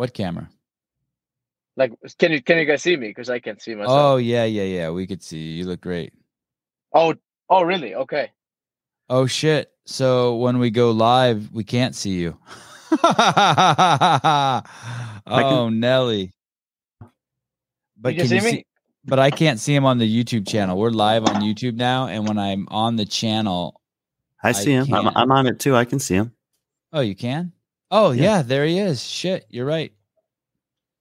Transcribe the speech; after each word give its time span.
What 0.00 0.14
camera? 0.14 0.48
Like, 1.76 1.92
can 2.18 2.32
you 2.32 2.42
can 2.42 2.56
you 2.56 2.64
guys 2.64 2.82
see 2.82 2.96
me? 2.96 3.08
Because 3.08 3.28
I 3.28 3.38
can't 3.38 3.60
see 3.60 3.74
myself. 3.74 4.14
Oh 4.14 4.16
yeah, 4.16 4.46
yeah, 4.46 4.62
yeah. 4.62 4.88
We 4.88 5.06
could 5.06 5.22
see 5.22 5.36
you. 5.36 5.58
You 5.58 5.66
look 5.66 5.82
great. 5.82 6.14
Oh, 6.94 7.14
oh, 7.50 7.60
really? 7.60 7.94
Okay. 7.94 8.30
Oh 9.10 9.26
shit. 9.26 9.70
So 9.84 10.36
when 10.36 10.58
we 10.58 10.70
go 10.70 10.92
live, 10.92 11.52
we 11.52 11.64
can't 11.64 11.94
see 11.94 12.12
you. 12.12 12.38
oh 13.04 14.62
Nelly. 15.70 16.32
But 17.98 18.14
you 18.14 18.20
can 18.20 18.20
can 18.20 18.28
see 18.28 18.36
you 18.36 18.42
me? 18.42 18.50
see 18.52 18.64
but 19.04 19.18
I 19.18 19.30
can't 19.30 19.60
see 19.60 19.74
him 19.74 19.84
on 19.84 19.98
the 19.98 20.08
YouTube 20.08 20.48
channel. 20.48 20.78
We're 20.78 20.88
live 20.88 21.26
on 21.26 21.42
YouTube 21.42 21.74
now, 21.74 22.06
and 22.06 22.26
when 22.26 22.38
I'm 22.38 22.66
on 22.70 22.96
the 22.96 23.04
channel, 23.04 23.78
I 24.42 24.52
see 24.52 24.72
him. 24.72 24.94
I'm. 24.94 25.08
I'm 25.14 25.30
on 25.30 25.46
it 25.46 25.60
too. 25.60 25.76
I 25.76 25.84
can 25.84 25.98
see 25.98 26.14
him. 26.14 26.32
oh, 26.90 27.00
you 27.00 27.14
can. 27.14 27.52
Oh 27.90 28.12
Yeah. 28.12 28.22
yeah, 28.22 28.42
there 28.42 28.64
he 28.66 28.78
is. 28.78 29.04
Shit, 29.04 29.46
you're 29.50 29.66
right. 29.66 29.92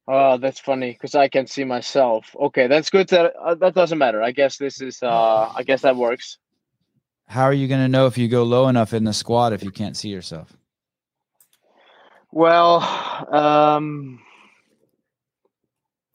Oh, 0.08 0.38
that's 0.38 0.60
funny 0.60 0.92
because 0.94 1.14
I 1.14 1.28
can 1.28 1.46
see 1.46 1.64
myself. 1.64 2.36
Okay, 2.36 2.66
that's 2.68 2.90
good. 2.90 3.08
That 3.10 3.34
uh, 3.40 3.54
that 3.56 3.76
doesn't 3.76 3.98
matter. 4.00 4.24
I 4.24 4.32
guess 4.32 4.58
this 4.58 4.82
is. 4.82 5.04
uh 5.04 5.52
I 5.56 5.62
guess 5.64 5.84
that 5.84 5.96
works. 5.96 6.40
How 7.28 7.44
are 7.44 7.54
you 7.54 7.68
gonna 7.68 7.88
know 7.88 8.08
if 8.08 8.18
you 8.18 8.28
go 8.28 8.42
low 8.44 8.68
enough 8.70 8.94
in 8.94 9.04
the 9.04 9.14
squat 9.14 9.54
if 9.54 9.64
you 9.64 9.70
can't 9.70 9.96
see 9.96 10.10
yourself? 10.10 10.52
Well, 12.32 12.80
um, 13.32 14.20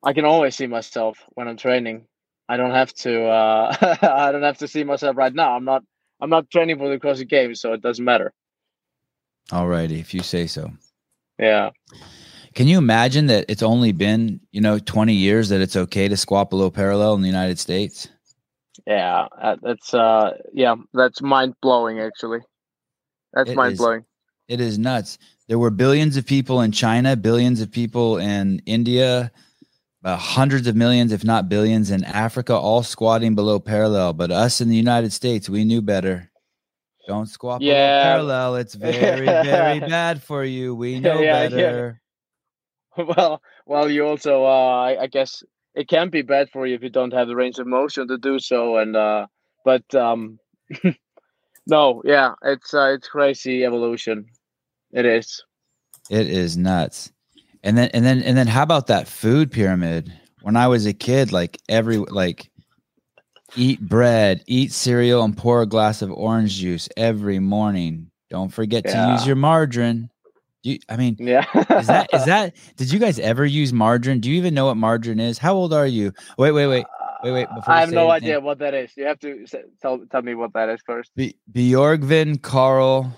I 0.02 0.12
can 0.12 0.24
always 0.24 0.54
see 0.56 0.66
myself 0.66 1.18
when 1.34 1.46
I'm 1.48 1.56
training. 1.56 2.06
I 2.48 2.56
don't 2.56 2.72
have 2.72 2.92
to. 2.94 3.24
Uh, 3.26 3.96
I 4.02 4.32
don't 4.32 4.42
have 4.42 4.58
to 4.58 4.68
see 4.68 4.82
myself 4.84 5.16
right 5.16 5.32
now. 5.34 5.54
I'm 5.56 5.64
not. 5.64 5.84
I'm 6.20 6.30
not 6.30 6.50
training 6.50 6.78
for 6.78 6.88
the 6.88 6.98
CrossFit 6.98 7.28
Games, 7.28 7.60
so 7.60 7.72
it 7.74 7.80
doesn't 7.82 8.04
matter. 8.04 8.32
Alrighty, 9.50 10.00
if 10.00 10.14
you 10.14 10.20
say 10.20 10.46
so. 10.46 10.70
Yeah. 11.38 11.70
Can 12.54 12.68
you 12.68 12.78
imagine 12.78 13.26
that 13.26 13.46
it's 13.48 13.62
only 13.62 13.92
been, 13.92 14.40
you 14.52 14.60
know, 14.60 14.78
20 14.78 15.12
years 15.12 15.48
that 15.48 15.60
it's 15.60 15.76
okay 15.76 16.08
to 16.08 16.16
squat 16.16 16.50
below 16.50 16.70
parallel 16.70 17.14
in 17.14 17.20
the 17.20 17.28
United 17.28 17.58
States? 17.58 18.08
Yeah. 18.86 19.26
uh, 19.40 19.56
That's. 19.62 19.92
Uh. 19.92 20.32
Yeah. 20.52 20.76
That's 20.92 21.20
mind 21.20 21.54
blowing. 21.60 22.00
Actually. 22.00 22.40
That's 23.32 23.50
It 23.50 23.56
mind 23.56 23.72
is. 23.72 23.78
blowing. 23.78 24.04
It 24.48 24.60
is 24.60 24.78
nuts. 24.78 25.18
There 25.48 25.58
were 25.58 25.70
billions 25.70 26.16
of 26.16 26.26
people 26.26 26.60
in 26.60 26.70
China, 26.72 27.16
billions 27.16 27.60
of 27.60 27.70
people 27.70 28.18
in 28.18 28.62
India, 28.66 29.30
uh, 30.04 30.16
hundreds 30.16 30.66
of 30.66 30.76
millions, 30.76 31.12
if 31.12 31.24
not 31.24 31.48
billions, 31.48 31.90
in 31.90 32.04
Africa, 32.04 32.54
all 32.54 32.82
squatting 32.82 33.34
below 33.34 33.58
parallel. 33.58 34.12
But 34.12 34.30
us 34.30 34.60
in 34.60 34.68
the 34.68 34.76
United 34.76 35.12
States, 35.12 35.48
we 35.48 35.64
knew 35.64 35.82
better. 35.82 36.30
Don't 37.06 37.26
squat 37.26 37.60
Yeah. 37.62 38.02
parallel. 38.04 38.56
It's 38.56 38.74
very, 38.74 39.26
very 39.26 39.80
bad 39.96 40.22
for 40.22 40.44
you. 40.44 40.74
We 40.74 41.00
know 41.00 41.20
Yeah, 41.20 41.42
yeah. 41.44 41.48
better. 41.48 42.00
well, 42.96 43.42
well, 43.66 43.90
you 43.90 44.06
also. 44.06 44.44
Uh. 44.44 44.82
I, 44.88 45.02
I 45.02 45.06
guess 45.06 45.42
it 45.74 45.88
can 45.88 46.08
be 46.10 46.22
bad 46.22 46.48
for 46.50 46.66
you 46.66 46.74
if 46.74 46.82
you 46.82 46.90
don't 46.90 47.12
have 47.12 47.28
the 47.28 47.36
range 47.36 47.58
of 47.58 47.66
motion 47.66 48.08
to 48.08 48.18
do 48.18 48.38
so, 48.38 48.78
and. 48.78 48.96
uh 48.96 49.26
But 49.64 49.94
um. 49.94 50.38
no. 51.66 52.02
Yeah. 52.04 52.34
It's. 52.42 52.72
Uh. 52.74 52.94
It's 52.96 53.08
crazy 53.08 53.64
evolution. 53.64 54.26
It 54.92 55.04
is. 55.06 55.42
It 56.10 56.28
is 56.28 56.56
nuts. 56.56 57.10
And 57.62 57.76
then 57.78 57.90
and 57.94 58.04
then 58.04 58.22
and 58.22 58.36
then 58.36 58.46
how 58.46 58.62
about 58.62 58.86
that 58.88 59.08
food 59.08 59.50
pyramid? 59.50 60.12
When 60.42 60.56
I 60.56 60.68
was 60.68 60.84
a 60.86 60.92
kid, 60.92 61.32
like 61.32 61.58
every 61.68 61.96
like 61.96 62.50
eat 63.56 63.80
bread, 63.80 64.42
eat 64.46 64.72
cereal, 64.72 65.22
and 65.22 65.36
pour 65.36 65.62
a 65.62 65.66
glass 65.66 66.02
of 66.02 66.10
orange 66.10 66.54
juice 66.56 66.88
every 66.96 67.38
morning. 67.38 68.10
Don't 68.30 68.50
forget 68.52 68.84
to 68.84 69.08
use 69.12 69.26
your 69.26 69.36
margarine. 69.36 70.10
Do 70.62 70.70
you, 70.72 70.78
I 70.88 70.96
mean, 70.96 71.16
Yeah. 71.20 71.44
is 71.78 71.86
that 71.88 72.08
is 72.12 72.24
that 72.26 72.54
did 72.76 72.90
you 72.92 72.98
guys 72.98 73.18
ever 73.18 73.44
use 73.44 73.72
margarine? 73.72 74.20
Do 74.20 74.30
you 74.30 74.36
even 74.36 74.54
know 74.54 74.66
what 74.66 74.76
margarine 74.76 75.20
is? 75.20 75.38
How 75.38 75.54
old 75.54 75.72
are 75.74 75.86
you? 75.86 76.12
Wait, 76.38 76.52
wait, 76.52 76.66
wait. 76.66 76.86
wait, 77.22 77.32
wait, 77.32 77.48
uh, 77.48 77.54
before 77.54 77.74
I 77.74 77.80
have 77.80 77.92
no 77.92 78.10
anything. 78.10 78.30
idea 78.30 78.40
what 78.40 78.58
that 78.60 78.74
is. 78.74 78.90
You 78.96 79.06
have 79.06 79.18
to 79.20 79.42
s- 79.42 79.54
tell 79.82 79.98
tell 80.10 80.22
me 80.22 80.34
what 80.34 80.52
that 80.54 80.68
is 80.70 80.80
first. 80.86 81.10
B- 81.14 81.36
Bjorgvin 81.52 82.40
Carl 82.42 83.14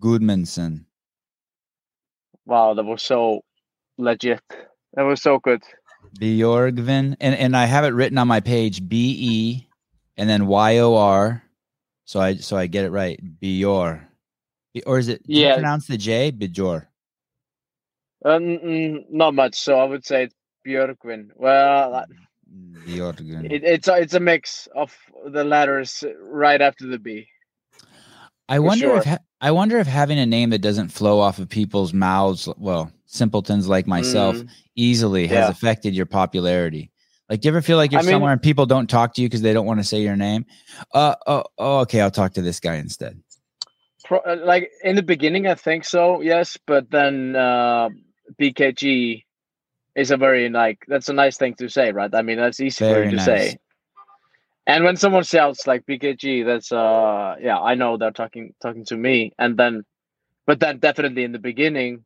Goodmanson. 0.00 0.84
Wow, 2.44 2.74
that 2.74 2.84
was 2.84 3.02
so 3.02 3.42
legit. 3.98 4.40
That 4.94 5.02
was 5.02 5.22
so 5.22 5.38
good. 5.38 5.62
Bjorgvin, 6.18 7.16
and 7.20 7.34
and 7.34 7.56
I 7.56 7.64
have 7.66 7.84
it 7.84 7.88
written 7.94 8.18
on 8.18 8.28
my 8.28 8.40
page 8.40 8.86
B 8.88 9.16
E, 9.18 9.68
and 10.16 10.28
then 10.28 10.46
Y 10.46 10.78
O 10.78 10.94
R, 10.96 11.42
so 12.04 12.20
I 12.20 12.36
so 12.36 12.56
I 12.56 12.66
get 12.66 12.84
it 12.84 12.90
right. 12.90 13.18
Bjor, 13.40 14.06
or 14.86 14.98
is 14.98 15.08
it? 15.08 15.26
Do 15.26 15.32
you 15.32 15.42
Yeah. 15.42 15.54
pronounce 15.54 15.86
the 15.86 15.96
J 15.98 16.32
Bjor. 16.32 16.86
Uh, 18.24 18.30
n- 18.34 19.04
not 19.10 19.34
much. 19.34 19.54
So 19.54 19.78
I 19.78 19.84
would 19.84 20.04
say 20.04 20.24
it's 20.24 20.34
Björkvin. 20.66 21.28
Well, 21.36 22.04
Bjorgvin. 22.86 23.52
it, 23.52 23.62
it's 23.62 23.88
a, 23.88 23.96
it's 23.98 24.14
a 24.14 24.20
mix 24.20 24.66
of 24.74 24.96
the 25.26 25.44
letters 25.44 26.02
right 26.20 26.60
after 26.60 26.86
the 26.86 26.98
B. 26.98 27.28
I 28.48 28.56
for 28.56 28.62
wonder 28.62 28.96
if 28.96 29.04
ha- 29.04 29.18
I 29.40 29.50
wonder 29.50 29.78
if 29.78 29.86
having 29.86 30.18
a 30.18 30.26
name 30.26 30.50
that 30.50 30.60
doesn't 30.60 30.88
flow 30.88 31.20
off 31.20 31.38
of 31.38 31.48
people's 31.48 31.92
mouths, 31.92 32.48
well, 32.56 32.90
simpletons 33.06 33.68
like 33.68 33.86
myself, 33.86 34.36
Mm, 34.36 34.48
easily 34.76 35.26
has 35.26 35.36
Yeah. 35.36 35.48
affected 35.50 35.94
your 35.94 36.06
popularity. 36.06 36.90
Like, 37.28 37.40
do 37.40 37.46
you 37.48 37.50
ever 37.52 37.60
feel 37.62 37.76
like 37.76 37.90
you're 37.92 38.00
I 38.00 38.04
mean- 38.04 38.12
somewhere 38.12 38.32
and 38.32 38.40
people 38.42 38.66
don't 38.66 38.88
talk 38.88 39.14
to 39.14 39.22
you 39.22 39.28
because 39.28 39.42
they 39.42 39.52
don't 39.52 39.66
want 39.66 39.80
to 39.80 39.84
say 39.84 40.00
your 40.00 40.16
name? 40.16 40.46
Uh, 40.94 41.14
oh, 41.26 41.44
oh, 41.58 41.78
okay, 41.80 42.00
I'll 42.00 42.10
talk 42.10 42.34
to 42.34 42.42
this 42.42 42.60
guy 42.60 42.76
instead. 42.76 43.20
pro- 44.04 44.18
uh, 44.20 44.36
like 44.44 44.70
in 44.84 44.94
the 44.94 45.02
beginning, 45.02 45.48
I 45.48 45.54
think 45.56 45.84
so. 45.84 46.20
Yes, 46.20 46.56
but 46.66 46.88
then 46.90 47.34
uh, 47.34 47.88
BKG 48.40 49.24
is 49.96 50.10
a 50.12 50.16
very 50.16 50.48
like 50.48 50.78
that's 50.86 51.08
a 51.08 51.12
nice 51.12 51.36
thing 51.36 51.54
to 51.54 51.68
say, 51.68 51.90
right? 51.92 52.14
I 52.14 52.22
mean, 52.22 52.36
that's 52.38 52.60
easy 52.60 52.84
for 52.84 52.94
Very 52.94 53.04
you 53.06 53.10
to 53.12 53.16
nice. 53.16 53.26
say. 53.26 53.56
And 54.66 54.84
when 54.84 54.96
someone 54.96 55.22
shouts 55.22 55.66
like 55.66 55.86
BKG, 55.86 56.44
that's 56.44 56.72
uh 56.72 57.36
yeah, 57.40 57.58
I 57.58 57.74
know 57.74 57.96
they're 57.96 58.10
talking 58.10 58.54
talking 58.60 58.84
to 58.86 58.96
me. 58.96 59.32
And 59.38 59.56
then, 59.56 59.84
but 60.46 60.58
then 60.60 60.78
definitely 60.78 61.24
in 61.24 61.32
the 61.32 61.38
beginning, 61.38 62.04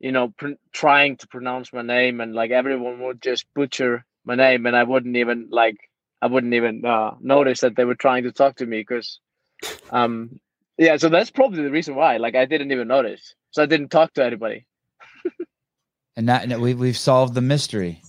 you 0.00 0.10
know, 0.10 0.32
pr- 0.36 0.58
trying 0.72 1.16
to 1.18 1.28
pronounce 1.28 1.72
my 1.72 1.82
name 1.82 2.20
and 2.20 2.34
like 2.34 2.50
everyone 2.50 3.00
would 3.02 3.22
just 3.22 3.46
butcher 3.54 4.04
my 4.24 4.34
name, 4.34 4.66
and 4.66 4.76
I 4.76 4.82
wouldn't 4.84 5.16
even 5.16 5.48
like 5.50 5.76
I 6.20 6.26
wouldn't 6.26 6.54
even 6.54 6.84
uh, 6.84 7.12
notice 7.20 7.60
that 7.60 7.76
they 7.76 7.84
were 7.84 7.96
trying 7.96 8.24
to 8.24 8.32
talk 8.32 8.56
to 8.56 8.66
me 8.66 8.80
because, 8.80 9.18
um, 9.90 10.38
yeah. 10.78 10.96
So 10.96 11.08
that's 11.08 11.30
probably 11.30 11.62
the 11.62 11.70
reason 11.70 11.96
why. 11.96 12.18
Like 12.18 12.36
I 12.36 12.46
didn't 12.46 12.70
even 12.72 12.88
notice, 12.88 13.34
so 13.50 13.62
I 13.62 13.66
didn't 13.66 13.90
talk 13.90 14.12
to 14.14 14.24
anybody. 14.24 14.66
And 16.14 16.28
that 16.28 16.60
we 16.60 16.74
we've 16.74 16.98
solved 16.98 17.34
the 17.34 17.40
mystery. 17.40 18.02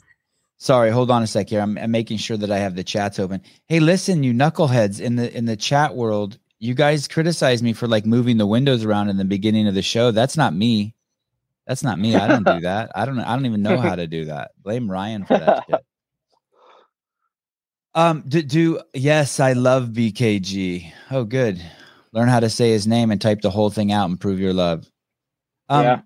Sorry, 0.63 0.91
hold 0.91 1.12
on 1.12 1.22
a 1.22 1.28
sec 1.28 1.50
here. 1.50 1.59
I'm, 1.59 1.78
I'm 1.78 1.91
making 1.91 2.19
sure 2.19 2.38
that 2.38 2.50
I 2.50 2.57
have 2.59 2.74
the 2.74 2.85
chats 2.85 3.19
open. 3.19 3.41
Hey, 3.68 3.81
listen, 3.81 4.24
you 4.24 4.31
knuckleheads 4.31 5.01
in 5.01 5.18
the 5.18 5.35
in 5.38 5.44
the 5.44 5.57
chat 5.57 5.94
world, 5.94 6.40
you 6.57 6.74
guys 6.74 7.06
criticize 7.09 7.62
me 7.62 7.74
for 7.74 7.85
like 7.85 8.06
moving 8.06 8.38
the 8.38 8.47
windows 8.47 8.85
around 8.85 9.09
in 9.09 9.18
the 9.18 9.25
beginning 9.25 9.68
of 9.68 9.75
the 9.75 9.81
show. 9.81 10.12
That's 10.12 10.38
not 10.38 10.56
me. 10.56 10.96
That's 11.68 11.84
not 11.84 12.00
me. 12.00 12.16
I 12.16 12.29
don't 12.29 12.46
do 12.46 12.62
that. 12.62 12.91
I 12.96 13.03
don't. 13.03 13.19
I 13.19 13.35
don't 13.35 13.46
even 13.46 13.62
know 13.62 13.78
how 13.78 13.97
to 13.97 14.07
do 14.07 14.23
that. 14.28 14.52
Blame 14.63 14.90
Ryan 14.90 15.25
for 15.25 15.35
that 15.35 15.57
shit. 15.68 15.84
Um. 17.94 18.23
Do, 18.25 18.41
do 18.41 18.81
yes, 18.94 19.41
I 19.41 19.52
love 19.52 19.90
BKG. 19.90 20.94
Oh, 21.12 21.25
good. 21.25 21.62
Learn 22.13 22.29
how 22.29 22.40
to 22.40 22.50
say 22.50 22.72
his 22.72 22.88
name 22.88 23.12
and 23.12 23.19
type 23.19 23.41
the 23.41 23.50
whole 23.50 23.69
thing 23.69 23.91
out 23.91 24.09
and 24.09 24.18
prove 24.18 24.40
your 24.40 24.53
love. 24.53 24.90
Um, 25.68 25.84
Yeah. 25.84 26.02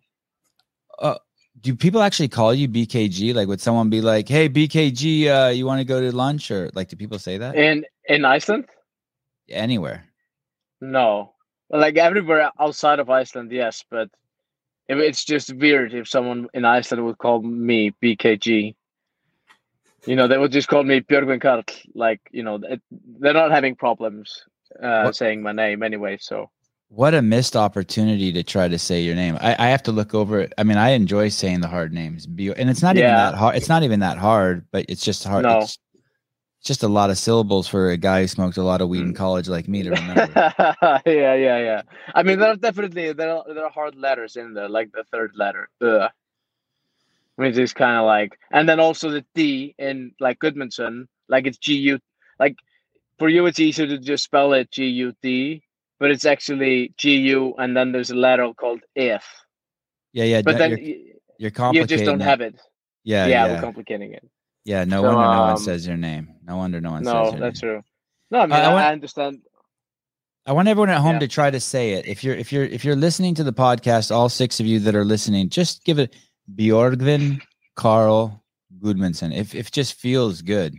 uh, 1.00 1.16
do 1.62 1.76
people 1.76 2.02
actually 2.02 2.28
call 2.28 2.54
you 2.54 2.68
BKG? 2.68 3.34
Like, 3.34 3.48
would 3.48 3.62
someone 3.62 3.90
be 3.90 4.02
like, 4.02 4.28
"Hey, 4.30 4.48
BKG, 4.50 5.28
uh, 5.28 5.50
you 5.50 5.66
want 5.66 5.80
to 5.80 5.86
go 5.86 6.00
to 6.02 6.16
lunch?" 6.16 6.52
Or 6.52 6.70
like, 6.74 6.90
do 6.90 6.96
people 6.96 7.20
say 7.20 7.38
that 7.38 7.56
In 7.56 7.86
in 8.08 8.26
Iceland, 8.26 8.66
anywhere? 9.50 10.06
no. 10.82 11.34
Like 11.70 11.98
everywhere 11.98 12.50
outside 12.62 13.00
of 13.00 13.10
Iceland, 13.10 13.52
yes, 13.52 13.84
but 13.92 14.10
it, 14.88 14.98
it's 15.00 15.26
just 15.26 15.54
weird 15.54 15.94
if 15.94 16.08
someone 16.08 16.48
in 16.54 16.64
Iceland 16.64 17.04
would 17.06 17.18
call 17.18 17.42
me 17.42 17.92
BKG. 18.02 18.74
You 20.06 20.16
know, 20.16 20.30
they 20.30 20.38
would 20.38 20.54
just 20.54 20.70
call 20.70 20.84
me 20.84 21.02
Björgvin 21.02 21.42
Karl. 21.42 21.64
Like, 21.94 22.22
you 22.32 22.42
know, 22.44 22.56
it, 22.64 22.82
they're 23.20 23.34
not 23.34 23.52
having 23.52 23.76
problems 23.76 24.44
uh, 24.82 25.02
What- 25.04 25.16
saying 25.18 25.42
my 25.42 25.52
name 25.52 25.84
anyway. 25.84 26.18
So 26.22 26.50
What 26.90 27.14
a 27.14 27.22
missed 27.22 27.56
opportunity 27.56 28.32
to 28.32 28.44
try 28.44 28.68
to 28.70 28.80
say 28.80 29.02
your 29.02 29.16
name. 29.16 29.38
I, 29.42 29.56
I 29.60 29.68
have 29.70 29.84
to 29.84 29.92
look 29.92 30.14
over 30.16 30.40
it. 30.40 30.54
I 30.58 30.64
mean, 30.64 30.78
I 30.78 30.92
enjoy 30.92 31.30
saying 31.30 31.60
the 31.60 31.68
hard 31.68 31.92
names, 31.94 32.26
and 32.26 32.70
it's 32.70 32.82
not 32.82 32.96
even 32.96 33.10
that 33.10 33.36
hard. 33.36 33.56
It's 33.58 33.68
not 33.68 33.84
even 33.84 34.00
that 34.00 34.18
hard, 34.18 34.66
but 34.72 34.86
it's 34.88 35.04
just 35.04 35.24
hard. 35.26 35.44
No. 35.44 35.60
It's 35.60 35.78
just 36.64 36.84
a 36.84 36.88
lot 36.88 37.10
of 37.10 37.18
syllables 37.18 37.68
for 37.68 37.92
a 37.92 37.98
guy 37.98 38.22
who 38.22 38.28
smoked 38.28 38.58
a 38.58 38.64
lot 38.64 38.82
of 38.82 38.88
weed 38.90 39.02
in 39.02 39.14
Mm. 39.14 39.18
college 39.18 39.48
like 39.50 39.68
me 39.68 39.84
to 39.84 39.90
remember. 40.00 40.32
yeah, 41.06 41.34
yeah, 41.36 41.58
yeah. 41.60 41.82
I 42.16 42.24
mean, 42.24 42.40
there 42.40 42.50
are 42.52 42.56
definitely 42.56 43.12
there 43.14 43.32
are, 43.36 43.44
there 43.54 43.66
are 43.66 43.70
hard 43.72 43.96
letters 43.96 44.38
in 44.38 44.54
there, 44.54 44.70
like 44.70 44.92
the 44.94 45.04
third 45.12 45.32
letter, 45.36 45.70
Ugh. 45.82 46.10
which 47.36 47.58
is 47.58 47.74
kind 47.74 47.98
of 47.98 48.06
like, 48.06 48.38
and 48.52 48.68
then 48.68 48.80
also 48.80 49.10
the 49.12 49.26
D 49.36 49.76
in 49.78 50.14
like 50.22 50.40
Goodmanson, 50.40 51.08
like 51.28 51.48
it's 51.48 51.58
G 51.58 51.74
U, 51.92 52.00
like 52.40 52.56
for 53.20 53.28
you 53.28 53.46
it's 53.46 53.60
easier 53.60 53.88
to 53.88 53.98
just 53.98 54.24
spell 54.24 54.54
it 54.54 54.72
G 54.72 54.86
U 54.88 55.14
D, 55.22 55.62
but 56.00 56.12
it's 56.12 56.26
actually 56.26 56.94
G 56.98 57.18
U, 57.36 57.54
and 57.58 57.76
then 57.76 57.92
there's 57.92 58.12
a 58.12 58.16
letter 58.16 58.52
called 58.54 58.82
F. 58.96 59.26
yeah, 60.14 60.24
yeah. 60.26 60.42
But 60.42 60.58
then, 60.58 60.72
you're- 60.78 61.04
You're 61.40 61.52
You 61.74 61.86
just 61.86 62.04
don't 62.06 62.22
it. 62.22 62.24
have 62.24 62.42
it. 62.42 62.56
Yeah, 63.04 63.28
Yeah, 63.28 63.46
yeah, 63.46 63.54
we're 63.54 63.62
complicating 63.62 64.14
it. 64.14 64.28
yeah. 64.66 64.84
No 64.86 65.02
So, 65.02 65.04
wonder 65.04 65.22
no 65.22 65.42
one 65.42 65.50
um, 65.52 65.58
says 65.58 65.86
your 65.88 65.98
name. 65.98 66.34
No 66.44 66.58
wonder 66.58 66.82
no 66.82 66.92
one 66.92 67.04
No, 67.04 67.12
says 67.26 67.32
your 67.34 67.42
that's 67.42 67.62
name. 67.62 67.72
true. 67.74 67.84
No, 68.32 68.40
I 68.40 68.46
mean 68.48 68.54
I 68.54 68.64
I, 68.64 68.74
want- 68.74 68.86
I 68.86 68.92
understand. 68.92 69.42
I 70.48 70.54
want 70.54 70.68
everyone 70.68 70.90
at 70.90 71.00
home 71.02 71.14
Yeah. 71.16 71.20
to 71.20 71.28
try 71.28 71.52
to 71.52 71.60
say 71.60 71.92
it. 71.94 72.08
If 72.08 72.24
you're 72.24 72.34
if 72.36 72.52
you're 72.52 72.64
if 72.64 72.84
you're 72.86 72.96
listening 72.96 73.36
to 73.36 73.44
the 73.44 73.54
podcast, 73.54 74.12
all 74.16 74.30
six 74.30 74.60
of 74.60 74.66
you 74.66 74.80
that 74.80 74.96
are 74.96 75.06
listening, 75.06 75.50
just 75.50 75.84
give 75.84 76.00
it 76.00 76.16
Bjorgvin 76.56 77.42
Carl 77.76 78.44
Goodmanson. 78.80 79.34
If 79.36 79.54
if 79.54 79.68
it 79.68 79.74
just 79.74 79.94
feels 79.96 80.42
good. 80.42 80.74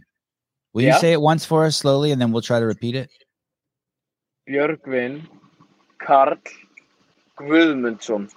Will 0.74 0.82
you 0.82 0.92
say 0.94 1.12
it 1.12 1.20
once 1.20 1.44
for 1.44 1.64
us 1.64 1.76
slowly 1.76 2.10
and 2.12 2.20
then 2.20 2.30
we'll 2.32 2.42
try 2.42 2.60
to 2.60 2.66
repeat 2.66 2.94
it? 2.96 3.10
Björgvin 4.48 5.26
Karl 5.98 6.38
Guðmundsson. 7.36 8.30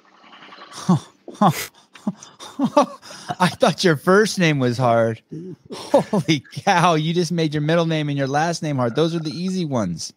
I 3.39 3.47
thought 3.47 3.83
your 3.83 3.95
first 3.95 4.37
name 4.39 4.59
was 4.59 4.77
hard. 4.77 5.21
Holy 5.71 6.43
cow, 6.51 6.95
you 6.95 7.13
just 7.13 7.31
made 7.31 7.53
your 7.53 7.61
middle 7.61 7.85
name 7.85 8.09
and 8.09 8.17
your 8.17 8.27
last 8.27 8.61
name 8.61 8.75
hard. 8.75 8.95
Those 8.95 9.15
are 9.15 9.19
the 9.19 9.31
easy 9.31 9.65
ones. 9.65 10.11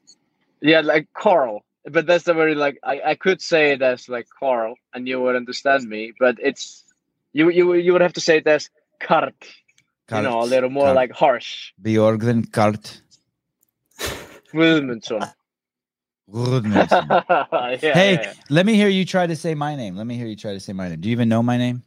Yeah, 0.60 0.80
like 0.80 1.08
Carl. 1.14 1.62
But 1.86 2.06
that's 2.06 2.26
a 2.26 2.34
very 2.34 2.54
like 2.54 2.78
I, 2.82 3.00
I 3.04 3.14
could 3.14 3.42
say 3.42 3.72
it 3.72 3.82
as 3.82 4.08
like 4.08 4.26
Carl 4.38 4.74
and 4.94 5.06
you 5.06 5.20
would 5.20 5.36
understand 5.36 5.86
me, 5.88 6.12
but 6.18 6.36
it's 6.40 6.82
you 7.34 7.50
you 7.50 7.74
you 7.74 7.92
would 7.92 8.00
have 8.00 8.14
to 8.14 8.22
say 8.22 8.38
it 8.38 8.46
as 8.46 8.70
Kart. 9.00 9.34
You 10.10 10.22
know, 10.22 10.40
a 10.40 10.44
little 10.44 10.70
more 10.70 10.88
Kart. 10.88 10.94
like 10.94 11.12
harsh. 11.12 11.72
Bjorgvin 11.82 12.46
Kart 12.50 13.00
Guðmundsson. 14.52 15.30
Yeah, 16.32 17.78
Hey, 17.94 18.20
yeah, 18.22 18.32
let 18.50 18.66
me 18.66 18.74
hear 18.74 18.88
you 18.88 19.04
try 19.04 19.26
to 19.26 19.36
say 19.36 19.54
my 19.54 19.76
name. 19.76 19.96
Let 19.96 20.06
me 20.06 20.16
hear 20.16 20.26
you 20.26 20.36
try 20.36 20.52
to 20.54 20.60
say 20.60 20.72
my 20.72 20.88
name. 20.88 21.00
Do 21.00 21.08
you 21.08 21.12
even 21.12 21.28
know 21.28 21.42
my 21.42 21.58
name? 21.58 21.82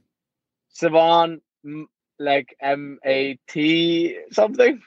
Savan 0.70 1.42
m- 1.66 1.88
like 2.20 2.56
M 2.62 3.00
A 3.06 3.40
T 3.48 4.18
something. 4.32 4.82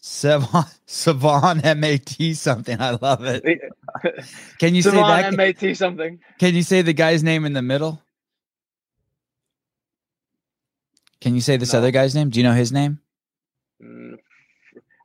Savon 0.00 0.64
Savon 0.86 1.60
M 1.62 1.84
A 1.84 1.98
T 1.98 2.34
something. 2.34 2.80
I 2.80 2.98
love 3.00 3.24
it. 3.24 3.48
Can 4.58 4.74
you 4.74 4.82
say 4.82 5.02
Savan 5.02 5.04
that? 5.04 5.32
M 5.34 5.40
A 5.40 5.52
T 5.52 5.74
something. 5.74 6.20
Can 6.38 6.54
you 6.54 6.62
say 6.62 6.82
the 6.82 6.92
guy's 6.94 7.22
name 7.24 7.44
in 7.44 7.52
the 7.54 7.62
middle? 7.62 8.02
Can 11.20 11.34
you 11.34 11.40
say 11.40 11.56
this 11.56 11.74
No. 11.74 11.78
other 11.78 11.90
guy's 11.90 12.14
name? 12.14 12.30
Do 12.30 12.40
you 12.40 12.44
know 12.44 12.54
his 12.54 12.72
name? 12.72 13.00
Mm, 13.82 14.16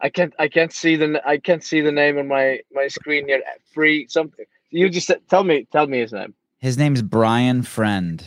I 0.04 0.10
can't. 0.10 0.34
I 0.38 0.48
can't 0.50 0.72
see 0.72 0.96
the. 0.98 1.06
n- 1.06 1.22
I 1.26 1.38
can't 1.38 1.64
see 1.64 1.82
the 1.82 1.92
name 1.92 2.18
on 2.20 2.28
my 2.28 2.60
my 2.72 2.88
screen 2.88 3.28
here. 3.28 3.42
Free 3.74 4.06
something. 4.10 4.46
You 4.70 4.90
just 4.90 5.10
tell 5.30 5.44
me. 5.44 5.66
Tell 5.72 5.88
me 5.88 6.00
his 6.00 6.12
name. 6.14 6.36
His 6.60 6.78
name's 6.78 7.02
Brian 7.02 7.64
Friend. 7.64 8.24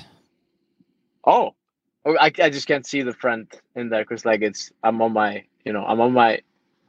Oh, 1.25 1.55
Oh, 2.05 2.17
I, 2.20 2.26
I 2.40 2.50
just 2.50 2.69
can't 2.69 2.87
see 2.87 3.02
the 3.02 3.12
friend 3.12 3.52
in 3.75 3.88
there 3.88 4.05
because 4.05 4.25
like 4.25 4.40
it's 4.40 4.70
I'm 4.84 5.02
on 5.02 5.12
my 5.12 5.43
you 5.64 5.73
know 5.73 5.84
I'm 5.84 6.00
on 6.00 6.12
my 6.12 6.40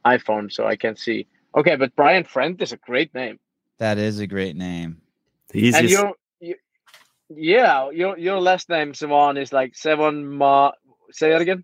iPhone 0.06 0.52
so 0.54 0.68
I 0.68 0.76
can't 0.76 1.00
see. 1.00 1.26
Okay, 1.56 1.76
but 1.76 1.96
Brian 1.96 2.24
Friend 2.24 2.62
is 2.62 2.72
a 2.72 2.78
great 2.78 3.14
name, 3.16 3.40
That 3.80 3.98
is 3.98 4.20
a 4.20 4.28
great 4.28 4.56
name. 4.56 5.02
The 5.50 5.60
and 5.76 5.86
easiest. 5.86 5.92
your 5.92 6.14
you, 6.40 6.56
yeah 7.30 7.90
your 7.90 8.16
your 8.20 8.40
last 8.40 8.70
name 8.70 8.94
Simon 8.94 9.38
is 9.38 9.52
like 9.52 9.76
Seven 9.76 10.28
Ma. 10.28 10.72
Say 11.10 11.32
that 11.32 11.42
again. 11.42 11.64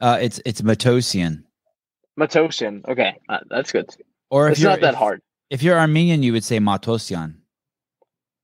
Uh, 0.00 0.18
it's 0.20 0.40
it's 0.44 0.60
Matossian. 0.60 1.44
Matosian. 2.18 2.86
Okay, 2.88 3.18
uh, 3.28 3.38
that's 3.48 3.72
good. 3.72 3.88
Or 4.30 4.46
if 4.48 4.52
It's 4.52 4.60
you're 4.60 4.70
not 4.70 4.80
that 4.80 4.94
if- 4.94 4.98
hard. 4.98 5.22
If 5.50 5.62
you're 5.62 5.78
Armenian, 5.78 6.22
you 6.22 6.32
would 6.32 6.44
say 6.44 6.58
Matosian. 6.58 7.34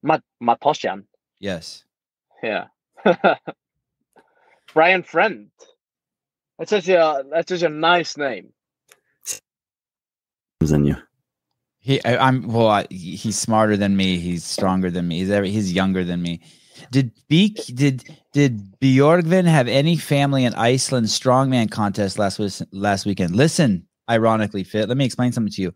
Mat 0.02 0.22
Matosyan. 0.42 1.04
Yes. 1.40 1.84
Yeah. 2.42 2.66
Brian 4.74 5.02
Friend. 5.02 5.50
That's 6.58 6.70
such 6.70 6.88
a 6.88 7.24
that's 7.30 7.48
such 7.50 7.62
a 7.62 7.68
nice 7.68 8.16
name. 8.16 8.52
than 10.60 10.84
you. 10.84 10.96
He, 11.78 12.04
I, 12.04 12.28
I'm 12.28 12.46
well. 12.48 12.68
I, 12.68 12.86
he's 12.90 13.38
smarter 13.38 13.76
than 13.76 13.96
me. 13.96 14.18
He's 14.18 14.44
stronger 14.44 14.90
than 14.90 15.08
me. 15.08 15.20
He's 15.20 15.30
every, 15.30 15.50
he's 15.50 15.72
younger 15.72 16.04
than 16.04 16.20
me. 16.20 16.40
Did 16.90 17.12
Beek 17.28 17.56
did 17.74 18.04
did 18.32 18.78
Bjorgvin 18.80 19.44
have 19.44 19.68
any 19.68 19.96
family 19.96 20.44
in 20.44 20.54
Iceland 20.54 21.06
strongman 21.06 21.70
contest 21.70 22.18
last 22.18 22.38
last 22.72 23.06
weekend? 23.06 23.34
Listen, 23.36 23.86
ironically, 24.10 24.64
fit. 24.64 24.88
Let 24.88 24.96
me 24.96 25.04
explain 25.04 25.32
something 25.32 25.52
to 25.52 25.62
you. 25.62 25.74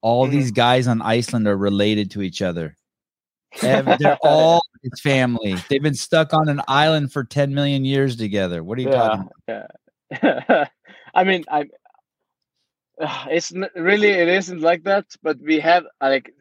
All 0.00 0.26
Mhm. 0.26 0.30
these 0.32 0.50
guys 0.50 0.86
on 0.88 1.00
Iceland 1.02 1.46
are 1.46 1.56
related 1.56 2.10
to 2.12 2.22
each 2.22 2.42
other. 2.42 2.76
They're 3.62 4.18
all 4.22 4.62
his 4.82 5.00
family. 5.00 5.56
They've 5.68 5.82
been 5.82 5.94
stuck 5.94 6.32
on 6.34 6.48
an 6.48 6.60
island 6.68 7.12
for 7.12 7.22
10 7.22 7.54
million 7.54 7.84
years 7.84 8.16
together. 8.16 8.64
What 8.64 8.78
are 8.78 8.82
you 8.82 8.90
talking 8.90 9.30
Yeah, 9.46 9.66
about? 10.22 10.22
yeah. 10.22 10.64
I 11.14 11.24
mean, 11.24 11.44
I. 11.50 11.66
It's 13.30 13.52
really 13.74 14.08
it 14.10 14.28
isn't 14.28 14.60
like 14.60 14.84
that, 14.84 15.06
but 15.22 15.38
we 15.40 15.58
have 15.60 15.84
like, 16.00 16.32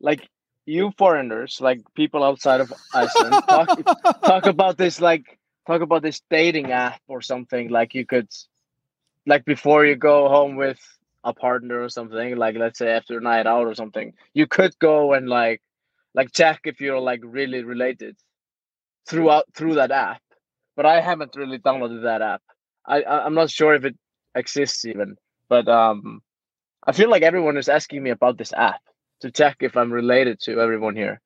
like 0.00 0.28
you 0.68 0.92
foreigners, 0.98 1.60
like 1.60 1.80
people 1.94 2.22
outside 2.24 2.60
of 2.60 2.72
Iceland, 2.92 3.42
talk 3.48 3.70
talk 4.26 4.46
about 4.46 4.78
this 4.78 5.00
like 5.00 5.38
talk 5.66 5.82
about 5.82 6.02
this 6.02 6.22
dating 6.30 6.72
app 6.72 7.00
or 7.08 7.22
something. 7.22 7.70
Like 7.70 7.94
you 7.94 8.06
could, 8.06 8.28
like 9.26 9.44
before 9.44 9.86
you 9.86 9.96
go 9.96 10.28
home 10.28 10.56
with 10.56 10.80
a 11.24 11.32
partner 11.34 11.82
or 11.82 11.88
something, 11.88 12.36
like 12.36 12.56
let's 12.56 12.78
say 12.78 12.90
after 12.90 13.18
a 13.18 13.22
night 13.22 13.46
out 13.46 13.66
or 13.66 13.74
something, 13.74 14.14
you 14.34 14.46
could 14.46 14.78
go 14.78 15.14
and 15.14 15.28
like, 15.28 15.62
like 16.14 16.32
check 16.32 16.60
if 16.64 16.80
you're 16.80 17.00
like 17.00 17.20
really 17.24 17.64
related 17.64 18.16
throughout 19.08 19.44
through 19.54 19.74
that 19.76 19.90
app. 19.92 20.22
But 20.76 20.86
I 20.86 21.00
haven't 21.00 21.36
really 21.36 21.58
downloaded 21.58 22.02
that 22.04 22.22
app. 22.22 22.42
I 22.86 23.02
I- 23.02 23.24
I'm 23.26 23.34
not 23.34 23.50
sure 23.50 23.74
if 23.74 23.84
it 23.84 23.96
exists 24.34 24.84
even, 24.84 25.16
but 25.48 25.68
um, 25.68 26.22
I 26.86 26.92
feel 26.92 27.10
like 27.10 27.22
everyone 27.22 27.56
is 27.56 27.68
asking 27.68 28.02
me 28.02 28.10
about 28.10 28.38
this 28.38 28.52
app 28.52 28.80
to 29.20 29.30
check 29.30 29.56
if 29.60 29.76
I'm 29.76 29.92
related 29.92 30.40
to 30.40 30.60
everyone 30.60 30.96
here. 30.96 31.20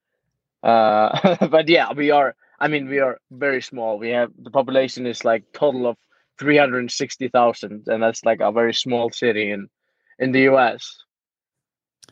Uh, 0.62 1.37
but 1.49 1.69
yeah, 1.69 1.93
we 1.93 2.11
are. 2.11 2.35
I 2.61 2.69
mean, 2.69 2.89
we 2.89 3.00
are 3.00 3.19
very 3.31 3.61
small. 3.61 3.99
We 3.99 4.11
have 4.11 4.31
the 4.39 4.50
population 4.50 5.06
is 5.06 5.25
like 5.25 5.44
total 5.53 5.87
of 5.87 5.97
three 6.39 6.56
hundred 6.56 6.91
sixty 6.91 7.29
thousand, 7.29 7.89
and 7.89 8.03
that's 8.03 8.25
like 8.25 8.41
a 8.41 8.53
very 8.53 8.75
small 8.75 9.11
city 9.11 9.50
in 9.50 9.69
in 10.19 10.33
the 10.33 10.43
U.S. 10.43 10.97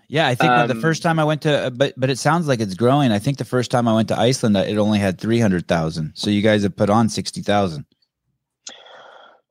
Yeah, 0.08 0.26
I 0.26 0.34
think 0.34 0.50
that 0.50 0.66
the 0.66 0.74
Um, 0.74 0.80
first 0.80 1.04
time 1.04 1.20
I 1.20 1.24
went 1.24 1.42
to, 1.42 1.70
but 1.72 1.94
but 1.96 2.10
it 2.10 2.18
sounds 2.18 2.48
like 2.48 2.58
it's 2.58 2.74
growing. 2.74 3.12
I 3.12 3.20
think 3.20 3.38
the 3.38 3.44
first 3.44 3.70
time 3.70 3.86
I 3.86 3.94
went 3.94 4.08
to 4.08 4.18
Iceland, 4.18 4.56
it 4.56 4.76
only 4.76 4.98
had 4.98 5.20
three 5.20 5.38
hundred 5.38 5.68
thousand. 5.68 6.14
So 6.16 6.30
you 6.30 6.42
guys 6.42 6.64
have 6.64 6.74
put 6.74 6.90
on 6.90 7.08
sixty 7.08 7.42
thousand. 7.42 7.84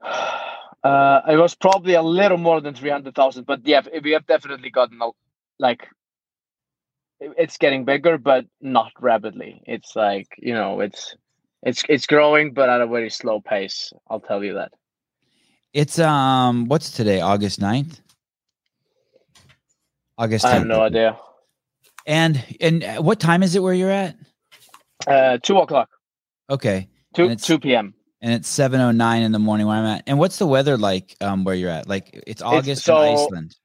Uh, 0.82 1.20
it 1.28 1.36
was 1.36 1.56
probably 1.56 1.94
a 1.94 2.02
little 2.02 2.38
more 2.38 2.62
than 2.62 2.74
three 2.74 2.90
hundred 2.90 3.14
thousand, 3.14 3.46
but 3.46 3.60
yeah, 3.68 3.82
we 4.02 4.12
have 4.12 4.26
definitely 4.28 4.70
gotten 4.70 4.98
a, 5.02 5.10
like 5.60 5.86
it's 7.20 7.58
getting 7.58 7.86
bigger, 7.86 8.18
but 8.18 8.46
not 8.62 8.92
rapidly. 9.00 9.62
It's 9.66 9.96
like 9.96 10.28
you 10.38 10.54
know, 10.54 10.80
it's 10.80 11.16
it's 11.64 11.84
it's 11.90 12.08
growing, 12.08 12.54
but 12.54 12.70
at 12.70 12.82
a 12.82 12.88
very 12.88 13.10
slow 13.10 13.42
pace. 13.42 13.92
I'll 14.10 14.20
tell 14.22 14.44
you 14.44 14.54
that. 14.56 14.72
It's 15.74 16.00
um, 16.00 16.66
what's 16.66 16.92
today? 16.92 17.22
August 17.22 17.60
9th? 17.60 18.02
August. 20.18 20.46
I 20.46 20.52
have 20.56 20.66
no 20.66 20.82
idea. 20.82 21.18
And 22.06 22.44
and 22.60 22.84
what 23.06 23.20
time 23.20 23.44
is 23.44 23.56
it 23.56 23.62
where 23.64 23.74
you're 23.74 23.92
at? 23.92 24.16
Uh, 25.08 25.38
two 25.42 25.58
o'clock, 25.58 25.90
Okay, 26.50 26.90
two 27.14 27.26
it's- 27.26 27.46
two 27.46 27.60
p.m. 27.60 27.94
and 28.22 28.34
it's 28.34 28.50
seven 28.50 28.82
oh 28.82 28.92
nine 28.92 29.22
in 29.24 29.32
the 29.32 29.40
morning 29.40 29.68
where 29.68 29.78
I'm 29.78 29.86
at. 29.86 30.04
And 30.08 30.20
what's 30.20 30.38
the 30.38 30.48
weather 30.48 30.78
like 30.78 31.16
um 31.22 31.44
where 31.44 31.56
you're 31.56 31.70
at? 31.70 31.88
Like 31.88 32.22
it's 32.28 32.42
August 32.42 32.84
so- 32.84 33.02
in 33.02 33.14
Iceland. 33.14 33.56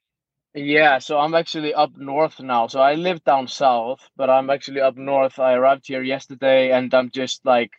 Yeah, 0.55 1.01
so 1.01 1.19
I'm 1.19 1.35
actually 1.35 1.75
up 1.75 1.97
north 1.97 2.39
now. 2.39 2.69
So 2.69 2.81
I 2.81 2.95
live 2.95 3.25
down 3.25 3.49
south, 3.49 3.99
but 4.17 4.31
I'm 4.31 4.51
actually 4.51 4.81
up 4.81 4.97
north. 4.97 5.41
I 5.41 5.55
arrived 5.55 5.85
here 5.87 6.03
yesterday 6.03 6.71
and 6.71 6.95
I'm 6.95 7.11
just 7.11 7.45
like 7.45 7.73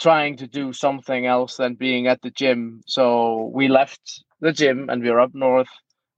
trying 0.00 0.36
to 0.38 0.48
do 0.48 0.72
something 0.72 1.24
else 1.24 1.56
than 1.56 1.74
being 1.74 2.08
at 2.08 2.20
the 2.22 2.30
gym. 2.30 2.82
So 2.86 3.50
we 3.54 3.68
left 3.68 4.24
the 4.40 4.52
gym 4.52 4.88
and 4.90 5.02
we're 5.02 5.20
up 5.20 5.34
north. 5.34 5.68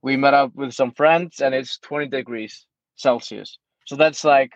We 0.01 0.17
met 0.17 0.33
up 0.33 0.55
with 0.55 0.73
some 0.73 0.91
friends 0.93 1.41
and 1.41 1.53
it's 1.53 1.77
20 1.77 2.07
degrees 2.07 2.65
Celsius. 2.95 3.59
So 3.85 3.95
that's 3.95 4.23
like 4.23 4.53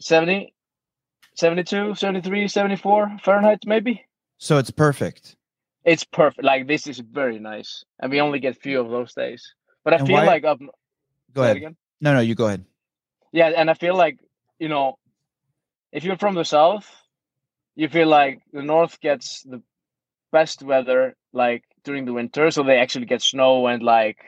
70, 0.00 0.52
72, 1.36 1.94
73, 1.94 2.48
74 2.48 3.18
Fahrenheit, 3.22 3.60
maybe. 3.64 4.04
So 4.38 4.58
it's 4.58 4.72
perfect. 4.72 5.36
It's 5.84 6.02
perfect. 6.02 6.42
Like 6.42 6.66
this 6.66 6.88
is 6.88 6.98
very 6.98 7.38
nice. 7.38 7.84
And 8.00 8.10
we 8.10 8.20
only 8.20 8.40
get 8.40 8.60
few 8.60 8.80
of 8.80 8.90
those 8.90 9.14
days. 9.14 9.54
But 9.86 9.94
I 9.94 9.98
And 9.98 10.06
feel 10.08 10.16
why- 10.16 10.26
like 10.26 10.44
up 10.44 10.58
Go 11.32 11.42
ahead. 11.44 11.56
again. 11.58 11.76
No, 12.00 12.12
no, 12.12 12.18
you 12.20 12.34
go 12.34 12.46
ahead. 12.48 12.64
Yeah, 13.30 13.50
and 13.56 13.70
I 13.70 13.74
feel 13.74 13.94
like 13.94 14.18
you 14.58 14.68
know, 14.68 14.98
if 15.92 16.02
you're 16.02 16.16
from 16.18 16.34
the 16.34 16.44
south, 16.44 16.90
you 17.76 17.88
feel 17.88 18.08
like 18.08 18.40
the 18.52 18.62
north 18.62 19.00
gets 19.00 19.42
the 19.44 19.62
best 20.32 20.62
weather 20.62 21.14
like 21.32 21.62
during 21.84 22.04
the 22.04 22.12
winter, 22.12 22.50
so 22.50 22.64
they 22.64 22.78
actually 22.78 23.06
get 23.06 23.22
snow 23.22 23.68
and 23.68 23.80
like 23.82 24.18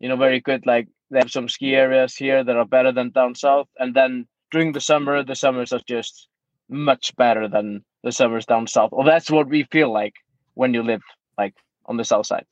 you 0.00 0.08
know 0.10 0.16
very 0.16 0.40
good 0.40 0.66
like 0.66 0.86
they 1.10 1.18
have 1.18 1.30
some 1.30 1.48
ski 1.48 1.74
areas 1.74 2.14
here 2.14 2.44
that 2.44 2.56
are 2.56 2.66
better 2.66 2.92
than 2.92 3.10
down 3.10 3.34
south, 3.34 3.68
and 3.78 3.94
then 3.94 4.26
during 4.50 4.72
the 4.72 4.80
summer, 4.90 5.22
the 5.24 5.34
summers 5.34 5.72
are 5.72 5.80
just 5.88 6.28
much 6.68 7.16
better 7.16 7.48
than 7.48 7.82
the 8.04 8.12
summers 8.12 8.44
down 8.44 8.66
south. 8.66 8.90
Well, 8.92 9.06
that's 9.06 9.30
what 9.30 9.48
we 9.48 9.62
feel 9.72 9.90
like 9.90 10.14
when 10.54 10.74
you 10.74 10.82
live 10.82 11.02
like 11.38 11.54
on 11.86 11.96
the 11.96 12.04
south 12.04 12.26
side. 12.26 12.44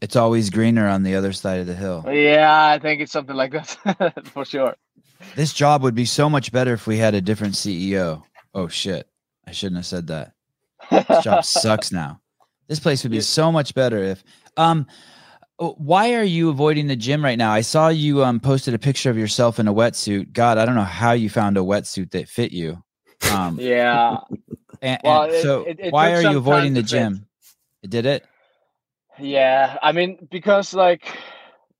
It's 0.00 0.16
always 0.16 0.50
greener 0.50 0.86
on 0.86 1.02
the 1.02 1.16
other 1.16 1.32
side 1.32 1.60
of 1.60 1.66
the 1.66 1.74
hill. 1.74 2.04
Yeah, 2.08 2.66
I 2.74 2.78
think 2.78 3.00
it's 3.00 3.12
something 3.12 3.34
like 3.36 3.52
that 3.52 4.22
for 4.32 4.44
sure. 4.44 4.76
This 5.34 5.52
job 5.52 5.82
would 5.82 5.94
be 5.96 6.04
so 6.04 6.30
much 6.30 6.52
better 6.52 6.72
if 6.74 6.86
we 6.86 6.98
had 6.98 7.14
a 7.14 7.20
different 7.20 7.54
CEO. 7.54 8.22
Oh 8.54 8.68
shit. 8.68 9.08
I 9.46 9.50
shouldn't 9.52 9.76
have 9.76 9.86
said 9.86 10.06
that. 10.08 10.32
This 10.90 11.24
job 11.24 11.44
sucks 11.44 11.90
now. 11.90 12.20
This 12.68 12.78
place 12.80 13.02
would 13.02 13.10
be 13.12 13.20
so 13.22 13.50
much 13.50 13.74
better 13.74 13.98
if 13.98 14.22
um 14.56 14.86
why 15.58 16.14
are 16.14 16.22
you 16.22 16.50
avoiding 16.50 16.86
the 16.86 16.94
gym 16.94 17.24
right 17.24 17.36
now? 17.38 17.50
I 17.50 17.62
saw 17.62 17.88
you 17.88 18.22
um 18.24 18.38
posted 18.38 18.74
a 18.74 18.78
picture 18.78 19.10
of 19.10 19.18
yourself 19.18 19.58
in 19.58 19.66
a 19.66 19.74
wetsuit. 19.74 20.32
God, 20.32 20.58
I 20.58 20.64
don't 20.66 20.76
know 20.76 20.82
how 20.84 21.12
you 21.12 21.28
found 21.28 21.56
a 21.56 21.60
wetsuit 21.60 22.12
that 22.12 22.28
fit 22.28 22.52
you. 22.52 22.82
Um 23.32 23.58
yeah, 23.60 24.18
and, 24.82 25.00
Well, 25.02 25.22
and 25.24 25.32
it- 25.32 25.42
so 25.42 25.62
it- 25.64 25.80
it 25.80 25.92
why 25.92 26.12
are 26.14 26.22
you 26.22 26.36
avoiding 26.38 26.74
the 26.74 26.82
time 26.82 26.86
to 26.86 26.94
fit. 26.94 26.98
gym? 27.00 27.90
Did 27.90 28.06
it? 28.06 28.24
Yeah. 29.20 29.76
I 29.82 29.92
mean, 29.92 30.28
because 30.30 30.74
like 30.74 31.16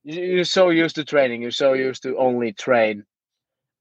you- 0.05 0.23
you're 0.23 0.45
so 0.45 0.71
used 0.71 0.97
to 0.97 1.05
training, 1.05 1.43
you're 1.43 1.51
so 1.51 1.73
used 1.75 2.03
to 2.05 2.17
only 2.19 2.53
train, 2.53 3.05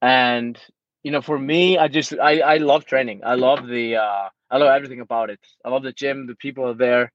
and 0.01 0.59
you 1.03 1.11
know, 1.11 1.21
for 1.21 1.39
me, 1.39 1.77
I 1.77 1.87
just 1.87 2.13
I 2.19 2.41
I 2.41 2.57
love 2.57 2.85
training. 2.85 3.21
I 3.25 3.35
love 3.35 3.67
the 3.67 3.97
uh 3.97 4.29
I 4.51 4.57
love 4.57 4.69
everything 4.75 5.01
about 5.01 5.29
it. 5.29 5.39
I 5.65 5.69
love 5.69 5.83
the 5.83 5.93
gym. 5.93 6.27
The 6.27 6.35
people 6.35 6.65
are 6.69 6.75
there. 6.75 7.11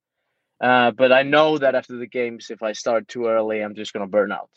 Uh, 0.60 0.90
but 0.92 1.12
I 1.12 1.22
know 1.24 1.58
that 1.58 1.74
after 1.74 1.96
the 1.98 2.06
games, 2.06 2.50
if 2.50 2.62
I 2.62 2.72
start 2.72 3.08
too 3.08 3.26
early, 3.26 3.60
I'm 3.60 3.74
just 3.74 3.92
gonna 3.92 4.08
burn 4.08 4.32
out. 4.32 4.50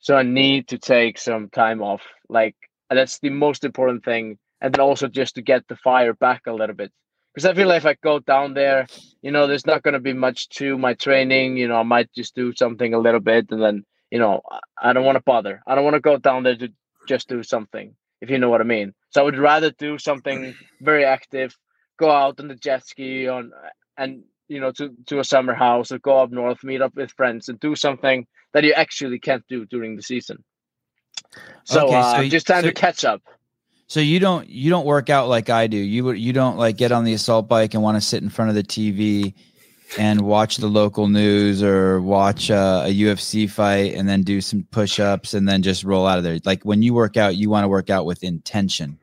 So 0.00 0.16
I 0.16 0.22
need 0.22 0.68
to 0.68 0.78
take 0.78 1.18
some 1.18 1.50
time 1.50 1.82
off. 1.82 2.02
Like 2.28 2.56
that's 2.90 3.18
the 3.20 3.30
most 3.30 3.64
important 3.64 4.04
thing, 4.04 4.38
and 4.60 4.74
then 4.74 4.80
also 4.80 5.08
just 5.08 5.34
to 5.36 5.42
get 5.42 5.66
the 5.68 5.76
fire 5.76 6.14
back 6.14 6.42
a 6.46 6.52
little 6.52 6.76
bit. 6.76 6.92
Because 7.38 7.50
I 7.50 7.54
feel 7.54 7.68
like 7.68 7.82
if 7.82 7.86
I 7.86 7.94
go 8.02 8.18
down 8.18 8.54
there, 8.54 8.88
you 9.22 9.30
know, 9.30 9.46
there's 9.46 9.64
not 9.64 9.84
gonna 9.84 10.00
be 10.00 10.12
much 10.12 10.48
to 10.58 10.76
my 10.76 10.94
training. 10.94 11.56
You 11.56 11.68
know, 11.68 11.76
I 11.76 11.84
might 11.84 12.12
just 12.12 12.34
do 12.34 12.52
something 12.52 12.94
a 12.94 12.98
little 12.98 13.20
bit, 13.20 13.52
and 13.52 13.62
then 13.62 13.84
you 14.10 14.18
know, 14.18 14.40
I- 14.76 14.92
don't 14.92 15.04
want 15.04 15.18
to 15.18 15.22
bother. 15.22 15.62
I 15.64 15.76
don't 15.76 15.84
want 15.84 15.94
to 15.94 16.00
go 16.00 16.16
down 16.18 16.42
there 16.42 16.56
to 16.56 16.68
just 17.06 17.28
do 17.28 17.44
something, 17.44 17.94
if 18.20 18.28
you 18.28 18.38
know 18.38 18.48
what 18.50 18.60
I 18.60 18.64
mean. 18.64 18.92
So 19.10 19.20
I 19.20 19.24
would 19.24 19.38
rather 19.38 19.70
do 19.70 19.98
something 19.98 20.56
very 20.80 21.04
active, 21.04 21.56
go 21.96 22.10
out 22.10 22.40
on 22.40 22.48
the 22.48 22.56
jet 22.56 22.84
ski 22.84 23.28
on 23.28 23.52
and 23.96 24.24
you 24.48 24.58
know 24.58 24.72
to 24.72 24.92
to 25.06 25.20
a 25.20 25.24
summer 25.24 25.54
house 25.54 25.92
or 25.92 26.00
go 26.00 26.18
up 26.18 26.32
north, 26.32 26.64
meet 26.64 26.82
up 26.82 26.96
with 26.96 27.12
friends, 27.12 27.48
and 27.48 27.60
do 27.60 27.76
something 27.76 28.26
that 28.52 28.64
you 28.64 28.72
actually 28.72 29.20
can't 29.20 29.44
do 29.48 29.64
during 29.64 29.94
the 29.94 30.02
season. 30.02 30.42
So, 31.62 31.86
Okay, 31.86 31.94
uh, 31.94 32.14
so 32.14 32.18
y- 32.18 32.28
just 32.30 32.48
time 32.48 32.62
so- 32.62 32.70
to 32.70 32.74
catch 32.74 33.04
up. 33.04 33.22
So 33.88 34.00
you 34.00 34.20
don't 34.20 34.48
you 34.48 34.68
don't 34.70 34.84
work 34.84 35.08
out 35.08 35.28
like 35.28 35.48
I 35.48 35.66
do. 35.66 35.78
You 35.78 36.04
would 36.04 36.18
you 36.18 36.32
don't 36.32 36.58
like 36.58 36.76
get 36.76 36.92
on 36.92 37.04
the 37.04 37.14
assault 37.14 37.48
bike 37.48 37.72
and 37.74 37.82
want 37.82 37.96
to 37.96 38.00
sit 38.02 38.22
in 38.22 38.28
front 38.28 38.50
of 38.50 38.54
the 38.54 38.62
TV 38.62 39.34
and 39.96 40.20
watch 40.20 40.58
the 40.58 40.66
local 40.66 41.08
news 41.08 41.62
or 41.62 42.00
watch 42.02 42.50
uh, 42.50 42.84
a 42.84 42.94
UFC 42.94 43.50
fight 43.50 43.94
and 43.94 44.06
then 44.06 44.22
do 44.22 44.42
some 44.42 44.66
push-ups 44.70 45.32
and 45.32 45.48
then 45.48 45.62
just 45.62 45.84
roll 45.84 46.06
out 46.06 46.18
of 46.18 46.24
there. 46.24 46.38
Like 46.44 46.62
when 46.64 46.82
you 46.82 46.92
work 46.92 47.16
out, 47.16 47.36
you 47.36 47.48
want 47.48 47.64
to 47.64 47.68
work 47.68 47.88
out 47.88 48.04
with 48.04 48.22
intention. 48.22 48.98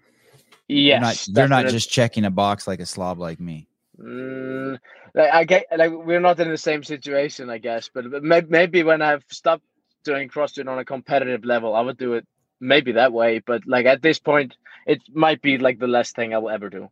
You're 0.67 0.99
not 0.99 1.15
Yes, 1.15 1.29
you're 1.29 1.47
not 1.47 1.67
just 1.67 1.89
checking 1.89 2.23
a 2.23 2.31
box 2.31 2.67
like 2.67 2.79
a 2.79 2.85
slob 2.85 3.17
like 3.17 3.39
me. 3.39 3.67
Mm, 3.99 4.77
like, 5.15 5.31
I 5.33 5.43
get 5.45 5.65
like 5.75 5.91
we're 5.91 6.19
not 6.19 6.39
in 6.39 6.49
the 6.49 6.57
same 6.57 6.83
situation, 6.83 7.49
I 7.49 7.57
guess. 7.57 7.89
But 7.91 8.11
but 8.11 8.23
may- 8.23 8.41
maybe 8.41 8.83
when 8.83 9.01
I've 9.01 9.23
stopped 9.29 9.63
doing 10.03 10.29
CrossFit 10.29 10.67
on 10.67 10.77
a 10.77 10.85
competitive 10.85 11.43
level, 11.43 11.75
I 11.75 11.81
would 11.81 11.97
do 11.97 12.13
it 12.13 12.27
maybe 12.59 12.93
that 12.93 13.13
way. 13.13 13.39
But 13.39 13.65
like 13.65 13.85
at 13.85 14.01
this 14.03 14.19
point, 14.19 14.55
it 14.85 15.01
might 15.13 15.41
be 15.41 15.57
like 15.57 15.79
the 15.79 15.87
last 15.87 16.15
thing 16.15 16.33
I 16.33 16.37
will 16.37 16.49
ever 16.49 16.69
do. 16.69 16.89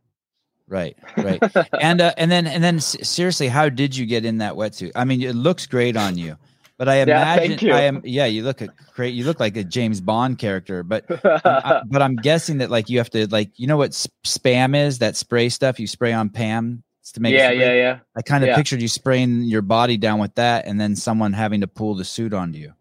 Right, 0.66 0.96
right. 1.16 1.42
and 1.80 2.00
uh, 2.00 2.14
and 2.16 2.30
then 2.30 2.46
and 2.46 2.64
then 2.64 2.80
seriously, 2.80 3.48
how 3.48 3.68
did 3.68 3.96
you 3.96 4.06
get 4.06 4.24
in 4.24 4.38
that 4.38 4.54
wetsuit? 4.54 4.92
I 4.94 5.04
mean, 5.04 5.22
it 5.22 5.34
looks 5.34 5.66
great 5.66 5.96
on 5.96 6.16
you, 6.16 6.36
but 6.78 6.88
I 6.88 6.96
imagine 6.96 7.58
you. 7.60 7.72
I 7.72 7.82
am. 7.82 8.00
Yeah, 8.02 8.24
you 8.26 8.42
look 8.42 8.62
a 8.62 8.68
great. 8.94 9.14
You 9.14 9.24
look 9.24 9.40
like 9.40 9.56
a 9.56 9.64
James 9.64 10.00
Bond 10.00 10.38
character, 10.38 10.82
but 10.82 11.04
I- 11.44 11.82
but 11.86 12.00
I'm 12.00 12.16
guessing 12.16 12.58
that 12.58 12.70
like 12.70 12.88
you 12.88 12.98
have 12.98 13.10
to 13.10 13.26
like 13.26 13.50
you 13.56 13.66
know 13.66 13.76
what 13.76 13.90
spam 13.90 14.74
is 14.74 15.00
that 15.00 15.16
spray 15.16 15.50
stuff 15.50 15.78
you 15.78 15.86
spray 15.86 16.12
on 16.12 16.30
Pam 16.30 16.82
to 17.12 17.20
make 17.20 17.34
yeah, 17.34 17.50
yeah, 17.50 17.72
yeah. 17.74 17.98
I 18.16 18.22
kind 18.22 18.42
of 18.42 18.48
yeah. 18.48 18.56
pictured 18.56 18.80
you 18.80 18.88
spraying 18.88 19.42
your 19.42 19.62
body 19.62 19.96
down 19.96 20.18
with 20.18 20.34
that 20.34 20.66
and 20.66 20.80
then 20.80 20.96
someone 20.96 21.32
having 21.32 21.60
to 21.60 21.66
pull 21.66 21.94
the 21.94 22.04
suit 22.04 22.32
onto 22.32 22.58
you. 22.58 22.72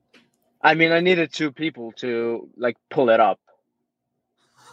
I 0.62 0.76
mean, 0.76 0.92
I 0.92 1.02
needed 1.02 1.34
two 1.34 1.52
people 1.52 1.92
to 1.98 2.50
like 2.58 2.78
pull 2.90 3.10
it 3.10 3.20
up, 3.20 3.40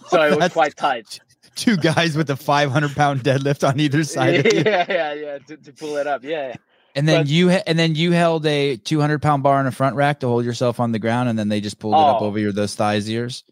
so 0.08 0.22
it 0.22 0.28
was 0.30 0.38
That's- 0.38 0.52
quite 0.52 0.76
tight. 0.76 1.20
Two 1.56 1.76
guys 1.76 2.16
with 2.16 2.30
a 2.30 2.36
500 2.36 2.94
pound 2.94 3.20
deadlift 3.22 3.68
on 3.68 3.78
either 3.80 4.04
side 4.04 4.46
of 4.46 4.52
you, 4.52 4.62
yeah, 4.64 4.86
yeah, 4.88 5.12
yeah, 5.14 5.38
to, 5.38 5.56
to 5.56 5.72
pull 5.72 5.96
it 5.96 6.06
up. 6.06 6.22
Yeah, 6.24 6.48
yeah. 6.48 6.54
and 6.94 7.06
then 7.08 7.22
but- 7.24 7.28
you 7.28 7.50
and 7.50 7.78
then 7.78 7.94
you 7.96 8.12
held 8.12 8.46
a 8.46 8.76
200 8.76 9.20
pound 9.20 9.42
bar 9.42 9.60
in 9.60 9.66
a 9.66 9.72
front 9.72 9.96
rack 9.96 10.20
to 10.20 10.28
hold 10.28 10.44
yourself 10.44 10.78
on 10.80 10.92
the 10.92 10.98
ground, 10.98 11.28
and 11.28 11.38
then 11.38 11.48
they 11.48 11.60
just 11.60 11.78
pulled 11.78 11.94
it 11.94 11.98
up 11.98 12.22
Oh. 12.22 12.26
over 12.26 12.38
your 12.38 12.52
those 12.52 12.74
thighs 12.76 13.10
ears. 13.10 13.44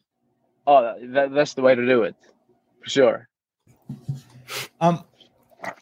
Oh, 0.66 0.94
that, 1.02 1.34
that's 1.34 1.54
the 1.54 1.62
way 1.62 1.74
to 1.74 1.84
do 1.86 2.02
it, 2.04 2.14
for 2.82 2.88
sure. 2.88 3.28
Um, 4.80 5.02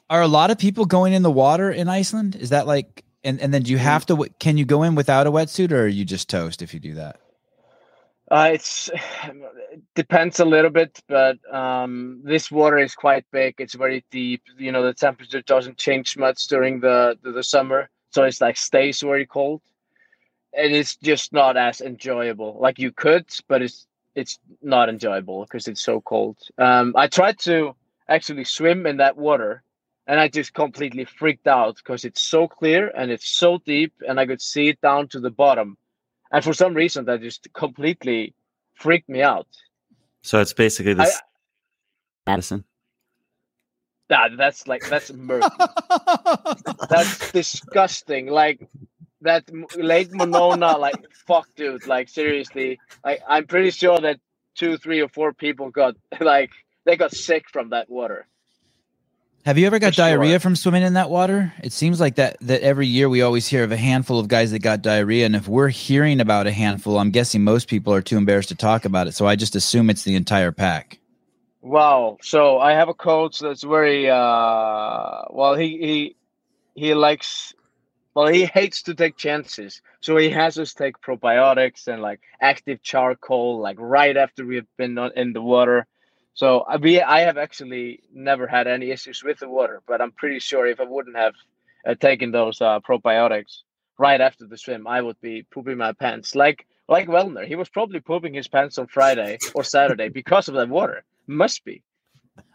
are 0.08 0.22
a 0.22 0.28
lot 0.28 0.50
of 0.50 0.58
people 0.58 0.86
going 0.86 1.12
in 1.12 1.22
the 1.22 1.30
water 1.30 1.70
in 1.70 1.88
Iceland? 1.88 2.34
Is 2.34 2.50
that 2.50 2.66
like, 2.66 3.04
and 3.24 3.40
and 3.40 3.52
then 3.52 3.62
do 3.62 3.70
you 3.70 3.78
have 3.78 4.06
to? 4.06 4.26
Can 4.40 4.56
you 4.56 4.64
go 4.64 4.82
in 4.84 4.94
without 4.94 5.26
a 5.26 5.30
wetsuit, 5.30 5.70
or 5.70 5.82
are 5.82 5.86
you 5.86 6.04
just 6.04 6.30
toast 6.30 6.62
if 6.62 6.72
you 6.72 6.80
do 6.80 6.94
that? 6.94 7.20
Uh, 8.30 8.50
it's 8.52 8.90
it 9.24 9.82
depends 9.94 10.40
a 10.40 10.44
little 10.44 10.70
bit, 10.70 11.00
but 11.08 11.38
um, 11.52 12.20
this 12.24 12.50
water 12.50 12.78
is 12.78 12.94
quite 12.94 13.24
big. 13.30 13.54
It's 13.58 13.74
very 13.74 14.04
deep. 14.10 14.42
You 14.58 14.72
know, 14.72 14.82
the 14.82 14.94
temperature 14.94 15.42
doesn't 15.42 15.78
change 15.78 16.16
much 16.16 16.46
during 16.48 16.80
the 16.80 17.18
the, 17.22 17.32
the 17.32 17.44
summer, 17.44 17.88
so 18.10 18.24
it's 18.24 18.40
like 18.40 18.56
stays 18.56 19.00
very 19.00 19.26
cold, 19.26 19.62
and 20.52 20.74
it's 20.74 20.96
just 20.96 21.32
not 21.32 21.56
as 21.56 21.80
enjoyable. 21.80 22.56
Like 22.60 22.78
you 22.78 22.90
could, 22.90 23.26
but 23.48 23.62
it's 23.62 23.86
it's 24.16 24.38
not 24.60 24.88
enjoyable 24.88 25.44
because 25.44 25.68
it's 25.68 25.82
so 25.82 26.00
cold. 26.00 26.38
Um, 26.58 26.94
I 26.96 27.06
tried 27.06 27.38
to 27.40 27.76
actually 28.08 28.44
swim 28.44 28.86
in 28.86 28.96
that 28.96 29.16
water, 29.16 29.62
and 30.08 30.18
I 30.18 30.26
just 30.26 30.52
completely 30.52 31.04
freaked 31.04 31.46
out 31.46 31.76
because 31.76 32.04
it's 32.04 32.22
so 32.22 32.48
clear 32.48 32.88
and 32.88 33.12
it's 33.12 33.28
so 33.28 33.58
deep, 33.58 33.92
and 34.08 34.18
I 34.18 34.26
could 34.26 34.42
see 34.42 34.68
it 34.68 34.80
down 34.80 35.06
to 35.08 35.20
the 35.20 35.30
bottom 35.30 35.76
and 36.32 36.44
for 36.44 36.52
some 36.52 36.74
reason 36.74 37.04
that 37.06 37.20
just 37.20 37.46
completely 37.52 38.34
freaked 38.74 39.08
me 39.08 39.22
out. 39.22 39.46
So 40.22 40.40
it's 40.40 40.52
basically 40.52 40.92
I- 40.92 41.04
this 41.04 41.20
Madison. 42.26 42.64
That 44.08 44.36
that's 44.36 44.68
like 44.68 44.88
that's 44.88 45.12
murky. 45.12 45.48
that's 46.88 47.32
disgusting. 47.32 48.28
Like 48.28 48.68
that 49.22 49.44
Lake 49.76 50.12
Monona, 50.12 50.78
like 50.78 50.94
fuck, 51.26 51.48
dude. 51.56 51.86
Like 51.88 52.08
seriously, 52.08 52.78
like 53.04 53.20
I'm 53.28 53.46
pretty 53.46 53.70
sure 53.70 53.98
that 53.98 54.20
two, 54.54 54.76
three, 54.78 55.00
or 55.00 55.08
four 55.08 55.32
people 55.32 55.70
got 55.70 55.96
like 56.20 56.50
they 56.84 56.96
got 56.96 57.12
sick 57.12 57.48
from 57.50 57.70
that 57.70 57.90
water. 57.90 58.28
Have 59.46 59.58
you 59.58 59.66
ever 59.68 59.78
got 59.78 59.90
For 59.90 59.92
sure. 59.92 60.06
diarrhea 60.06 60.40
from 60.40 60.56
swimming 60.56 60.82
in 60.82 60.94
that 60.94 61.08
water? 61.08 61.52
It 61.62 61.72
seems 61.72 62.00
like 62.00 62.16
that 62.16 62.36
that 62.40 62.62
every 62.62 62.88
year 62.88 63.08
we 63.08 63.22
always 63.22 63.46
hear 63.46 63.62
of 63.62 63.70
a 63.70 63.76
handful 63.76 64.18
of 64.18 64.26
guys 64.26 64.50
that 64.50 64.58
got 64.58 64.82
diarrhea, 64.82 65.24
and 65.24 65.36
if 65.36 65.46
we're 65.46 65.68
hearing 65.68 66.20
about 66.20 66.48
a 66.48 66.50
handful, 66.50 66.98
I'm 66.98 67.12
guessing 67.12 67.44
most 67.44 67.68
people 67.68 67.94
are 67.94 68.02
too 68.02 68.16
embarrassed 68.16 68.48
to 68.48 68.56
talk 68.56 68.84
about 68.84 69.06
it. 69.06 69.12
So 69.12 69.24
I 69.24 69.36
just 69.36 69.54
assume 69.54 69.88
it's 69.88 70.02
the 70.02 70.16
entire 70.16 70.50
pack. 70.50 70.98
Wow. 71.62 72.18
So 72.22 72.58
I 72.58 72.72
have 72.72 72.88
a 72.88 72.94
coach 72.94 73.38
that's 73.38 73.62
very 73.62 74.10
uh 74.10 75.22
well 75.30 75.54
he 75.54 75.78
he 75.78 76.16
he 76.74 76.94
likes 76.94 77.54
well 78.14 78.26
he 78.26 78.46
hates 78.46 78.82
to 78.82 78.94
take 78.94 79.16
chances. 79.16 79.80
So 80.00 80.16
he 80.16 80.28
has 80.30 80.58
us 80.58 80.74
take 80.74 81.00
probiotics 81.00 81.86
and 81.86 82.02
like 82.02 82.20
active 82.40 82.82
charcoal 82.82 83.60
like 83.60 83.76
right 83.78 84.16
after 84.16 84.44
we've 84.44 84.66
been 84.76 84.98
in 85.14 85.34
the 85.34 85.42
water. 85.42 85.86
So 86.36 86.60
I 86.60 86.76
we 86.76 87.00
I 87.00 87.20
have 87.20 87.38
actually 87.38 88.00
never 88.12 88.46
had 88.46 88.66
any 88.66 88.90
issues 88.90 89.24
with 89.24 89.38
the 89.38 89.48
water, 89.48 89.82
but 89.88 90.02
I'm 90.02 90.12
pretty 90.12 90.38
sure 90.38 90.66
if 90.66 90.78
I 90.78 90.84
wouldn't 90.84 91.16
have 91.16 91.32
uh, 91.86 91.94
taken 91.94 92.30
those 92.30 92.60
uh, 92.60 92.78
probiotics 92.80 93.62
right 93.98 94.20
after 94.20 94.46
the 94.46 94.58
swim, 94.58 94.86
I 94.86 95.00
would 95.00 95.18
be 95.22 95.44
pooping 95.50 95.78
my 95.78 95.92
pants. 95.92 96.34
Like 96.34 96.66
like 96.88 97.08
Vellner, 97.08 97.46
he 97.46 97.56
was 97.56 97.70
probably 97.70 98.00
pooping 98.00 98.34
his 98.34 98.48
pants 98.48 98.76
on 98.76 98.86
Friday 98.86 99.38
or 99.54 99.64
Saturday 99.64 100.10
because 100.10 100.48
of 100.48 100.54
that 100.56 100.68
water. 100.68 101.04
Must 101.26 101.64
be. 101.64 101.82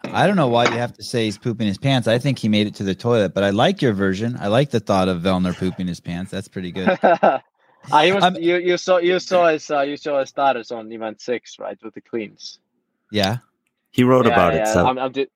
I 0.03 0.27
don't 0.27 0.35
know 0.35 0.47
why 0.47 0.65
you 0.65 0.77
have 0.77 0.93
to 0.93 1.03
say 1.03 1.25
he's 1.25 1.39
pooping 1.39 1.65
his 1.67 1.79
pants. 1.79 2.07
I 2.07 2.19
think 2.19 2.37
he 2.37 2.49
made 2.49 2.67
it 2.67 2.75
to 2.75 2.83
the 2.83 2.93
toilet, 2.93 3.33
but 3.33 3.43
I 3.43 3.49
like 3.49 3.81
your 3.81 3.93
version. 3.93 4.37
I 4.39 4.47
like 4.47 4.69
the 4.69 4.79
thought 4.79 5.07
of 5.07 5.23
Vellner 5.23 5.57
pooping 5.57 5.87
his 5.87 5.99
pants. 5.99 6.29
That's 6.29 6.47
pretty 6.47 6.71
good. 6.71 6.99
uh, 7.03 7.39
was, 7.89 8.23
I'm- 8.23 8.35
you, 8.35 8.57
you 8.57 8.77
saw 8.77 8.97
you 8.97 9.19
saw 9.19 9.47
his 9.47 9.71
uh, 9.71 9.81
you 9.81 9.97
saw 9.97 10.19
his 10.19 10.29
status 10.29 10.71
on 10.71 10.91
event 10.91 11.19
six 11.19 11.57
right 11.57 11.79
with 11.81 11.95
the 11.95 12.01
queens. 12.01 12.59
Yeah. 13.11 13.37
He 13.91 14.03
wrote 14.03 14.25
Yeah, 14.25 14.33
about 14.33 14.53
yeah, 14.53 14.63
it. 14.63 14.67
So 14.67 14.85
I'm, 14.85 14.97
I'm 14.97 15.13
ju- 15.13 15.27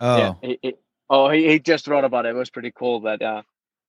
Oh, 0.00 0.18
yeah, 0.18 0.34
he, 0.42 0.58
he, 0.62 0.74
oh 1.10 1.28
he, 1.30 1.48
he 1.48 1.58
just 1.58 1.88
wrote 1.88 2.04
about 2.04 2.24
it. 2.26 2.30
It 2.30 2.34
was 2.38 2.50
pretty 2.50 2.72
cool 2.72 3.00
that 3.00 3.20
uh 3.22 3.42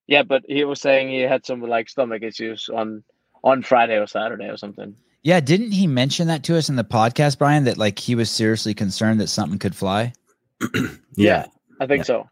yeah, 0.08 0.24
but 0.24 0.44
he 0.48 0.64
was 0.64 0.82
saying 0.82 1.10
he 1.10 1.20
had 1.22 1.46
some 1.46 1.62
like 1.62 1.88
stomach 1.90 2.24
issues 2.24 2.70
on 2.74 3.04
on 3.44 3.62
Friday 3.62 3.98
or 3.98 4.08
Saturday 4.08 4.50
or 4.50 4.58
something. 4.58 4.96
yeah. 5.24 5.40
Didn't 5.40 5.72
he 5.72 5.86
mention 5.88 6.28
that 6.28 6.44
to 6.46 6.58
us 6.58 6.68
in 6.70 6.76
the 6.78 6.84
podcast, 6.84 7.38
Brian? 7.38 7.66
That 7.66 7.78
like 7.78 8.00
he 8.00 8.16
was 8.16 8.32
seriously 8.32 8.74
concerned 8.74 9.20
that 9.22 9.28
something 9.28 9.60
could 9.60 9.76
fly. 9.76 10.14
yeah. 11.16 11.46
I 11.80 11.86
think 11.86 12.00
Yeah. 12.00 12.04
so. 12.04 12.30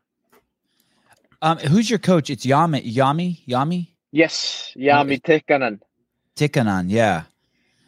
Um, 1.44 1.60
who's 1.60 1.88
your 1.90 2.00
coach? 2.00 2.32
It's 2.32 2.44
Jami, 2.44 2.82
Jami, 2.82 3.44
Jami 3.48 3.96
Yes, 4.12 4.74
Jami 4.76 5.20
Tikkanen. 5.20 5.80
Tikkanen. 6.36 6.86
Yeah. 6.90 7.24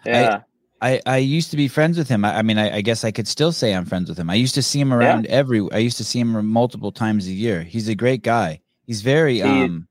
Yeah, 0.05 0.38
I, 0.38 0.43
I 0.81 1.01
I 1.05 1.17
used 1.17 1.51
to 1.51 1.57
be 1.57 1.67
friends 1.67 1.98
with 1.98 2.07
him. 2.07 2.24
I, 2.25 2.38
I 2.38 2.41
mean, 2.41 2.57
I, 2.57 2.77
I 2.77 2.81
guess 2.81 3.03
I 3.03 3.12
could 3.12 3.27
still 3.27 3.51
say 3.51 3.74
I'm 3.74 3.86
friends 3.86 4.09
with 4.09 4.17
him. 4.17 4.29
I 4.29 4.36
used 4.36 4.55
to 4.55 4.62
see 4.62 4.79
him 4.79 4.93
around 4.93 5.25
every. 5.27 5.67
I 5.71 5.77
used 5.79 5.98
to 5.98 6.03
see 6.03 6.19
him 6.19 6.45
multiple 6.48 6.91
times 6.91 7.27
a 7.27 7.31
year. 7.31 7.63
He's 7.63 7.88
a 7.89 7.95
great 7.95 8.24
guy. 8.24 8.62
He's 8.86 9.01
very 9.01 9.36
He- 9.36 9.41
um. 9.43 9.88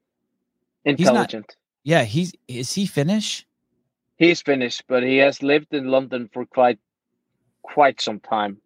not- 0.85 0.99
intelligent. 0.99 1.57
Yeah, 1.85 2.05
he's 2.05 2.33
is 2.49 2.73
he 2.75 2.87
Finnish? 2.87 3.47
He's 4.17 4.43
Finnish, 4.43 4.83
but 4.89 5.03
he 5.03 5.19
has 5.19 5.43
lived 5.43 5.73
in 5.73 5.87
London 5.89 6.29
for 6.33 6.45
quite 6.47 6.79
quite 7.63 8.01
some 8.01 8.21
time. 8.21 8.59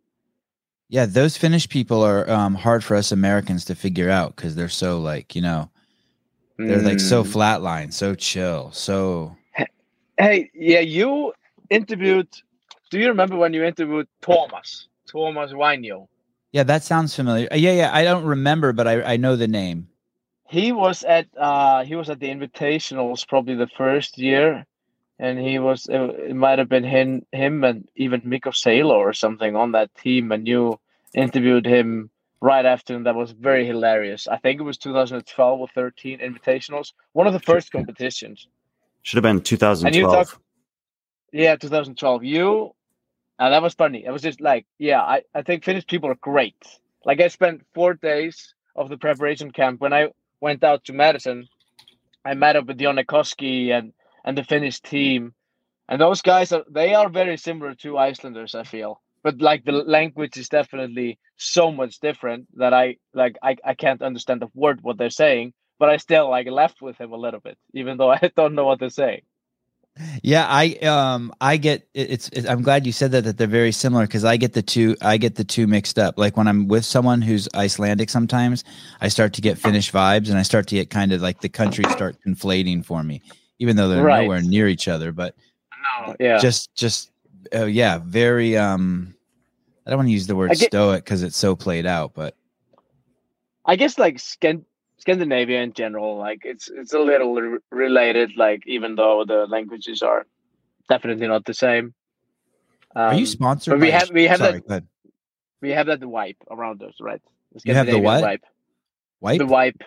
Yeah, 0.88 1.07
those 1.07 1.37
Finnish 1.37 1.69
people 1.69 2.02
are 2.02 2.29
um 2.31 2.55
hard 2.55 2.83
for 2.85 2.97
us 2.97 3.12
Americans 3.12 3.64
to 3.67 3.75
figure 3.75 4.11
out 4.11 4.35
because 4.37 4.55
they're 4.55 4.69
so 4.69 4.99
like 5.00 5.35
you 5.35 5.43
know 5.43 5.71
they're 6.59 6.83
like 6.83 7.00
so 7.00 7.25
Mm. 7.25 7.33
flatline, 7.33 7.93
so 7.93 8.14
chill, 8.14 8.71
so 8.73 9.37
Hey, 10.19 10.50
yeah, 10.55 10.81
you 10.81 11.33
interviewed. 11.73 12.29
Do 12.91 12.99
you 12.99 13.09
remember 13.09 13.37
when 13.37 13.52
you 13.55 13.64
interviewed 13.64 14.09
Thomas? 14.21 14.88
Thomas 15.11 15.52
Wainio. 15.52 16.09
yeah. 16.52 16.62
That 16.62 16.83
sounds 16.83 17.14
familiar. 17.14 17.49
Uh, 17.50 17.57
yeah, 17.57 17.73
yeah. 17.73 17.91
I 17.93 18.05
don't 18.05 18.25
remember, 18.25 18.73
but 18.73 18.87
I 18.87 19.14
I 19.14 19.17
know 19.17 19.37
the 19.37 19.49
name. 19.49 19.88
He 20.49 20.73
was 20.73 21.02
at 21.02 21.26
uh 21.37 21.85
he 21.85 21.97
was 21.97 22.11
at 22.11 22.21
the 22.21 22.29
Invitationals 22.29 23.26
probably 23.26 23.55
the 23.55 23.73
first 23.76 24.19
year, 24.19 24.67
and 25.19 25.38
he 25.38 25.59
was 25.59 25.87
it, 25.88 26.00
it 26.31 26.37
might 26.37 26.59
have 26.59 26.69
been 26.69 26.85
him 26.85 27.25
him 27.33 27.64
and 27.64 27.88
even 27.97 28.23
Mikko 28.25 28.50
Salo 28.50 28.97
or 28.97 29.12
something 29.12 29.57
on 29.57 29.73
that 29.73 29.95
team, 29.95 30.33
and 30.33 30.47
you 30.47 30.79
interviewed 31.14 31.67
him 31.67 32.11
right 32.43 32.67
after, 32.67 32.95
and 32.95 33.07
that 33.07 33.14
was 33.14 33.31
very 33.33 33.64
hilarious. 33.67 34.26
I 34.29 34.37
think 34.37 34.61
it 34.61 34.64
was 34.64 34.76
2012 34.79 35.61
or 35.61 35.69
13 35.69 36.19
Invitationals, 36.19 36.93
one 37.12 37.26
of 37.26 37.33
the 37.33 37.41
first 37.41 37.71
competitions. 37.71 38.49
Should 39.02 39.17
have 39.17 39.23
been 39.23 39.37
And 39.37 39.95
you 39.97 40.02
2012. 40.02 40.38
Yeah, 41.33 41.57
2012. 41.57 42.25
You, 42.25 42.75
and 43.39 43.53
that 43.53 43.62
was 43.62 43.75
funny. 43.75 44.05
It 44.05 44.11
was 44.11 44.23
just 44.23 44.41
like, 44.41 44.67
yeah, 44.79 45.01
I, 45.01 45.23
I 45.35 45.43
think 45.43 45.65
Finnish 45.65 45.87
people 45.87 46.11
are 46.11 46.17
great. 46.17 46.57
Like 47.05 47.21
I 47.21 47.29
spent 47.29 47.67
four 47.75 47.95
days 47.95 48.55
of 48.77 48.89
the 48.89 48.99
preparation 48.99 49.51
camp 49.51 49.81
when 49.81 49.93
I 49.93 50.09
went 50.41 50.62
out 50.62 50.85
to 50.85 50.93
Madison. 50.93 51.49
I 52.25 52.35
met 52.35 52.57
up 52.57 52.67
with 52.67 52.79
Jonne 52.79 52.97
Koski 52.99 53.71
and 53.71 53.93
and 54.25 54.39
the 54.39 54.45
Finnish 54.45 54.81
team, 54.81 55.35
and 55.89 56.01
those 56.01 56.23
guys 56.23 56.53
are 56.53 56.65
they 56.71 56.95
are 56.95 57.09
very 57.09 57.37
similar 57.37 57.75
to 57.77 57.99
Icelanders. 57.99 58.55
I 58.55 58.62
feel, 58.62 59.01
but 59.25 59.41
like 59.41 59.65
the 59.65 59.73
language 59.73 60.37
is 60.37 60.49
definitely 60.49 61.19
so 61.37 61.73
much 61.73 61.99
different 61.99 62.47
that 62.59 62.73
I 62.73 62.99
like 63.12 63.37
I, 63.43 63.57
I 63.65 63.75
can't 63.75 64.03
understand 64.03 64.43
a 64.45 64.51
word 64.55 64.81
what 64.83 64.99
they're 64.99 65.11
saying. 65.11 65.55
But 65.81 65.89
I 65.91 65.97
still 65.97 66.31
like 66.31 66.49
laughed 66.49 66.81
with 66.81 66.97
him 66.99 67.11
a 67.12 67.17
little 67.17 67.41
bit, 67.41 67.59
even 67.75 67.97
though 67.97 68.12
I 68.12 68.31
don't 68.37 68.55
know 68.55 68.67
what 68.67 68.79
they're 68.79 68.91
saying. 68.91 69.23
Yeah, 70.23 70.47
I 70.49 70.71
um 70.87 71.33
I 71.41 71.59
get 71.59 71.87
it- 71.93 72.29
it's, 72.33 72.47
I'm 72.49 72.63
glad 72.63 72.87
you 72.87 72.93
said 72.93 73.13
that 73.13 73.25
that 73.25 73.37
they're 73.37 73.47
very 73.47 73.73
similar 73.73 74.07
because 74.07 74.25
I 74.25 74.37
get 74.39 74.55
the 74.55 74.63
two 74.63 74.97
I 75.03 75.19
get 75.19 75.35
the 75.35 75.45
two 75.45 75.67
mixed 75.67 75.99
up. 75.99 76.19
Like 76.19 76.37
when 76.37 76.49
I'm 76.49 76.67
with 76.67 76.85
someone 76.87 77.21
who's 77.21 77.47
Icelandic, 77.55 78.09
sometimes 78.09 78.65
I 79.03 79.09
start 79.09 79.35
to 79.35 79.43
get 79.43 79.59
Finnish 79.59 79.93
vibes 79.93 80.31
and 80.31 80.39
I 80.39 80.43
start 80.43 80.67
to 80.69 80.75
get 80.77 80.89
kind 80.89 81.13
of 81.13 81.21
like 81.21 81.41
the 81.43 81.49
countries 81.51 81.91
start 81.93 82.17
conflating 82.27 82.85
for 82.85 83.03
me, 83.03 83.21
even 83.59 83.77
though 83.77 83.89
they're 83.89 84.03
Right. 84.03 84.23
nowhere 84.23 84.41
near 84.41 84.67
each 84.67 84.89
other. 84.89 85.13
But 85.13 85.35
No, 86.07 86.17
yeah. 86.19 86.39
just 86.39 86.75
just 86.75 87.11
oh 87.53 87.67
yeah, 87.67 87.99
very 88.03 88.57
um 88.57 89.15
I 89.87 89.91
don't 89.91 89.99
want 89.99 90.09
to 90.09 90.13
use 90.13 90.27
the 90.27 90.37
word 90.37 90.53
get- 90.53 90.71
stoic 90.71 91.05
because 91.05 91.23
it's 91.23 91.37
so 91.37 91.55
played 91.55 91.85
out, 91.85 92.15
but 92.15 92.35
I 93.67 93.77
guess 93.77 93.99
like 93.99 94.19
Scan- 94.21 94.65
Scandinavia 95.02 95.61
in 95.62 95.73
general, 95.73 96.16
like 96.16 96.42
it's 96.44 96.71
it's 96.71 96.94
a 96.94 96.99
little 97.00 97.34
re- 97.34 97.58
related. 97.71 98.36
Like 98.36 98.62
even 98.67 98.95
though 98.95 99.25
the 99.26 99.47
languages 99.47 100.00
are 100.00 100.26
definitely 100.88 101.26
not 101.26 101.45
the 101.45 101.54
same. 101.54 101.93
Um, 102.95 103.02
are 103.02 103.15
you 103.15 103.26
sponsored? 103.26 103.73
but 103.73 103.80
we 103.80 103.91
have- 103.91 104.10
we 104.10 104.25
have 104.30 104.38
sorry, 104.38 104.62
that- 104.69 104.84
we 105.60 105.71
have 105.71 105.86
that 105.86 106.04
wipe 106.04 106.36
around 106.50 106.82
us, 106.82 106.95
right? 107.00 107.23
You 107.65 107.75
have 107.75 107.86
the 107.86 107.99
what? 107.99 108.23
Wipe. 108.23 108.45
Wipe? 109.21 109.38
The 109.38 109.47
wipe. 109.47 109.82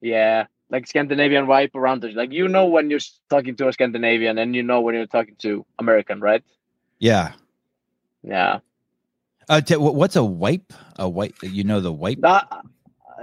Yeah, 0.00 0.46
like 0.70 0.86
Scandinavian 0.86 1.46
wipe 1.48 1.74
around 1.74 2.04
us. 2.04 2.14
Like 2.14 2.32
you 2.32 2.46
know 2.46 2.66
when 2.66 2.88
you're 2.90 3.06
talking 3.30 3.56
to 3.56 3.68
a 3.68 3.72
Scandinavian, 3.72 4.38
and 4.38 4.54
you 4.54 4.62
know 4.62 4.80
when 4.80 4.94
you're 4.94 5.06
talking 5.18 5.36
to 5.42 5.66
American, 5.78 6.20
right? 6.20 6.42
yeah. 7.00 7.32
Yeah. 8.22 8.60
Uh, 9.48 9.60
t- 9.60 9.74
what's 9.76 10.14
a 10.14 10.22
wipe? 10.22 10.72
A 10.96 11.08
wipe? 11.08 11.34
You 11.42 11.64
know 11.64 11.80
the 11.80 11.92
wipe? 11.92 12.20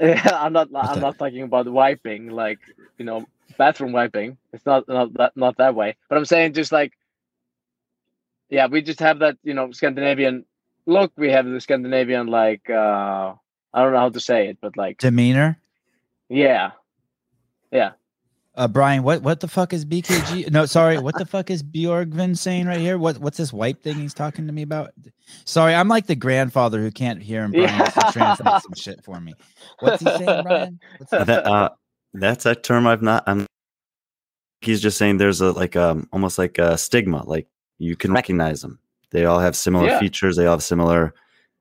Nah, 0.01 0.45
I'm 0.45 0.53
not. 0.53 0.69
What's 0.79 0.93
I'm 0.93 0.99
that? 0.99 1.01
not 1.01 1.17
talking 1.19 1.43
about 1.43 1.67
wiping, 1.69 2.29
like 2.29 2.59
you 2.99 3.05
know, 3.05 3.27
bathroom 3.57 3.93
wiping. 3.93 4.37
It's 4.53 4.65
not 4.65 4.87
not 4.89 5.13
that 5.15 5.33
not 5.37 5.57
that 5.57 5.75
way. 5.75 5.97
But 6.09 6.17
I'm 6.17 6.25
saying 6.25 6.53
just 6.53 6.71
like, 6.71 6.93
yeah, 8.49 8.67
we 8.67 8.81
just 8.81 9.01
have 9.01 9.19
that 9.19 9.37
you 9.43 9.53
know 9.55 9.71
Scandinavian 9.71 10.45
look. 10.87 11.13
We 11.17 11.31
have 11.31 11.45
the 11.47 11.61
Scandinavian 11.61 12.27
like 12.27 12.69
uh 12.69 13.33
I 13.73 13.83
don't 13.83 13.93
know 13.93 13.99
how 13.99 14.09
to 14.09 14.21
say 14.21 14.49
it, 14.49 14.59
but 14.61 14.77
like 14.77 14.99
Demeanor? 14.99 15.59
Yeah, 16.29 16.71
yeah, 17.71 17.91
Uh, 18.59 18.67
Brian, 18.67 19.03
what 19.03 19.21
what 19.21 19.39
the 19.39 19.47
fuck 19.47 19.71
is 19.71 19.85
BKG? 19.85 20.51
No, 20.51 20.65
sorry, 20.65 20.97
what 20.99 21.17
the 21.17 21.25
fuck 21.25 21.49
is 21.49 21.63
Bjorgvin 21.63 22.37
saying 22.37 22.67
right 22.67 22.77
here? 22.81 22.97
What 22.97 23.17
what's 23.19 23.37
this 23.37 23.53
white 23.53 23.81
thing 23.81 23.95
he's 23.95 24.13
talking 24.13 24.47
to 24.47 24.51
me 24.51 24.63
about? 24.63 24.91
Sorry, 25.45 25.73
I'm 25.73 25.87
like 25.87 26.07
the 26.07 26.15
grandfather 26.15 26.81
who 26.81 26.91
can't 26.91 27.21
hear 27.23 27.45
him. 27.45 27.51
Brian 27.51 27.69
has 27.69 27.93
to 27.93 28.01
Yeah. 28.03 28.11
translate 28.11 28.61
some 28.61 28.73
shit 28.75 29.01
for 29.05 29.21
me. 29.21 29.33
What's 29.79 30.03
he 30.03 30.09
saying, 30.09 30.43
Brian? 30.43 30.77
What's 30.97 31.13
Uh, 31.13 31.23
that, 31.23 31.45
uh, 31.47 31.69
that's 32.13 32.45
a 32.45 32.53
term 32.53 32.85
I've 32.85 33.01
not. 33.01 33.23
I'm. 33.27 33.45
He's 34.59 34.81
just 34.81 34.97
saying 34.97 35.17
there's 35.19 35.39
a 35.39 35.53
like 35.53 35.77
um 35.77 36.09
almost 36.11 36.37
like 36.37 36.57
a 36.57 36.77
stigma. 36.77 37.23
Like 37.25 37.47
you 37.77 37.95
can 37.95 38.11
recognize 38.11 38.61
them. 38.61 38.79
They 39.11 39.23
all 39.23 39.39
have 39.39 39.55
similar 39.55 39.87
Yeah. 39.87 39.99
features. 39.99 40.35
They 40.35 40.45
all 40.47 40.55
have 40.55 40.63
similar 40.63 41.13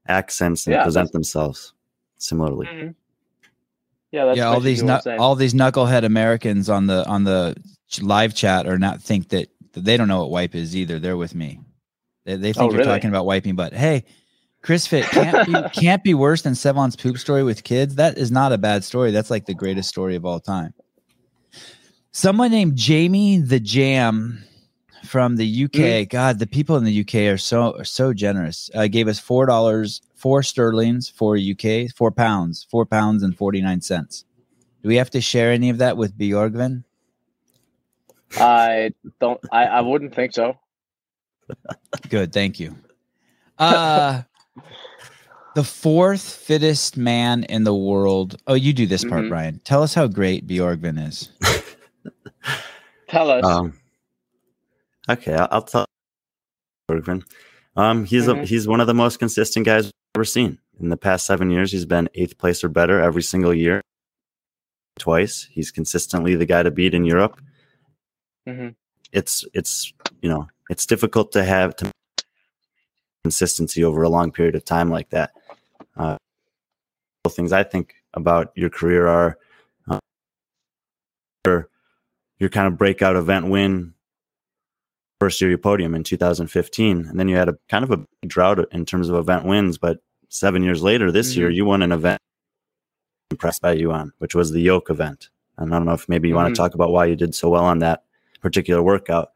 accents 0.08 0.66
and 0.66 0.74
Yeah, 0.74 0.82
present 0.82 1.12
themselves 1.12 1.74
similarly. 2.16 2.66
Mhm. 2.66 2.94
Yeah, 4.10 4.24
that's 4.26 4.38
yeah, 4.38 4.46
all 4.46 4.60
these 4.60 4.82
basically 4.82 4.86
what 4.86 4.92
I'm 4.92 4.96
knu- 4.96 5.02
saying. 5.02 5.20
all 5.20 5.34
these 5.34 5.54
knucklehead 5.54 6.04
Americans 6.04 6.70
on 6.70 6.86
the 6.86 7.06
on 7.06 7.24
the 7.24 7.56
live 8.00 8.34
chat 8.34 8.66
are 8.66 8.78
not 8.78 9.02
think 9.02 9.28
that, 9.30 9.48
that 9.72 9.84
they 9.84 9.96
don't 9.96 10.08
know 10.08 10.20
what 10.20 10.30
wipe 10.30 10.54
is 10.54 10.74
either. 10.76 10.98
They're 10.98 11.16
with 11.16 11.34
me. 11.34 11.60
They, 12.24 12.36
they 12.36 12.50
oh, 12.50 12.52
think 12.52 12.56
Oh, 12.56 12.64
you're 12.70 12.78
really? 12.78 12.84
talking 12.90 13.10
about 13.10 13.26
wiping 13.26 13.54
butt. 13.54 13.72
Hey, 13.74 14.04
Chris 14.62 14.86
Fit 14.86 15.04
can't 15.04 15.46
be 15.46 15.54
can't 15.80 16.02
be 16.02 16.14
worse 16.14 16.42
than 16.42 16.54
Sevan's 16.54 16.96
poop 16.96 17.18
story 17.18 17.42
with 17.42 17.64
kids. 17.64 17.96
That 17.96 18.16
is 18.18 18.30
not 18.30 18.52
a 18.52 18.58
bad 18.58 18.82
story. 18.84 19.10
That's 19.10 19.30
like 19.30 19.46
the 19.46 19.54
greatest 19.54 19.88
story 19.88 20.16
of 20.16 20.24
all 20.24 20.40
time. 20.40 20.72
Someone 22.12 22.50
named 22.50 22.76
Jamie 22.76 23.38
the 23.38 23.60
Jam 23.60 24.42
from 25.08 25.36
the 25.36 25.64
UK. 25.64 26.08
God, 26.08 26.38
the 26.38 26.46
people 26.46 26.76
in 26.76 26.84
the 26.84 27.00
UK 27.00 27.32
are 27.32 27.38
so 27.38 27.76
are 27.78 27.84
so 27.84 28.12
generous. 28.12 28.70
Uh, 28.74 28.86
gave 28.86 29.08
us 29.08 29.18
four 29.18 29.46
dollars, 29.46 30.00
four 30.14 30.42
sterlings 30.42 31.08
for 31.08 31.36
UK, 31.36 31.90
four 31.96 32.10
pounds, 32.12 32.66
four 32.70 32.86
pounds 32.86 33.22
and 33.22 33.36
forty 33.36 33.60
nine 33.60 33.80
cents. 33.80 34.24
Do 34.82 34.88
we 34.88 34.96
have 34.96 35.10
to 35.10 35.20
share 35.20 35.50
any 35.50 35.70
of 35.70 35.78
that 35.78 35.96
with 35.96 36.16
Bjorgvin? 36.16 36.84
I 38.36 38.92
don't. 39.20 39.40
I 39.50 39.64
I 39.66 39.80
wouldn't 39.80 40.14
think 40.14 40.32
so. 40.34 40.54
Good, 42.10 42.32
thank 42.32 42.60
you. 42.60 42.76
Uh 43.58 44.22
the 45.54 45.64
fourth 45.64 46.22
fittest 46.22 46.96
man 46.96 47.44
in 47.44 47.64
the 47.64 47.74
world. 47.74 48.36
Oh, 48.46 48.54
you 48.54 48.72
do 48.72 48.86
this 48.86 49.04
part, 49.04 49.24
Mhm. 49.24 49.28
Brian. 49.30 49.60
Tell 49.64 49.82
us 49.82 49.94
how 49.94 50.06
great 50.06 50.46
Bjorgvin 50.46 51.04
is. 51.08 51.30
Tell 53.08 53.30
us. 53.30 53.44
Um, 53.44 53.72
okay, 55.08 55.34
I'll, 55.34 55.48
I'll 55.50 55.62
tell. 55.62 55.84
Bergman. 56.86 57.24
Um, 57.76 58.04
he's 58.04 58.26
a, 58.28 58.34
Mhm. 58.34 58.44
he's 58.46 58.66
one 58.66 58.80
of 58.80 58.86
the 58.86 58.94
most 58.94 59.18
consistent 59.18 59.66
guys 59.66 59.86
I've 59.86 59.92
ever 60.16 60.24
seen. 60.24 60.58
In 60.80 60.88
the 60.88 60.96
past 60.96 61.26
seven 61.26 61.50
years, 61.50 61.70
he's 61.70 61.84
been 61.84 62.08
eighth 62.14 62.38
place 62.38 62.64
or 62.64 62.68
better 62.68 63.00
every 63.00 63.22
single 63.22 63.52
year. 63.54 63.80
Twice, 64.98 65.44
he's 65.50 65.70
consistently 65.70 66.34
the 66.34 66.46
guy 66.46 66.62
to 66.62 66.70
beat 66.70 66.94
in 66.94 67.04
Europe. 67.04 67.40
Mhm. 68.48 68.74
It's 69.12 69.44
it's 69.54 69.92
you 70.22 70.28
know 70.28 70.48
it's 70.70 70.86
difficult 70.86 71.30
to 71.32 71.44
have 71.44 71.76
to 71.76 71.90
consistency 73.24 73.84
over 73.84 74.02
a 74.02 74.08
long 74.08 74.32
period 74.32 74.54
of 74.54 74.64
time 74.64 74.90
like 74.90 75.10
that. 75.10 75.32
Uh, 75.96 76.16
things 77.30 77.52
I 77.52 77.62
think 77.62 77.94
about 78.14 78.52
your 78.56 78.70
career 78.70 79.06
are 79.06 79.38
uh, 79.88 79.98
your 81.46 81.68
your 82.38 82.48
kind 82.48 82.66
of 82.66 82.78
breakout 82.78 83.16
event 83.16 83.48
win 83.48 83.94
first 85.20 85.40
year 85.40 85.50
you 85.50 85.58
podium 85.58 85.94
in 85.94 86.04
2015 86.04 87.06
and 87.06 87.18
then 87.18 87.28
you 87.28 87.36
had 87.36 87.48
a 87.48 87.58
kind 87.68 87.84
of 87.84 87.90
a 87.90 88.26
drought 88.26 88.60
in 88.72 88.84
terms 88.84 89.08
of 89.08 89.16
event 89.16 89.44
wins 89.44 89.78
but 89.78 89.98
seven 90.28 90.62
years 90.62 90.82
later 90.82 91.10
this 91.10 91.36
year 91.36 91.50
you 91.50 91.64
won 91.64 91.82
an 91.82 91.92
event 91.92 92.20
impressed 93.30 93.60
by 93.62 93.72
you 93.72 93.92
on 93.92 94.12
which 94.18 94.34
was 94.34 94.52
the 94.52 94.60
yoke 94.60 94.90
event 94.90 95.30
and 95.56 95.74
i 95.74 95.76
don't 95.78 95.86
know 95.86 95.92
if 95.92 96.08
maybe 96.08 96.28
you 96.28 96.34
want 96.34 96.46
Mhm. 96.48 96.54
to 96.54 96.58
talk 96.58 96.74
about 96.74 96.90
why 96.92 97.04
you 97.06 97.16
did 97.16 97.34
so 97.34 97.48
well 97.48 97.64
on 97.64 97.80
that 97.80 98.04
particular 98.40 98.82
workout 98.82 99.32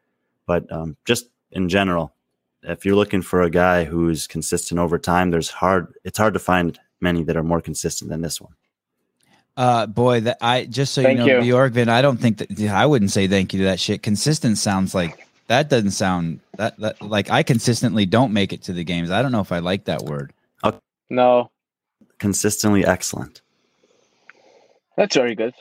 but 0.47 0.71
um, 0.73 0.97
just 1.05 1.29
in 1.51 1.68
general 1.68 2.14
if 2.62 2.85
you're 2.87 2.95
looking 2.95 3.23
for 3.23 3.42
a 3.42 3.51
guy 3.51 3.85
who's 3.85 4.27
consistent 4.29 4.79
over 4.79 4.99
time 4.99 5.31
there's 5.31 5.49
hard 5.51 5.92
it's 6.05 6.18
hard 6.18 6.35
to 6.35 6.40
find 6.40 6.79
many 7.01 7.25
that 7.25 7.37
are 7.37 7.42
more 7.42 7.61
consistent 7.61 8.09
than 8.11 8.21
this 8.23 8.40
one. 8.40 8.53
Uh, 9.57 9.85
boy, 9.87 10.21
that 10.21 10.38
I 10.40 10.64
just 10.66 10.95
so 10.95 11.03
Thank 11.03 11.18
you 11.18 11.27
know, 11.27 11.40
you. 11.40 11.53
Bjorgvin, 11.53 11.88
I 11.88 12.01
don't 12.01 12.16
think 12.18 12.38
that 12.38 12.59
I 12.71 12.87
wouldn't 12.87 13.11
say 13.11 13.27
thank 13.27 13.53
you 13.53 13.59
to 13.59 13.64
that 13.64 13.81
shit. 13.81 14.03
Consistent 14.03 14.57
sounds 14.57 14.95
like 14.95 15.27
that 15.48 15.68
doesn't 15.68 15.90
sound 15.92 16.40
that, 16.57 16.78
that 16.78 17.00
like 17.02 17.31
I 17.31 17.42
consistently 17.42 18.07
don't 18.07 18.33
make 18.33 18.52
it 18.52 18.62
to 18.64 18.72
the 18.72 18.85
games. 18.85 19.11
I 19.11 19.22
don't 19.22 19.33
know 19.33 19.40
if 19.40 19.52
I 19.52 19.59
like 19.59 19.85
that 19.87 20.02
word. 20.02 20.33
Uh, 20.62 20.72
no, 21.11 21.50
Consistently 22.18 22.85
excellent. 22.87 23.40
that's 24.96 25.16
very 25.16 25.35
good. 25.35 25.55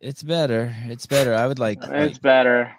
It's 0.00 0.22
better. 0.22 0.74
It's 0.86 1.06
better. 1.06 1.34
I 1.34 1.46
would 1.46 1.58
like. 1.58 1.78
It's 1.82 1.88
like- 2.14 2.22
better. 2.22 2.72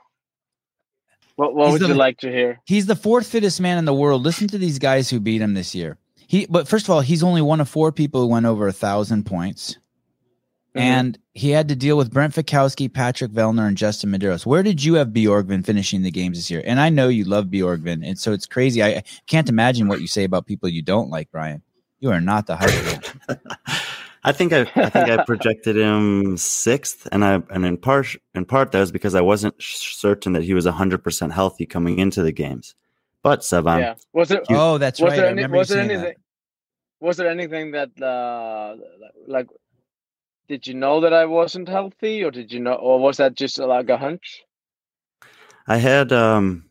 What 1.35 1.55
What 1.55 1.71
would 1.71 1.81
the- 1.81 1.87
you 1.87 1.93
like 1.95 2.19
to 2.19 2.29
hear? 2.29 2.59
he's 2.65 2.85
the 2.85 2.95
fourth 2.95 3.25
fittest 3.27 3.59
man 3.59 3.77
in 3.79 3.85
the 3.85 3.93
world. 3.93 4.21
Listen 4.23 4.47
to 4.49 4.57
these 4.57 4.77
guys 4.77 5.09
who 5.09 5.19
beat 5.19 5.41
him 5.41 5.53
this 5.55 5.73
year. 5.73 5.97
He, 6.27 6.45
but 6.47 6.67
first 6.67 6.85
of 6.85 6.91
all, 6.91 7.01
he's 7.01 7.23
only 7.23 7.41
one 7.41 7.59
of 7.61 7.67
four 7.69 7.91
people 7.91 8.21
who 8.21 8.27
went 8.27 8.45
over 8.45 8.67
a 8.67 8.73
thousand 8.73 9.25
points. 9.25 9.77
Mhm. 10.75 10.81
And 10.81 11.19
he 11.33 11.51
had 11.51 11.67
to 11.69 11.75
deal 11.75 11.97
with 11.97 12.11
Brent 12.11 12.33
Fikowski, 12.33 12.91
Patrick 12.91 13.31
Vellner, 13.31 13.67
and 13.67 13.77
Justin 13.77 14.11
Medeiros. 14.11 14.45
Where 14.45 14.63
did 14.63 14.83
you 14.83 14.95
have 14.95 15.09
Bjorgvin 15.09 15.63
finishing 15.65 16.01
the 16.01 16.11
games 16.11 16.37
this 16.37 16.49
year? 16.49 16.63
And 16.65 16.79
I 16.79 16.89
know 16.89 17.09
you 17.09 17.25
love 17.25 17.45
Bjorgvin, 17.45 18.05
and 18.05 18.17
so 18.17 18.33
it's 18.33 18.47
crazy. 18.47 18.81
I 18.81 18.87
I 18.87 19.03
can't 19.27 19.49
imagine 19.49 19.87
what 19.87 20.01
you 20.01 20.07
say 20.07 20.23
about 20.23 20.47
people 20.47 20.69
you 20.69 20.81
don't 20.81 21.09
like, 21.09 21.31
Brian. 21.31 21.61
You 21.99 22.11
are 22.11 22.21
not 22.21 22.47
the 22.47 22.55
hype 22.55 22.69
man. 23.29 23.39
I 24.25 24.31
think 24.31 24.53
I, 24.53 24.61
I 24.75 24.89
think 24.89 25.09
I 25.09 25.23
projected 25.25 25.75
him 25.75 26.37
sixth, 26.37 27.07
and 27.11 27.25
I 27.25 27.41
and 27.49 27.65
in 27.65 27.77
part 27.77 28.15
in 28.33 28.45
part 28.45 28.71
that 28.71 28.79
was 28.79 28.91
because 28.91 29.15
I 29.15 29.21
wasn't 29.21 29.55
certain 29.59 30.33
that 30.33 30.43
he 30.43 30.53
was 30.53 30.65
hundred 30.65 31.03
percent 31.03 31.33
healthy 31.33 31.65
coming 31.65 31.99
into 31.99 32.23
the 32.23 32.31
games. 32.31 32.73
But 33.21 33.41
Sevan, 33.41 33.79
yeah. 33.79 33.95
Was 34.13 34.31
it? 34.31 34.43
oh, 34.49 34.77
that's 34.77 34.99
was 34.99 35.11
right. 35.11 35.17
there 35.17 35.27
I 35.27 35.31
any? 35.31 35.47
Was 35.47 35.69
there 35.69 35.79
anything? 35.79 36.03
that. 36.03 36.15
Was 36.99 37.17
there 37.17 37.29
anything 37.29 37.71
that 37.71 38.01
uh 38.01 38.75
like? 39.27 39.47
Did 40.47 40.67
you 40.67 40.73
know 40.73 40.99
that 41.01 41.13
I 41.13 41.25
wasn't 41.25 41.69
healthy, 41.69 42.23
or 42.23 42.31
did 42.31 42.51
you 42.51 42.59
know, 42.59 42.73
or 42.73 42.99
was 42.99 43.17
that 43.17 43.35
just 43.35 43.57
like 43.57 43.89
a 43.89 43.97
hunch? 43.97 44.43
I 45.67 45.77
had 45.77 46.11
um, 46.11 46.69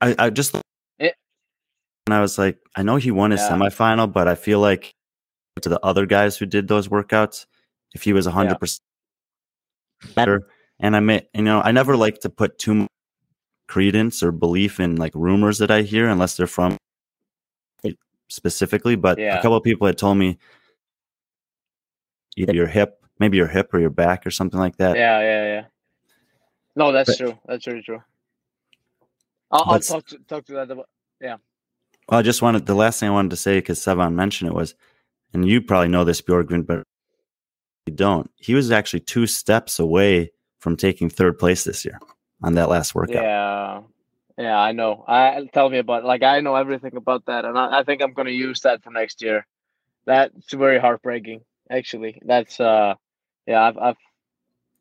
I 0.00 0.14
I 0.18 0.30
just 0.30 0.54
It- 0.98 1.14
and 2.06 2.14
I 2.14 2.20
was 2.20 2.38
like, 2.38 2.58
I 2.76 2.82
know 2.82 2.96
he 2.96 3.10
won 3.10 3.30
his 3.30 3.40
Yeah. 3.40 3.56
semifinal, 3.56 4.12
but 4.12 4.28
I 4.28 4.34
feel 4.34 4.60
like 4.60 4.92
to 5.62 5.68
the 5.70 5.80
other 5.84 6.04
guys 6.04 6.36
who 6.36 6.44
did 6.44 6.68
those 6.68 6.88
workouts, 6.88 7.46
if 7.94 8.02
he 8.02 8.12
was 8.12 8.26
hundred 8.26 8.60
percent 8.60 8.82
better, 10.14 10.46
and 10.80 10.94
I 10.94 11.00
may, 11.00 11.26
you 11.34 11.42
know, 11.42 11.62
I 11.62 11.72
never 11.72 11.96
like 11.96 12.20
to 12.20 12.28
put 12.28 12.58
too 12.58 12.74
much 12.74 12.88
credence 13.68 14.22
or 14.22 14.30
belief 14.30 14.78
in 14.78 14.96
like 14.96 15.12
rumors 15.14 15.58
that 15.58 15.70
I 15.70 15.82
hear 15.82 16.06
unless 16.08 16.36
they're 16.36 16.46
from 16.46 16.76
specifically. 18.28 18.96
But 18.96 19.18
Yeah. 19.18 19.38
a 19.38 19.42
couple 19.42 19.56
of 19.56 19.62
people 19.64 19.86
had 19.86 19.96
told 19.96 20.18
me 20.18 20.36
either 22.36 22.52
your 22.54 22.66
hip, 22.66 23.05
maybe 23.18 23.36
your 23.36 23.46
hip 23.46 23.72
or 23.72 23.80
your 23.80 23.90
back 23.90 24.26
or 24.26 24.30
something 24.30 24.60
like 24.60 24.76
that. 24.76 24.96
Yeah, 24.96 25.20
yeah, 25.20 25.44
yeah. 25.44 25.64
No, 26.74 26.92
that's 26.92 27.10
But- 27.10 27.18
true. 27.18 27.38
That's 27.46 27.64
very 27.64 27.82
true. 27.82 28.02
I'll, 29.50 29.62
I'll 29.66 29.80
talk 29.80 30.06
to 30.08 30.18
talk 30.26 30.44
to 30.46 30.54
that 30.54 30.70
about. 30.70 30.88
Yeah. 31.20 31.36
Well, 32.08 32.20
I 32.20 32.22
just 32.22 32.42
wanted 32.42 32.66
the 32.66 32.74
last 32.74 33.00
thing 33.00 33.08
I 33.08 33.12
wanted 33.12 33.30
to 33.30 33.36
say 33.36 33.58
because 33.58 33.78
Sevan 33.78 34.14
mentioned 34.14 34.50
it 34.50 34.54
was, 34.54 34.74
and 35.32 35.48
you 35.48 35.60
probably 35.62 35.88
know 35.88 36.04
this, 36.04 36.20
Bjorgvin, 36.20 36.66
but 36.66 36.82
you 37.86 37.94
don't. 37.94 38.30
He 38.36 38.54
was 38.54 38.70
actually 38.70 39.00
two 39.00 39.26
steps 39.26 39.78
away 39.78 40.32
from 40.58 40.76
taking 40.76 41.08
third 41.08 41.38
place 41.38 41.62
this 41.64 41.84
year 41.84 42.00
on 42.42 42.54
that 42.54 42.68
last 42.68 42.94
workout. 42.94 43.14
Yeah, 43.22 43.82
yeah, 44.36 44.58
I 44.58 44.72
know. 44.72 45.04
I 45.06 45.48
tell 45.52 45.70
me 45.70 45.78
about 45.78 46.04
like 46.04 46.22
I 46.24 46.40
know 46.40 46.56
everything 46.56 46.96
about 46.96 47.26
that, 47.26 47.44
and 47.44 47.56
I, 47.56 47.80
I 47.80 47.82
think 47.84 48.02
I'm 48.02 48.12
gonna 48.12 48.30
use 48.30 48.60
that 48.60 48.82
for 48.82 48.90
next 48.90 49.22
year. 49.22 49.46
That's 50.06 50.52
very 50.52 50.78
heartbreaking, 50.80 51.42
actually. 51.70 52.20
That's 52.24 52.58
uh, 52.60 52.94
yeah, 53.46 53.62
I've 53.62 53.78
I've 53.78 53.96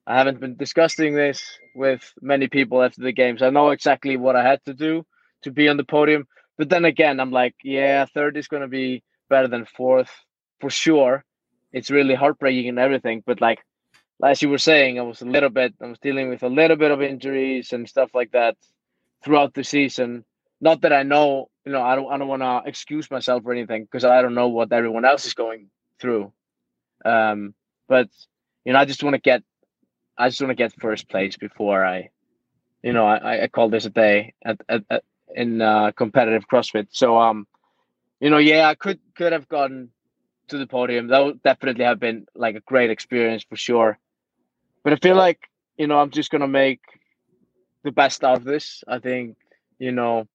I 0.07 0.17
haven't 0.17 0.39
been 0.39 0.55
discussing 0.55 1.15
this 1.15 1.59
with 1.73 2.13
many 2.21 2.47
people 2.47 2.83
after 2.83 3.01
the 3.01 3.11
games. 3.11 3.41
I 3.41 3.49
know 3.49 3.69
exactly 3.71 4.17
what 4.17 4.35
I 4.35 4.43
had 4.43 4.63
to 4.65 4.73
do 4.73 5.05
to 5.43 5.51
be 5.51 5.67
on 5.67 5.77
the 5.77 5.83
podium, 5.83 6.27
but 6.57 6.69
then 6.69 6.85
again, 6.85 7.19
I'm 7.19 7.31
like, 7.31 7.55
yeah, 7.63 8.05
third 8.05 8.37
is 8.37 8.47
gonna 8.47 8.67
be 8.67 9.03
better 9.29 9.47
than 9.47 9.65
fourth 9.65 10.11
for 10.59 10.69
sure. 10.69 11.23
It's 11.73 11.91
really 11.91 12.15
heartbreaking 12.15 12.69
and 12.69 12.79
everything, 12.79 13.23
but 13.25 13.41
like 13.41 13.59
as 14.23 14.41
you 14.41 14.49
were 14.49 14.57
saying, 14.57 14.99
I 14.99 15.01
was 15.01 15.21
a 15.21 15.25
little 15.25 15.49
bit, 15.49 15.73
I 15.81 15.87
was 15.87 15.99
dealing 15.99 16.29
with 16.29 16.43
a 16.43 16.49
little 16.49 16.77
bit 16.77 16.91
of 16.91 17.01
injuries 17.01 17.73
and 17.73 17.87
stuff 17.87 18.11
like 18.13 18.31
that 18.31 18.55
throughout 19.23 19.53
the 19.53 19.63
season. 19.63 20.23
Not 20.61 20.81
that 20.81 20.93
I 20.93 21.03
know, 21.03 21.49
you 21.65 21.71
know, 21.71 21.81
I 21.81 21.95
don't, 21.95 22.11
I 22.11 22.17
don't 22.17 22.27
want 22.27 22.41
to 22.41 22.61
excuse 22.65 23.11
myself 23.11 23.43
or 23.45 23.51
anything 23.51 23.83
because 23.83 24.05
I 24.05 24.21
don't 24.21 24.35
know 24.35 24.47
what 24.47 24.71
everyone 24.71 25.05
else 25.05 25.25
is 25.25 25.33
going 25.33 25.69
through. 25.99 26.31
Um, 27.03 27.53
but 27.87 28.07
you 28.65 28.73
know, 28.73 28.79
I 28.79 28.85
just 28.85 29.03
want 29.03 29.13
to 29.13 29.21
get, 29.21 29.43
I 30.17 30.29
just 30.29 30.41
want 30.41 30.51
to 30.51 30.55
get 30.55 30.73
first 30.79 31.07
place 31.07 31.37
before 31.37 31.85
I, 31.85 32.09
you 32.83 32.93
know, 32.93 33.05
I, 33.05 33.43
I 33.43 33.47
call 33.47 33.69
this 33.69 33.85
a 33.85 33.89
day 33.89 34.33
at, 34.43 34.59
at, 34.67 34.83
at 34.89 35.03
in 35.33 35.61
uh, 35.61 35.91
competitive 35.91 36.47
CrossFit. 36.47 36.87
So, 36.91 37.17
um, 37.17 37.47
you 38.19 38.29
know, 38.29 38.37
yeah, 38.37 38.67
I 38.67 38.75
could 38.75 38.99
could 39.15 39.31
have 39.33 39.47
gotten 39.47 39.89
to 40.47 40.57
the 40.57 40.67
podium. 40.67 41.07
That 41.07 41.23
would 41.23 41.43
definitely 41.43 41.85
have 41.85 41.99
been 41.99 42.25
like 42.35 42.55
a 42.55 42.61
great 42.61 42.89
experience 42.89 43.43
for 43.43 43.55
sure. 43.55 43.97
But 44.83 44.93
I 44.93 44.97
feel 44.97 45.15
like, 45.15 45.39
you 45.77 45.87
know, 45.87 45.99
I'm 45.99 46.11
just 46.11 46.31
gonna 46.31 46.47
make 46.47 46.81
the 47.83 47.91
best 47.91 48.23
out 48.23 48.37
of 48.37 48.43
this. 48.43 48.83
I 48.87 48.99
think, 48.99 49.37
you 49.79 49.91
know, 49.91 50.27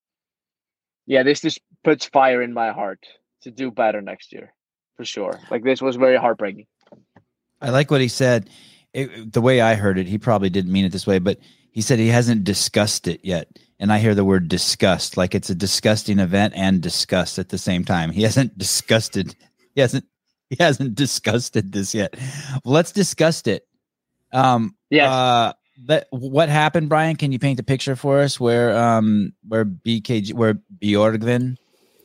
yeah, 1.07 1.23
this 1.23 1.41
just 1.41 1.61
puts 1.83 2.07
fire 2.07 2.43
in 2.43 2.53
my 2.53 2.73
heart 2.73 3.07
to 3.43 3.51
do 3.51 3.71
better 3.71 4.01
next 4.01 4.33
year, 4.33 4.53
for 4.97 5.05
sure. 5.05 5.41
Like 5.51 5.65
this 5.65 5.81
was 5.81 5.97
very 5.97 6.17
heartbreaking. 6.17 6.67
I 7.61 7.71
like 7.71 7.91
what 7.91 8.01
he 8.01 8.09
said. 8.09 8.51
It, 8.93 9.33
the 9.33 9.41
way 9.41 9.61
I 9.61 9.75
heard 9.75 9.99
it, 9.99 10.07
he 10.07 10.19
probably 10.19 10.51
didn't 10.51 10.73
mean 10.73 10.85
it 10.85 10.93
this 10.93 11.07
way, 11.07 11.19
but 11.19 11.39
he 11.71 11.81
said 11.81 11.99
he 11.99 12.09
hasn't 12.09 12.45
discussed 12.45 13.07
it 13.07 13.21
yet. 13.23 13.49
And 13.79 13.93
I 13.93 13.99
hear 13.99 14.15
the 14.15 14.25
word 14.25 14.49
disgust, 14.49 15.17
like 15.17 15.35
it's 15.35 15.49
a 15.49 15.55
disgusting 15.55 16.19
event 16.19 16.55
and 16.57 16.83
disgust 16.83 17.39
at 17.39 17.49
the 17.49 17.59
same 17.59 17.85
time. 17.85 18.11
He 18.11 18.23
hasn't 18.23 18.59
disgusted. 18.59 19.35
He 19.75 19.81
hasn't. 19.81 20.05
He 20.51 20.57
hasn't 20.59 20.97
disgusted 20.97 21.73
this 21.73 21.95
yet. 21.95 22.17
Well, 22.65 22.75
let's 22.75 22.91
discuss 22.91 23.47
it. 23.47 23.69
Um, 24.33 24.75
Yes. 24.91 25.09
Uh, 25.09 25.53
that 25.87 26.09
what 26.11 26.49
happened, 26.49 26.89
Brian? 26.89 27.17
Can 27.17 27.33
you 27.33 27.39
paint 27.39 27.61
a 27.61 27.63
picture 27.63 27.97
for 27.97 28.21
us 28.21 28.39
where 28.39 28.77
um 28.77 29.33
where 29.49 29.65
BKG 29.65 30.35
where 30.35 30.55
Bjorgvin, 30.83 31.57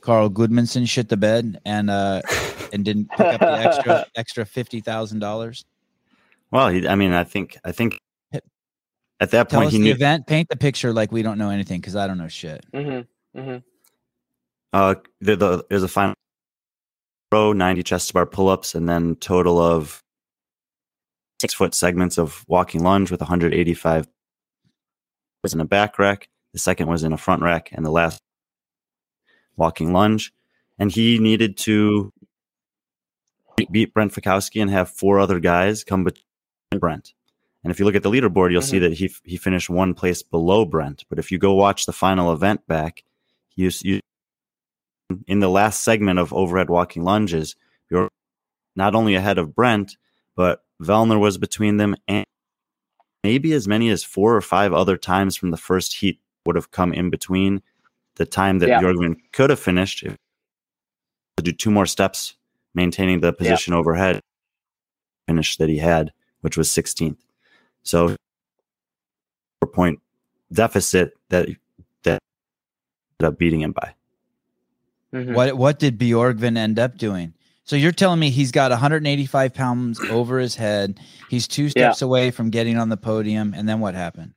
Carl 0.06 0.30
Goodmanson 0.30 0.88
shit 0.88 1.10
the 1.10 1.18
bed 1.18 1.60
and 1.66 1.90
uh 1.90 2.22
and 2.74 2.86
didn't 2.86 3.10
pick 3.10 3.20
up 3.20 3.40
the 3.40 3.58
extra 3.58 4.06
extra 4.16 4.46
fifty 4.46 4.80
thousand 4.80 5.20
dollars? 5.20 5.66
Well, 6.52 6.70
he, 6.70 6.88
I 6.88 6.94
mean, 6.96 7.12
I 7.12 7.24
think, 7.24 7.58
I 7.66 7.72
think 7.72 8.00
at 9.20 9.32
that 9.32 9.50
Tell 9.50 9.62
point 9.62 9.68
us 9.68 9.72
he 9.74 9.80
the 9.80 9.84
knew. 9.86 9.92
event. 9.92 10.28
Paint 10.28 10.48
the 10.50 10.56
picture 10.56 10.94
like 10.94 11.12
we 11.12 11.24
don't 11.24 11.40
know 11.40 11.50
anything 11.50 11.82
because 11.82 11.96
I 11.96 12.06
don't 12.06 12.20
know 12.20 12.28
shit. 12.28 12.64
mm-hmm. 12.72 13.40
Mm-hmm. 13.40 13.58
Uh, 14.72 14.96
the, 15.22 15.36
the, 15.36 15.66
there's 15.70 15.84
a 15.84 15.88
final 15.88 16.14
row, 17.32 17.52
90 17.52 17.82
chest 17.84 18.10
to 18.10 18.14
bar 18.14 18.26
pull 18.26 18.50
ups, 18.50 18.76
and 18.76 18.88
then 18.88 19.16
total 19.16 19.58
of 19.60 20.02
six 21.42 21.54
foot 21.54 21.74
segments 21.74 22.18
of 22.18 22.46
walking 22.48 22.84
lunge 22.84 23.10
with 23.10 23.22
185 23.22 24.08
was 25.44 25.54
in 25.54 25.62
a 25.62 25.66
back 25.66 25.98
rack. 25.98 26.28
The 26.54 26.60
second 26.60 26.88
was 26.88 27.04
in 27.04 27.12
a 27.12 27.18
front 27.18 27.42
rack, 27.42 27.70
and 27.72 27.86
the 27.86 27.92
last 27.92 28.22
walking 29.58 29.94
lunge. 29.94 30.34
And 30.78 30.92
he 30.92 31.20
needed 31.20 31.58
to 31.60 32.12
beat 33.72 33.94
Brent 33.94 34.14
Fikowski 34.14 34.62
and 34.62 34.70
have 34.70 34.90
four 34.90 35.20
other 35.20 35.40
guys 35.40 35.84
come 35.84 36.04
between 36.04 36.24
Brent. 36.80 37.14
And 37.64 37.72
if 37.72 37.80
you 37.80 37.86
look 37.86 37.96
at 37.96 38.04
the 38.04 38.12
leaderboard, 38.12 38.52
you'll 38.52 38.62
see 38.62 38.78
mm-hmm. 38.78 38.90
that 38.90 38.94
he 38.94 39.14
he 39.24 39.38
finished 39.38 39.70
one 39.70 39.94
place 39.94 40.22
below 40.22 40.66
Brent. 40.66 41.04
But 41.10 41.18
if 41.18 41.32
you 41.32 41.38
go 41.38 41.54
watch 41.54 41.86
the 41.86 41.94
final 41.94 42.32
event 42.32 42.68
back, 42.68 43.04
you 43.56 43.72
you 43.82 44.02
in 45.28 45.40
the 45.40 45.50
last 45.50 45.82
segment 45.82 46.20
of 46.20 46.34
overhead 46.34 46.70
walking 46.70 47.04
lunges, 47.04 47.56
you're 47.90 48.10
not 48.76 48.94
only 48.94 49.16
ahead 49.16 49.38
of 49.38 49.56
Brent, 49.56 49.98
but 50.36 50.64
Vellner 50.82 51.20
was 51.20 51.38
between 51.38 51.78
them, 51.78 51.96
and 52.08 52.26
maybe 53.24 53.54
as 53.54 53.68
many 53.68 53.90
as 53.90 54.04
four 54.04 54.36
or 54.36 54.42
five 54.42 54.74
other 54.74 54.98
times 54.98 55.36
from 55.36 55.52
the 55.52 55.58
first 55.58 55.96
heat 55.96 56.20
would 56.46 56.56
have 56.56 56.70
come 56.70 56.94
in 56.94 57.10
between 57.10 57.64
the 58.16 58.26
time 58.26 58.60
that 58.60 58.70
Yeah. 58.70 58.82
Bjorgvin 58.82 59.16
could 59.34 59.50
have 59.50 59.60
finished 59.60 60.04
if 60.04 60.16
to 61.38 61.44
do 61.44 61.52
two 61.52 61.72
more 61.72 61.86
steps, 61.86 62.36
maintaining 62.74 63.20
the 63.20 63.34
position 63.34 63.74
overhead 63.74 64.22
finish 65.28 65.58
that 65.58 65.70
he 65.70 65.78
had, 65.80 66.14
which 66.42 66.56
was 66.58 66.70
16th. 66.70 67.18
So, 67.84 68.10
four 69.60 69.70
point 69.72 70.00
deficit 70.52 71.14
that 71.30 71.48
that 72.04 72.20
ended 73.20 73.34
up 73.34 73.38
beating 73.40 73.62
him 73.62 73.72
by. 73.72 73.94
Mm-hmm. 75.14 75.34
What 75.34 75.58
what 75.58 75.80
did 75.80 75.98
Bjorgvin 76.00 76.58
end 76.58 76.80
up 76.80 76.98
doing? 76.98 77.34
So 77.64 77.76
you're 77.76 77.92
telling 77.92 78.20
me 78.20 78.30
he's 78.30 78.52
got 78.52 78.70
185 78.70 79.54
pounds 79.56 80.00
over 80.12 80.38
his 80.38 80.56
head. 80.56 81.00
He's 81.32 81.48
two 81.48 81.70
steps 81.70 82.04
away 82.04 82.30
from 82.30 82.52
getting 82.52 82.78
on 82.78 82.90
the 82.90 82.98
podium, 82.98 83.56
and 83.56 83.68
then 83.68 83.80
what 83.80 83.96
happened? 83.96 84.34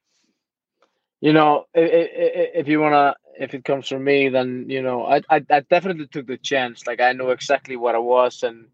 You 1.21 1.35
know, 1.35 1.67
i- 1.77 1.81
i- 1.81 1.83
i- 1.85 2.51
if 2.55 2.69
you 2.69 2.81
wanna, 2.81 3.15
if 3.39 3.55
it 3.55 3.65
comes 3.65 3.89
from 3.89 4.05
me, 4.05 4.29
then 4.29 4.67
you 4.69 4.83
know, 4.83 5.05
I, 5.07 5.23
I, 5.31 5.45
I 5.51 5.61
definitely 5.61 6.09
took 6.09 6.27
the 6.27 6.37
chance. 6.37 6.87
Like 6.87 7.01
I 7.01 7.13
knew 7.13 7.31
exactly 7.31 7.77
what 7.77 7.95
I 7.95 7.99
was, 7.99 8.43
and 8.43 8.67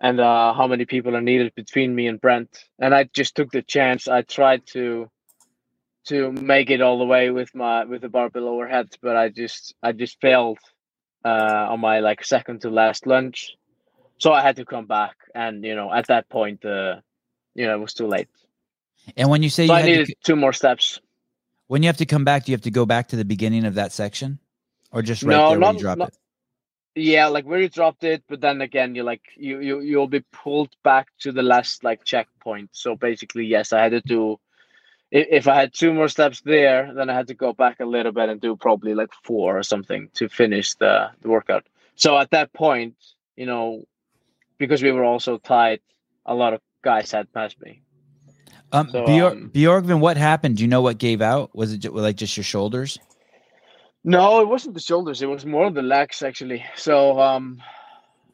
and 0.00 0.20
uh, 0.20 0.54
how 0.54 0.66
many 0.66 0.84
people 0.86 1.14
are 1.16 1.20
needed 1.20 1.54
between 1.54 1.94
me 1.94 2.06
and 2.06 2.20
Brent. 2.20 2.64
And 2.78 2.94
I 2.94 3.04
just 3.04 3.34
took 3.34 3.50
the 3.50 3.62
chance. 3.62 4.08
I 4.08 4.22
tried 4.22 4.66
to 4.68 5.10
to 6.06 6.32
make 6.32 6.70
it 6.70 6.80
all 6.80 6.98
the 6.98 7.04
way 7.04 7.30
with 7.30 7.54
my 7.54 7.84
with 7.84 8.00
the 8.00 8.08
barbell 8.08 8.48
overhead, 8.48 8.88
but 9.02 9.16
I 9.16 9.28
just 9.28 9.74
I 9.82 9.92
just 9.92 10.20
failed 10.20 10.58
uh, 11.24 11.66
on 11.70 11.80
my 11.80 12.00
like 12.00 12.24
second 12.24 12.62
to 12.62 12.70
last 12.70 13.06
lunge. 13.06 13.56
So 14.18 14.32
I 14.32 14.42
had 14.42 14.56
to 14.56 14.64
come 14.64 14.86
back, 14.86 15.16
and 15.34 15.62
you 15.64 15.76
know, 15.76 15.92
at 15.92 16.06
that 16.08 16.28
point, 16.28 16.64
uh, 16.64 16.96
you 17.54 17.66
know, 17.66 17.74
it 17.74 17.80
was 17.80 17.94
too 17.94 18.06
late. 18.06 18.28
And 19.16 19.28
when 19.30 19.42
you 19.42 19.50
say 19.50 19.66
So 19.66 19.72
you 19.72 19.78
I 19.78 19.80
had 19.80 19.90
needed 19.90 20.06
to, 20.06 20.14
two 20.24 20.36
more 20.36 20.52
steps. 20.52 21.00
When 21.68 21.82
you 21.82 21.88
have 21.88 21.96
to 21.98 22.06
come 22.06 22.24
back, 22.24 22.44
do 22.44 22.52
you 22.52 22.56
have 22.56 22.62
to 22.62 22.70
go 22.70 22.84
back 22.84 23.08
to 23.08 23.16
the 23.16 23.24
beginning 23.24 23.64
of 23.64 23.74
that 23.74 23.92
section, 23.92 24.38
or 24.90 25.00
just 25.02 25.22
right 25.22 25.30
No, 25.36 25.50
there 25.50 25.60
where 25.60 25.72
you 25.72 25.78
drop 25.78 25.98
not- 25.98 26.08
it? 26.08 26.18
Yeah, 26.94 27.26
like 27.28 27.44
where 27.44 27.60
you 27.60 27.68
dropped 27.68 28.02
it, 28.02 28.24
but 28.28 28.40
then 28.40 28.60
again, 28.60 28.96
you're 28.96 29.04
like 29.04 29.22
you 29.36 29.60
you 29.60 29.80
you'll 29.80 30.08
be 30.08 30.24
pulled 30.32 30.74
back 30.82 31.06
to 31.20 31.30
the 31.30 31.42
last 31.42 31.84
like 31.84 32.02
checkpoint. 32.04 32.70
So 32.72 32.96
basically, 32.96 33.44
yes, 33.46 33.72
I 33.72 33.82
had 33.84 33.92
to 33.92 34.00
do. 34.00 34.40
If 35.10 35.46
I 35.46 35.54
had 35.54 35.72
two 35.72 35.94
more 35.94 36.08
steps 36.08 36.40
there, 36.40 36.92
then 36.92 37.08
I 37.08 37.14
had 37.14 37.28
to 37.28 37.34
go 37.34 37.52
back 37.52 37.78
a 37.80 37.86
little 37.86 38.12
bit 38.12 38.28
and 38.28 38.40
do 38.40 38.56
probably 38.56 38.94
like 38.94 39.10
four 39.22 39.56
or 39.56 39.62
something 39.62 40.10
to 40.14 40.28
finish 40.28 40.74
the, 40.74 41.10
the 41.22 41.28
workout. 41.30 41.64
So 41.94 42.18
at 42.18 42.30
that 42.32 42.52
point, 42.52 42.94
you 43.36 43.46
know, 43.46 43.84
because 44.58 44.82
we 44.82 44.92
were 44.92 45.04
also 45.04 45.38
tight, 45.38 45.80
a 46.26 46.34
lot 46.34 46.52
of 46.52 46.60
guys 46.82 47.10
had 47.10 47.32
passed 47.32 47.58
me. 47.62 47.80
Um, 48.72 48.88
So, 48.90 49.04
Bjor- 49.04 49.32
um, 49.32 49.50
Bjorgvin, 49.50 50.00
what 50.00 50.16
happened? 50.16 50.56
Do 50.56 50.62
you 50.62 50.68
know 50.68 50.82
what 50.82 50.98
gave 50.98 51.20
out? 51.22 51.54
Was 51.54 51.72
it 51.72 51.84
like 51.92 52.16
just 52.16 52.36
your 52.36 52.44
shoulders? 52.44 52.98
No, 54.04 54.40
it 54.40 54.48
wasn't 54.48 54.74
the 54.74 54.80
shoulders. 54.80 55.22
It 55.22 55.26
was 55.26 55.44
more 55.44 55.70
the 55.70 55.82
legs 55.82 56.22
actually. 56.22 56.64
So 56.76 57.20
um 57.20 57.60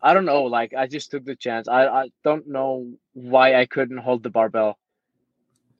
I 0.03 0.12
don't 0.12 0.27
know, 0.27 0.44
like 0.44 0.75
I 0.75 0.87
just 0.87 1.11
took 1.11 1.25
the 1.25 1.37
chance. 1.37 1.66
I, 1.66 1.87
I 1.87 2.09
don't 2.23 2.47
know 2.47 2.92
why 3.14 3.55
I 3.55 3.64
couldn't 3.66 3.99
hold 3.99 4.23
the 4.23 4.31
barbell. 4.31 4.79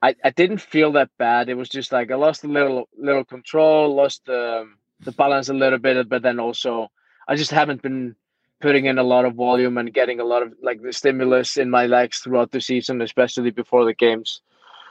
I, 0.01 0.15
I 0.25 0.31
didn't 0.31 0.59
feel 0.59 0.93
that 0.93 1.11
bad. 1.19 1.49
It 1.49 1.55
was 1.55 1.69
just 1.69 1.93
like 1.93 2.11
I 2.11 2.15
lost 2.17 2.45
a 2.45 2.49
little 2.49 2.89
little 2.99 3.25
control, 3.25 3.95
lost 3.95 4.25
the 4.27 4.67
the 5.01 5.13
balance 5.13 5.49
a 5.49 5.55
little 5.55 5.79
bit, 5.79 6.09
but 6.09 6.23
then 6.23 6.41
also 6.41 6.89
I 7.29 7.37
just 7.37 7.51
haven't 7.51 7.83
been 7.83 8.17
putting 8.65 8.87
in 8.87 8.97
a 8.97 9.03
lot 9.03 9.27
of 9.27 9.35
volume 9.35 9.77
and 9.77 9.93
getting 9.93 10.21
a 10.21 10.25
lot 10.25 10.43
of 10.43 10.55
like 10.63 10.81
the 10.81 10.91
stimulus 10.91 11.59
in 11.59 11.69
my 11.69 11.85
legs 11.85 12.21
throughout 12.21 12.51
the 12.51 12.63
season, 12.63 13.03
especially 13.03 13.51
before 13.51 13.85
the 13.85 13.93
games. 13.93 14.41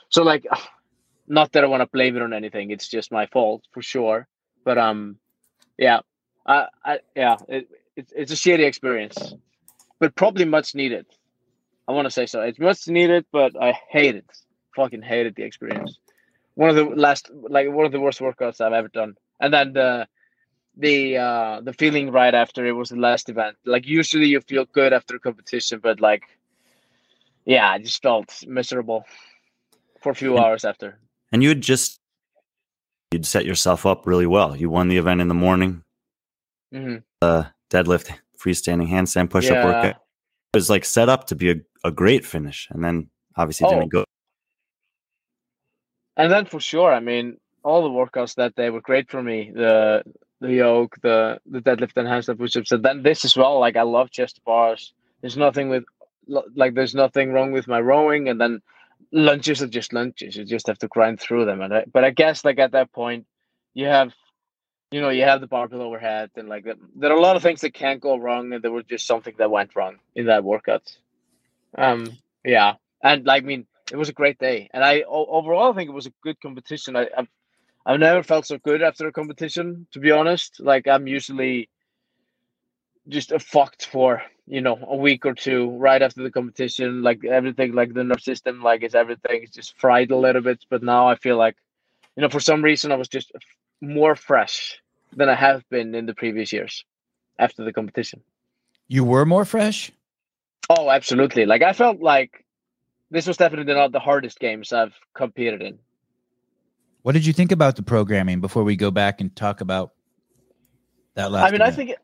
So 0.10 0.22
like 0.22 0.46
not 1.28 1.52
that 1.54 1.64
I 1.64 1.68
want 1.68 1.82
to 1.82 1.88
blame 1.88 2.16
it 2.16 2.22
on 2.22 2.34
anything. 2.34 2.70
It's 2.70 2.88
just 2.88 3.12
my 3.12 3.26
fault 3.26 3.64
for 3.72 3.82
sure. 3.82 4.28
But 4.64 4.78
um 4.78 5.18
yeah 5.80 6.02
i 6.46 6.68
i 6.86 7.00
yeah 7.16 7.38
it, 7.48 7.68
it's 7.96 8.14
it's 8.16 8.32
a 8.32 8.36
shitty 8.36 8.64
experience 8.64 9.34
but 10.00 10.14
probably 10.14 10.46
much 10.46 10.76
needed. 10.76 11.08
I 11.88 11.94
want 11.94 12.06
to 12.06 12.12
say 12.12 12.28
so. 12.28 12.42
It's 12.42 12.60
much 12.60 12.88
needed 12.88 13.26
but 13.32 13.52
i 13.60 13.72
hate 13.90 14.16
it. 14.16 14.30
Fucking 14.76 15.02
hated 15.02 15.34
the 15.36 15.46
experience. 15.50 15.98
One 16.54 16.70
of 16.70 16.76
the 16.76 16.86
last 17.08 17.32
like 17.56 17.68
one 17.72 17.88
of 17.88 17.92
the 17.92 18.04
worst 18.06 18.20
workouts 18.20 18.62
i've 18.62 18.80
ever 18.82 18.90
done. 18.90 19.16
And 19.42 19.52
then 19.52 19.74
the 19.74 20.08
the 20.78 21.18
uh 21.18 21.62
the 21.62 21.74
feeling 21.74 22.10
right 22.12 22.34
after 22.34 22.66
it 22.66 22.72
was 22.72 22.90
the 22.90 22.96
last 22.96 23.30
event 23.30 23.56
like 23.66 23.86
usually 23.86 24.26
you 24.28 24.42
feel 24.42 24.66
good 24.74 24.92
after 24.94 25.16
a 25.16 25.20
competition 25.20 25.80
but 25.84 26.00
like 26.02 26.24
yeah 27.46 27.70
i 27.70 27.78
just 27.78 28.02
felt 28.02 28.44
miserable 28.48 29.04
for 30.02 30.12
a 30.12 30.16
few 30.16 30.36
And- 30.36 30.44
hours 30.46 30.66
after 30.66 31.00
And 31.32 31.44
you 31.44 31.50
had 31.50 31.62
just 31.62 32.00
you'd 33.12 33.26
set 33.26 33.46
yourself 33.46 33.86
up 33.86 34.08
really 34.08 34.26
well. 34.26 34.56
You 34.56 34.70
won 34.72 34.88
the 34.88 34.98
event 34.98 35.22
in 35.22 35.28
the 35.28 35.36
morning, 35.48 35.84
hmm 36.72 36.98
uh, 37.22 37.44
deadlift, 37.70 38.10
freestanding 38.42 38.90
handstand 38.90 39.30
push-up 39.30 39.54
yeah 39.58 39.66
workout. 39.66 39.96
It 40.54 40.58
was 40.58 40.70
like 40.70 40.86
set 40.86 41.10
up 41.10 41.28
to 41.28 41.36
be 41.36 41.52
a, 41.52 41.56
a 41.84 41.92
great 41.92 42.26
finish, 42.26 42.68
and 42.72 42.84
then 42.84 43.10
obviously 43.38 43.68
Oh. 43.68 43.72
didn't 43.74 43.92
go. 43.92 44.04
And 46.18 46.32
then 46.32 46.46
for 46.46 46.60
sure, 46.60 46.94
I 46.94 47.00
mean, 47.00 47.38
all 47.64 47.82
the 47.84 47.90
workouts 47.90 48.36
that 48.36 48.56
day 48.56 48.70
were 48.70 48.82
great 48.82 49.10
for 49.10 49.22
me. 49.24 49.52
The 49.54 50.04
the 50.44 50.54
yoke, 50.54 50.98
the 51.02 51.40
the 51.50 51.62
deadlift 51.62 51.96
and 51.96 52.08
handstand 52.08 52.38
push-ups, 52.38 52.74
and 52.74 52.84
then 52.84 53.02
this 53.02 53.24
as 53.24 53.36
well. 53.36 53.60
Like 53.60 53.78
I 53.78 53.84
love 53.84 54.12
chest 54.12 54.42
bars. 54.46 54.94
There's 55.22 55.38
nothing 55.38 55.70
with 55.70 55.86
like 56.28 56.74
there's 56.76 56.94
nothing 56.94 57.32
wrong 57.32 57.54
with 57.54 57.66
my 57.68 57.80
rowing, 57.80 58.28
and 58.28 58.40
then 58.42 58.62
lunges 59.14 59.64
are 59.64 59.68
just 59.68 59.94
lunges. 59.94 60.36
You 60.36 60.44
just 60.44 60.68
have 60.68 60.78
to 60.80 60.90
grind 60.90 61.22
through 61.22 61.46
them. 61.46 61.62
And 61.62 61.74
I, 61.74 61.86
but 61.92 62.04
I 62.04 62.10
guess 62.10 62.44
like 62.44 62.60
at 62.60 62.74
that 62.74 62.92
point, 62.92 63.26
you 63.74 63.86
have, 63.86 64.14
you 64.92 65.00
know, 65.00 65.10
you 65.10 65.24
have 65.24 65.40
the 65.40 65.48
barbell 65.48 65.82
overhead, 65.82 66.32
and 66.36 66.50
like 66.50 66.66
there 66.96 67.12
are 67.12 67.18
a 67.18 67.22
lot 67.22 67.38
of 67.38 67.42
things 67.42 67.62
that 67.62 67.74
can't 67.74 68.02
go 68.02 68.18
wrong, 68.18 68.52
and 68.52 68.62
there 68.62 68.72
was 68.72 68.84
just 68.86 69.08
something 69.08 69.36
that 69.38 69.50
went 69.50 69.78
wrong 69.78 69.96
in 70.14 70.26
that 70.26 70.44
workout. 70.44 70.86
Um, 71.78 72.18
yeah, 72.44 72.74
and 73.02 73.26
like 73.26 73.44
I 73.44 73.46
mean, 73.46 73.66
it 73.94 73.96
was 73.96 74.10
a 74.10 74.20
great 74.22 74.40
day, 74.40 74.70
and 74.74 74.84
I 74.84 75.04
overall 75.08 75.72
I 75.72 75.76
think 75.76 75.90
it 75.90 75.94
was 75.94 76.08
a 76.08 76.14
good 76.22 76.42
competition. 76.42 76.98
I, 76.98 77.08
I've 77.18 77.30
I've 77.86 78.00
never 78.00 78.24
felt 78.24 78.46
so 78.46 78.58
good 78.58 78.82
after 78.82 79.08
a 79.08 79.12
competition, 79.12 79.88
to 79.92 80.00
be 80.00 80.12
honest. 80.12 80.60
Like 80.60 80.88
I'm 80.88 81.08
usually 81.08 81.70
just 83.10 83.32
a 83.32 83.40
fucked 83.40 83.86
for 83.88 84.24
you 84.48 84.62
know 84.62 84.80
a 84.88 84.96
week 84.96 85.26
or 85.26 85.34
two 85.34 85.70
right 85.72 86.02
after 86.02 86.24
the 86.24 86.32
competition. 86.32 87.02
Like 87.02 87.26
everything, 87.26 87.74
like 87.74 87.94
the 87.94 88.04
nerve 88.04 88.22
system, 88.22 88.62
like 88.62 88.84
is 88.84 88.96
everything 88.96 89.44
is 89.44 89.52
just 89.52 89.78
fried 89.78 90.12
a 90.12 90.18
little 90.18 90.42
bit. 90.42 90.66
But 90.70 90.84
now 90.84 91.08
I 91.08 91.16
feel 91.16 91.38
like, 91.38 91.58
you 92.16 92.22
know, 92.22 92.30
for 92.30 92.40
some 92.40 92.64
reason 92.64 92.92
I 92.92 92.96
was 92.96 93.10
just 93.10 93.32
more 93.82 94.16
fresh 94.16 94.80
than 95.16 95.30
I 95.30 95.36
have 95.36 95.68
been 95.70 95.94
in 95.94 96.06
the 96.06 96.14
previous 96.14 96.54
years 96.54 96.86
after 97.38 97.64
the 97.64 97.74
competition. 97.74 98.22
You 98.88 99.04
were 99.04 99.26
more 99.26 99.46
fresh. 99.46 99.92
Oh, 100.70 100.90
absolutely. 100.90 101.46
Like 101.46 101.62
I 101.62 101.74
felt 101.74 102.00
like 102.00 102.46
this 103.12 103.28
was 103.28 103.38
definitely 103.38 103.74
not 103.74 103.92
the 103.92 104.00
hardest 104.00 104.40
games 104.40 104.72
I've 104.72 104.96
competed 105.14 105.62
in. 105.62 105.80
What 107.04 107.12
did 107.12 107.26
you 107.26 107.34
think 107.34 107.52
about 107.52 107.76
the 107.76 107.84
programming 107.84 108.40
before 108.42 108.64
we 108.64 108.76
go 108.76 108.90
back 108.90 109.22
and 109.22 109.34
talk 109.36 109.62
about 109.62 109.92
that 111.16 111.32
last? 111.32 111.50
I 111.50 111.52
mean, 111.52 111.62
I 111.62 111.70
think 111.70 111.96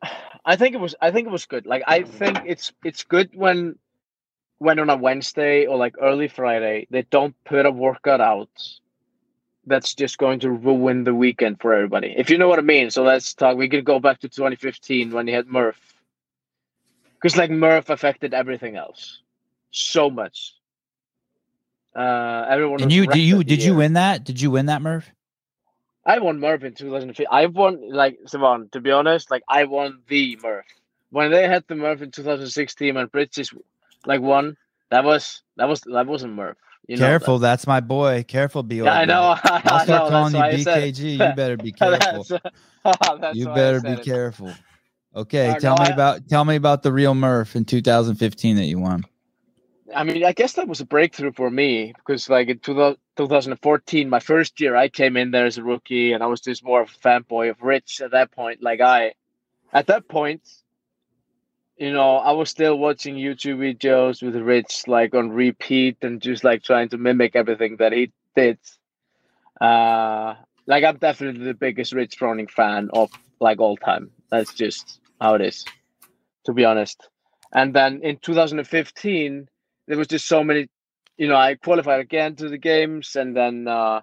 I 0.45 0.55
think 0.55 0.75
it 0.75 0.79
was 0.79 0.93
I 1.01 1.11
think 1.11 1.27
it 1.27 1.31
was 1.31 1.45
good. 1.45 1.65
Like 1.65 1.83
I 1.87 2.03
think 2.03 2.37
it's 2.45 2.73
it's 2.83 3.03
good 3.03 3.29
when 3.33 3.79
when 4.57 4.77
on 4.77 4.89
a 4.89 4.97
Wednesday 4.97 5.65
or 5.65 5.77
like 5.77 5.95
early 6.01 6.27
Friday 6.27 6.85
they 6.91 7.03
don't 7.03 7.33
put 7.45 7.65
a 7.65 7.71
workout 7.71 8.19
out 8.19 8.49
that's 9.65 9.93
just 9.93 10.17
going 10.17 10.39
to 10.41 10.51
ruin 10.51 11.05
the 11.05 11.15
weekend 11.15 11.61
for 11.61 11.73
everybody. 11.73 12.13
If 12.17 12.29
you 12.29 12.37
know 12.37 12.49
what 12.49 12.59
I 12.59 12.63
mean. 12.63 12.89
So 12.91 13.03
let's 13.03 13.33
talk. 13.33 13.55
We 13.55 13.69
could 13.69 13.85
go 13.85 13.99
back 13.99 14.19
to 14.19 14.29
2015 14.29 15.11
when 15.11 15.27
you 15.27 15.35
had 15.35 15.47
Murph, 15.47 15.79
because 17.13 17.37
like 17.37 17.51
Murph 17.51 17.89
affected 17.89 18.33
everything 18.33 18.75
else 18.75 19.21
so 19.71 20.09
much. 20.09 20.55
Uh, 21.99 22.47
everyone. 22.49 22.81
And 22.81 22.93
you 22.93 23.07
did 23.07 23.19
you 23.19 23.43
did 23.43 23.63
you 23.63 23.73
year. 23.73 23.79
win 23.79 23.93
that? 23.93 24.25
Did 24.25 24.41
you 24.41 24.51
win 24.51 24.67
that, 24.67 24.81
Murph? 24.81 25.11
I 26.05 26.19
won 26.19 26.39
Murph 26.39 26.63
in 26.63 26.73
2015. 26.75 27.27
I 27.31 27.47
won 27.47 27.89
like 27.91 28.19
Sevan, 28.27 28.71
to 28.73 28.81
be 28.81 28.91
honest, 28.91 29.31
like 29.31 29.43
I 29.49 29.65
won 29.65 30.01
the 30.09 30.37
Murph 30.43 30.65
When 31.11 31.31
they 31.31 31.47
had 31.47 31.65
the 31.67 31.75
Murph 31.75 32.01
in 32.01 32.11
2016 32.11 32.97
and 32.97 33.11
British 33.11 33.53
like 34.05 34.21
won, 34.21 34.57
that 34.91 35.03
was 35.05 35.43
that 35.57 35.69
was 35.69 35.81
that 35.81 36.07
wasn't 36.07 36.33
Murph. 36.35 36.57
You 36.87 36.97
know 36.97 37.05
Careful, 37.07 37.39
that. 37.39 37.39
that's 37.39 37.67
my 37.67 37.81
boy. 37.81 38.23
Careful, 38.27 38.63
B. 38.63 38.77
Yeah, 38.77 38.93
I 38.93 39.05
know. 39.05 39.35
I 39.43 39.61
I'll 39.65 39.79
start 39.81 40.03
know, 40.03 40.09
calling 40.09 40.35
you 40.35 40.43
that's 40.43 40.43
why 40.43 40.51
I 40.51 40.57
said 40.57 40.93
BKG. 40.95 41.17
You 41.19 41.33
better 41.33 41.57
be 41.57 41.71
careful. 41.73 42.25
that's, 42.83 43.37
you 43.37 43.47
better 43.49 43.81
be 43.81 43.93
it. 43.93 44.03
careful. 44.05 44.53
Okay, 45.15 45.49
Uh, 45.49 45.55
tell 45.55 45.75
no, 45.75 45.75
me 45.75 45.85
I- 45.85 45.89
about 45.89 46.27
tell 46.29 46.45
me 46.45 46.55
about 46.55 46.83
the 46.83 46.91
real 46.93 47.15
Murph 47.15 47.55
in 47.55 47.65
2015 47.65 48.55
that 48.57 48.65
you 48.65 48.79
won. 48.79 49.05
I 49.95 50.03
mean, 50.03 50.23
I 50.23 50.33
guess 50.33 50.53
that 50.53 50.67
was 50.67 50.81
a 50.81 50.85
breakthrough 50.85 51.31
for 51.33 51.49
me 51.49 51.93
because, 51.97 52.29
like, 52.29 52.49
in 52.49 52.59
2000 52.59 52.97
2014, 53.17 54.09
my 54.09 54.19
first 54.19 54.61
year, 54.61 54.75
I 54.77 54.87
came 54.87 55.17
in 55.17 55.31
there 55.31 55.45
as 55.45 55.57
a 55.57 55.63
rookie 55.63 56.13
and 56.13 56.23
I 56.23 56.27
was 56.27 56.39
just 56.39 56.63
more 56.63 56.81
of 56.81 56.89
a 56.89 57.07
fanboy 57.07 57.49
of 57.49 57.61
Rich 57.61 57.99
at 58.01 58.11
that 58.11 58.31
point. 58.31 58.63
Like, 58.63 58.79
I, 58.79 59.13
at 59.73 59.87
that 59.87 60.07
point, 60.07 60.41
you 61.77 61.91
know, 61.91 62.15
I 62.15 62.31
was 62.31 62.49
still 62.49 62.79
watching 62.79 63.15
YouTube 63.15 63.57
videos 63.57 64.23
with 64.23 64.35
Rich, 64.37 64.83
like, 64.87 65.13
on 65.13 65.31
repeat 65.31 65.97
and 66.01 66.21
just 66.21 66.45
like 66.45 66.63
trying 66.63 66.89
to 66.89 66.97
mimic 66.97 67.35
everything 67.35 67.75
that 67.77 67.91
he 67.91 68.13
did. 68.35 68.57
Uh, 69.59 70.35
like, 70.65 70.85
I'm 70.85 70.97
definitely 70.97 71.45
the 71.45 71.53
biggest 71.53 71.91
Rich 71.91 72.17
Froning 72.17 72.49
fan 72.49 72.89
of 72.93 73.11
like 73.41 73.59
all 73.59 73.75
time. 73.75 74.11
That's 74.31 74.53
just 74.53 75.01
how 75.19 75.35
it 75.35 75.41
is, 75.41 75.65
to 76.45 76.53
be 76.53 76.63
honest. 76.63 77.09
And 77.51 77.73
then 77.73 77.99
in 78.01 78.17
2015, 78.17 79.49
there 79.89 79.97
was 79.97 80.07
just 80.07 80.27
so 80.27 80.43
many 80.43 80.69
you 81.17 81.27
know 81.27 81.35
i 81.35 81.55
qualified 81.55 81.99
again 81.99 82.35
to 82.35 82.47
the 82.47 82.57
games 82.57 83.17
and 83.17 83.35
then 83.35 83.67
uh 83.67 83.99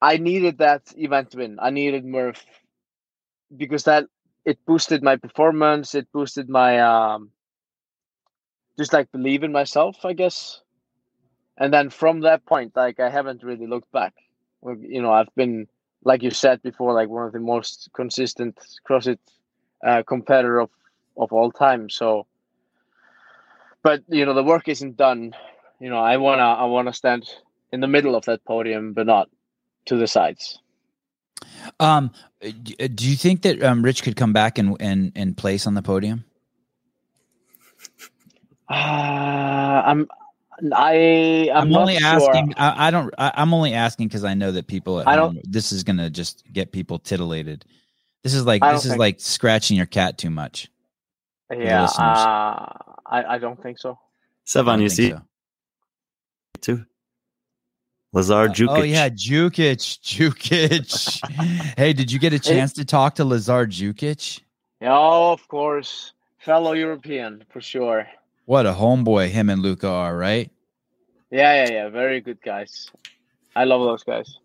i 0.00 0.16
needed 0.16 0.58
that 0.58 0.82
event 0.96 1.34
win. 1.36 1.58
I 1.60 1.70
needed 1.70 2.04
murph 2.04 2.44
because 3.56 3.84
that 3.84 4.06
it 4.44 4.58
boosted 4.66 5.02
my 5.04 5.16
performance 5.16 5.94
it 5.94 6.08
boosted 6.12 6.48
my 6.48 6.80
um 6.80 7.30
just 8.78 8.92
like 8.92 9.12
believe 9.12 9.44
in 9.44 9.52
myself 9.52 10.04
i 10.04 10.12
guess. 10.14 10.60
And 11.58 11.72
then 11.72 11.90
from 11.90 12.20
that 12.20 12.44
point 12.46 12.74
like 12.74 12.98
i 12.98 13.10
haven't 13.10 13.44
really 13.44 13.66
looked 13.68 13.92
back. 13.92 14.14
You 14.64 15.02
know 15.02 15.12
i've 15.12 15.34
been 15.36 15.68
like 16.04 16.22
you 16.22 16.30
said 16.30 16.62
before 16.62 16.94
like 16.94 17.10
one 17.10 17.26
of 17.26 17.32
the 17.32 17.38
most 17.40 17.90
consistent 17.94 18.58
crossfit 18.88 19.18
uh, 19.86 20.02
competitor 20.02 20.58
of 20.60 20.70
of 21.18 21.32
all 21.32 21.52
time. 21.52 21.90
So 21.90 22.26
but 23.82 24.02
you 24.08 24.24
know 24.24 24.34
the 24.34 24.44
work 24.44 24.68
isn't 24.68 24.96
done. 24.96 25.34
You 25.80 25.90
know, 25.90 25.98
I 25.98 26.16
wanna 26.16 26.42
I 26.42 26.64
wanna 26.64 26.92
stand 26.92 27.28
in 27.72 27.80
the 27.80 27.88
middle 27.88 28.14
of 28.14 28.24
that 28.26 28.44
podium, 28.44 28.92
but 28.92 29.06
not 29.06 29.28
to 29.86 29.96
the 29.96 30.06
sides. 30.06 30.58
Um, 31.80 32.10
do 32.40 33.08
you 33.08 33.16
think 33.16 33.42
that 33.42 33.62
um, 33.62 33.82
Rich 33.82 34.02
could 34.02 34.16
come 34.16 34.32
back 34.32 34.58
and 34.58 34.76
and 34.80 35.12
and 35.14 35.36
place 35.36 35.66
on 35.66 35.74
the 35.74 35.82
podium? 35.82 36.24
Uh, 38.68 39.82
I'm 39.84 40.08
I 40.72 41.50
I'm, 41.52 41.68
I'm, 41.68 41.76
only 41.76 41.96
sure. 41.96 42.04
asking. 42.04 42.54
I, 42.56 42.88
I 42.88 42.90
don't. 42.90 43.12
I, 43.18 43.32
I'm 43.34 43.52
only 43.52 43.74
asking 43.74 44.08
because 44.08 44.24
I 44.24 44.34
know 44.34 44.52
that 44.52 44.66
people. 44.66 45.02
I 45.04 45.16
don't- 45.16 45.40
this 45.50 45.72
is 45.72 45.82
gonna 45.82 46.10
just 46.10 46.44
get 46.52 46.72
people 46.72 46.98
titillated. 46.98 47.64
This 48.22 48.34
is 48.34 48.46
like 48.46 48.62
this 48.62 48.84
is 48.84 48.96
like 48.96 49.20
scratching 49.20 49.76
your 49.76 49.86
cat 49.86 50.18
too 50.18 50.30
much. 50.30 50.70
Yeah, 51.50 51.84
uh, 51.84 52.91
I 53.12 53.34
I 53.34 53.38
don't 53.38 53.62
think 53.62 53.78
so. 53.78 53.92
I 53.92 53.94
Sevan, 54.46 54.64
don't 54.64 54.80
you 54.82 54.88
think 54.88 54.96
see 54.96 55.10
so. 55.10 55.22
too. 56.60 56.86
Lazar 58.12 58.34
uh, 58.34 58.44
oh, 58.44 58.48
Jukic. 58.48 58.78
Oh 58.78 58.82
yeah, 58.82 59.08
Jukic, 59.08 60.00
Jukic. 60.00 61.74
hey, 61.76 61.92
did 61.92 62.10
you 62.10 62.18
get 62.18 62.32
a 62.32 62.38
chance 62.38 62.72
to 62.74 62.84
talk 62.84 63.14
to 63.16 63.24
Lazar 63.24 63.66
Jukic? 63.66 64.40
Yeah, 64.80 64.96
of 64.96 65.46
course, 65.48 66.12
fellow 66.38 66.72
European 66.72 67.44
for 67.50 67.60
sure. 67.60 68.06
What 68.46 68.66
a 68.66 68.72
homeboy 68.72 69.28
him 69.28 69.48
and 69.48 69.62
Luka 69.62 69.88
are, 69.88 70.16
right? 70.16 70.50
Yeah, 71.30 71.64
yeah, 71.64 71.72
yeah. 71.72 71.88
Very 71.88 72.20
good 72.20 72.42
guys. 72.42 72.90
I 73.54 73.64
love 73.64 73.82
those 73.82 74.02
guys. 74.02 74.38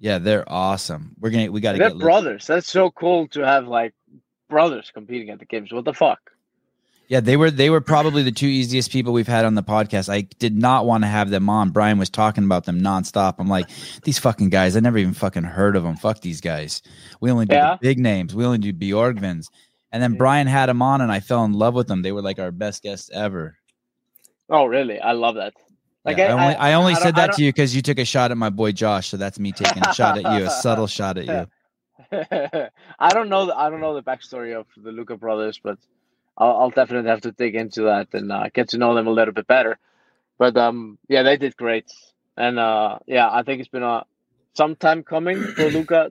Yeah, 0.00 0.18
they're 0.18 0.44
awesome. 0.50 1.14
We're 1.20 1.30
gonna 1.30 1.50
we 1.50 1.60
got 1.60 1.72
to 1.72 1.78
They're 1.78 1.88
get 1.88 1.96
Lu- 1.96 2.04
brothers. 2.04 2.46
That's 2.46 2.68
so 2.68 2.90
cool 2.90 3.28
to 3.28 3.46
have 3.46 3.68
like 3.68 3.94
brothers 4.50 4.90
competing 4.92 5.30
at 5.30 5.38
the 5.38 5.46
games. 5.46 5.72
What 5.72 5.84
the 5.84 5.94
fuck? 5.94 6.33
Yeah, 7.08 7.20
they 7.20 7.36
were 7.36 7.50
they 7.50 7.68
were 7.68 7.80
probably 7.82 8.22
the 8.22 8.32
two 8.32 8.46
easiest 8.46 8.90
people 8.90 9.12
we've 9.12 9.26
had 9.28 9.44
on 9.44 9.54
the 9.54 9.62
podcast. 9.62 10.08
I 10.12 10.22
did 10.38 10.56
not 10.56 10.86
want 10.86 11.04
to 11.04 11.08
have 11.08 11.28
them 11.30 11.50
on. 11.50 11.70
Brian 11.70 11.98
was 11.98 12.08
talking 12.08 12.44
about 12.44 12.64
them 12.64 12.80
nonstop. 12.80 13.34
I'm 13.38 13.48
like, 13.48 13.68
these 14.04 14.18
fucking 14.18 14.48
guys. 14.48 14.74
I 14.76 14.80
never 14.80 14.96
even 14.98 15.12
fucking 15.14 15.42
heard 15.44 15.76
of 15.76 15.82
them. 15.82 15.96
Fuck 15.96 16.20
these 16.20 16.40
guys. 16.40 16.80
We 17.20 17.30
only 17.30 17.44
do 17.46 17.56
Yeah. 17.56 17.72
the 17.72 17.78
big 17.88 17.98
names. 17.98 18.34
We 18.34 18.44
only 18.44 18.58
do 18.58 18.72
Bjorgvins. 18.72 19.46
And 19.92 20.02
then 20.02 20.14
Brian 20.14 20.46
had 20.46 20.66
them 20.70 20.82
on, 20.82 21.00
and 21.02 21.12
I 21.12 21.20
fell 21.20 21.44
in 21.44 21.52
love 21.52 21.74
with 21.74 21.86
them. 21.88 22.02
They 22.02 22.10
were 22.10 22.22
like 22.22 22.38
our 22.38 22.50
best 22.50 22.82
guests 22.82 23.10
ever. 23.12 23.56
Oh, 24.50 24.64
really? 24.66 24.98
I 24.98 25.12
love 25.12 25.36
that. 25.36 25.52
Like 26.04 26.16
Yeah, 26.16 26.34
I, 26.34 26.42
only, 26.42 26.54
I, 26.56 26.72
only 26.72 26.92
I 26.94 26.96
said 26.96 27.14
don't- 27.14 27.26
that 27.28 27.36
to 27.36 27.44
you 27.44 27.50
because 27.52 27.76
you 27.76 27.82
took 27.82 27.98
a 27.98 28.04
shot 28.04 28.30
at 28.30 28.36
my 28.36 28.50
boy 28.50 28.72
Josh. 28.72 29.08
So 29.08 29.16
that's 29.16 29.38
me 29.38 29.52
taking 29.52 29.82
a 29.86 29.92
shot 29.94 30.18
at 30.18 30.38
you, 30.40 30.46
a 30.46 30.50
subtle 30.50 30.86
shot 30.98 31.18
at 31.18 31.26
you. 31.26 31.46
I 32.98 33.08
don't 33.10 33.28
know. 33.28 33.46
The, 33.46 33.56
I 33.56 33.70
don't 33.70 33.80
know 33.80 33.94
the 33.94 34.02
backstory 34.02 34.58
of 34.58 34.66
the 34.76 34.90
Luka 34.90 35.16
brothers, 35.16 35.60
but 35.62 35.78
I'll, 36.36 36.56
I'll 36.56 36.70
definitely 36.70 37.10
have 37.10 37.22
to 37.22 37.32
dig 37.32 37.54
into 37.54 37.82
that 37.82 38.08
and 38.12 38.30
uh, 38.32 38.48
get 38.52 38.70
to 38.70 38.78
know 38.78 38.94
them 38.94 39.06
a 39.06 39.12
little 39.12 39.34
bit 39.34 39.46
better. 39.46 39.78
But 40.38 40.56
um, 40.56 40.98
yeah, 41.08 41.22
they 41.22 41.36
did 41.36 41.56
great, 41.56 41.92
and 42.36 42.58
uh, 42.58 42.98
yeah, 43.06 43.30
I 43.30 43.42
think 43.42 43.60
it's 43.60 43.68
been 43.68 43.84
a 43.84 44.04
some 44.54 44.76
time 44.76 45.02
coming 45.02 45.40
for 45.42 45.70
Luka 45.70 46.10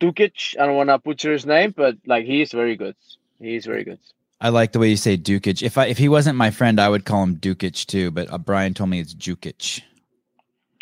Dukic. 0.00 0.58
I 0.60 0.66
don't 0.66 0.76
want 0.76 0.90
to 0.90 0.98
butcher 0.98 1.32
his 1.32 1.46
name, 1.46 1.72
but 1.76 1.96
like 2.06 2.26
he 2.26 2.42
is 2.42 2.52
very 2.52 2.76
good. 2.76 2.96
He's 3.40 3.66
very 3.66 3.84
good. 3.84 3.98
I 4.40 4.50
like 4.50 4.72
the 4.72 4.78
way 4.78 4.90
you 4.90 4.96
say 4.96 5.16
Dukic. 5.16 5.62
If 5.62 5.78
I 5.78 5.86
if 5.86 5.98
he 5.98 6.08
wasn't 6.08 6.36
my 6.36 6.50
friend, 6.50 6.80
I 6.80 6.88
would 6.88 7.04
call 7.04 7.22
him 7.22 7.36
Dukic 7.36 7.86
too. 7.86 8.10
But 8.10 8.30
uh, 8.30 8.38
Brian 8.38 8.74
told 8.74 8.90
me 8.90 9.00
it's 9.00 9.14
Jukic. 9.14 9.82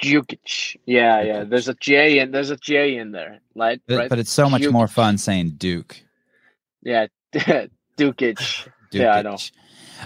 Jukic. 0.03 0.77
Yeah, 0.85 1.23
yeah. 1.23 1.45
There's 1.45 1.69
a 1.69 1.75
J 1.75 2.19
in 2.19 2.33
there's 2.33 2.51
a 2.51 2.57
J 2.57 2.97
in 2.97 3.13
there, 3.13 3.41
right? 3.55 3.81
But, 3.87 3.97
right? 3.97 4.09
but 4.09 4.19
it's 4.19 4.33
so 4.33 4.51
much 4.51 4.67
more 4.69 4.89
fun 4.89 5.17
saying 5.19 5.51
Duke. 5.59 6.03
yeah, 6.83 7.07
Dukic. 7.97 8.69
Yeah, 8.95 9.15
I 9.15 9.23
know. 9.23 9.39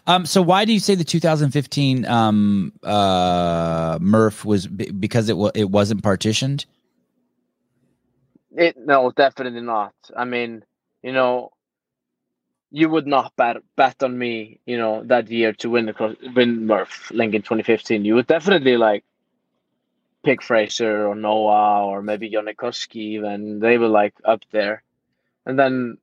Um, 0.06 0.26
so 0.26 0.40
why 0.40 0.64
do 0.64 0.72
you 0.72 0.78
say 0.78 0.94
the 0.94 1.02
2015 1.02 2.06
um, 2.06 2.72
uh, 2.84 3.98
Murph 4.00 4.44
was 4.44 4.68
b- 4.68 4.92
because 4.92 5.28
it 5.28 5.36
wa- 5.36 5.50
it 5.56 5.70
wasn't 5.70 6.04
partitioned? 6.04 6.66
It 8.56 8.76
no, 8.78 9.10
definitely 9.10 9.60
not. 9.60 9.92
I 10.16 10.24
mean, 10.24 10.64
you 11.02 11.10
know, 11.12 11.50
you 12.70 12.88
would 12.88 13.06
not 13.06 13.32
bet 13.36 13.56
bet 13.76 14.02
on 14.02 14.16
me, 14.16 14.60
you 14.66 14.78
know, 14.78 15.02
that 15.04 15.28
year 15.30 15.52
to 15.54 15.70
win 15.70 15.86
the 15.86 15.92
cross, 15.92 16.14
win 16.34 16.66
Murph 16.66 17.10
Lincoln 17.10 17.42
2015. 17.42 18.04
You 18.04 18.14
would 18.14 18.26
definitely 18.26 18.76
like 18.76 19.04
pick 20.24 20.42
Fraser 20.42 21.06
or 21.06 21.14
Noah 21.14 21.86
or 21.86 22.02
maybe 22.02 22.28
Jonne 22.28 22.46
Koski 22.56 22.96
even. 23.16 23.60
They 23.60 23.78
were 23.78 23.88
like 23.88 24.14
up 24.24 24.42
there. 24.52 24.82
And 25.44 25.58
then 25.58 25.98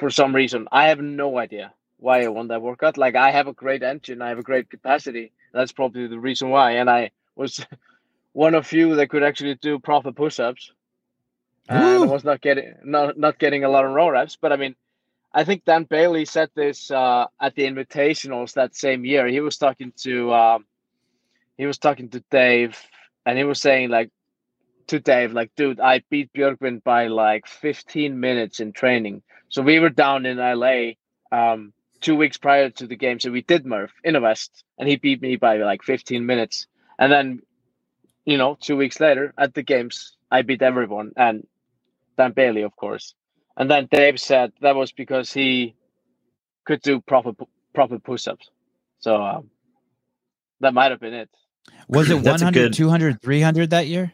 for 0.00 0.10
some 0.10 0.34
reason, 0.34 0.66
I 0.72 0.88
have 0.88 1.00
no 1.00 1.38
idea 1.38 1.72
why 1.98 2.24
I 2.24 2.28
won 2.28 2.48
that 2.48 2.62
workout. 2.62 2.96
Like 2.96 3.14
I 3.14 3.30
have 3.30 3.46
a 3.46 3.52
great 3.52 3.82
engine, 3.82 4.22
I 4.22 4.30
have 4.30 4.38
a 4.38 4.42
great 4.42 4.70
capacity. 4.70 5.32
That's 5.52 5.72
probably 5.72 6.06
the 6.06 6.18
reason 6.18 6.50
why. 6.50 6.72
And 6.72 6.88
I 6.90 7.10
was 7.36 7.64
one 8.32 8.54
of 8.54 8.66
few 8.66 8.96
that 8.96 9.10
could 9.10 9.22
actually 9.22 9.54
do 9.56 9.78
proper 9.78 10.12
push-ups. 10.12 10.72
And 11.68 11.78
I 11.78 11.98
was 12.06 12.24
not 12.24 12.40
getting 12.40 12.74
not 12.82 13.16
not 13.16 13.38
getting 13.38 13.62
a 13.62 13.68
lot 13.68 13.84
of 13.84 13.92
row 13.92 14.10
reps. 14.10 14.36
But 14.40 14.52
I 14.52 14.56
mean, 14.56 14.74
I 15.32 15.44
think 15.44 15.64
Dan 15.64 15.84
Bailey 15.84 16.24
said 16.24 16.50
this 16.56 16.90
uh, 16.90 17.26
at 17.40 17.54
the 17.54 17.62
invitationals 17.62 18.54
that 18.54 18.74
same 18.74 19.04
year. 19.04 19.28
He 19.28 19.40
was 19.40 19.56
talking 19.56 19.92
to 19.98 20.32
um, 20.34 20.64
he 21.56 21.66
was 21.66 21.78
talking 21.78 22.08
to 22.08 22.24
Dave, 22.30 22.76
and 23.24 23.38
he 23.38 23.44
was 23.44 23.60
saying 23.60 23.90
like 23.90 24.10
to 24.90 24.98
Dave, 24.98 25.32
like, 25.32 25.52
dude, 25.56 25.78
I 25.78 26.02
beat 26.10 26.32
Björkman 26.32 26.82
by 26.82 27.06
like 27.06 27.46
15 27.46 28.18
minutes 28.18 28.58
in 28.58 28.72
training. 28.72 29.22
So 29.50 29.62
we 29.62 29.80
were 29.80 29.90
down 29.90 30.26
in 30.26 30.38
LA 30.38 30.92
um, 31.32 31.72
two 32.00 32.16
weeks 32.16 32.38
prior 32.38 32.70
to 32.70 32.86
the 32.86 32.96
game. 32.96 33.20
So 33.20 33.30
we 33.30 33.42
did 33.42 33.66
Murph 33.66 33.92
in 34.04 34.14
the 34.14 34.20
West, 34.20 34.64
and 34.78 34.88
he 34.88 34.96
beat 34.96 35.20
me 35.20 35.36
by 35.36 35.58
like 35.58 35.82
15 35.82 36.24
minutes. 36.24 36.66
And 36.98 37.12
then, 37.12 37.40
you 38.24 38.38
know, 38.38 38.56
two 38.60 38.76
weeks 38.76 39.00
later 39.00 39.34
at 39.36 39.54
the 39.54 39.62
games, 39.62 40.16
I 40.30 40.42
beat 40.42 40.62
everyone 40.62 41.12
and 41.16 41.46
Dan 42.16 42.32
Bailey, 42.32 42.62
of 42.62 42.76
course. 42.76 43.14
And 43.56 43.70
then 43.70 43.88
Dave 43.90 44.20
said 44.20 44.52
that 44.60 44.76
was 44.76 44.92
because 44.92 45.32
he 45.32 45.74
could 46.64 46.80
do 46.82 47.00
proper 47.00 47.32
proper 47.74 47.98
push-ups. 47.98 48.50
So 49.00 49.22
um, 49.22 49.50
that 50.60 50.74
might 50.74 50.90
have 50.92 51.00
been 51.00 51.14
it. 51.14 51.30
Was 51.88 52.10
it 52.10 52.14
100, 52.22 52.52
good- 52.54 52.74
200, 52.74 53.20
300 53.20 53.70
that 53.70 53.86
year? 53.88 54.12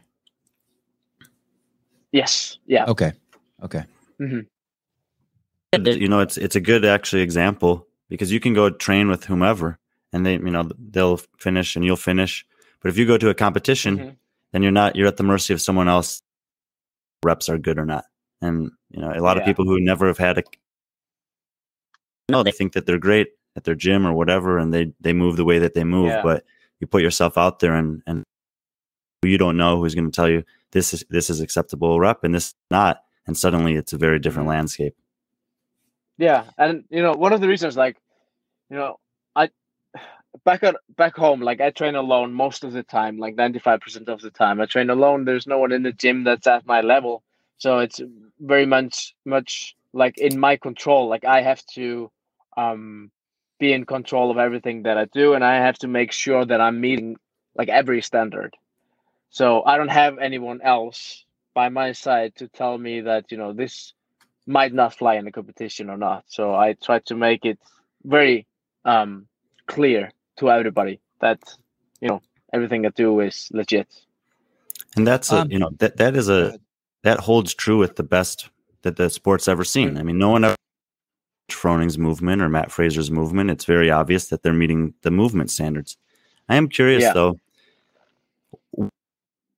Yes. 2.13 2.59
Yeah. 2.67 2.87
Okay. 2.87 3.13
Okay. 3.63 3.85
You 5.73 6.09
know 6.09 6.21
it's 6.21 6.37
it's 6.39 6.57
a 6.57 6.61
good 6.61 6.85
actually 6.85 7.23
example 7.23 7.87
because 8.09 8.33
you 8.33 8.41
can 8.41 8.55
go 8.55 8.71
train 8.71 9.09
with 9.09 9.25
whomever 9.25 9.79
and 10.13 10.25
they 10.25 10.35
you 10.35 10.51
know 10.51 10.69
they'll 10.91 11.19
finish 11.39 11.77
and 11.77 11.85
you'll 11.85 11.97
finish 11.97 12.47
but 12.81 12.89
if 12.89 12.97
you 12.99 13.07
go 13.07 13.19
to 13.19 13.29
a 13.29 13.35
competition 13.35 13.99
Mhm. 13.99 14.17
then 14.53 14.63
you're 14.63 14.73
not 14.73 14.97
you're 14.97 15.09
at 15.09 15.17
the 15.17 15.23
mercy 15.25 15.53
of 15.53 15.61
someone 15.61 15.89
else 15.89 16.23
reps 17.25 17.49
are 17.49 17.59
good 17.59 17.79
or 17.79 17.85
not 17.87 18.05
and 18.41 18.71
you 18.91 19.01
know 19.01 19.13
a 19.13 19.21
lot 19.21 19.37
of 19.37 19.45
people 19.45 19.65
who 19.65 19.81
never 19.81 20.07
have 20.07 20.19
had 20.19 20.39
a 20.39 20.43
no 22.31 22.43
they 22.43 22.53
think 22.53 22.73
that 22.73 22.87
they're 22.87 22.99
great 22.99 23.29
at 23.57 23.65
their 23.65 23.75
gym 23.75 24.07
or 24.07 24.13
whatever 24.13 24.59
and 24.59 24.73
they 24.73 24.93
they 25.01 25.13
move 25.13 25.37
the 25.37 25.45
way 25.45 25.59
that 25.59 25.75
they 25.75 25.85
move 25.85 26.07
Yeah. 26.09 26.23
but 26.23 26.45
you 26.81 26.87
put 26.87 27.03
yourself 27.03 27.37
out 27.37 27.59
there 27.59 27.75
and 27.75 28.03
and 28.07 28.23
you 29.23 29.39
don't 29.39 29.57
know 29.57 29.79
who's 29.81 29.95
going 29.95 30.11
to 30.11 30.15
tell 30.15 30.29
you 30.29 30.45
this 30.71 30.95
is 30.95 31.05
this 31.11 31.29
is 31.31 31.41
acceptable 31.41 31.99
rep 31.99 32.23
and 32.23 32.35
this 32.35 32.49
is 32.49 32.55
not 32.71 33.03
and 33.27 33.37
suddenly 33.37 33.75
it's 33.75 33.93
a 33.93 33.99
very 33.99 34.19
different 34.21 34.47
Mhm. 34.47 34.51
landscape 34.51 34.95
Yeah, 36.19 36.45
and 36.59 36.85
you 36.91 37.03
know, 37.03 37.13
one 37.13 37.33
of 37.33 37.41
the 37.41 37.49
reasons, 37.49 37.77
like, 37.77 37.97
you 38.71 38.77
know, 38.77 38.97
I 39.37 39.51
back 40.45 40.63
at 40.65 40.77
back 40.97 41.17
home, 41.17 41.41
like 41.43 41.61
I 41.61 41.71
train 41.71 41.95
alone 41.97 42.33
most 42.35 42.65
of 42.65 42.73
the 42.73 42.83
time, 42.83 43.19
like 43.19 43.37
ninety 43.37 43.59
five 43.59 43.81
percent 43.81 44.09
of 44.09 44.21
the 44.23 44.31
time. 44.31 44.61
I 44.61 44.67
train 44.67 44.91
alone. 44.91 45.25
There's 45.25 45.47
no 45.47 45.59
one 45.59 45.73
in 45.73 45.83
the 45.83 45.93
gym 45.93 46.25
that's 46.25 46.47
at 46.47 46.67
my 46.67 46.81
level, 46.83 47.23
so 47.59 47.81
it's 47.81 48.01
very 48.41 48.67
much 48.67 49.15
much 49.25 49.77
like 49.93 50.19
in 50.19 50.39
my 50.41 50.57
control. 50.57 51.09
Like 51.09 51.25
I 51.25 51.43
have 51.43 51.65
to 51.75 52.11
um 52.57 53.11
be 53.61 53.73
in 53.73 53.87
control 53.87 54.31
of 54.31 54.39
everything 54.39 54.85
that 54.85 54.99
I 54.99 55.07
do, 55.07 55.35
and 55.35 55.45
I 55.45 55.57
have 55.57 55.79
to 55.81 55.89
make 55.89 56.13
sure 56.13 56.45
that 56.47 56.61
I'm 56.61 56.81
meeting 56.81 57.17
like 57.57 57.69
every 57.69 58.03
standard. 58.03 58.57
So 59.31 59.65
I 59.65 59.77
don't 59.79 59.89
have 59.91 60.19
anyone 60.19 60.61
else 60.63 61.25
by 61.55 61.69
my 61.71 61.93
side 61.93 62.35
to 62.37 62.49
tell 62.49 62.79
me 62.79 63.03
that 63.03 63.33
you 63.33 63.39
know 63.39 63.53
this 63.55 63.95
might 64.47 64.73
not 64.73 64.95
fly 64.95 65.15
in 65.17 65.25
the 65.25 65.33
competition 65.33 65.91
or 65.91 65.97
not. 65.97 66.25
So 66.29 66.55
I 66.55 66.75
try 66.75 67.01
to 67.01 67.15
make 67.15 67.45
it 67.45 67.59
very 68.05 68.47
um, 68.85 69.27
clear 69.67 70.11
to 70.39 70.51
everybody 70.51 71.01
that 71.21 71.41
you 72.01 72.09
know 72.09 72.21
everything 72.53 72.87
I 72.87 72.91
do 72.91 73.21
is 73.21 73.49
legit. 73.53 73.89
And 74.97 75.07
that's 75.07 75.33
a, 75.33 75.41
Um, 75.41 75.51
you 75.51 75.59
know 75.59 75.71
that 75.79 75.97
that 75.97 76.17
is 76.17 76.29
a 76.29 76.59
that 77.03 77.21
holds 77.21 77.55
true 77.55 77.79
with 77.79 77.97
the 77.97 78.03
best 78.03 78.49
that 78.83 78.97
the 78.97 79.11
sport's 79.11 79.49
ever 79.49 79.65
seen. 79.65 79.99
I 79.99 80.03
mean, 80.03 80.19
no 80.19 80.31
one 80.31 80.45
ever 80.45 80.57
Froning's 81.51 81.99
movement 81.99 82.43
or 82.43 82.49
Matt 82.49 82.71
Fraser's 82.71 83.11
movement. 83.11 83.51
It's 83.51 83.65
very 83.65 83.91
obvious 83.91 84.29
that 84.29 84.43
they're 84.43 84.53
meeting 84.53 84.95
the 85.03 85.11
movement 85.11 85.51
standards. 85.51 85.97
I 86.49 86.57
am 86.57 86.69
curious 86.69 87.03
Yeah. 87.03 87.13
though, 87.13 87.39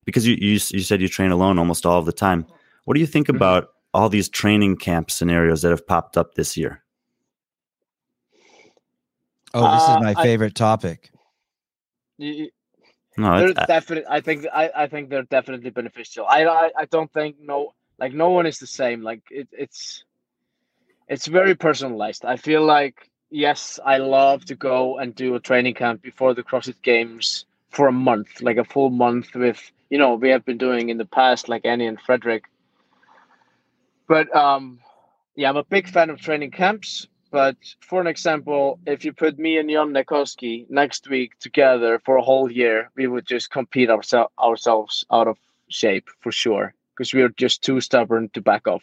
because 0.04 0.26
you, 0.26 0.36
you 0.40 0.52
you 0.52 0.80
said 0.80 1.00
you 1.00 1.08
train 1.08 1.30
alone 1.30 1.58
almost 1.58 1.84
all 1.86 1.98
of 1.98 2.06
the 2.06 2.12
time. 2.12 2.46
What 2.84 2.94
do 2.94 3.00
you 3.00 3.06
think 3.06 3.26
Mhm. 3.28 3.36
about 3.36 3.68
all 3.94 4.08
these 4.08 4.28
training 4.28 4.76
camp 4.76 5.10
scenarios 5.10 5.62
that 5.62 5.70
have 5.70 5.86
popped 5.86 6.16
up 6.16 6.34
this 6.34 6.56
year? 6.56 6.82
Oh, 9.54 9.62
this 9.74 9.88
Uh, 9.88 9.96
is 9.98 10.02
my 10.04 10.14
I- 10.20 10.22
favorite 10.22 10.54
topic. 10.54 11.10
Y- 12.18 12.50
No, 13.16 13.38
they're 13.38 13.48
it's, 13.48 13.58
uh, 13.58 13.66
definitely. 13.66 14.06
I 14.08 14.20
think. 14.20 14.46
I, 14.52 14.70
I 14.76 14.86
think 14.86 15.08
they're 15.10 15.24
definitely 15.24 15.70
beneficial. 15.70 16.24
I, 16.26 16.44
I. 16.46 16.70
I 16.76 16.84
don't 16.86 17.12
think 17.12 17.36
no. 17.40 17.74
Like 17.98 18.12
no 18.12 18.30
one 18.30 18.46
is 18.46 18.58
the 18.58 18.66
same. 18.66 19.02
Like 19.02 19.22
it, 19.30 19.48
it's. 19.50 20.04
It's 21.08 21.26
very 21.26 21.54
personalized. 21.56 22.24
I 22.24 22.36
feel 22.36 22.62
like 22.64 23.10
yes, 23.30 23.80
I 23.84 23.96
love 23.96 24.44
to 24.44 24.54
go 24.54 24.98
and 24.98 25.14
do 25.14 25.34
a 25.34 25.40
training 25.40 25.74
camp 25.74 26.02
before 26.02 26.34
the 26.34 26.42
CrossFit 26.44 26.80
Games 26.82 27.46
for 27.70 27.88
a 27.88 27.92
month, 27.92 28.40
like 28.42 28.58
a 28.58 28.64
full 28.64 28.90
month 28.90 29.34
with 29.34 29.60
you 29.90 29.98
know 29.98 30.14
we 30.14 30.28
have 30.28 30.44
been 30.44 30.58
doing 30.58 30.90
in 30.90 30.98
the 30.98 31.06
past, 31.06 31.48
like 31.48 31.64
Annie 31.64 31.86
and 31.86 32.00
Frederik. 32.00 32.44
But 34.08 34.34
um, 34.34 34.80
yeah, 35.36 35.50
I'm 35.50 35.56
a 35.56 35.64
big 35.64 35.88
fan 35.88 36.10
of 36.10 36.20
training 36.20 36.50
camps. 36.50 37.06
But 37.30 37.56
for 37.80 38.00
an 38.00 38.06
example, 38.06 38.80
if 38.86 39.04
you 39.04 39.12
put 39.12 39.38
me 39.38 39.58
and 39.58 39.70
Jonne 39.70 39.92
Koski 39.92 40.68
next 40.70 41.10
week 41.10 41.38
together 41.38 42.00
for 42.04 42.16
a 42.16 42.22
whole 42.22 42.50
year, 42.50 42.90
we 42.96 43.06
would 43.06 43.26
just 43.26 43.50
compete 43.50 43.90
ourse- 43.90 44.14
ourselves 44.38 45.04
out 45.12 45.28
of 45.28 45.36
shape 45.68 46.08
for 46.20 46.32
sure 46.32 46.74
because 46.96 47.12
we 47.12 47.20
are 47.20 47.28
just 47.28 47.62
too 47.62 47.80
stubborn 47.82 48.30
to 48.30 48.40
back 48.40 48.66
off. 48.66 48.82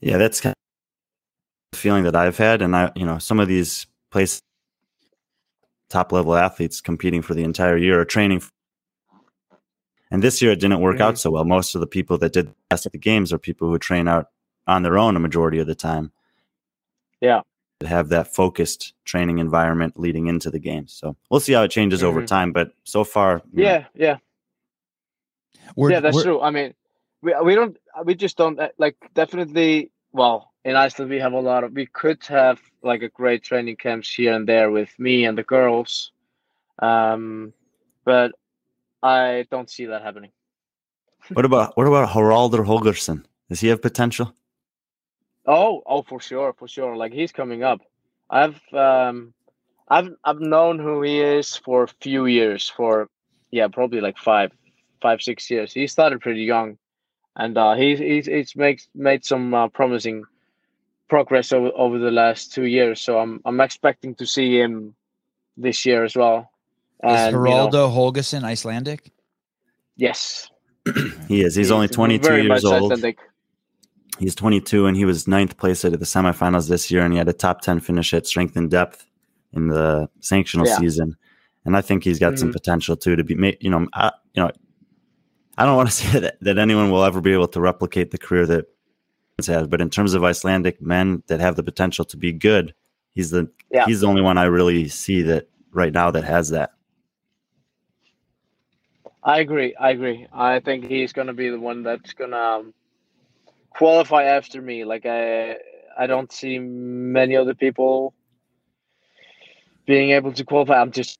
yeah, 0.00 0.16
that's 0.16 0.40
kind 0.40 0.52
of 0.52 0.56
the 1.72 1.78
feeling 1.78 2.04
that 2.04 2.16
I've 2.16 2.38
had, 2.38 2.62
and 2.62 2.74
I, 2.74 2.92
you 2.94 3.04
know, 3.04 3.18
some 3.18 3.40
of 3.40 3.48
these 3.48 3.86
places, 4.10 4.40
top 5.88 6.12
level 6.12 6.34
athletes 6.34 6.80
competing 6.80 7.22
for 7.22 7.34
the 7.34 7.44
entire 7.44 7.76
year 7.76 8.00
or 8.00 8.04
training. 8.04 8.42
And 10.10 10.22
this 10.22 10.40
year 10.40 10.52
it 10.52 10.60
didn't 10.60 10.80
work 10.80 11.00
out 11.00 11.18
so 11.18 11.30
well. 11.30 11.44
Most 11.44 11.74
of 11.74 11.80
the 11.80 11.86
people 11.86 12.16
that 12.18 12.32
did 12.32 12.52
best 12.70 12.86
at 12.86 12.92
the 12.92 12.98
games 12.98 13.32
are 13.32 13.38
people 13.38 13.68
who 13.68 13.78
train 13.78 14.08
out 14.08 14.30
on 14.66 14.82
their 14.82 14.98
own 14.98 15.16
a 15.16 15.20
majority 15.20 15.58
of 15.58 15.66
the 15.66 15.74
time. 15.74 16.12
Yeah. 17.20 17.42
That 17.80 17.88
have 17.88 18.08
that 18.08 18.34
focused 18.34 18.94
training 19.04 19.38
environment 19.38 19.98
leading 20.00 20.26
into 20.26 20.50
the 20.50 20.58
games. 20.58 20.92
So 20.92 21.16
we'll 21.30 21.40
see 21.40 21.52
how 21.52 21.62
it 21.62 21.70
changes 21.70 22.02
over 22.02 22.22
Mhm. 22.22 22.26
time. 22.26 22.52
But 22.52 22.72
so 22.84 23.04
far, 23.04 23.42
you 23.52 23.62
know, 23.64 23.68
Yeah, 23.70 23.84
yeah, 23.94 24.16
We're, 25.76 25.92
yeah. 25.92 26.00
That's 26.00 26.14
we're- 26.16 26.24
true. 26.24 26.40
I 26.40 26.50
mean, 26.50 26.74
we 27.22 27.34
we 27.42 27.54
don't 27.54 27.76
we 28.04 28.14
just 28.14 28.36
don't 28.36 28.58
uh, 28.58 28.68
like 28.78 28.96
definitely. 29.14 29.90
Well, 30.12 30.52
in 30.64 30.74
Iceland 30.74 31.10
we 31.10 31.18
have 31.20 31.34
a 31.34 31.40
lot 31.40 31.64
of. 31.64 31.72
We 31.72 31.86
could 31.86 32.24
have 32.26 32.60
like 32.82 33.02
a 33.02 33.08
great 33.10 33.42
training 33.44 33.76
camps 33.76 34.12
here 34.12 34.32
and 34.32 34.48
there 34.48 34.70
with 34.70 34.96
me 34.98 35.24
and 35.26 35.36
the 35.36 35.42
girls, 35.42 36.12
um, 36.80 37.52
but 38.04 38.32
I 39.02 39.46
don't 39.50 39.70
see 39.70 39.86
that 39.86 40.02
happening. 40.02 40.30
what 41.32 41.44
about 41.44 41.76
what 41.76 41.86
about 41.86 42.08
Haraldur 42.08 42.64
Holgersson? 42.64 43.24
Does 43.48 43.60
he 43.60 43.68
have 43.68 43.82
potential? 43.82 44.34
Oh, 45.46 45.82
oh, 45.86 46.02
for 46.02 46.20
sure, 46.20 46.52
for 46.52 46.68
sure. 46.68 46.96
Like 46.96 47.12
he's 47.12 47.32
coming 47.32 47.62
up. 47.62 47.80
I've 48.28 48.60
um, 48.74 49.32
I've 49.88 50.10
I've 50.24 50.40
known 50.40 50.78
who 50.78 51.02
he 51.02 51.20
is 51.20 51.56
for 51.56 51.84
a 51.84 51.88
few 52.02 52.26
years. 52.26 52.68
For 52.68 53.08
yeah, 53.50 53.68
probably 53.68 54.00
like 54.00 54.18
five, 54.18 54.52
five, 55.00 55.22
six 55.22 55.50
years. 55.50 55.72
He 55.72 55.86
started 55.86 56.20
pretty 56.20 56.42
young, 56.42 56.76
and 57.36 57.56
uh, 57.56 57.74
he's 57.74 57.98
he's 57.98 58.26
he's 58.26 58.54
makes 58.56 58.88
made 58.94 59.24
some 59.24 59.54
uh, 59.54 59.68
promising 59.68 60.24
progress 61.08 61.52
over 61.52 61.70
over 61.74 61.98
the 61.98 62.10
last 62.10 62.52
two 62.52 62.66
years. 62.66 63.00
So 63.00 63.18
I'm 63.18 63.40
I'm 63.44 63.60
expecting 63.60 64.14
to 64.16 64.26
see 64.26 64.58
him 64.60 64.94
this 65.56 65.86
year 65.86 66.04
as 66.04 66.14
well. 66.14 66.50
Is 67.04 67.10
And, 67.12 67.36
you 67.36 67.42
know, 67.42 67.68
Geraldo 67.70 68.44
Icelandic? 68.44 69.12
yes, 69.96 70.48
He 71.28 71.42
is. 71.42 71.54
He's 71.54 71.70
only 71.70 71.88
22 71.88 72.26
very 72.26 72.42
years 72.42 72.62
much 72.62 72.64
old. 72.64 72.92
Icelandic. 72.92 73.18
He's 74.18 74.34
22 74.34 74.86
and 74.86 74.96
he 74.96 75.04
was 75.04 75.28
ninth 75.28 75.56
place 75.58 75.84
at 75.84 75.92
the 75.92 75.98
semifinals 76.06 76.68
this 76.68 76.90
year, 76.90 77.02
and 77.04 77.12
he 77.12 77.18
had 77.18 77.28
a 77.28 77.32
top 77.32 77.60
10 77.60 77.80
finish 77.80 78.12
at 78.14 78.26
Strength 78.26 78.56
in 78.56 78.68
Depth 78.68 79.06
in 79.52 79.68
the 79.68 80.08
sanctional 80.20 80.66
Yeah. 80.66 80.76
season. 80.78 81.16
And 81.64 81.76
I 81.76 81.82
think 81.82 82.02
he's 82.04 82.18
got 82.18 82.38
some 82.38 82.48
Mhm. 82.48 82.54
potential 82.54 82.96
too 82.96 83.14
to 83.16 83.22
be 83.22 83.34
made. 83.34 83.58
You 83.60 83.70
know, 83.70 83.86
I, 83.92 84.10
you 84.34 84.42
know, 84.42 84.50
I 85.56 85.64
don't 85.66 85.76
want 85.76 85.88
to 85.90 85.94
say 86.02 86.18
that, 86.20 86.38
that 86.40 86.58
anyone 86.58 86.90
will 86.90 87.04
ever 87.04 87.20
be 87.20 87.32
able 87.32 87.48
to 87.48 87.60
replicate 87.60 88.10
the 88.10 88.18
career 88.18 88.46
that 88.46 88.66
he 89.44 89.52
has, 89.52 89.68
but 89.68 89.80
in 89.80 89.90
terms 89.90 90.14
of 90.14 90.24
Icelandic 90.24 90.80
men 90.82 91.22
that 91.28 91.38
have 91.40 91.54
the 91.56 91.62
potential 91.62 92.04
to 92.06 92.16
be 92.16 92.32
good, 92.32 92.74
he's 93.12 93.30
the 93.30 93.48
Yeah. 93.70 93.84
he's 93.86 94.00
the 94.00 94.06
only 94.08 94.22
one 94.22 94.36
I 94.38 94.44
really 94.44 94.88
see 94.88 95.22
that 95.22 95.48
right 95.72 95.92
now 95.92 96.10
that 96.10 96.24
has 96.24 96.48
that. 96.50 96.70
I 99.28 99.40
agree. 99.40 99.74
I 99.78 99.90
agree. 99.90 100.26
I 100.32 100.60
think 100.60 100.86
he's 100.86 101.12
gonna 101.12 101.34
be 101.34 101.50
the 101.50 101.60
one 101.60 101.82
that's 101.82 102.14
gonna 102.14 102.34
um, 102.34 102.74
qualify 103.68 104.24
after 104.24 104.62
me. 104.62 104.86
Like 104.86 105.04
I, 105.04 105.56
I 105.98 106.06
don't 106.06 106.32
see 106.32 106.58
many 106.58 107.36
other 107.36 107.54
people 107.54 108.14
being 109.84 110.12
able 110.12 110.32
to 110.32 110.44
qualify. 110.46 110.80
I'm 110.80 110.92
just, 110.92 111.18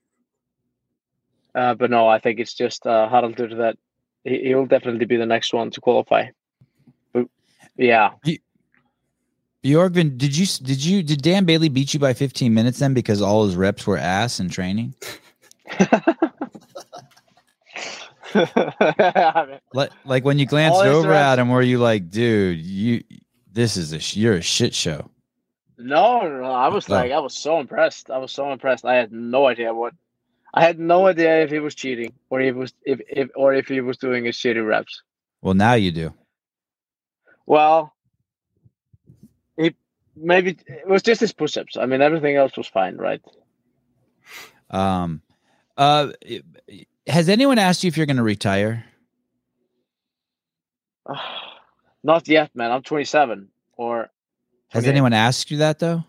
uh, 1.54 1.74
but 1.74 1.90
no, 1.90 2.08
I 2.08 2.18
think 2.18 2.40
it's 2.40 2.54
just 2.54 2.86
uh, 2.86 3.10
Haraldur 3.12 3.58
that 3.58 3.76
he, 4.24 4.38
he 4.42 4.54
will 4.54 4.64
definitely 4.64 5.04
be 5.04 5.18
the 5.18 5.26
next 5.26 5.52
one 5.52 5.70
to 5.72 5.80
qualify. 5.82 6.28
But 7.12 7.26
yeah, 7.76 8.12
Bjorgvin, 9.62 10.16
did 10.16 10.34
you 10.34 10.46
did 10.62 10.82
you 10.82 11.02
did 11.02 11.20
Dan 11.20 11.44
Bailey 11.44 11.68
beat 11.68 11.92
you 11.92 12.00
by 12.00 12.14
15 12.14 12.54
minutes 12.54 12.78
then 12.78 12.94
because 12.94 13.20
all 13.20 13.44
his 13.44 13.54
reps 13.54 13.86
were 13.86 13.98
ass 13.98 14.40
in 14.40 14.48
training? 14.48 14.94
Like 19.74 19.90
like 20.04 20.24
when 20.24 20.38
you 20.38 20.46
glanced 20.46 20.76
All 20.76 20.82
over 20.82 21.12
at 21.12 21.38
him, 21.38 21.48
were 21.48 21.62
you 21.62 21.78
like, 21.78 22.10
dude, 22.10 22.58
you 22.58 23.02
this 23.52 23.76
is 23.76 23.92
a 23.92 23.98
sh- 24.00 24.16
you're 24.16 24.34
a 24.34 24.42
shit 24.42 24.74
show. 24.74 25.10
No, 25.78 26.20
no, 26.22 26.40
no. 26.42 26.50
I 26.50 26.68
was 26.68 26.88
Oh. 26.90 26.94
like, 26.94 27.12
I 27.12 27.18
was 27.20 27.34
so 27.34 27.60
impressed. 27.60 28.10
I 28.10 28.18
was 28.18 28.32
so 28.32 28.50
impressed. 28.52 28.84
I 28.84 28.94
had 28.96 29.12
no 29.12 29.46
idea 29.46 29.72
what. 29.72 29.94
I 30.52 30.62
had 30.64 30.78
no 30.78 31.06
idea 31.06 31.42
if 31.42 31.50
he 31.50 31.58
was 31.60 31.74
cheating 31.74 32.14
or 32.30 32.40
if 32.40 32.54
was 32.56 32.72
if, 32.84 33.00
if 33.08 33.28
or 33.36 33.52
if 33.54 33.68
he 33.68 33.80
was 33.80 33.96
doing 33.98 34.24
his 34.24 34.36
shitty 34.36 34.66
reps. 34.66 35.02
Well, 35.42 35.54
now 35.54 35.74
you 35.74 35.92
do. 35.92 36.14
Well, 37.46 37.94
he 39.56 39.74
maybe 40.16 40.58
it 40.66 40.88
was 40.88 41.02
just 41.02 41.20
his 41.20 41.32
push-ups. 41.32 41.76
I 41.76 41.86
mean, 41.86 42.00
everything 42.02 42.36
else 42.36 42.56
was 42.56 42.66
fine, 42.66 42.96
right? 42.96 43.22
Um, 44.70 45.22
uh, 45.76 46.08
has 47.08 47.28
anyone 47.28 47.58
asked 47.58 47.82
you 47.84 47.88
if 47.88 47.96
you're 47.96 48.06
going 48.06 48.18
to 48.18 48.22
retire? 48.22 48.84
Not 52.04 52.28
yet, 52.28 52.54
man. 52.54 52.70
I'm 52.70 52.82
27. 52.82 53.48
Or 53.76 54.10
Has 54.70 54.84
28. 54.84 54.90
anyone 54.90 55.12
asked 55.12 55.50
you 55.50 55.58
that 55.58 55.78
though? 55.78 56.04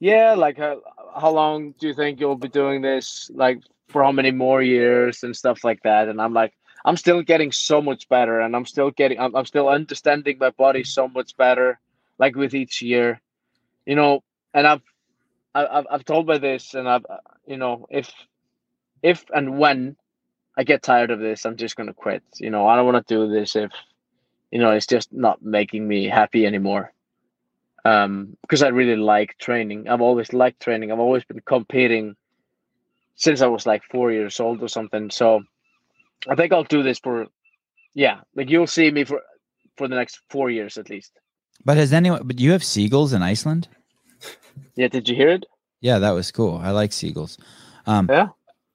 yeah, 0.00 0.32
like 0.32 0.56
how, 0.56 0.80
how 1.14 1.30
long 1.30 1.74
do 1.78 1.86
you 1.86 1.94
think 1.94 2.18
you'll 2.20 2.36
be 2.36 2.48
doing 2.48 2.80
this? 2.82 3.30
Like 3.34 3.60
for 3.88 4.02
how 4.02 4.12
many 4.12 4.30
more 4.30 4.62
years 4.62 5.22
and 5.22 5.36
stuff 5.36 5.62
like 5.62 5.82
that? 5.82 6.08
And 6.08 6.20
I'm 6.20 6.32
like, 6.32 6.54
I'm 6.84 6.96
still 6.96 7.20
getting 7.22 7.52
so 7.52 7.82
much 7.82 8.08
better, 8.08 8.40
and 8.40 8.56
I'm 8.56 8.64
still 8.64 8.90
getting, 8.90 9.20
I'm, 9.20 9.36
I'm 9.36 9.44
still 9.44 9.68
understanding 9.68 10.38
my 10.40 10.48
body 10.50 10.82
so 10.82 11.08
much 11.08 11.36
better. 11.36 11.78
Like 12.18 12.36
with 12.36 12.54
each 12.54 12.80
year, 12.82 13.20
you 13.86 13.94
know. 13.96 14.22
And 14.54 14.66
I've, 14.66 14.82
I've, 15.54 15.86
I've 15.90 16.04
told 16.04 16.26
by 16.26 16.38
this, 16.38 16.74
and 16.74 16.88
I've, 16.88 17.04
uh, 17.08 17.18
you 17.46 17.56
know, 17.56 17.86
if, 17.90 18.10
if 19.02 19.24
and 19.32 19.58
when 19.58 19.96
I 20.56 20.64
get 20.64 20.82
tired 20.82 21.10
of 21.10 21.20
this, 21.20 21.44
I'm 21.44 21.56
just 21.56 21.76
gonna 21.76 21.94
quit. 21.94 22.22
You 22.38 22.50
know, 22.50 22.66
I 22.66 22.76
don't 22.76 22.86
want 22.86 23.06
to 23.06 23.14
do 23.14 23.30
this 23.30 23.56
if, 23.56 23.70
you 24.50 24.58
know, 24.58 24.70
it's 24.70 24.86
just 24.86 25.12
not 25.12 25.42
making 25.42 25.86
me 25.86 26.08
happy 26.08 26.46
anymore 26.46 26.92
um, 27.84 28.36
because 28.42 28.62
I 28.62 28.68
really 28.68 28.96
like 28.96 29.36
training. 29.38 29.88
I've 29.88 30.00
always 30.00 30.32
liked 30.32 30.60
training. 30.60 30.92
I've 30.92 30.98
always 31.00 31.24
been 31.24 31.40
competing 31.40 32.16
since 33.16 33.40
I 33.40 33.46
was 33.46 33.66
like 33.66 33.82
four 33.90 34.12
years 34.12 34.40
old 34.40 34.62
or 34.62 34.68
something. 34.68 35.10
So 35.10 35.42
I 36.28 36.34
think 36.34 36.52
I'll 36.52 36.64
do 36.64 36.82
this 36.82 36.98
for, 36.98 37.26
yeah, 37.94 38.20
like 38.34 38.50
you'll 38.50 38.66
see 38.66 38.90
me 38.90 39.04
for 39.04 39.22
for 39.76 39.88
the 39.88 39.96
next 39.96 40.20
four 40.28 40.50
years 40.50 40.76
at 40.76 40.90
least. 40.90 41.12
But 41.64 41.76
has 41.76 41.92
anyone? 41.92 42.26
But 42.26 42.38
you 42.38 42.52
have 42.52 42.64
seagulls 42.64 43.12
in 43.12 43.22
Iceland? 43.22 43.68
Yeah, 44.76 44.88
did 44.88 45.08
you 45.08 45.16
hear 45.16 45.30
it? 45.30 45.46
Yeah, 45.80 45.98
that 45.98 46.10
was 46.10 46.30
cool. 46.30 46.58
I 46.58 46.70
like 46.70 46.92
seagulls. 46.92 47.38
Um, 47.86 48.06
Yeah? 48.10 48.28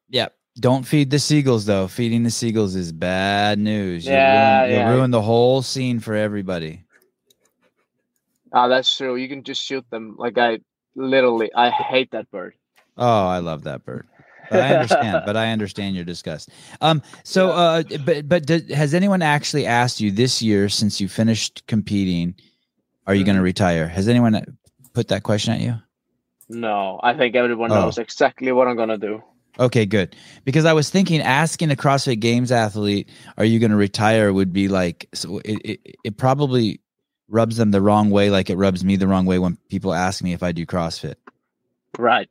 Yeah. 0.09 0.27
Don't 0.57 0.83
feed 0.87 1.09
the 1.09 1.19
seagulls 1.19 1.65
though. 1.65 1.87
Feeding 1.87 2.23
the 2.23 2.31
seagulls 2.31 2.75
is 2.75 2.91
bad 2.93 3.59
news. 3.59 4.05
You'll 4.05 4.13
Yeah, 4.15 4.61
ruin, 4.61 4.71
you'll 4.73 4.95
ruin 4.97 5.11
the 5.11 5.21
whole 5.21 5.61
scene 5.61 5.99
for 5.99 6.15
everybody. 6.15 6.83
Ah, 8.53 8.67
that's 8.69 8.95
true. 8.95 9.15
You 9.17 9.27
can 9.27 9.43
just 9.43 9.61
shoot 9.61 9.85
them. 9.89 10.15
Like 10.17 10.37
I 10.37 10.59
literally, 10.95 11.51
I 11.53 11.69
hate 11.69 12.11
that 12.11 12.31
bird. 12.31 12.53
Oh, 12.97 13.27
I 13.27 13.39
love 13.39 13.63
that 13.63 13.83
bird. 13.83 14.07
But 14.49 14.61
I 14.61 14.75
understand. 14.75 15.23
but 15.25 15.35
I 15.35 15.51
understand 15.51 15.95
your 15.95 16.05
disgust. 16.05 16.49
Um. 16.79 17.01
So, 17.23 17.49
uh, 17.49 17.83
but 18.05 18.29
but 18.29 18.45
did, 18.45 18.69
has 18.71 18.93
anyone 18.93 19.21
actually 19.21 19.65
asked 19.65 19.99
you 19.99 20.11
this 20.11 20.41
year 20.41 20.69
since 20.69 21.01
you 21.01 21.07
finished 21.09 21.63
competing? 21.67 22.35
Are 23.07 23.13
you 23.15 23.23
going 23.25 23.35
to 23.35 23.41
Mhm. 23.41 23.45
retire? 23.45 23.87
Has 23.87 24.07
anyone 24.07 24.41
put 24.93 25.09
that 25.09 25.23
question 25.23 25.53
at 25.53 25.59
you? 25.61 25.75
No, 26.47 26.99
I 27.03 27.13
think 27.15 27.35
everyone 27.35 27.71
Oh. 27.71 27.81
knows 27.81 27.97
exactly 27.97 28.51
what 28.51 28.67
I'm 28.67 28.75
gonna 28.77 28.97
do. 28.97 29.21
Okay, 29.59 29.85
good. 29.85 30.15
Because 30.43 30.65
I 30.65 30.73
was 30.73 30.89
thinking 30.89 31.21
asking 31.21 31.71
a 31.71 31.75
CrossFit 31.75 32.19
Games 32.19 32.51
athlete, 32.51 33.09
"Are 33.37 33.45
you 33.45 33.59
going 33.59 33.71
to 33.71 33.77
retire?" 33.77 34.33
would 34.33 34.51
be 34.51 34.67
like 34.67 35.07
so. 35.13 35.39
It, 35.45 35.61
it 35.63 35.97
it 36.03 36.17
probably 36.17 36.81
rubs 37.27 37.57
them 37.57 37.71
the 37.71 37.81
wrong 37.81 38.09
way, 38.09 38.29
like 38.29 38.49
it 38.49 38.57
rubs 38.57 38.83
me 38.83 38.95
the 38.95 39.07
wrong 39.07 39.25
way 39.25 39.39
when 39.39 39.57
people 39.69 39.93
ask 39.93 40.23
me 40.23 40.33
if 40.33 40.43
I 40.43 40.51
do 40.51 40.65
CrossFit. 40.65 41.15
Right. 41.97 42.29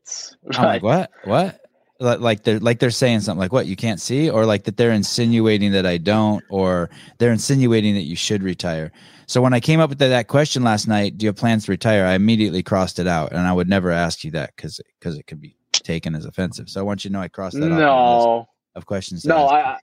I'm 0.53 0.64
like, 0.64 0.83
what? 0.83 1.11
What? 1.25 1.61
Like 2.01 2.43
they're 2.43 2.61
like 2.61 2.81
they're 2.81 2.91
saying 2.91 3.20
something 3.20 3.39
like 3.39 3.53
what 3.53 3.66
you 3.66 3.77
can't 3.77 4.01
see, 4.01 4.29
or 4.29 4.45
like 4.45 4.64
that 4.64 4.77
they're 4.77 4.91
insinuating 4.91 5.72
that 5.72 5.87
I 5.87 5.97
don't, 5.97 6.45
or 6.51 6.91
they're 7.18 7.33
insinuating 7.33 7.95
that 7.95 8.03
you 8.03 8.16
should 8.16 8.43
retire. 8.43 8.93
So 9.27 9.41
when 9.41 9.55
I 9.55 9.61
came 9.61 9.81
up 9.81 9.89
with 9.89 10.01
that, 10.01 10.09
that 10.09 10.29
question 10.29 10.64
last 10.64 10.87
night, 10.87 11.16
do 11.16 11.25
you 11.25 11.29
have 11.29 11.37
plans 11.37 11.64
to 11.64 11.72
retire? 11.72 12.05
I 12.05 12.14
immediately 12.14 12.62
crossed 12.62 12.99
it 12.99 13.07
out, 13.07 13.33
and 13.33 13.41
I 13.41 13.53
would 13.53 13.68
never 13.68 13.91
ask 13.91 14.22
you 14.22 14.33
that 14.33 14.55
because 14.55 14.81
because 14.99 15.16
it 15.16 15.27
could 15.27 15.41
be 15.41 15.57
taken 15.85 16.14
as 16.14 16.24
offensive. 16.24 16.68
So 16.68 16.80
I 16.80 16.82
want 16.82 17.05
you 17.05 17.11
to 17.11 17.12
know 17.12 17.20
I 17.20 17.28
crossed 17.28 17.59
that 17.61 17.70
off 17.70 17.78
no. 17.78 18.49
of 18.74 18.87
questions. 18.87 19.24
No. 19.24 19.47
I, 19.47 19.74
I 19.74 19.78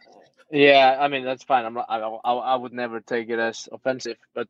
yeah, 0.51 0.97
I 0.99 1.07
mean 1.07 1.23
that's 1.23 1.43
fine. 1.43 1.65
I'm 1.65 1.73
not, 1.75 1.85
I, 1.87 1.99
I 1.99 2.33
I 2.33 2.55
would 2.55 2.73
never 2.73 2.99
take 2.99 3.29
it 3.29 3.39
as 3.39 3.69
offensive, 3.71 4.17
but 4.33 4.49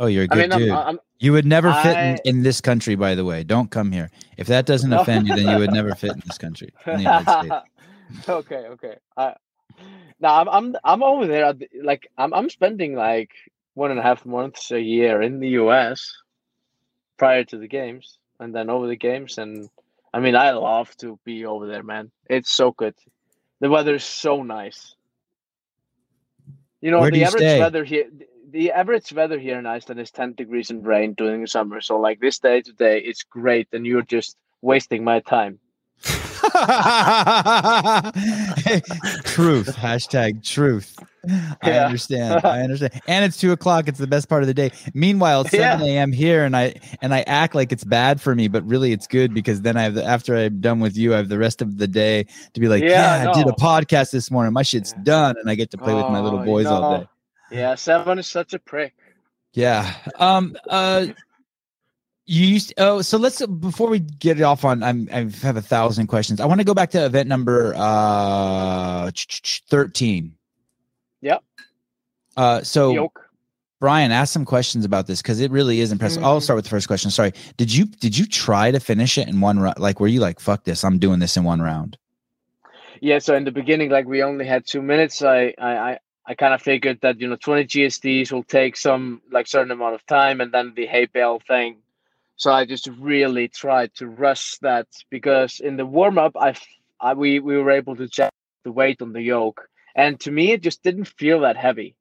oh, 0.00 0.06
you're 0.06 0.24
a 0.24 0.26
good 0.28 0.50
mean 0.50 0.58
dude. 0.58 0.70
I'm, 0.70 0.88
I'm 0.88 1.00
you 1.18 1.32
would 1.32 1.44
never 1.44 1.72
fit 1.82 1.96
in, 1.98 2.18
in 2.24 2.42
this 2.42 2.62
country. 2.62 2.94
By 2.94 3.14
the 3.14 3.24
way, 3.24 3.44
don't 3.44 3.70
come 3.70 3.92
here. 3.92 4.10
If 4.38 4.46
that 4.46 4.64
doesn't 4.64 4.88
No. 4.90 5.00
offend 5.00 5.28
you, 5.28 5.36
then 5.36 5.48
you 5.48 5.58
would 5.58 5.72
never 5.72 5.94
fit 5.94 6.12
in 6.12 6.22
this 6.24 6.38
country. 6.38 6.72
In 6.86 6.96
the 6.96 7.02
United 7.02 7.30
States. 7.30 8.28
okay, 8.28 8.66
okay. 8.68 8.96
I 9.18 9.34
no, 10.20 10.28
I'm 10.28 10.48
I'm 10.48 10.76
I'm 10.82 11.02
over 11.02 11.26
there. 11.26 11.52
the- 11.52 11.68
Like 11.82 12.08
I'm 12.16 12.32
I'm 12.32 12.48
spending 12.48 12.94
like 12.94 13.32
one 13.74 13.90
and 13.90 14.00
a 14.00 14.02
half 14.02 14.24
months 14.24 14.70
a 14.70 14.80
year 14.80 15.20
in 15.20 15.40
the 15.40 15.48
U.S. 15.60 16.10
prior 17.18 17.44
to 17.44 17.58
the 17.58 17.68
games, 17.68 18.18
and 18.40 18.54
then 18.54 18.70
over 18.70 18.86
the 18.86 18.96
games, 18.96 19.36
and 19.36 19.68
I 20.14 20.20
mean 20.20 20.36
I 20.36 20.52
love 20.52 20.96
to 20.98 21.18
be 21.24 21.44
over 21.44 21.66
there, 21.66 21.82
man. 21.82 22.12
It's 22.30 22.52
so 22.52 22.70
good. 22.70 22.94
The 23.58 23.68
weather 23.68 23.96
is 23.96 24.04
so 24.04 24.44
nice. 24.44 24.94
You 26.80 26.92
know 26.92 27.00
Where 27.00 27.10
the 27.10 27.18
you 27.18 27.24
average 27.24 27.42
stay? 27.42 27.58
weather 27.58 27.82
here. 27.82 28.04
The 28.50 28.70
average 28.70 29.12
weather 29.12 29.40
here 29.40 29.58
in 29.58 29.66
Iceland 29.66 30.00
is 30.00 30.12
10 30.12 30.34
degrees 30.34 30.70
and 30.70 30.86
rain 30.86 31.14
during 31.14 31.40
the 31.40 31.48
summer. 31.48 31.80
So, 31.80 31.98
like 31.98 32.20
this 32.20 32.38
day 32.38 32.60
today, 32.60 33.00
it's 33.00 33.24
great, 33.24 33.66
and 33.72 33.84
you're 33.84 34.02
just 34.02 34.36
wasting 34.62 35.02
my 35.02 35.18
time. 35.18 35.58
truth. 39.24 39.74
Hashtag 39.74 40.44
truth. 40.44 40.96
I 41.62 41.70
Yeah. 41.70 41.84
understand. 41.86 42.40
I 42.44 42.60
understand. 42.64 43.00
And 43.06 43.24
it's 43.24 43.36
two 43.36 43.52
o'clock. 43.52 43.88
It's 43.88 43.98
the 43.98 44.06
best 44.06 44.28
part 44.28 44.42
of 44.42 44.46
the 44.46 44.54
day. 44.54 44.70
Meanwhile, 44.94 45.42
it's 45.42 45.52
Yeah. 45.52 45.72
seven 45.78 45.86
a.m. 45.88 46.12
here, 46.12 46.44
and 46.44 46.56
I 46.56 46.74
and 47.02 47.14
I 47.14 47.22
act 47.26 47.54
like 47.54 47.72
it's 47.72 47.84
bad 47.84 48.20
for 48.20 48.34
me, 48.34 48.48
but 48.48 48.64
really 48.64 48.92
it's 48.92 49.06
good 49.06 49.34
because 49.34 49.62
then 49.62 49.76
I 49.76 49.82
have 49.82 49.94
the 49.94 50.04
after 50.04 50.36
I'm 50.36 50.60
done 50.60 50.80
with 50.80 50.96
you, 50.96 51.14
I 51.14 51.18
have 51.18 51.28
the 51.28 51.38
rest 51.38 51.62
of 51.62 51.78
the 51.78 51.86
day 51.88 52.26
to 52.52 52.60
be 52.60 52.68
like, 52.68 52.82
yeah, 52.82 53.22
Yeah, 53.24 53.30
I 53.30 53.34
did 53.34 53.46
a 53.46 53.52
podcast 53.52 54.10
this 54.10 54.30
morning. 54.30 54.52
My 54.52 54.62
shit's 54.62 54.92
done, 55.02 55.36
and 55.38 55.48
I 55.50 55.54
get 55.54 55.70
to 55.72 55.78
play 55.78 55.94
with 55.94 56.06
my 56.08 56.20
little 56.20 56.40
Oh, 56.40 56.44
boys 56.44 56.66
all 56.66 56.98
day. 56.98 57.08
Yeah, 57.50 57.74
seven 57.74 58.18
is 58.18 58.26
such 58.26 58.54
a 58.54 58.58
prick. 58.58 58.94
Yeah. 59.52 59.94
Um. 60.18 60.56
Uh. 60.68 61.06
You 62.26 62.46
used 62.46 62.72
oh 62.78 63.02
so 63.02 63.18
let's 63.18 63.44
before 63.46 63.90
we 63.90 63.98
get 63.98 64.38
it 64.40 64.42
off 64.44 64.64
on 64.64 64.82
I'm 64.82 65.10
I 65.12 65.28
have 65.42 65.58
a 65.58 65.60
thousand 65.62 66.06
questions. 66.06 66.40
I 66.40 66.46
want 66.46 66.58
to 66.58 66.64
go 66.64 66.72
back 66.72 66.90
to 66.92 67.04
event 67.04 67.28
number 67.28 67.74
uh 67.76 69.10
thirteen. 69.68 70.34
Uh 72.36 72.62
so 72.62 72.92
Yoke. 72.92 73.20
Brian 73.80 74.12
ask 74.12 74.32
some 74.32 74.44
questions 74.44 74.84
about 74.84 75.06
this 75.06 75.20
because 75.20 75.40
it 75.40 75.50
really 75.50 75.80
is 75.80 75.92
impressive. 75.92 76.24
I'll 76.24 76.38
Mhm. 76.38 76.42
start 76.42 76.56
with 76.56 76.64
the 76.64 76.70
first 76.70 76.86
question. 76.86 77.10
Sorry. 77.10 77.32
Did 77.56 77.74
you 77.74 77.84
did 77.86 78.16
you 78.16 78.26
try 78.26 78.70
to 78.70 78.80
finish 78.80 79.18
it 79.18 79.28
in 79.28 79.40
one 79.40 79.58
round? 79.58 79.78
Like 79.78 80.00
were 80.00 80.08
you 80.08 80.20
like 80.20 80.40
fuck 80.40 80.64
this, 80.64 80.84
I'm 80.84 80.98
doing 80.98 81.18
this 81.20 81.36
in 81.36 81.44
one 81.44 81.60
round? 81.60 81.98
Yeah, 83.00 83.18
so 83.18 83.34
in 83.34 83.44
the 83.44 83.52
beginning, 83.52 83.90
like 83.90 84.06
we 84.06 84.22
only 84.22 84.46
had 84.46 84.66
two 84.66 84.80
minutes. 84.80 85.22
I 85.22 85.54
I 85.58 85.72
I, 85.90 85.98
I 86.26 86.34
kind 86.34 86.54
of 86.54 86.62
figured 86.62 87.00
that 87.02 87.20
you 87.20 87.28
know 87.28 87.36
20 87.36 87.64
GHDs 87.64 88.32
will 88.32 88.44
take 88.44 88.76
some 88.76 89.20
like 89.30 89.46
certain 89.46 89.70
amount 89.72 89.94
of 89.94 90.06
time, 90.06 90.40
and 90.40 90.50
then 90.52 90.72
the 90.74 90.86
hay 90.86 91.06
bale 91.06 91.40
thing. 91.46 91.76
So 92.36 92.50
I 92.52 92.64
just 92.64 92.88
really 92.98 93.48
tried 93.48 93.94
to 93.96 94.06
rush 94.08 94.56
that 94.62 94.86
because 95.10 95.60
in 95.60 95.76
the 95.76 95.86
warm 95.86 96.18
up, 96.18 96.32
I, 96.36 96.54
I 97.00 97.12
we 97.14 97.38
we 97.40 97.58
were 97.58 97.70
able 97.70 97.96
to 97.96 98.08
check 98.08 98.32
the 98.64 98.72
weight 98.72 99.02
on 99.02 99.12
the 99.12 99.22
yoke, 99.22 99.68
and 99.94 100.18
to 100.20 100.30
me, 100.30 100.52
it 100.52 100.62
just 100.62 100.82
didn't 100.82 101.04
feel 101.18 101.40
that 101.40 101.56
heavy. 101.56 101.94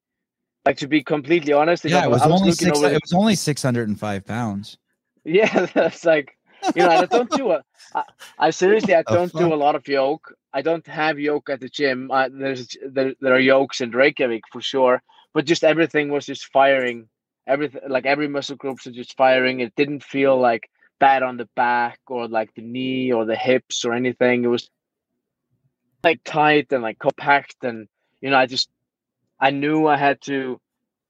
Like 0.65 0.77
to 0.77 0.87
be 0.87 1.03
completely 1.03 1.53
honest, 1.53 1.83
Yeah, 1.83 2.05
it 2.05 2.09
was 2.09 2.21
I 2.21 2.29
only 2.29 2.51
six 2.53 2.77
over 2.77 2.87
it 2.87 3.01
was 3.01 3.13
only 3.13 3.35
six 3.35 3.61
hundred 3.61 3.89
and 3.89 3.99
five 3.99 4.25
pounds. 4.25 4.77
Yeah, 5.25 5.65
that's 5.73 6.05
like 6.05 6.37
you 6.75 6.83
know, 6.83 6.89
I 6.89 7.05
don't 7.05 7.29
do 7.29 7.51
a. 7.51 7.63
I, 7.93 8.03
I 8.39 8.49
seriously, 8.51 8.95
I 8.95 9.01
don't 9.07 9.33
do 9.33 9.53
a 9.53 9.55
lot 9.55 9.75
of 9.75 9.87
yoke. 9.87 10.33
I 10.53 10.61
don't 10.61 10.85
have 10.87 11.19
yoke 11.19 11.49
at 11.49 11.59
the 11.59 11.69
gym. 11.69 12.11
I, 12.11 12.29
there's 12.29 12.77
there, 12.85 13.13
there 13.19 13.33
are 13.33 13.39
yokes 13.39 13.81
in 13.81 13.91
Reykjavik 13.91 14.43
for 14.51 14.61
sure, 14.61 15.01
but 15.33 15.45
just 15.45 15.63
everything 15.63 16.09
was 16.09 16.25
just 16.25 16.45
firing. 16.45 17.09
Everything 17.45 17.81
like 17.89 18.05
every 18.05 18.29
muscle 18.29 18.55
groups 18.55 18.87
are 18.87 18.91
just 18.91 19.17
firing. 19.17 19.59
It 19.59 19.75
didn't 19.75 20.03
feel 20.03 20.39
like 20.39 20.69
bad 20.99 21.23
on 21.23 21.37
the 21.37 21.49
back 21.55 21.99
or 22.07 22.27
like 22.27 22.53
the 22.53 22.61
knee 22.61 23.11
or 23.11 23.25
the 23.25 23.35
hips 23.35 23.83
or 23.83 23.93
anything. 23.93 24.43
It 24.43 24.47
was 24.47 24.69
like 26.03 26.21
tight 26.23 26.71
and 26.71 26.83
like 26.83 26.99
compact, 26.99 27.55
and 27.63 27.87
you 28.21 28.29
know, 28.29 28.37
I 28.37 28.45
just 28.45 28.69
I 29.43 29.51
knew 29.51 29.87
I 29.87 29.97
had 29.97 30.21
to 30.23 30.61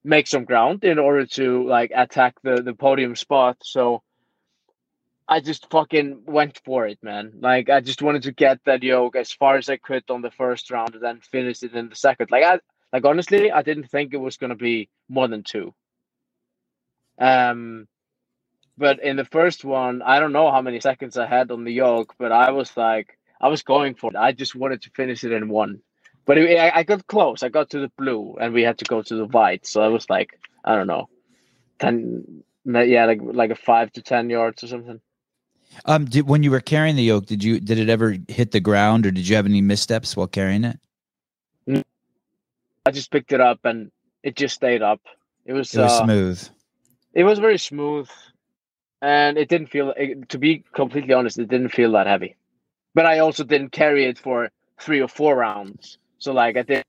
make 0.03 0.27
some 0.27 0.45
ground 0.45 0.83
in 0.83 0.99
order 0.99 1.27
to 1.27 1.67
like 1.67 1.91
attack 1.95 2.35
the 2.43 2.63
the 2.63 2.73
podium 2.73 3.15
spot. 3.15 3.57
So 3.63 4.01
I 5.27 5.39
just 5.39 5.69
fucking 5.69 6.23
went 6.25 6.59
for 6.65 6.87
it, 6.87 6.99
man. 7.03 7.33
Like 7.41 7.69
I 7.69 7.79
just 7.81 8.01
wanted 8.01 8.23
to 8.23 8.33
get 8.33 8.59
that 8.65 8.83
yoke 8.83 9.15
as 9.15 9.31
far 9.31 9.57
as 9.57 9.69
I 9.69 9.77
could 9.77 10.03
on 10.09 10.23
the 10.23 10.31
first 10.31 10.71
round 10.71 10.95
and 10.95 11.03
then 11.03 11.21
finish 11.21 11.63
it 11.63 11.75
in 11.75 11.89
the 11.89 11.95
second. 11.95 12.31
Like 12.31 12.43
I 12.43 12.59
like 12.93 13.05
honestly, 13.05 13.51
I 13.51 13.61
didn't 13.61 13.91
think 13.91 14.13
it 14.13 14.25
was 14.27 14.37
gonna 14.37 14.55
be 14.55 14.89
more 15.07 15.27
than 15.27 15.43
two. 15.43 15.73
Um 17.19 17.87
but 18.77 19.03
in 19.03 19.17
the 19.17 19.25
first 19.25 19.63
one, 19.63 20.01
I 20.01 20.19
don't 20.19 20.33
know 20.33 20.51
how 20.51 20.63
many 20.63 20.79
seconds 20.79 21.17
I 21.17 21.27
had 21.27 21.51
on 21.51 21.65
the 21.65 21.73
yoke, 21.73 22.15
but 22.17 22.31
I 22.31 22.51
was 22.51 22.75
like 22.75 23.17
I 23.39 23.49
was 23.49 23.63
going 23.63 23.95
for 23.95 24.11
it. 24.11 24.17
I 24.17 24.31
just 24.31 24.55
wanted 24.55 24.81
to 24.83 24.91
finish 24.95 25.23
it 25.23 25.31
in 25.31 25.49
one. 25.49 25.81
But 26.25 26.37
it, 26.37 26.57
I, 26.57 26.79
I 26.79 26.83
got 26.83 27.05
close. 27.07 27.43
I 27.43 27.49
got 27.49 27.69
to 27.71 27.79
the 27.79 27.91
blue 27.97 28.37
and 28.39 28.53
we 28.53 28.63
had 28.63 28.77
to 28.79 28.85
go 28.85 29.01
to 29.01 29.15
the 29.15 29.25
white. 29.25 29.65
So 29.65 29.81
I 29.81 29.87
was 29.87 30.09
like, 30.09 30.39
I 30.63 30.75
don't 30.75 30.87
know, 30.87 31.09
10 31.79 32.43
yeah, 32.65 33.05
like 33.05 33.19
like 33.21 33.51
a 33.51 33.55
5 33.55 33.91
to 33.93 34.01
10 34.01 34.29
yards 34.29 34.63
or 34.63 34.67
something. 34.67 35.01
Um, 35.85 36.05
did, 36.05 36.27
when 36.27 36.43
you 36.43 36.51
were 36.51 36.61
carrying 36.61 36.95
the 36.95 37.03
yoke, 37.03 37.25
did 37.25 37.43
you 37.43 37.59
did 37.59 37.79
it 37.79 37.89
ever 37.89 38.15
hit 38.27 38.51
the 38.51 38.59
ground, 38.59 39.05
or 39.05 39.11
did 39.11 39.27
you 39.27 39.35
have 39.35 39.45
any 39.45 39.61
missteps 39.61 40.15
while 40.15 40.27
carrying 40.27 40.63
it? 40.63 40.79
I 42.85 42.91
just 42.91 43.11
picked 43.11 43.31
it 43.31 43.39
up 43.39 43.59
and 43.63 43.91
it 44.23 44.35
just 44.35 44.55
stayed 44.55 44.81
up. 44.81 45.01
It 45.45 45.53
was, 45.53 45.73
It 45.73 45.81
was 45.81 45.91
uh, 45.91 46.03
smooth. 46.03 46.49
it 47.13 47.23
was 47.23 47.39
very 47.39 47.57
smooth, 47.57 48.09
and 49.01 49.37
it 49.37 49.49
didn't 49.49 49.67
feel. 49.67 49.93
It, 49.97 50.29
to 50.29 50.37
be 50.37 50.63
completely 50.73 51.13
honest, 51.13 51.39
it 51.39 51.49
didn't 51.49 51.69
feel 51.69 51.91
that 51.93 52.07
heavy. 52.07 52.35
But 52.93 53.05
I 53.05 53.19
also 53.19 53.43
didn't 53.43 53.71
carry 53.71 54.05
it 54.05 54.19
for 54.19 54.49
three 54.79 55.01
or 55.01 55.07
four 55.07 55.35
rounds. 55.35 55.97
So 56.23 56.31
like 56.31 56.55
I 56.55 56.63
think, 56.63 56.85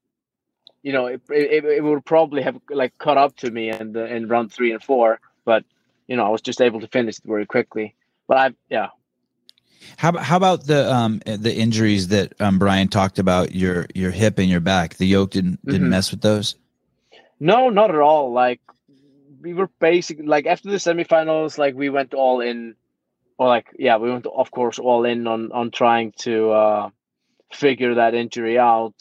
you 0.85 0.93
know, 0.93 1.07
it 1.07 1.21
it, 1.29 1.65
it 1.65 1.83
would 1.83 2.05
probably 2.05 2.43
have 2.43 2.61
like 2.71 2.97
caught 2.99 3.19
up 3.19 3.37
to 3.39 3.51
me 3.51 3.71
in 3.71 3.93
the 3.93 4.07
in 4.07 4.29
round 4.29 4.53
three 4.53 4.71
and 4.73 4.83
four. 4.83 5.19
But 5.45 5.65
you 6.07 6.17
know, 6.17 6.25
I 6.25 6.29
was 6.29 6.41
just 6.41 6.61
able 6.61 6.81
to 6.81 6.87
finish 6.87 7.19
it 7.19 7.25
very 7.25 7.45
quickly. 7.45 7.97
But 8.29 8.37
I 8.39 8.55
yeah. 8.71 8.89
How 9.97 10.11
about 10.11 10.23
how 10.23 10.37
about 10.37 10.67
the 10.67 10.93
um 10.93 11.21
the 11.27 11.53
injuries 11.55 12.09
that 12.09 12.41
um 12.41 12.61
Brian 12.61 12.87
talked 12.89 13.19
about 13.19 13.55
your 13.57 13.87
your 13.95 14.13
hip 14.13 14.39
and 14.39 14.49
your 14.49 14.61
back? 14.61 14.95
The 14.95 15.07
yoke 15.07 15.31
didn't 15.33 15.59
didn't 15.67 15.89
Mhm. 15.89 15.91
mess 15.91 16.13
with 16.13 16.21
those. 16.21 16.55
No, 17.41 17.71
not 17.71 17.91
at 17.91 18.01
all. 18.01 18.33
Like 18.33 18.61
we 19.43 19.53
were 19.53 19.69
basically 19.81 20.27
like 20.27 20.47
after 20.47 20.71
the 20.71 20.77
semifinals, 20.77 21.59
like 21.59 21.75
we 21.75 21.91
went 21.91 22.15
all 22.15 22.41
in 22.41 22.77
or 23.37 23.49
like 23.49 23.67
yeah, 23.79 23.97
we 23.97 24.13
went 24.13 24.27
of 24.27 24.53
course 24.53 24.79
all 24.79 25.05
in 25.05 25.27
on 25.27 25.51
on 25.51 25.73
trying 25.73 26.13
to 26.19 26.51
uh 26.53 26.91
figure 27.53 27.95
that 27.97 28.15
injury 28.15 28.59
out. 28.59 28.95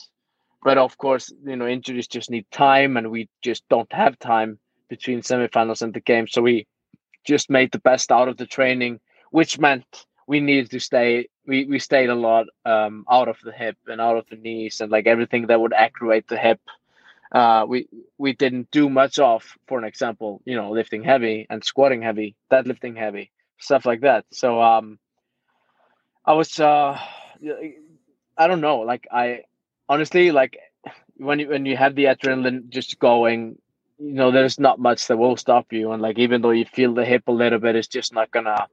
But 0.64 0.78
of 0.78 0.98
course, 0.98 1.32
you 1.46 1.56
know, 1.56 1.68
injuries 1.68 2.08
just 2.08 2.30
need 2.30 2.46
time 2.52 2.98
and 2.98 3.12
we 3.12 3.30
just 3.42 3.68
don't 3.70 3.92
have 3.94 4.18
time 4.20 4.60
between 4.90 5.22
semifinals 5.22 5.82
and 5.82 5.94
the 5.94 6.00
game. 6.02 6.28
So 6.28 6.42
we 6.42 6.68
just 7.26 7.50
made 7.50 7.72
the 7.72 7.80
best 7.80 8.12
out 8.12 8.28
of 8.30 8.38
the 8.38 8.46
training, 8.46 9.00
which 9.32 9.60
meant 9.60 9.86
we 10.28 10.40
needed 10.40 10.72
to 10.72 10.80
stay 10.80 11.28
we, 11.46 11.66
we 11.66 11.80
stayed 11.80 12.10
a 12.10 12.16
lot 12.16 12.48
um 12.66 13.06
out 13.12 13.28
of 13.28 13.38
the 13.44 13.52
hip 13.52 13.78
and 13.88 14.00
out 14.02 14.18
of 14.18 14.26
the 14.30 14.38
knees 14.38 14.80
and 14.82 14.92
like 14.92 15.08
everything 15.08 15.48
that 15.48 15.60
would 15.60 15.74
aggravate 15.74 16.28
the 16.28 16.38
hip 16.38 16.60
uh, 17.34 17.66
we 17.68 17.88
we 18.18 18.34
didn't 18.34 18.70
do 18.72 18.90
much 18.90 19.20
of, 19.20 19.44
for 19.68 19.78
an 19.80 19.86
example, 19.86 20.42
you 20.46 20.56
know, 20.56 20.72
lifting 20.72 21.04
heavy 21.04 21.46
and 21.50 21.64
squatting 21.64 22.02
heavy, 22.02 22.36
deadlifting 22.52 22.98
heavy, 22.98 23.32
stuff 23.60 23.86
like 23.86 24.02
that. 24.02 24.26
So 24.32 24.62
um, 24.62 25.00
I 26.26 26.34
was 26.34 26.60
uh, 26.60 27.00
I 28.38 28.48
don't 28.48 28.62
know, 28.62 28.80
like 28.80 29.08
I 29.12 29.44
honestly 29.90 30.32
like 30.32 30.58
when 31.18 31.40
you 31.40 31.50
when 31.50 31.66
you 31.66 31.78
have 31.78 31.96
the 31.96 32.06
adrenaline 32.06 32.70
just 32.70 33.00
going, 33.00 33.58
you 34.00 34.14
know, 34.14 34.32
there's 34.32 34.60
not 34.60 34.80
much 34.80 35.08
that 35.08 35.18
will 35.18 35.38
stop 35.38 35.72
you, 35.72 35.92
and 35.92 36.02
like 36.02 36.18
even 36.18 36.42
though 36.42 36.52
you 36.52 36.66
feel 36.66 36.94
the 36.94 37.06
hip 37.06 37.24
a 37.28 37.32
little 37.32 37.60
bit, 37.60 37.76
it's 37.76 37.88
just 37.88 38.14
not 38.14 38.32
gonna. 38.32 38.68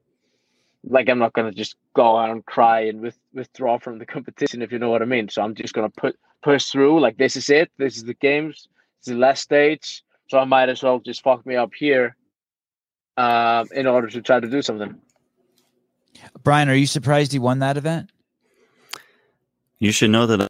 Like 0.82 1.10
I'm 1.10 1.18
not 1.18 1.34
gonna 1.34 1.52
just 1.52 1.76
go 1.94 2.16
out 2.16 2.30
and 2.30 2.44
cry 2.46 2.80
and 2.86 3.02
with, 3.02 3.18
withdraw 3.34 3.78
from 3.78 3.98
the 3.98 4.06
competition 4.06 4.62
if 4.62 4.72
you 4.72 4.78
know 4.78 4.88
what 4.88 5.02
I 5.02 5.04
mean. 5.04 5.28
So 5.28 5.42
I'm 5.42 5.54
just 5.54 5.74
gonna 5.74 5.90
put 5.90 6.18
push 6.42 6.66
through. 6.66 7.00
Like 7.00 7.18
this 7.18 7.36
is 7.36 7.50
it. 7.50 7.70
This 7.76 7.96
is 7.96 8.04
the 8.04 8.14
games. 8.14 8.68
It's 8.98 9.08
the 9.08 9.14
last 9.14 9.42
stage. 9.42 10.02
So 10.30 10.38
I 10.38 10.44
might 10.44 10.70
as 10.70 10.82
well 10.82 10.98
just 11.00 11.22
fuck 11.22 11.44
me 11.44 11.56
up 11.56 11.72
here, 11.76 12.16
um, 13.16 13.68
in 13.74 13.86
order 13.86 14.08
to 14.08 14.22
try 14.22 14.40
to 14.40 14.48
do 14.48 14.62
something. 14.62 14.94
Brian, 16.42 16.68
are 16.68 16.74
you 16.74 16.86
surprised 16.86 17.32
he 17.32 17.38
won 17.38 17.58
that 17.58 17.76
event? 17.76 18.10
You 19.80 19.92
should 19.92 20.10
know 20.10 20.26
that 20.26 20.42
I 20.42 20.46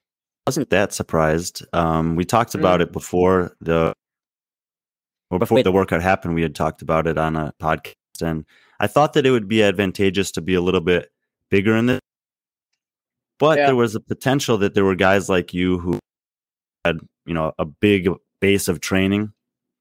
wasn't 0.51 0.71
that 0.71 0.93
surprised. 0.93 1.65
Um, 1.73 2.17
we 2.17 2.25
talked 2.25 2.57
about 2.57 2.81
it 2.81 2.91
before 2.91 3.53
the 3.61 3.93
well, 5.31 5.39
before 5.39 5.63
the 5.63 5.71
workout 5.71 6.03
happened. 6.03 6.35
We 6.35 6.43
had 6.43 6.57
talked 6.57 6.83
about 6.83 7.07
it 7.07 7.17
on 7.19 7.37
a 7.37 7.53
podcast, 7.63 7.95
and 8.21 8.45
I 8.81 8.89
thought 8.89 9.13
that 9.13 9.25
it 9.25 9.31
would 9.31 9.47
be 9.47 9.63
advantageous 9.63 10.33
to 10.33 10.41
be 10.41 10.55
a 10.55 10.61
little 10.61 10.81
bit 10.81 11.13
bigger 11.53 11.77
in 11.77 11.87
this. 11.87 12.01
But 13.39 13.59
Yeah. 13.59 13.67
there 13.67 13.77
was 13.77 13.95
a 13.95 14.01
potential 14.01 14.59
that 14.59 14.75
there 14.75 14.85
were 14.85 14.97
guys 14.97 15.29
like 15.29 15.55
you 15.55 15.79
who 15.79 16.01
had, 16.85 16.99
you 17.27 17.35
know, 17.35 17.53
a 17.57 17.65
big 17.65 18.09
base 18.41 18.67
of 18.67 18.81
training, 18.81 19.33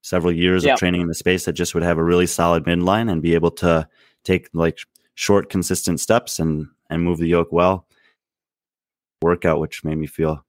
several 0.03 0.31
years 0.31 0.63
Yeah. 0.63 0.73
of 0.73 0.79
training 0.79 1.01
in 1.01 1.07
the 1.07 1.15
space 1.15 1.45
that 1.45 1.53
just 1.53 1.73
would 1.73 1.81
have 1.81 1.97
a 1.97 2.03
really 2.03 2.27
solid 2.27 2.65
midline 2.65 3.11
and 3.11 3.23
be 3.23 3.33
able 3.33 3.51
to 3.65 3.89
take 4.23 4.49
like 4.53 4.77
short, 5.15 5.49
consistent 5.49 5.99
steps 5.99 6.37
and 6.37 6.67
and 6.91 7.01
move 7.03 7.17
the 7.17 7.27
yoke 7.27 7.51
well. 7.51 7.87
Workout, 9.23 9.59
which 9.59 9.83
made 9.83 9.97
me 9.97 10.05
feel 10.05 10.45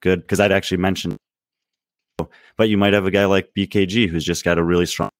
good 0.00 0.22
because 0.22 0.40
I'd 0.40 0.52
actually 0.52 0.78
mentioned. 0.78 1.16
But 2.56 2.68
you 2.68 2.78
might 2.78 2.94
have 2.94 3.06
a 3.06 3.10
guy 3.10 3.26
like 3.26 3.50
BKG 3.56 4.08
who's 4.08 4.24
just 4.24 4.44
got 4.44 4.58
a 4.58 4.64
really 4.64 4.86
strong 4.86 5.10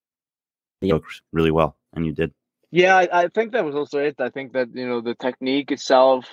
yoke 0.81 1.05
really 1.31 1.51
well, 1.51 1.75
and 1.93 2.05
you 2.05 2.11
did. 2.11 2.31
Yeah, 2.71 2.97
I, 2.97 3.23
I 3.23 3.27
think 3.29 3.53
that 3.53 3.63
was 3.63 3.75
also 3.75 3.99
it. 3.99 4.15
I 4.19 4.29
think 4.29 4.53
that 4.53 4.69
you 4.73 4.87
know 4.87 5.01
the 5.01 5.15
technique 5.15 5.71
itself 5.71 6.25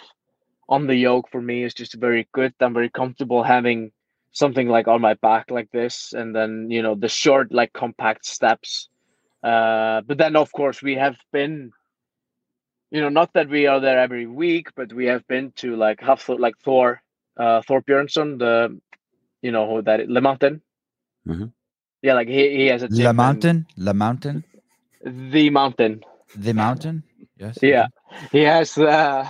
on 0.69 0.87
the 0.87 0.97
yoke 0.97 1.29
for 1.31 1.41
me 1.41 1.63
is 1.63 1.75
just 1.75 1.95
very 1.95 2.29
good. 2.33 2.55
I'm 2.61 2.75
very 2.75 2.91
comfortable 2.91 3.43
having 3.43 3.93
something 4.33 4.69
like 4.69 4.89
on 4.89 5.01
my 5.01 5.15
back 5.15 5.51
like 5.51 5.71
this, 5.71 6.13
and 6.13 6.35
then 6.35 6.69
you 6.71 6.83
know 6.83 6.95
the 6.95 7.09
short 7.09 7.53
like 7.53 7.73
compact 7.73 8.27
steps. 8.27 8.89
Uh, 9.43 10.01
but 10.07 10.19
then 10.19 10.37
of 10.37 10.51
course 10.53 10.83
we 10.83 10.95
have 10.95 11.19
been, 11.31 11.71
you 12.91 13.01
know, 13.01 13.11
not 13.11 13.33
that 13.35 13.49
we 13.51 13.67
are 13.67 13.79
there 13.79 13.99
every 13.99 14.27
week, 14.27 14.69
but 14.75 14.93
we 14.93 15.05
have 15.07 15.27
been 15.29 15.53
to 15.57 15.77
like 15.77 16.01
half 16.01 16.29
like 16.29 16.59
Thor, 16.59 17.03
uh, 17.37 17.62
Thor 17.62 17.82
Björnsson, 17.82 18.39
the, 18.39 18.78
you 19.43 19.51
know 19.53 19.68
who 19.68 19.82
that 19.82 20.01
is, 20.01 20.09
Le 20.09 20.20
Mountain. 20.20 20.62
Mhm. 21.26 21.53
Yeah, 22.03 22.14
like 22.14 22.28
he, 22.28 22.57
he 22.57 22.66
has 22.66 22.82
a 22.82 22.89
gym 22.89 23.05
La 23.05 23.11
in- 23.11 23.16
Mountain, 23.16 23.66
La 23.76 23.93
Mountain, 23.93 24.45
the 25.05 25.51
mountain. 25.51 26.03
the 26.37 26.53
mountain. 26.53 27.03
Yes. 27.39 27.59
Yeah, 27.62 27.87
he 28.32 28.41
has. 28.41 28.76
Uh, 28.78 29.26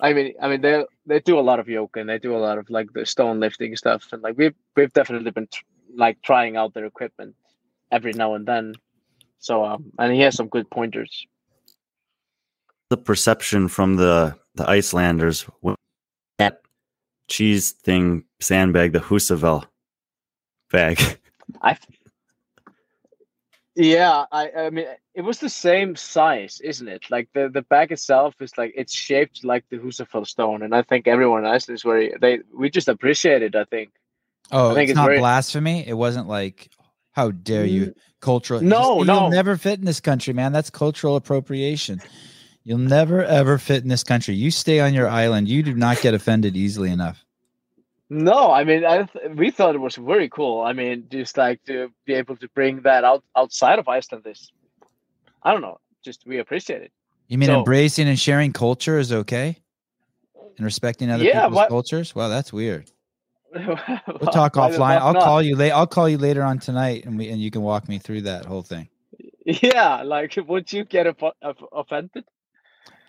I 0.00 0.12
mean, 0.12 0.34
I 0.40 0.48
mean, 0.48 0.60
they 0.60 0.84
they 1.06 1.20
do 1.20 1.38
a 1.38 1.44
lot 1.48 1.58
of 1.60 1.68
yoga 1.68 2.00
and 2.00 2.08
they 2.08 2.18
do 2.18 2.36
a 2.36 2.38
lot 2.46 2.58
of 2.58 2.68
like 2.70 2.92
the 2.92 3.04
stone 3.04 3.40
lifting 3.40 3.76
stuff, 3.76 4.08
and 4.12 4.22
like 4.22 4.36
we've 4.38 4.54
we've 4.76 4.92
definitely 4.92 5.30
been 5.30 5.48
tr- 5.52 5.64
like 5.94 6.20
trying 6.22 6.56
out 6.56 6.72
their 6.74 6.86
equipment 6.86 7.34
every 7.90 8.12
now 8.12 8.34
and 8.34 8.46
then. 8.46 8.74
So, 9.38 9.64
um, 9.64 9.92
and 9.98 10.12
he 10.12 10.20
has 10.20 10.34
some 10.36 10.48
good 10.48 10.68
pointers. 10.70 11.26
the 12.90 12.96
perception 12.96 13.68
from 13.68 13.96
the 13.96 14.34
the 14.54 14.68
Icelanders 14.68 15.42
when 15.60 15.74
that 15.74 15.77
cheese 17.28 17.72
thing 17.72 18.24
sandbag, 18.40 18.92
the 18.92 19.00
Husafell 19.00 19.64
bag. 20.70 21.00
I. 21.62 21.76
Yeah, 23.74 24.24
I 24.32 24.50
I 24.50 24.70
mean 24.70 24.86
it 25.14 25.22
was 25.22 25.38
the 25.38 25.48
same 25.48 25.94
size, 25.94 26.60
isn't 26.64 26.88
it? 26.88 27.04
Like 27.10 27.28
the 27.32 27.48
the 27.48 27.62
bag 27.62 27.92
itself 27.92 28.34
is 28.40 28.58
like 28.58 28.72
it's 28.76 28.92
shaped 28.92 29.44
like 29.44 29.64
the 29.70 29.78
Husafell 29.78 30.26
stone, 30.26 30.62
and 30.62 30.74
I 30.74 30.82
think 30.82 31.06
everyone 31.06 31.44
in 31.44 31.50
Iceland 31.50 31.76
is 31.76 31.82
very 31.82 32.12
they 32.20 32.40
we 32.52 32.70
just 32.70 32.88
appreciate 32.88 33.42
it. 33.42 33.54
I 33.54 33.64
think. 33.64 33.90
Oh, 34.50 34.70
I 34.70 34.74
think 34.74 34.84
it's, 34.84 34.90
it's 34.92 34.96
not 34.96 35.06
very- 35.06 35.18
blasphemy. 35.18 35.86
It 35.86 35.94
wasn't 35.94 36.26
like, 36.26 36.70
how 37.12 37.30
dare 37.32 37.66
you, 37.66 37.86
mm. 37.86 37.94
cultural. 38.20 38.62
No, 38.62 38.96
You'll 38.96 39.04
no. 39.04 39.28
never 39.28 39.56
fit 39.56 39.78
in 39.78 39.84
this 39.84 40.00
country, 40.00 40.32
man. 40.32 40.52
That's 40.52 40.70
cultural 40.70 41.16
appropriation. 41.16 42.00
You'll 42.68 42.76
never 42.76 43.24
ever 43.24 43.56
fit 43.56 43.82
in 43.82 43.88
this 43.88 44.04
country. 44.04 44.34
You 44.34 44.50
stay 44.50 44.78
on 44.80 44.92
your 44.92 45.08
island. 45.08 45.48
You 45.48 45.62
do 45.62 45.72
not 45.72 46.02
get 46.02 46.12
offended 46.12 46.54
easily 46.54 46.90
enough. 46.90 47.24
No, 48.10 48.52
I 48.52 48.62
mean, 48.64 48.84
I 48.84 49.04
th- 49.04 49.30
we 49.36 49.50
thought 49.50 49.74
it 49.74 49.78
was 49.78 49.96
very 49.96 50.28
cool. 50.28 50.60
I 50.60 50.74
mean, 50.74 51.06
just 51.10 51.38
like 51.38 51.64
to 51.64 51.90
be 52.04 52.12
able 52.12 52.36
to 52.36 52.48
bring 52.48 52.82
that 52.82 53.04
out 53.04 53.24
outside 53.34 53.78
of 53.78 53.88
Iceland 53.88 54.26
is, 54.26 54.52
I 55.42 55.52
don't 55.52 55.62
know, 55.62 55.78
just 56.04 56.26
we 56.26 56.40
appreciate 56.40 56.82
it. 56.82 56.92
You 57.28 57.38
mean 57.38 57.48
So- 57.48 57.58
embracing 57.60 58.06
and 58.06 58.18
sharing 58.20 58.52
culture 58.52 58.98
is 58.98 59.14
okay, 59.14 59.56
and 60.58 60.64
respecting 60.66 61.10
other 61.10 61.24
Yeah, 61.24 61.44
people's 61.44 61.56
what- 61.56 61.68
cultures? 61.70 62.14
Well, 62.14 62.28
that's 62.28 62.52
weird. 62.52 62.90
we'll 63.54 63.76
talk 64.30 64.52
offline. 64.56 64.98
I'll 64.98 65.14
call 65.14 65.40
you 65.40 65.56
late. 65.56 65.70
I'll 65.70 65.86
call 65.86 66.06
you 66.06 66.18
later 66.18 66.42
on 66.42 66.58
tonight, 66.58 67.06
and 67.06 67.16
we 67.16 67.30
and 67.30 67.40
you 67.40 67.50
can 67.50 67.62
walk 67.62 67.88
me 67.88 67.96
through 67.98 68.22
that 68.22 68.44
whole 68.44 68.60
thing. 68.62 68.90
Yeah, 69.46 70.02
like 70.02 70.36
would 70.46 70.70
you 70.70 70.84
get 70.84 71.06
offo- 71.06 71.32
off- 71.42 71.56
offended? 71.72 72.24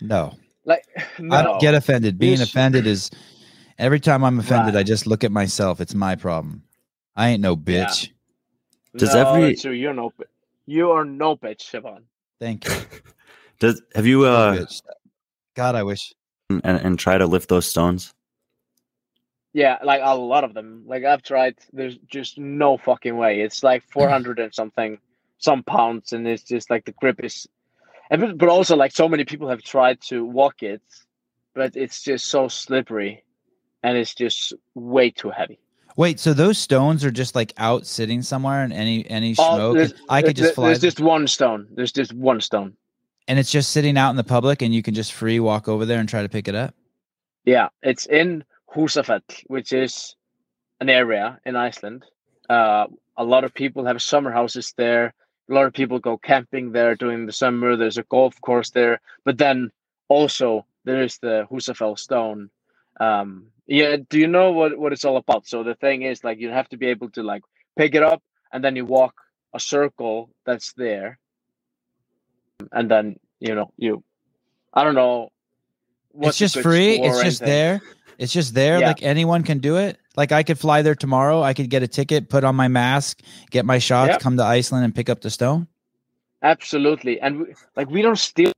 No, 0.02 0.36
Like, 0.66 0.86
no. 1.20 1.36
I 1.36 1.44
don't 1.44 1.62
get 1.62 1.74
offended. 1.76 2.18
Being 2.20 2.40
Yes. 2.40 2.50
offended 2.50 2.88
is 2.88 3.10
every 3.78 4.00
time 4.00 4.24
I'm 4.24 4.40
offended, 4.40 4.76
Right. 4.76 4.80
I 4.82 4.84
just 4.84 5.08
look 5.08 5.24
at 5.24 5.32
myself. 5.32 5.82
It's 5.82 5.94
my 5.96 6.16
problem. 6.16 6.64
I 7.16 7.30
ain't 7.30 7.42
no 7.42 7.54
Yeah. 7.54 7.86
bitch. 7.88 8.12
Does 8.96 9.14
no, 9.14 9.20
every- 9.22 9.50
that's 9.50 9.62
true. 9.62 9.72
You're 9.74 9.94
no, 9.94 10.12
bi- 10.18 10.26
you 10.66 10.92
are 10.92 11.06
no 11.06 11.36
bitch, 11.36 11.62
Sevan. 11.62 12.04
Thank 12.40 12.66
you. 12.66 12.72
Does 13.60 13.82
have 13.96 14.06
you 14.06 14.26
uh 14.26 14.56
bitch. 14.56 14.82
God, 15.56 15.76
I 15.76 15.84
wish. 15.84 16.14
and, 16.50 16.62
and 16.66 16.98
try 17.00 17.18
to 17.18 17.28
lift 17.28 17.50
those 17.50 17.66
stones? 17.68 18.14
Yeah, 19.54 19.78
like 19.84 20.02
a 20.04 20.16
lot 20.16 20.44
of 20.44 20.54
them. 20.54 20.84
Like 20.88 21.04
I've 21.04 21.22
tried. 21.24 21.56
There's 21.74 21.98
just 22.08 22.38
no 22.38 22.78
fucking 22.78 23.16
way. 23.18 23.42
It's 23.42 23.64
like 23.64 23.84
400 23.92 24.40
and 24.40 24.54
something, 24.54 25.00
some 25.40 25.64
pounds, 25.64 26.14
and 26.14 26.28
it's 26.28 26.44
just 26.44 26.70
like 26.70 26.86
the 26.86 26.94
grip 26.94 27.24
is. 27.24 27.48
And 28.10 28.22
but- 28.22 28.38
but 28.38 28.50
also 28.50 28.76
like 28.76 28.92
so 28.92 29.08
many 29.08 29.24
people 29.26 29.48
have 29.50 29.62
tried 29.62 30.02
to 30.10 30.26
walk 30.26 30.64
it, 30.64 30.82
but 31.54 31.76
it's 31.76 32.02
just 32.02 32.28
so 32.28 32.48
slippery, 32.48 33.24
and 33.84 33.98
it's 33.98 34.14
just 34.16 34.54
way 34.76 35.12
too 35.12 35.30
heavy. 35.30 35.60
Wait, 35.98 36.20
so 36.20 36.34
those 36.34 36.58
stones 36.58 37.04
are 37.04 37.12
just 37.12 37.36
like 37.36 37.54
out 37.58 37.86
sitting 37.86 38.22
somewhere 38.22 38.64
in 38.64 38.72
any 38.72 39.08
any 39.10 39.36
Oh, 39.38 39.74
smoke? 39.76 39.92
I 40.10 40.22
could 40.22 40.36
just 40.36 40.56
fly, 40.56 40.68
There's 40.68 40.80
just 40.80 41.00
one 41.00 41.28
stone. 41.28 41.68
There's 41.72 41.92
just 41.92 42.14
one 42.14 42.42
stone. 42.42 42.76
and 43.28 43.38
it's 43.38 43.52
just 43.52 43.72
sitting 43.72 43.96
out 43.98 44.10
in 44.10 44.16
the 44.16 44.24
public, 44.24 44.62
and 44.64 44.74
you 44.74 44.82
can 44.82 44.94
just 44.96 45.14
free 45.14 45.40
walk 45.40 45.68
over 45.68 45.86
there 45.86 46.00
and 46.00 46.10
try 46.10 46.22
to 46.24 46.30
pick 46.30 46.48
it 46.48 46.56
up. 46.56 46.74
Yeah, 47.46 47.70
it's 47.84 48.06
in 48.08 48.44
Husafell, 48.74 49.22
which 49.48 49.72
is 49.72 50.16
an 50.80 50.90
area 50.90 51.40
in 51.46 51.56
Iceland. 51.56 52.06
Uh, 52.50 52.88
a 53.18 53.24
lot 53.24 53.44
of 53.44 53.54
people 53.54 53.86
have 53.86 54.02
summer 54.02 54.32
houses 54.32 54.74
there. 54.78 55.14
A 55.50 55.54
lot 55.54 55.66
of 55.66 55.74
people 55.74 56.00
go 56.00 56.18
camping 56.18 56.72
there 56.72 56.96
during 56.96 57.26
the 57.26 57.32
summer. 57.32 57.76
There's 57.76 57.98
a 57.98 58.04
golf 58.04 58.40
course 58.42 58.70
there, 58.70 59.02
but 59.26 59.38
then 59.38 59.72
also 60.08 60.66
there 60.84 61.02
is 61.02 61.18
the 61.18 61.48
Husafell 61.52 61.98
stone. 61.98 62.50
Um, 63.00 63.48
yeah, 63.66 63.98
do 64.10 64.20
you 64.20 64.28
know 64.28 64.52
what 64.52 64.78
what 64.78 64.94
it's 64.94 65.06
all 65.06 65.18
about? 65.18 65.48
So 65.48 65.64
the 65.64 65.76
thing 65.76 66.02
is, 66.02 66.24
like, 66.24 66.40
you 66.40 66.50
have 66.50 66.70
to 66.70 66.78
be 66.78 66.88
able 66.88 67.10
to 67.12 67.24
like 67.24 67.44
pick 67.78 67.96
it 67.96 68.04
up, 68.04 68.22
and 68.52 68.64
then 68.64 68.76
you 68.76 68.86
walk 68.86 69.14
a 69.54 69.60
circle 69.60 70.30
that's 70.46 70.74
there, 70.74 71.20
and 72.72 72.90
then 72.90 73.20
you 73.40 73.56
know 73.56 73.72
you, 73.78 74.04
I 74.74 74.84
don't 74.84 74.96
know. 74.96 75.30
what's 76.12 76.42
it's 76.42 76.54
just 76.54 76.64
free. 76.64 77.00
It's 77.00 77.22
just 77.24 77.42
anything. 77.42 77.48
there. 77.48 77.82
It's 78.18 78.34
just 78.34 78.54
there. 78.54 78.80
Yeah. 78.80 78.88
Like 78.88 79.04
anyone 79.04 79.44
can 79.44 79.60
do 79.60 79.78
it. 79.78 79.98
Like 80.20 80.34
I 80.34 80.44
could 80.44 80.60
fly 80.60 80.82
there 80.82 80.96
tomorrow. 80.96 81.42
I 81.42 81.54
could 81.54 81.70
get 81.70 81.82
a 81.82 81.88
ticket, 81.88 82.28
put 82.28 82.44
on 82.44 82.54
my 82.54 82.68
mask, 82.68 83.22
get 83.52 83.66
my 83.66 83.78
shots, 83.80 84.10
Yep. 84.10 84.20
come 84.20 84.36
to 84.36 84.44
Iceland, 84.44 84.84
and 84.84 84.94
pick 84.94 85.10
up 85.10 85.22
the 85.22 85.30
stone. 85.30 85.66
Absolutely, 86.44 87.22
and 87.22 87.40
we, 87.40 87.46
like 87.78 87.90
we 87.90 88.02
don't 88.02 88.18
steal. 88.20 88.52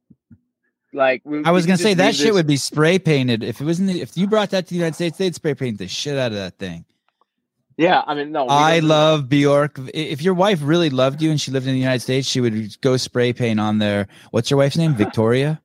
Like 0.92 1.22
we, 1.24 1.44
I 1.44 1.52
was 1.52 1.68
gonna 1.68 1.78
say 1.78 1.94
that 1.94 2.16
shit 2.16 2.26
this- 2.28 2.34
would 2.34 2.48
be 2.48 2.58
spray 2.58 2.98
painted 2.98 3.44
if 3.44 3.62
it 3.62 3.66
wasn't. 3.66 3.92
If 3.92 4.18
you 4.18 4.26
brought 4.26 4.50
that 4.50 4.66
to 4.66 4.70
the 4.72 4.76
United 4.76 4.96
States, 4.96 5.20
they'd 5.20 5.36
spray 5.36 5.54
paint 5.54 5.78
the 5.78 5.88
shit 5.88 6.18
out 6.18 6.32
of 6.32 6.38
that 6.40 6.58
thing. 6.58 6.84
Yeah, 7.78 8.02
I 8.08 8.16
mean, 8.16 8.32
no. 8.32 8.48
I 8.48 8.80
love 8.80 9.30
Bjork. 9.30 9.80
If 9.94 10.24
your 10.24 10.34
wife 10.34 10.62
really 10.64 10.90
loved 10.90 11.22
you 11.22 11.30
and 11.30 11.40
she 11.40 11.52
lived 11.52 11.68
in 11.68 11.74
the 11.74 11.80
United 11.80 12.02
States, 12.02 12.28
she 12.28 12.42
would 12.42 12.82
go 12.82 12.98
spray 12.98 13.34
paint 13.34 13.60
on 13.60 13.78
there. 13.78 14.08
What's 14.32 14.50
your 14.50 14.58
wife's 14.58 14.78
name? 14.78 14.96
Victoria. 14.96 15.62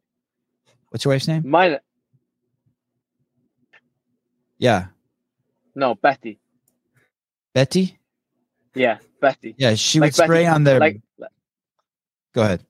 What's 0.91 1.07
your 1.07 1.15
wife's 1.15 1.27
name? 1.27 1.49
mine. 1.49 1.79
Yeah, 4.59 4.87
No, 5.77 5.95
Betty. 5.95 6.41
Betty. 7.55 7.99
Yeah, 8.75 8.99
Betty. 9.21 9.55
Yeah, 9.59 9.75
she 9.77 10.01
Like 10.01 10.09
would 10.09 10.15
spray 10.25 10.39
Betty- 10.45 10.47
on 10.49 10.65
there. 10.65 10.81
Like 10.81 11.01
Go 12.35 12.43
ahead. 12.43 12.65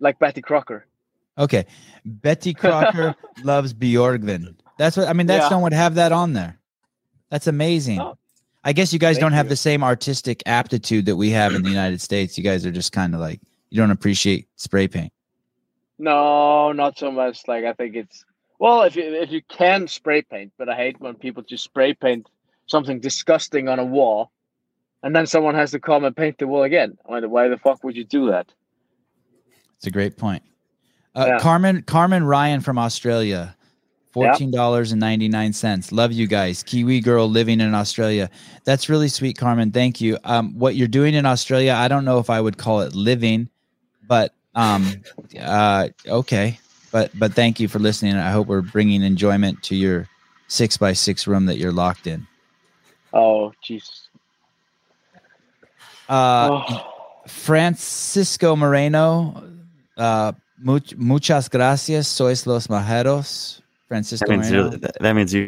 like 0.00 0.18
Betty 0.18 0.42
Crocker. 0.42 0.86
Okay, 1.38 1.66
Betty 2.04 2.52
Crocker 2.60 3.14
loves 3.44 3.72
Bjorgvin. 3.72 4.56
That's 4.78 4.96
what 4.96 5.08
I 5.08 5.12
mean. 5.12 5.26
That's 5.26 5.44
Yeah. 5.44 5.48
stone 5.48 5.62
would 5.62 5.72
have 5.72 5.94
that 5.94 6.12
on 6.12 6.32
there. 6.32 6.58
That's 7.30 7.46
amazing. 7.46 8.00
Oh. 8.00 8.18
I 8.64 8.72
guess 8.72 8.92
you 8.92 8.98
guys 8.98 9.16
Thank 9.16 9.22
don't 9.22 9.32
have 9.32 9.46
you. 9.46 9.50
the 9.50 9.56
same 9.56 9.82
artistic 9.82 10.42
aptitude 10.46 11.06
that 11.06 11.16
we 11.16 11.30
have 11.30 11.54
in 11.54 11.62
the 11.62 11.68
United 11.70 12.00
States. 12.00 12.36
You 12.38 12.44
guys 12.44 12.64
are 12.66 12.70
just 12.70 12.92
kind 12.92 13.14
of 13.14 13.20
like 13.20 13.40
you 13.70 13.78
don't 13.78 13.90
appreciate 13.90 14.48
spray 14.56 14.86
paint. 14.88 15.12
No, 15.98 16.72
not 16.72 16.98
so 16.98 17.10
much. 17.10 17.40
Like 17.48 17.64
I 17.64 17.72
think 17.72 17.96
it's 17.96 18.24
well, 18.62 18.82
if 18.82 18.94
you 18.94 19.02
if 19.02 19.32
you 19.32 19.42
can 19.48 19.88
spray 19.88 20.22
paint, 20.22 20.52
but 20.56 20.68
I 20.68 20.76
hate 20.76 21.00
when 21.00 21.16
people 21.16 21.42
just 21.42 21.64
spray 21.64 21.94
paint 21.94 22.28
something 22.66 23.00
disgusting 23.00 23.68
on 23.68 23.80
a 23.80 23.84
wall, 23.84 24.30
and 25.02 25.16
then 25.16 25.26
someone 25.26 25.56
has 25.56 25.72
to 25.72 25.80
come 25.80 26.04
and 26.04 26.16
paint 26.16 26.38
the 26.38 26.46
wall 26.46 26.62
again. 26.62 26.96
Why 27.04 27.18
the 27.18 27.28
why 27.28 27.48
the 27.48 27.58
fuck 27.58 27.82
would 27.82 27.96
you 27.96 28.04
do 28.04 28.30
that? 28.30 28.46
It's 29.78 29.88
a 29.88 29.90
great 29.90 30.16
point. 30.16 30.44
Uh, 31.16 31.24
Yeah. 31.26 31.38
Carmen 31.40 31.82
Carmen 31.82 32.22
Ryan 32.22 32.60
from 32.60 32.78
Australia. 32.78 33.56
Fourteen 34.12 34.52
dollars 34.52 34.92
and 34.92 35.00
ninety 35.00 35.28
nine 35.28 35.52
cents. 35.52 35.90
Love 35.90 36.12
you 36.12 36.28
guys, 36.28 36.62
Kiwi 36.62 37.00
girl 37.00 37.28
living 37.28 37.60
in 37.60 37.74
Australia. 37.74 38.30
That's 38.62 38.88
really 38.88 39.08
sweet, 39.08 39.36
Carmen. 39.36 39.72
Thank 39.72 40.00
you. 40.00 40.18
Um, 40.22 40.56
what 40.56 40.76
you're 40.76 40.86
doing 40.86 41.14
in 41.14 41.26
Australia, 41.26 41.72
I 41.72 41.88
don't 41.88 42.04
know 42.04 42.20
if 42.20 42.30
I 42.30 42.40
would 42.40 42.58
call 42.58 42.82
it 42.82 42.94
living, 42.94 43.48
but 44.06 44.32
um, 44.54 45.02
uh, 45.40 45.88
okay. 46.06 46.60
But 46.92 47.10
but 47.18 47.32
thank 47.34 47.58
you 47.58 47.68
for 47.68 47.78
listening. 47.78 48.14
I 48.16 48.30
hope 48.30 48.46
we're 48.46 48.60
bringing 48.60 49.02
enjoyment 49.02 49.62
to 49.64 49.74
your 49.74 50.06
six 50.48 50.76
by 50.76 50.92
six 50.92 51.26
room 51.26 51.46
that 51.46 51.56
you're 51.58 51.72
locked 51.72 52.06
in. 52.06 52.26
Oh, 53.12 53.52
Jesus. 53.62 54.08
Uh, 56.08 56.62
oh. 56.68 57.22
Francisco 57.26 58.54
Moreno, 58.56 59.42
uh, 59.96 60.32
much, 60.58 60.94
muchas 60.96 61.48
gracias. 61.48 62.08
Sois 62.08 62.46
los 62.46 62.68
majeros. 62.68 63.62
Francisco 63.88 64.26
That 64.28 64.36
means, 64.38 64.50
Moreno. 64.50 64.70
you- 64.72 64.78
that 64.78 64.96
that 65.00 65.12
means 65.16 65.32
you. 65.34 65.46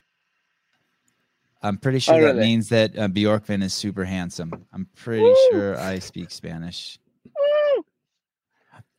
I'm 1.63 1.79
pretty 1.79 1.99
sure 1.99 2.15
Oh, 2.17 2.21
that 2.21 2.27
really? 2.35 2.41
means 2.41 2.69
that 2.69 2.99
uh, 2.99 3.09
Bjorgvin 3.09 3.63
is 3.63 3.73
super 3.73 4.05
handsome. 4.05 4.67
I'm 4.73 4.87
pretty 4.97 5.23
Woo! 5.23 5.37
sure 5.51 5.79
I 5.81 5.99
speak 5.99 6.31
Spanish. 6.31 6.99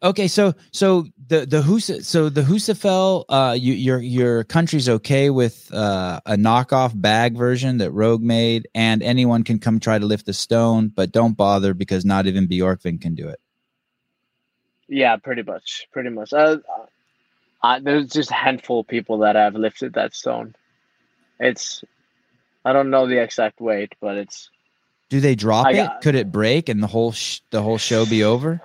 Okay, 0.06 0.28
so 0.28 0.54
so 0.72 1.08
the 1.30 1.48
the 1.48 1.62
Husa, 1.64 2.06
so 2.06 2.30
the 2.30 2.44
Husafell, 2.44 3.26
uh, 3.28 3.58
you, 3.60 3.74
your 3.74 4.00
your 4.00 4.44
country's 4.44 4.88
okay 4.88 5.32
with 5.32 5.74
uh, 5.74 6.20
a 6.28 6.36
knockoff 6.36 6.92
bag 6.94 7.36
version 7.36 7.80
that 7.80 7.90
Rogue 7.90 8.22
made, 8.22 8.68
and 8.76 9.02
anyone 9.02 9.44
can 9.44 9.58
come 9.58 9.80
try 9.80 9.98
to 9.98 10.06
lift 10.06 10.28
the 10.28 10.34
stone, 10.34 10.90
but 10.90 11.12
don't 11.12 11.34
bother 11.36 11.74
because 11.74 12.06
not 12.06 12.28
even 12.28 12.48
Bjorgvin 12.48 13.02
can 13.02 13.16
do 13.16 13.28
it. 13.28 13.40
Yeah, 14.88 15.16
pretty 15.16 15.42
much. 15.42 15.88
Pretty 15.92 16.10
much. 16.12 16.32
Uh, 16.32 16.58
uh, 17.64 17.80
there's 17.80 18.12
just 18.12 18.30
a 18.30 18.36
handful 18.36 18.82
of 18.82 18.88
people 18.88 19.18
that 19.20 19.36
have 19.36 19.56
lifted 19.56 19.94
that 19.96 20.14
stone. 20.14 20.54
It's, 21.40 21.84
I 22.64 22.74
don't 22.74 22.92
know 22.92 23.08
the 23.08 23.20
exact 23.24 23.60
weight, 23.60 23.96
but 24.00 24.18
it's. 24.18 24.52
Do 25.10 25.20
they 25.20 25.34
drop 25.34 25.66
I 25.66 25.72
it? 25.72 25.76
got- 25.78 26.02
Could 26.02 26.14
it 26.14 26.32
break 26.32 26.70
and 26.70 26.84
the 26.84 26.88
whole 26.88 27.12
sh- 27.12 27.40
the 27.50 27.64
whole 27.64 27.80
show 27.80 28.06
be 28.06 28.24
over? 28.24 28.62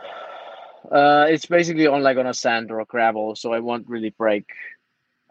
Uh, 0.91 1.26
it's 1.28 1.47
basically 1.47 1.87
on 1.87 2.03
like 2.03 2.16
on 2.16 2.26
a 2.26 2.35
sand 2.35 2.70
or 2.70 2.81
a 2.81 2.85
gravel, 2.85 3.37
so 3.37 3.53
it 3.55 3.62
won't 3.62 3.89
really 3.89 4.11
break. 4.11 4.51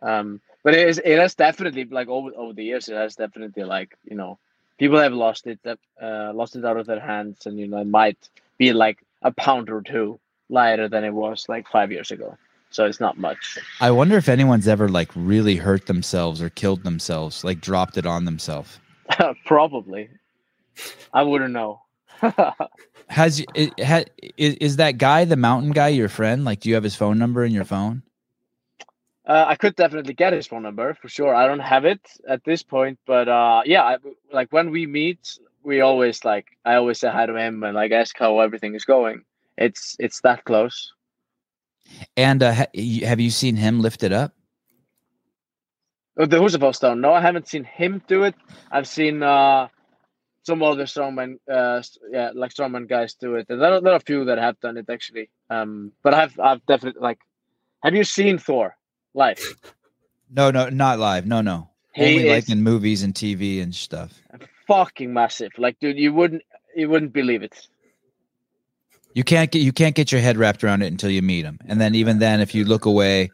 Um, 0.01 0.41
but 0.63 0.73
it 0.73 0.87
is. 0.87 1.01
It 1.03 1.17
has 1.17 1.35
definitely 1.35 1.85
like 1.85 2.07
over 2.07 2.31
over 2.35 2.53
the 2.53 2.63
years. 2.63 2.87
It 2.89 2.95
has 2.95 3.15
definitely 3.15 3.63
like 3.63 3.97
you 4.05 4.15
know, 4.15 4.37
people 4.77 4.99
have 4.99 5.13
lost 5.13 5.47
it. 5.47 5.59
that, 5.63 5.79
Uh, 6.01 6.31
lost 6.33 6.55
it 6.55 6.65
out 6.65 6.77
of 6.77 6.85
their 6.85 6.99
hands, 6.99 7.45
and 7.45 7.57
you 7.59 7.67
know, 7.67 7.79
it 7.79 7.87
might 7.87 8.29
be 8.57 8.73
like 8.73 8.99
a 9.21 9.31
pound 9.31 9.69
or 9.69 9.81
two 9.81 10.19
lighter 10.49 10.87
than 10.89 11.03
it 11.03 11.13
was 11.13 11.47
like 11.49 11.67
five 11.67 11.91
years 11.91 12.11
ago. 12.11 12.37
So 12.71 12.85
it's 12.85 12.99
not 12.99 13.17
much. 13.17 13.57
I 13.81 13.89
wonder 13.91 14.15
if 14.17 14.29
anyone's 14.29 14.67
ever 14.67 14.87
like 14.89 15.09
really 15.15 15.55
hurt 15.55 15.87
themselves 15.87 16.41
or 16.41 16.49
killed 16.49 16.83
themselves, 16.83 17.43
like 17.43 17.61
dropped 17.61 17.97
it 17.97 18.05
on 18.05 18.25
themselves. 18.25 18.79
Probably. 19.45 20.09
I 21.11 21.23
wouldn't 21.23 21.53
know. 21.53 21.81
Has 23.09 23.43
it 23.55 23.83
ha, 23.83 24.03
is, 24.37 24.55
is 24.55 24.75
that 24.77 24.97
guy 24.97 25.25
the 25.25 25.35
mountain 25.35 25.71
guy 25.71 25.87
your 25.89 26.09
friend? 26.09 26.45
Like, 26.45 26.61
do 26.61 26.69
you 26.69 26.75
have 26.75 26.83
his 26.83 26.95
phone 26.95 27.17
number 27.17 27.43
in 27.43 27.51
your 27.51 27.65
phone? 27.65 28.03
Uh, 29.27 29.45
I 29.47 29.55
could 29.55 29.75
definitely 29.75 30.13
get 30.13 30.33
his 30.33 30.47
phone 30.47 30.63
number 30.63 30.93
for 30.95 31.09
sure. 31.09 31.35
I 31.35 31.45
don't 31.45 31.59
have 31.59 31.85
it 31.85 32.01
at 32.27 32.43
this 32.45 32.63
point, 32.63 32.99
but 33.05 33.27
uh, 33.27 33.61
yeah, 33.65 33.83
I, 33.83 33.97
like 34.31 34.51
when 34.51 34.71
we 34.71 34.87
meet, 34.87 35.39
we 35.63 35.81
always 35.81 36.23
like 36.23 36.47
I 36.65 36.75
always 36.75 36.99
say 36.99 37.09
hi 37.09 37.25
to 37.25 37.35
him 37.35 37.63
and 37.63 37.75
like 37.75 37.91
ask 37.91 38.17
how 38.17 38.39
everything 38.39 38.75
is 38.75 38.85
going. 38.85 39.23
It's 39.57 39.95
it's 39.99 40.21
that 40.21 40.45
close. 40.45 40.93
And 42.15 42.41
uh, 42.41 42.53
ha, 42.53 42.65
have 43.03 43.19
you 43.19 43.29
seen 43.29 43.55
him 43.55 43.81
lift 43.81 44.03
it 44.03 44.13
up? 44.13 44.33
Uh, 46.19 46.25
The 46.25 46.37
Husafell 46.37 46.75
Stone. 46.75 47.01
No, 47.01 47.13
I 47.13 47.21
haven't 47.21 47.47
seen 47.47 47.63
him 47.63 48.01
do 48.07 48.23
it. 48.23 48.35
I've 48.71 48.87
seen 48.87 49.23
uh, 49.23 49.67
some 50.49 50.61
other 50.63 50.85
strongman, 50.85 51.31
uh, 51.57 51.81
yeah, 52.11 52.31
like 52.41 52.51
strongman 52.51 52.87
guys 52.87 53.13
do 53.13 53.35
it. 53.39 53.45
And 53.49 53.61
there 53.61 53.73
are, 53.73 53.81
there 53.81 53.93
are 53.93 54.01
a 54.03 54.09
few 54.11 54.25
that 54.25 54.37
have 54.37 54.59
done 54.59 54.77
it 54.81 54.89
actually. 54.89 55.29
Um, 55.49 55.91
but 56.03 56.13
I've 56.13 56.35
I've 56.39 56.65
definitely 56.65 57.01
like, 57.09 57.19
have 57.83 57.93
you 57.95 58.03
seen 58.03 58.37
Thor 58.39 58.75
live? 59.13 59.39
No, 60.31 60.51
no, 60.51 60.69
not 60.69 60.99
live. 60.99 61.25
No, 61.25 61.41
no. 61.41 61.71
He 61.95 62.05
Only 62.05 62.29
like 62.29 62.49
in 62.49 62.61
movies 62.61 63.01
and 63.01 63.15
TV 63.15 63.63
and 63.63 63.73
stuff. 63.73 64.11
fucking 64.67 65.11
massive. 65.11 65.51
Like, 65.57 65.79
dude, 65.81 65.97
you 65.97 66.13
wouldn't 66.13 66.43
you 66.75 66.87
wouldn't 66.87 67.13
believe 67.13 67.41
it. 67.41 67.67
You 69.15 69.23
can't 69.23 69.49
get 69.49 69.63
you 69.63 69.71
can't 69.73 69.95
get 69.95 70.11
your 70.11 70.21
head 70.21 70.37
wrapped 70.37 70.63
around 70.63 70.83
it 70.83 70.91
until 70.93 71.09
you 71.09 71.23
meet 71.23 71.45
him. 71.45 71.57
And 71.65 71.81
then 71.81 71.95
even 71.95 72.19
then, 72.19 72.41
if 72.41 72.53
you 72.53 72.63
look 72.63 72.85
away, 72.85 73.31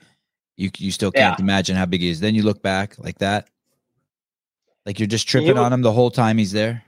you 0.56 0.70
you 0.78 0.90
still 0.92 1.12
can't 1.12 1.38
Yeah. 1.38 1.44
imagine 1.44 1.76
how 1.76 1.86
big 1.86 2.00
he 2.00 2.08
is. 2.10 2.22
Then 2.22 2.34
you 2.34 2.44
look 2.44 2.62
back 2.64 2.98
like 2.98 3.18
that, 3.18 3.50
like 4.86 4.98
you're 4.98 5.14
just 5.18 5.28
tripping 5.28 5.50
would- 5.56 5.66
on 5.68 5.74
him 5.74 5.82
the 5.82 5.92
whole 5.92 6.12
time 6.12 6.38
he's 6.38 6.54
there. 6.54 6.82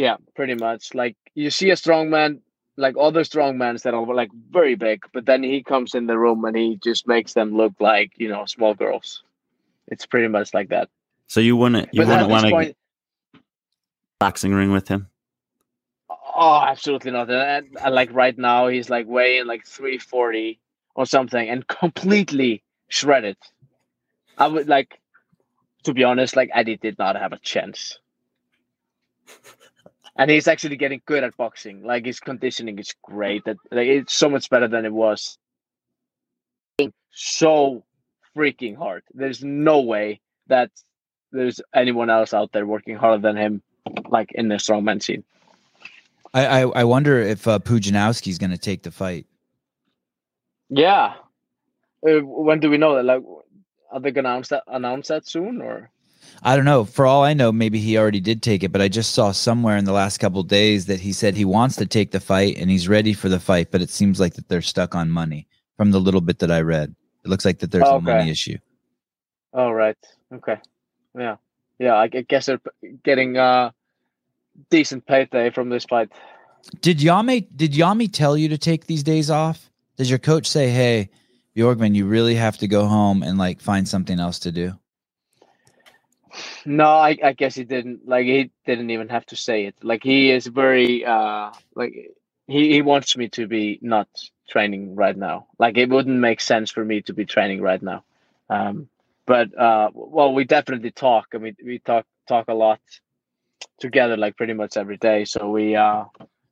Yeah, 0.00 0.16
pretty 0.34 0.54
much. 0.54 0.94
Like 0.94 1.14
you 1.34 1.50
see 1.50 1.68
a 1.68 1.76
strong 1.76 2.08
man, 2.08 2.40
like 2.78 2.94
other 2.98 3.22
strong 3.22 3.58
mans 3.58 3.82
that 3.82 3.92
are 3.92 4.14
like 4.14 4.30
very 4.50 4.74
big, 4.74 5.04
but 5.12 5.26
then 5.26 5.42
he 5.42 5.62
comes 5.62 5.94
in 5.94 6.06
the 6.06 6.16
room 6.16 6.42
and 6.46 6.56
he 6.56 6.78
just 6.82 7.06
makes 7.06 7.34
them 7.34 7.54
look 7.54 7.74
like 7.80 8.12
you 8.16 8.30
know 8.30 8.46
small 8.46 8.72
girls. 8.72 9.22
It's 9.88 10.06
pretty 10.06 10.28
much 10.28 10.54
like 10.54 10.70
that. 10.70 10.88
So 11.26 11.40
you 11.40 11.54
wouldn't 11.54 11.90
you 11.92 12.00
but 12.00 12.08
wouldn't 12.08 12.30
want 12.30 12.44
to 12.46 12.50
point, 12.50 12.76
boxing 14.18 14.54
ring 14.54 14.72
with 14.72 14.88
him? 14.88 15.08
oh, 16.08 16.64
absolutely 16.66 17.10
not. 17.10 17.30
And, 17.30 17.76
and 17.78 17.94
like 17.94 18.10
right 18.14 18.38
now, 18.38 18.68
he's 18.68 18.88
like 18.88 19.06
weighing 19.06 19.46
like 19.46 19.66
three 19.66 19.98
forty 19.98 20.60
or 20.94 21.04
something, 21.04 21.46
and 21.46 21.68
completely 21.68 22.62
shredded. 22.88 23.36
I 24.38 24.46
would 24.46 24.66
like, 24.66 24.98
to 25.82 25.92
be 25.92 26.04
honest, 26.04 26.36
like 26.36 26.48
Eddie 26.54 26.78
did 26.78 26.98
not 26.98 27.16
have 27.16 27.34
a 27.34 27.38
chance. 27.38 27.98
And 30.20 30.30
he's 30.30 30.48
actually 30.48 30.76
getting 30.76 31.00
good 31.06 31.24
at 31.24 31.34
boxing. 31.38 31.82
Like 31.82 32.04
his 32.04 32.20
conditioning 32.20 32.78
is 32.78 32.94
great. 33.02 33.42
That 33.46 33.56
like 33.72 33.88
it's 33.88 34.12
so 34.12 34.28
much 34.28 34.50
better 34.50 34.68
than 34.68 34.84
it 34.84 34.92
was. 34.92 35.38
So 37.10 37.84
freaking 38.36 38.76
hard. 38.76 39.02
There's 39.14 39.42
no 39.42 39.80
way 39.80 40.20
that 40.48 40.70
there's 41.32 41.62
anyone 41.74 42.10
else 42.10 42.34
out 42.34 42.52
there 42.52 42.66
working 42.66 42.96
harder 42.96 43.22
than 43.22 43.38
him, 43.38 43.62
like 44.10 44.30
in 44.32 44.48
the 44.48 44.56
strongman 44.56 45.02
scene. 45.02 45.24
I 46.34 46.46
I, 46.46 46.60
I 46.68 46.84
wonder 46.84 47.18
if 47.18 47.48
uh, 47.48 47.58
Pudzianowski's 47.58 48.36
going 48.36 48.50
to 48.50 48.58
take 48.58 48.82
the 48.82 48.90
fight. 48.90 49.24
Yeah. 50.68 51.14
Uh, 52.06 52.20
when 52.20 52.60
do 52.60 52.68
we 52.68 52.76
know 52.76 52.96
that? 52.96 53.04
Like, 53.04 53.22
are 53.90 54.00
they 54.00 54.10
gonna 54.10 54.28
announce 54.28 54.48
that 54.48 54.64
announce 54.66 55.08
that 55.08 55.26
soon 55.26 55.62
or? 55.62 55.90
I 56.42 56.56
don't 56.56 56.64
know. 56.64 56.84
For 56.84 57.06
all 57.06 57.22
I 57.22 57.34
know, 57.34 57.52
maybe 57.52 57.78
he 57.78 57.98
already 57.98 58.20
did 58.20 58.42
take 58.42 58.62
it, 58.62 58.72
but 58.72 58.80
I 58.80 58.88
just 58.88 59.12
saw 59.12 59.32
somewhere 59.32 59.76
in 59.76 59.84
the 59.84 59.92
last 59.92 60.18
couple 60.18 60.42
days 60.42 60.86
that 60.86 61.00
he 61.00 61.12
said 61.12 61.34
he 61.34 61.44
wants 61.44 61.76
to 61.76 61.86
take 61.86 62.10
the 62.10 62.20
fight 62.20 62.56
and 62.56 62.70
he's 62.70 62.88
ready 62.88 63.12
for 63.12 63.28
the 63.28 63.40
fight, 63.40 63.70
but 63.70 63.82
it 63.82 63.90
seems 63.90 64.18
like 64.20 64.34
that 64.34 64.48
they're 64.48 64.62
stuck 64.62 64.94
on 64.94 65.10
money 65.10 65.46
from 65.76 65.90
the 65.90 66.00
little 66.00 66.20
bit 66.20 66.38
that 66.38 66.50
I 66.50 66.60
read. 66.60 66.94
It 67.24 67.28
looks 67.28 67.44
like 67.44 67.58
that 67.58 67.70
there's 67.70 67.88
a 67.88 67.92
Okay. 67.94 68.04
money 68.04 68.30
issue. 68.30 68.56
Oh 69.52 69.70
right. 69.70 69.96
Okay. 70.32 70.56
Yeah. 71.18 71.36
Yeah. 71.78 71.96
I 71.96 72.06
guess 72.08 72.46
they're 72.46 72.60
getting 73.02 73.36
uh 73.36 73.70
decent 74.70 75.06
payday 75.06 75.50
from 75.50 75.68
this 75.68 75.84
fight. 75.84 76.10
Did 76.80 76.98
Jami 76.98 77.42
did 77.42 77.72
Jami 77.72 78.08
tell 78.08 78.36
you 78.36 78.48
to 78.48 78.58
take 78.58 78.86
these 78.86 79.02
days 79.02 79.30
off? 79.30 79.70
Does 79.96 80.08
your 80.08 80.18
coach 80.18 80.46
say, 80.46 80.70
"Hey, 80.70 81.10
Bjorgman, 81.56 81.94
you 81.94 82.06
really 82.06 82.34
have 82.34 82.58
to 82.58 82.68
go 82.68 82.86
home 82.86 83.22
and 83.22 83.38
like 83.38 83.60
find 83.60 83.88
something 83.88 84.20
else 84.20 84.38
to 84.40 84.52
do"? 84.52 84.78
No, 86.64 86.86
I, 86.86 87.16
I 87.22 87.32
guess 87.32 87.54
he 87.56 87.64
didn't. 87.64 88.06
Like 88.08 88.26
he 88.26 88.50
didn't 88.66 88.90
even 88.90 89.08
have 89.08 89.26
to 89.26 89.36
say 89.36 89.66
it. 89.66 89.74
Like 89.82 90.02
he 90.04 90.30
is 90.30 90.46
very 90.46 91.04
uh 91.04 91.50
like 91.74 92.12
he, 92.46 92.72
he 92.74 92.82
wants 92.82 93.16
me 93.16 93.28
to 93.30 93.46
be 93.46 93.78
not 93.82 94.08
training 94.48 94.94
right 94.94 95.16
now. 95.16 95.48
Like 95.58 95.78
it 95.78 95.88
wouldn't 95.90 96.18
make 96.18 96.40
sense 96.40 96.70
for 96.70 96.84
me 96.84 97.02
to 97.02 97.12
be 97.14 97.24
training 97.24 97.62
right 97.62 97.82
now. 97.82 98.04
Um 98.48 98.88
but 99.26 99.56
uh 99.58 99.90
well 99.94 100.34
we 100.34 100.44
definitely 100.44 100.92
talk 100.92 101.28
and 101.34 101.42
we 101.42 101.56
we 101.64 101.78
talk 101.80 102.06
talk 102.28 102.48
a 102.48 102.54
lot 102.54 102.80
together 103.80 104.16
like 104.16 104.36
pretty 104.36 104.54
much 104.54 104.76
every 104.76 104.98
day. 104.98 105.24
So 105.26 105.50
we 105.50 105.76
uh 105.76 106.04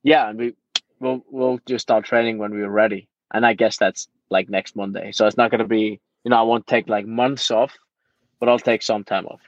yeah, 0.04 0.30
and 0.30 0.38
we 0.38 0.54
we'll 1.00 1.24
we'll 1.30 1.60
just 1.66 1.82
start 1.82 2.04
training 2.06 2.38
when 2.38 2.52
we're 2.52 2.70
ready. 2.70 3.08
And 3.32 3.46
I 3.46 3.54
guess 3.54 3.78
that's 3.78 4.08
like 4.30 4.48
next 4.50 4.76
Monday. 4.76 5.12
So 5.12 5.26
it's 5.26 5.36
not 5.38 5.50
gonna 5.50 5.66
be 5.68 6.00
you 6.24 6.30
know, 6.30 6.38
I 6.38 6.42
won't 6.42 6.66
take 6.66 6.88
like 6.88 7.06
months 7.06 7.50
off, 7.50 7.74
but 8.40 8.48
I'll 8.48 8.58
take 8.60 8.82
some 8.82 9.04
time 9.04 9.26
off. 9.26 9.40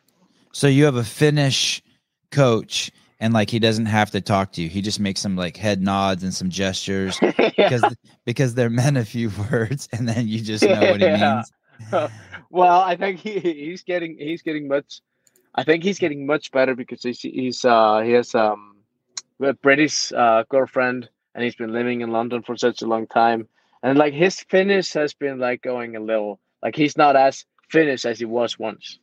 So 0.52 0.66
you 0.66 0.84
have 0.84 0.96
a 0.96 1.04
Finnish 1.04 1.82
coach 2.30 2.90
and 3.20 3.32
like 3.34 3.50
he 3.50 3.58
doesn't 3.58 3.86
have 3.86 4.10
to 4.12 4.20
talk 4.20 4.52
to 4.52 4.62
you. 4.62 4.68
He 4.68 4.82
just 4.82 5.00
makes 5.00 5.20
some 5.20 5.36
like 5.36 5.56
head 5.56 5.82
nods 5.82 6.22
and 6.22 6.34
some 6.34 6.50
gestures 6.50 7.18
because 7.56 7.94
because 8.24 8.54
they're 8.54 8.70
meant 8.70 8.96
a 8.96 9.04
few 9.04 9.30
words 9.52 9.88
and 9.92 10.08
then 10.08 10.28
you 10.28 10.40
just 10.40 10.68
know 10.68 10.88
what 10.88 11.00
he 11.00 11.06
Yeah. 11.06 11.42
means. 11.42 11.52
well, 12.50 12.80
I 12.80 12.96
think 12.96 13.20
he, 13.20 13.38
he's 13.40 13.82
getting 13.82 14.16
he's 14.18 14.42
getting 14.42 14.68
much. 14.68 15.00
I 15.54 15.64
think 15.64 15.82
he's 15.84 15.98
getting 15.98 16.26
much 16.26 16.50
better 16.52 16.74
because 16.74 17.02
he's 17.02 17.20
he's 17.20 17.64
uh 17.64 18.00
he 18.00 18.12
has 18.12 18.34
um 18.34 18.76
a 19.42 19.52
British 19.54 20.12
uh, 20.12 20.44
girlfriend 20.48 21.08
and 21.34 21.44
he's 21.44 21.54
been 21.56 21.72
living 21.72 22.02
in 22.02 22.10
London 22.10 22.42
for 22.42 22.56
such 22.56 22.82
a 22.82 22.86
long 22.86 23.06
time 23.06 23.48
and 23.82 23.98
like 23.98 24.12
his 24.14 24.40
Finnish 24.40 24.92
has 24.92 25.14
been 25.14 25.38
like 25.38 25.62
going 25.62 25.96
a 25.96 26.00
little 26.00 26.40
like 26.62 26.76
he's 26.76 26.96
not 26.96 27.16
as 27.16 27.44
finished 27.70 28.04
as 28.04 28.18
he 28.18 28.24
was 28.26 28.58
once. 28.58 28.98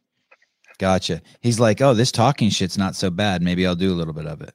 Gotcha. 0.78 1.22
He's 1.42 1.60
like, 1.60 1.82
oh, 1.82 1.94
this 1.94 2.12
talking 2.12 2.50
shit's 2.50 2.78
not 2.78 2.96
so 2.96 3.10
bad. 3.10 3.42
Maybe 3.42 3.66
I'll 3.66 3.76
do 3.76 3.92
a 3.92 3.96
little 3.96 4.14
bit 4.14 4.28
of 4.28 4.42
it. 4.42 4.54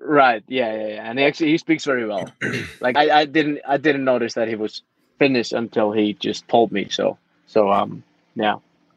Right. 0.00 0.42
Yeah. 0.48 0.74
Yeah. 0.74 0.88
yeah. 0.88 1.10
And 1.10 1.18
he 1.18 1.24
actually 1.24 1.50
he 1.50 1.58
speaks 1.58 1.84
very 1.84 2.06
well. 2.06 2.30
like 2.80 2.96
I, 2.96 3.20
I 3.20 3.24
didn't 3.24 3.60
I 3.66 3.76
didn't 3.76 4.04
notice 4.04 4.34
that 4.34 4.48
he 4.48 4.54
was 4.56 4.82
finished 5.18 5.52
until 5.52 5.92
he 5.92 6.14
just 6.14 6.46
told 6.48 6.72
me. 6.72 6.88
So 6.90 7.18
so 7.46 7.70
um 7.70 8.02
yeah. 8.34 8.56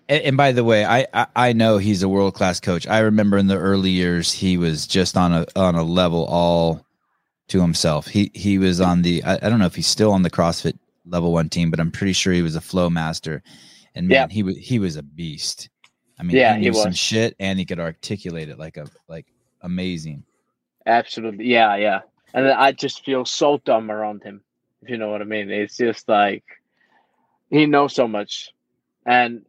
And, 0.09 0.23
and 0.23 0.37
by 0.37 0.51
the 0.51 0.63
way, 0.63 0.83
I, 0.85 1.07
I 1.13 1.27
I 1.35 1.53
know 1.53 1.77
he's 1.77 2.03
a 2.03 2.09
world 2.09 2.33
class 2.33 2.59
coach. 2.59 2.87
I 2.87 2.99
remember 2.99 3.37
in 3.37 3.47
the 3.47 3.57
early 3.57 3.91
years 3.91 4.31
he 4.31 4.57
was 4.57 4.87
just 4.87 5.15
on 5.15 5.31
a 5.31 5.45
on 5.55 5.75
a 5.75 5.83
level 5.83 6.25
all 6.25 6.85
to 7.49 7.61
himself. 7.61 8.07
He 8.07 8.31
he 8.33 8.57
was 8.57 8.81
on 8.81 9.03
the 9.03 9.23
I, 9.23 9.35
I 9.35 9.49
don't 9.49 9.59
know 9.59 9.65
if 9.67 9.75
he's 9.75 9.87
still 9.87 10.11
on 10.11 10.23
the 10.23 10.31
CrossFit 10.31 10.77
level 11.05 11.31
one 11.31 11.49
team, 11.49 11.69
but 11.69 11.79
I'm 11.79 11.91
pretty 11.91 12.13
sure 12.13 12.33
he 12.33 12.41
was 12.41 12.55
a 12.55 12.61
flow 12.61 12.89
master. 12.89 13.43
And 13.93 14.07
man, 14.07 14.27
Yeah. 14.29 14.33
he 14.33 14.43
was 14.43 14.57
he 14.57 14.79
was 14.79 14.95
a 14.95 15.03
beast. 15.03 15.69
I 16.17 16.23
mean, 16.23 16.37
Yeah, 16.37 16.55
he 16.55 16.63
he 16.63 16.69
knew 16.69 16.75
some 16.75 16.93
shit 16.93 17.35
and 17.39 17.59
he 17.59 17.65
could 17.65 17.79
articulate 17.79 18.49
it 18.49 18.57
like 18.57 18.77
a 18.77 18.87
like 19.07 19.25
amazing. 19.61 20.23
Absolutely. 20.85 21.45
Yeah, 21.45 21.75
yeah. 21.75 22.01
And 22.33 22.47
I 22.47 22.71
just 22.71 23.03
feel 23.03 23.25
so 23.25 23.57
dumb 23.65 23.91
around 23.91 24.23
him, 24.23 24.41
if 24.81 24.89
you 24.89 24.97
know 24.97 25.09
what 25.09 25.21
I 25.21 25.25
mean. 25.25 25.49
It's 25.49 25.77
just 25.77 26.07
like 26.07 26.43
he 27.49 27.65
knows 27.65 27.95
so 27.95 28.07
much. 28.07 28.51
And 29.05 29.45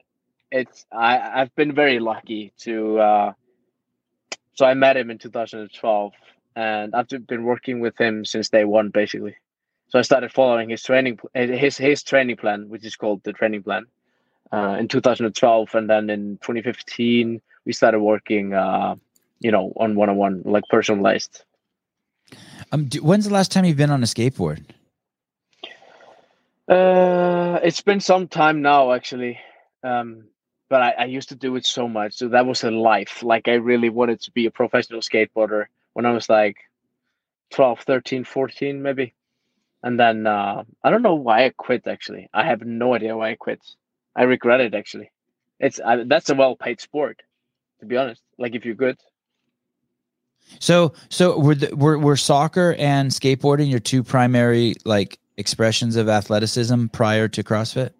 it's 0.51 0.87
I, 0.93 1.41
I've 1.41 1.55
been 1.57 1.75
very 1.75 1.99
lucky 1.99 2.53
to 2.61 2.99
uh 2.99 3.33
so 4.55 4.65
I 4.65 4.75
met 4.75 4.97
him 4.97 5.11
in 5.11 5.19
2012 5.19 6.13
and 6.55 6.95
I've 6.95 7.09
been 7.09 7.45
working 7.45 7.81
with 7.81 8.01
him 8.01 8.25
since 8.25 8.49
day 8.49 8.65
one 8.65 8.91
basically. 8.91 9.37
So 9.89 9.99
I 9.99 10.03
started 10.03 10.33
following 10.33 10.71
his 10.71 10.83
training 10.83 11.19
his 11.35 11.77
his 11.77 12.03
training 12.03 12.37
plan, 12.37 12.69
which 12.69 12.85
is 12.85 12.97
called 12.97 13.23
the 13.23 13.33
training 13.33 13.63
plan, 13.63 13.87
uh, 14.53 14.77
in 14.79 14.89
2012, 14.89 15.75
and 15.75 15.91
then 15.91 16.11
in 16.11 16.39
2015 16.39 17.41
we 17.65 17.73
started 17.73 18.01
working, 18.01 18.55
uh, 18.55 18.95
you 19.41 19.51
know, 19.51 19.73
on 19.77 19.97
one-on-one, 19.97 20.43
like 20.45 20.65
personalized. 20.71 21.45
Um, 22.73 22.87
do, 22.87 23.03
when's 23.03 23.27
the 23.27 23.33
last 23.33 23.53
time 23.53 23.65
you've 23.65 23.77
been 23.77 23.91
on 23.91 24.03
a 24.03 24.07
skateboard? 24.07 24.63
Uh, 26.69 27.61
it's 27.63 27.81
been 27.81 28.01
some 28.01 28.29
time 28.29 28.63
now, 28.63 28.93
actually. 28.93 29.39
Um, 29.83 30.25
but 30.69 30.83
I, 30.83 30.91
I 30.99 31.05
used 31.05 31.29
to 31.29 31.37
do 31.37 31.55
it 31.57 31.65
so 31.65 31.89
much, 31.89 32.15
so 32.15 32.29
that 32.29 32.47
was 32.47 32.65
a 32.65 32.71
life. 32.71 33.23
Like 33.23 33.49
I 33.49 33.55
really 33.55 33.89
wanted 33.89 34.21
to 34.23 34.31
be 34.33 34.47
a 34.47 34.51
professional 34.51 35.01
skateboarder 35.01 35.67
when 35.93 36.07
I 36.07 36.11
was 36.11 36.29
like 36.29 36.57
12, 37.51 37.81
13, 37.81 38.25
14, 38.25 38.83
maybe. 38.83 39.15
And 39.83 40.01
then 40.01 40.27
uh, 40.27 40.65
I 40.83 40.91
don't 40.91 41.03
know 41.03 41.15
why 41.15 41.45
I 41.45 41.51
quit. 41.51 41.87
Actually, 41.87 42.29
I 42.35 42.45
have 42.45 42.63
no 42.63 42.95
idea 42.95 43.17
why 43.17 43.31
I 43.31 43.35
quit. 43.37 43.61
I 44.17 44.25
regret 44.25 44.61
it. 44.61 44.75
Actually, 44.75 45.11
it's 45.61 45.81
I, 45.81 46.05
that's 46.05 46.31
a 46.31 46.35
well-paid 46.35 46.81
sport, 46.81 47.23
to 47.81 47.87
be 47.87 47.97
honest. 47.97 48.23
Like 48.39 48.55
if 48.55 48.65
you're 48.65 48.75
good. 48.75 48.99
So 50.61 50.95
so 51.11 51.39
were 51.39 51.55
the, 51.55 51.77
were 51.77 51.99
were 51.99 52.17
soccer 52.17 52.75
and 52.79 53.11
skateboarding 53.11 53.71
your 53.71 53.81
two 53.81 54.03
primary 54.03 54.75
like 54.85 55.19
expressions 55.37 55.97
of 55.97 56.09
athleticism 56.09 56.87
prior 56.87 57.29
to 57.29 57.45
CrossFit? 57.45 57.91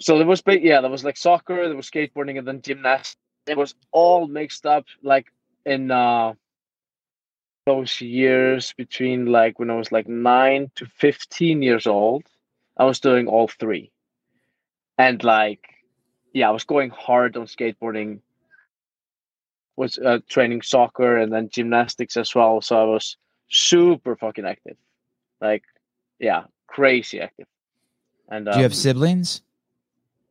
so 0.00 0.16
there 0.16 0.26
was 0.26 0.42
yeah 0.46 0.80
there 0.80 0.90
was 0.90 1.04
like 1.04 1.16
soccer 1.16 1.68
there 1.68 1.76
was 1.76 1.88
skateboarding 1.88 2.38
and 2.38 2.48
then 2.48 2.60
gymnastics 2.62 3.16
it 3.46 3.56
was 3.56 3.74
all 3.92 4.26
mixed 4.26 4.66
up 4.66 4.84
like 5.02 5.26
in 5.66 5.90
uh 5.90 6.32
those 7.66 8.00
years 8.00 8.72
between 8.76 9.26
like 9.26 9.58
when 9.58 9.70
i 9.70 9.76
was 9.76 9.92
like 9.92 10.08
9 10.08 10.70
to 10.74 10.86
15 10.86 11.62
years 11.62 11.86
old 11.86 12.24
i 12.78 12.84
was 12.84 12.98
doing 12.98 13.28
all 13.28 13.46
three 13.46 13.92
and 15.00 15.24
like 15.24 15.62
yeah 16.32 16.48
i 16.48 16.52
was 16.58 16.64
going 16.64 16.90
hard 16.90 17.36
on 17.36 17.46
skateboarding 17.46 18.20
was 19.76 19.98
uh, 19.98 20.18
training 20.28 20.62
soccer 20.62 21.16
and 21.16 21.32
then 21.32 21.48
gymnastics 21.48 22.16
as 22.16 22.34
well 22.34 22.60
so 22.60 22.72
i 22.80 22.84
was 22.84 23.16
super 23.48 24.14
fucking 24.16 24.46
active 24.46 24.76
like 25.40 25.64
yeah 26.18 26.42
crazy 26.66 27.20
active 27.20 27.46
and 28.30 28.46
Do 28.46 28.52
you 28.52 28.62
have 28.62 28.72
um, 28.72 28.76
siblings? 28.76 29.42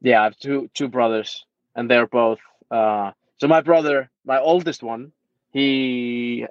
yeah, 0.02 0.22
I 0.22 0.24
have 0.24 0.38
two 0.38 0.70
two 0.74 0.88
brothers, 0.88 1.46
and 1.76 1.90
they're 1.90 2.08
both. 2.08 2.40
Uh, 2.72 3.12
so 3.38 3.48
my 3.48 3.62
brother, 3.62 4.10
my 4.26 4.40
oldest 4.40 4.82
one, 4.82 5.12
he 5.52 6.46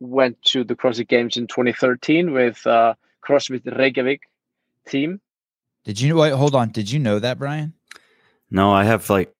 went 0.00 0.42
to 0.42 0.64
the 0.64 0.74
CrossFit 0.74 1.08
Games 1.08 1.36
in 1.36 1.46
2013 1.46 2.32
with 2.32 2.66
uh, 2.66 2.94
CrossFit 3.26 3.78
Reykjavik 3.78 4.22
team. 4.86 5.20
Did 5.88 6.02
you 6.02 6.16
wait? 6.16 6.34
Hold 6.34 6.54
on. 6.54 6.68
Did 6.68 6.90
you 6.90 6.98
know 6.98 7.18
that, 7.18 7.38
Brian? 7.38 7.72
No, 8.50 8.70
I 8.70 8.84
have 8.84 9.08
like 9.08 9.32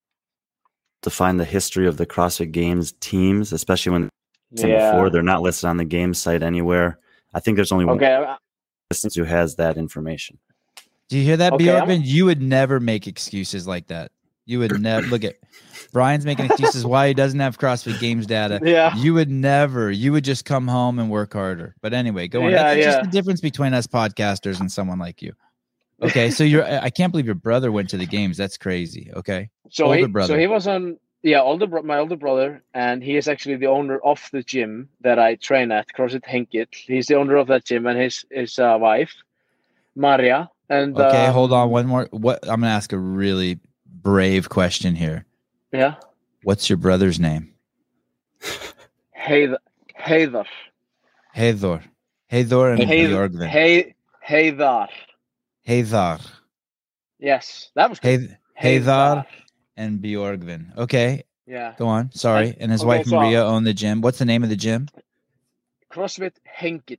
to 1.03 1.11
find 1.11 1.38
the 1.38 1.44
history 1.44 1.86
of 1.86 1.99
the 1.99 2.07
CrossFit 2.07 2.53
Games 2.53 2.92
teams, 3.01 3.53
especially 3.53 3.92
when 3.92 4.09
it's 4.53 4.62
in 4.62 4.70
before 4.70 5.11
they're 5.11 5.22
not 5.22 5.42
listed 5.42 5.66
on 5.68 5.76
the 5.76 5.84
game 5.84 6.14
site 6.14 6.42
anywhere. 6.42 6.99
I 7.34 7.40
think 7.40 7.57
there's 7.57 7.70
only 7.70 7.84
one 7.84 7.96
Okay. 7.99 8.14
uh, 8.14 8.36
person 8.88 9.11
who 9.14 9.24
has 9.24 9.57
that 9.57 9.76
information. 9.76 10.38
Do 11.11 11.18
you 11.18 11.22
hear 11.24 11.36
that, 11.36 11.53
Okay, 11.53 11.68
I'm- 11.70 12.01
You 12.03 12.24
would 12.24 12.40
never 12.40 12.80
make 12.80 13.07
excuses 13.07 13.66
like 13.66 13.88
that. 13.88 14.11
You 14.46 14.59
would 14.61 14.80
never 14.80 15.07
look 15.09 15.24
at 15.24 15.34
Brian's 15.92 16.24
making 16.24 16.46
excuses 16.46 16.86
why 16.86 17.09
he 17.09 17.12
doesn't 17.14 17.40
have 17.40 17.59
CrossFit 17.59 18.01
Games 18.01 18.24
data. 18.26 18.59
Yeah. 18.64 18.96
You 18.96 19.12
would 19.12 19.28
never. 19.28 19.90
You 19.90 20.12
would 20.12 20.24
just 20.24 20.46
come 20.46 20.66
home 20.66 20.99
and 20.99 21.11
work 21.11 21.34
harder. 21.34 21.74
But 21.82 21.92
anyway, 21.92 22.26
go 22.28 22.44
on. 22.44 22.53
Yeah, 22.53 22.74
That's 22.74 22.84
just 22.86 22.99
yeah. 22.99 23.03
the 23.05 23.11
difference 23.11 23.42
between 23.42 23.74
us 23.74 23.86
podcasters 23.86 24.61
and 24.61 24.72
someone 24.72 24.99
like 24.99 25.20
you. 25.20 25.34
Okay, 26.03 26.30
so 26.30 26.44
you're. 26.44 26.64
I 26.82 26.90
can't 26.90 27.11
believe 27.12 27.26
your 27.26 27.34
brother 27.34 27.72
went 27.72 27.90
to 27.90 27.96
the 27.96 28.07
games. 28.07 28.36
That's 28.36 28.57
crazy. 28.57 29.11
Okay, 29.14 29.51
So 29.70 29.86
Older 29.86 29.99
he, 29.99 30.07
brother. 30.07 30.34
so 30.34 30.38
he 30.38 30.46
was 30.46 30.66
on 30.66 30.99
yeah 31.22 31.40
older 31.42 31.66
bro- 31.66 31.82
my 31.82 31.99
older 31.99 32.16
brother, 32.16 32.62
and 32.74 33.03
he 33.03 33.16
is 33.16 33.26
actually 33.28 33.57
the 33.57 33.66
owner 33.66 33.99
of 34.05 34.28
the 34.32 34.42
gym 34.42 34.88
that 35.01 35.18
I 35.18 35.34
train 35.36 35.72
at 35.72 35.86
CrossFit 35.96 36.24
Hengill. 36.24 36.66
He's 36.72 37.07
the 37.07 37.16
owner 37.16 37.36
of 37.36 37.49
that 37.49 37.64
gym, 37.64 37.86
and 37.86 37.99
his 37.99 38.24
his 38.30 38.59
uh, 38.59 38.76
wife, 38.80 39.12
Maria. 39.96 40.51
And 40.70 40.96
okay. 40.99 41.26
hold 41.32 41.53
on. 41.53 41.70
One 41.70 41.86
more. 41.86 42.09
What? 42.11 42.40
I'm 42.44 42.61
gonna 42.61 42.68
ask 42.68 42.92
a 42.92 42.99
really 42.99 43.59
brave 43.86 44.49
question 44.49 44.94
here. 44.94 45.24
Yeah. 45.72 45.94
What's 46.44 46.68
your 46.70 46.76
brother's 46.76 47.18
name? 47.18 47.53
Heiðar. 49.18 49.59
Heiðar. 50.01 50.46
Heithor. 51.36 51.82
Heithor 52.30 52.72
and 52.72 52.82
Heiðar. 52.82 53.28
Bjorgvin. 53.30 53.49
Hei- 53.49 53.94
Heithar. 55.69 56.21
Yes, 57.19 57.71
that 57.75 57.91
was 57.91 58.01
good. 58.01 58.37
Heith- 58.61 58.83
Heithar 58.85 59.27
and 59.77 60.01
Bjorgvin. 60.01 60.77
Okay, 60.77 61.25
Yeah. 61.47 61.75
go 61.79 61.87
on. 61.89 62.11
Sorry. 62.12 62.57
And 62.59 62.73
his 62.73 62.81
Okay, 62.81 62.89
wife 62.89 63.07
so- 63.07 63.16
Maria 63.21 63.45
own 63.45 63.64
the 63.64 63.75
gym. 63.75 64.01
What's 64.01 64.19
the 64.19 64.25
name 64.25 64.43
of 64.43 64.49
the 64.49 64.57
gym? 64.57 64.89
CrossFit 65.93 66.33
Hengill. 66.61 66.99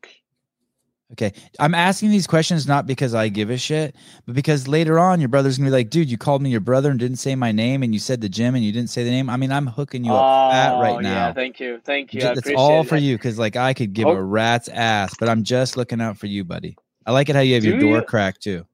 Okay. 1.13 1.33
I'm 1.59 1.73
asking 1.73 2.11
these 2.11 2.27
questions 2.27 2.67
not 2.67 2.85
because 2.85 3.15
I 3.15 3.29
give 3.29 3.49
a 3.49 3.57
shit, 3.57 3.95
but 4.27 4.35
because 4.35 4.67
later 4.67 4.99
on 4.99 5.19
your 5.19 5.29
brother's 5.29 5.57
gonna 5.57 5.69
be 5.69 5.75
like, 5.75 5.89
dude, 5.89 6.09
you 6.09 6.19
called 6.19 6.43
me 6.43 6.51
your 6.51 6.59
brother 6.59 6.91
and 6.91 6.99
didn't 6.99 7.17
say 7.17 7.35
my 7.35 7.51
name 7.51 7.81
and 7.81 7.93
you 7.93 7.99
said 7.99 8.21
the 8.21 8.29
gym 8.29 8.53
and 8.53 8.63
you 8.63 8.71
didn't 8.71 8.91
say 8.91 9.03
the 9.03 9.09
name. 9.09 9.27
I 9.27 9.35
mean, 9.37 9.51
I'm 9.51 9.65
hooking 9.65 10.03
you 10.03 10.13
up 10.13 10.51
fat 10.51 10.73
Oh, 10.75 10.81
right 10.81 11.03
Yeah, 11.03 11.09
now. 11.29 11.33
thank 11.33 11.59
you. 11.59 11.81
Thank 11.83 12.13
you. 12.13 12.21
Ju- 12.21 12.27
I 12.27 12.33
That's 12.35 12.51
all 12.55 12.83
for 12.83 12.95
it. 12.97 13.01
you 13.01 13.17
because 13.17 13.39
like 13.39 13.55
I 13.55 13.73
could 13.73 13.93
give 13.93 14.05
Oh. 14.07 14.11
a 14.11 14.21
rat's 14.21 14.69
ass, 14.69 15.15
but 15.19 15.29
I'm 15.29 15.43
just 15.43 15.77
looking 15.77 15.99
out 15.99 16.17
for 16.19 16.27
you, 16.27 16.43
buddy. 16.43 16.75
I 17.05 17.11
like 17.11 17.29
it 17.29 17.35
how 17.35 17.41
you 17.41 17.55
have 17.55 17.63
your 17.63 17.79
door 17.79 17.97
you? 17.97 18.03
cracked 18.03 18.41
too. 18.41 18.65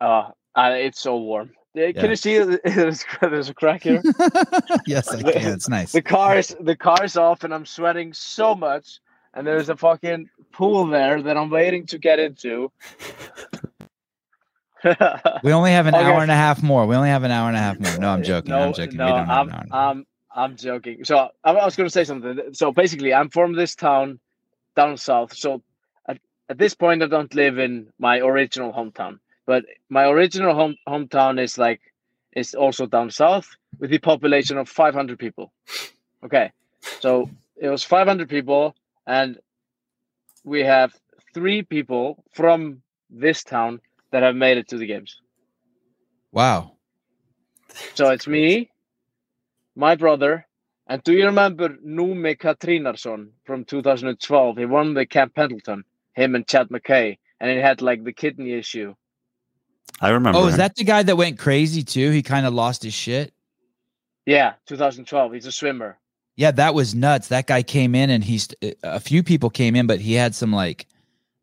Uh, 0.00 0.30
uh, 0.54 0.72
it's 0.74 1.00
so 1.00 1.16
warm. 1.16 1.50
Uh, 1.76 1.92
Can 1.92 1.94
Yeah. 1.94 2.06
you 2.08 2.16
see 2.16 2.38
there's, 2.64 3.04
there's 3.20 3.48
a 3.48 3.54
crack 3.54 3.82
here? 3.82 4.02
yes, 4.86 5.12
I 5.14 5.22
can. 5.32 5.54
It's 5.54 5.68
nice. 5.68 5.92
the 5.92 6.02
car 6.02 6.36
is 6.38 6.56
the 6.60 6.76
car 6.76 7.04
is 7.04 7.16
off 7.16 7.44
and 7.44 7.52
I'm 7.54 7.66
sweating 7.66 8.12
so 8.12 8.54
much 8.54 9.00
and 9.34 9.46
there's 9.46 9.68
a 9.68 9.76
fucking 9.76 10.28
pool 10.52 10.86
there 10.86 11.22
that 11.22 11.36
I'm 11.36 11.50
waiting 11.50 11.86
to 11.86 11.98
get 11.98 12.18
into. 12.18 12.70
We 15.42 15.52
only 15.52 15.72
have 15.72 15.86
an 15.86 15.94
Okay. 15.94 16.04
hour 16.04 16.22
and 16.22 16.30
a 16.30 16.34
half 16.36 16.62
more. 16.62 16.86
We 16.86 16.94
only 16.96 17.08
have 17.08 17.24
an 17.24 17.30
hour 17.32 17.48
and 17.48 17.56
a 17.56 17.60
half 17.60 17.80
more. 17.80 17.98
No, 17.98 18.10
I'm 18.10 18.22
joking. 18.22 18.50
No, 18.50 18.60
I'm 18.68 18.72
joking. 18.72 18.96
No, 18.98 19.06
we 19.06 19.12
don't 19.12 19.26
have 19.26 19.40
I'm, 19.40 19.46
an 19.48 19.52
hour 19.54 19.60
and 19.62 19.72
a 19.72 19.74
half. 19.74 19.90
I'm, 19.90 20.06
I'm 20.34 20.56
joking. 20.56 21.04
So 21.04 21.28
I 21.44 21.52
was 21.52 21.74
going 21.76 21.86
to 21.88 21.92
say 21.92 22.04
something. 22.04 22.38
So 22.52 22.70
basically, 22.72 23.12
I'm 23.12 23.28
from 23.28 23.54
this 23.54 23.74
town 23.74 24.20
down 24.76 24.96
south. 24.96 25.34
So 25.34 25.62
at, 26.48 26.58
this 26.58 26.74
point, 26.74 27.02
I 27.02 27.06
don't 27.06 27.34
live 27.34 27.58
in 27.58 27.88
my 27.98 28.18
original 28.18 28.72
hometown, 28.72 29.18
but 29.46 29.64
my 29.88 30.06
original 30.08 30.54
home 30.54 30.76
hometown 30.88 31.40
is 31.40 31.58
like 31.58 31.80
is 32.32 32.54
also 32.54 32.86
down 32.86 33.10
south 33.10 33.48
with 33.78 33.90
the 33.90 33.98
population 33.98 34.58
of 34.58 34.68
500 34.68 35.18
people. 35.18 35.52
Okay, 36.24 36.52
so 37.00 37.30
it 37.56 37.68
was 37.68 37.82
500 37.84 38.28
people, 38.28 38.74
and 39.06 39.38
we 40.44 40.62
have 40.62 40.94
three 41.34 41.62
people 41.62 42.24
from 42.32 42.82
this 43.10 43.42
town 43.44 43.80
that 44.10 44.22
have 44.22 44.36
made 44.36 44.58
it 44.58 44.68
to 44.68 44.78
the 44.78 44.86
games. 44.86 45.20
Wow. 46.32 46.72
So 47.94 48.10
it's 48.10 48.26
me, 48.26 48.70
my 49.76 49.94
brother, 49.94 50.46
and 50.86 51.02
do 51.02 51.12
you 51.12 51.26
remember 51.26 51.68
Numi 51.68 52.36
Katrinarson 52.38 53.28
from 53.44 53.64
2012? 53.64 54.56
He 54.56 54.64
won 54.64 54.94
the 54.94 55.04
Camp 55.04 55.34
Pendleton, 55.34 55.84
him 56.18 56.34
and 56.34 56.46
Chad 56.46 56.70
Mackay, 56.70 57.18
and 57.40 57.50
it 57.50 57.62
had 57.62 57.80
like 57.82 58.04
the 58.04 58.12
kidney 58.12 58.52
issue. 58.52 58.94
I 60.00 60.10
remember. 60.10 60.38
Oh, 60.38 60.46
is 60.46 60.54
him. 60.54 60.58
that 60.58 60.74
the 60.76 60.84
guy 60.84 61.02
that 61.02 61.16
went 61.16 61.38
crazy 61.38 61.82
too? 61.82 62.10
He 62.10 62.22
kind 62.22 62.46
of 62.46 62.52
lost 62.54 62.82
his 62.82 62.94
shit. 62.94 63.32
Yeah, 64.26 64.54
2012. 64.66 65.32
He's 65.32 65.46
a 65.46 65.52
swimmer. 65.52 65.98
Yeah, 66.36 66.50
that 66.52 66.74
was 66.74 66.94
nuts. 66.94 67.28
That 67.28 67.46
guy 67.46 67.62
came 67.62 67.94
in 67.94 68.10
and 68.10 68.22
he's 68.22 68.48
uh, 68.62 68.68
a 68.82 69.00
few 69.00 69.22
people 69.22 69.50
came 69.50 69.74
in, 69.74 69.86
but 69.86 70.00
he 70.00 70.14
had 70.14 70.34
some 70.34 70.52
like 70.52 70.86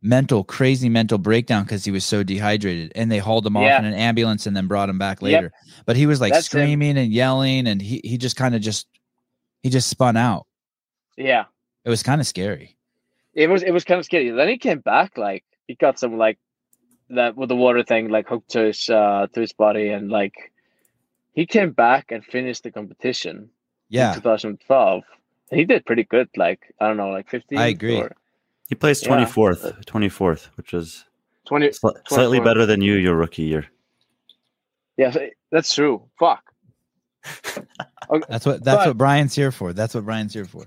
mental, 0.01 0.43
crazy 0.43 0.87
mental 0.87 1.17
breakdown 1.17 1.63
because 1.63 1.83
he 1.83 1.91
was 1.91 2.05
so 2.05 2.21
dehydrated. 2.23 2.91
And 2.95 3.11
they 3.11 3.17
hauled 3.17 3.45
him 3.45 3.57
off 3.57 3.63
Yeah. 3.63 3.79
in 3.79 3.85
an 3.85 3.93
ambulance 3.95 4.45
and 4.45 4.55
then 4.55 4.67
brought 4.67 4.87
him 4.87 4.99
back 4.99 5.17
Yep. 5.21 5.23
later. 5.23 5.51
But 5.85 5.95
he 5.97 6.05
was 6.05 6.21
like 6.21 6.31
That's 6.31 6.45
him. 6.53 6.59
screaming 6.61 6.97
and 6.97 7.11
yelling 7.11 7.67
and 7.67 7.81
he, 7.81 7.99
he 8.03 8.17
just 8.17 8.35
kind 8.37 8.55
of 8.55 8.61
just 8.61 8.87
he 9.63 9.69
just 9.69 9.89
spun 9.89 10.15
out. 10.15 10.45
Yeah, 11.17 11.45
It 11.85 11.89
was 11.89 12.03
kind 12.03 12.21
of 12.21 12.27
scary. 12.27 12.77
It 13.35 13.47
was 13.49 13.61
it 13.63 13.71
was 13.71 13.83
kind 13.83 13.99
of 13.99 14.05
scary. 14.05 14.29
Then 14.31 14.47
he 14.47 14.57
came 14.57 14.79
back 14.79 15.17
like 15.17 15.43
he 15.67 15.75
got 15.75 15.99
some 15.99 16.17
like 16.17 16.37
that 17.09 17.35
with 17.35 17.49
the 17.49 17.55
water 17.55 17.83
thing 17.83 18.09
like 18.09 18.27
hooked 18.27 18.51
to 18.51 18.61
his 18.65 18.89
uh 18.89 19.27
to 19.33 19.39
his 19.41 19.53
body 19.53 19.89
and 19.89 20.09
like 20.09 20.33
he 21.33 21.45
came 21.45 21.71
back 21.71 22.11
and 22.11 22.25
finished 22.25 22.63
the 22.63 22.71
competition 22.71 23.35
in 23.37 23.49
Yeah. 23.89 24.13
2012. 24.15 25.03
He 25.51 25.65
did 25.65 25.85
pretty 25.85 26.03
good. 26.03 26.29
Like 26.35 26.61
I 26.79 26.87
don't 26.87 26.97
know, 26.97 27.09
like 27.09 27.29
15. 27.29 27.57
I 27.59 27.67
agree. 27.67 27.97
Or 27.97 28.15
he 28.69 28.75
placed 28.75 29.03
Yeah. 29.03 29.09
twenty 29.09 29.25
fourth, 29.25 29.85
twenty 29.85 30.09
fourth, 30.09 30.49
which 30.55 30.73
was 30.73 31.05
20. 31.45 31.67
sli- 31.69 32.07
slightly 32.07 32.39
better 32.39 32.65
than 32.65 32.81
you 32.81 32.93
your 32.95 33.15
rookie 33.15 33.43
year. 33.43 33.65
Yeah, 34.97 35.13
that's 35.51 35.75
true. 35.75 36.01
Fuck. 36.17 36.41
That's 38.29 38.45
what 38.45 38.63
that's 38.63 38.77
But- 38.77 38.87
what 38.87 38.97
Brian's 38.97 39.33
here 39.35 39.51
for. 39.51 39.73
That's 39.73 39.95
what 39.95 40.05
Brian's 40.05 40.33
here 40.33 40.45
for. 40.45 40.65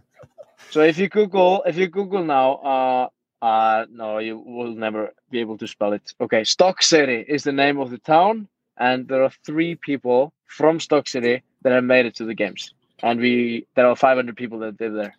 So 0.70 0.82
if 0.82 0.98
you 0.98 1.08
Google, 1.08 1.62
if 1.66 1.76
you 1.76 1.88
Google 1.88 2.24
now, 2.24 2.54
uh, 2.56 3.08
uh, 3.44 3.86
no, 3.90 4.18
you 4.18 4.38
will 4.38 4.74
never 4.74 5.14
be 5.30 5.40
able 5.40 5.56
to 5.58 5.66
spell 5.66 5.92
it. 5.92 6.12
Okay, 6.20 6.42
Stokkseyri 6.42 7.24
is 7.26 7.44
the 7.44 7.52
name 7.52 7.78
of 7.78 7.90
the 7.90 7.98
town, 7.98 8.48
and 8.76 9.08
there 9.08 9.22
are 9.22 9.32
three 9.46 9.76
people 9.76 10.32
from 10.46 10.78
Stokkseyri 10.78 11.42
that 11.62 11.72
have 11.72 11.84
made 11.84 12.06
it 12.06 12.14
to 12.16 12.24
the 12.24 12.34
games, 12.34 12.74
and 13.02 13.20
we 13.20 13.66
there 13.76 13.86
are 13.86 13.96
500 13.96 14.36
people 14.36 14.58
that 14.60 14.80
live 14.80 14.92
there. 14.92 15.14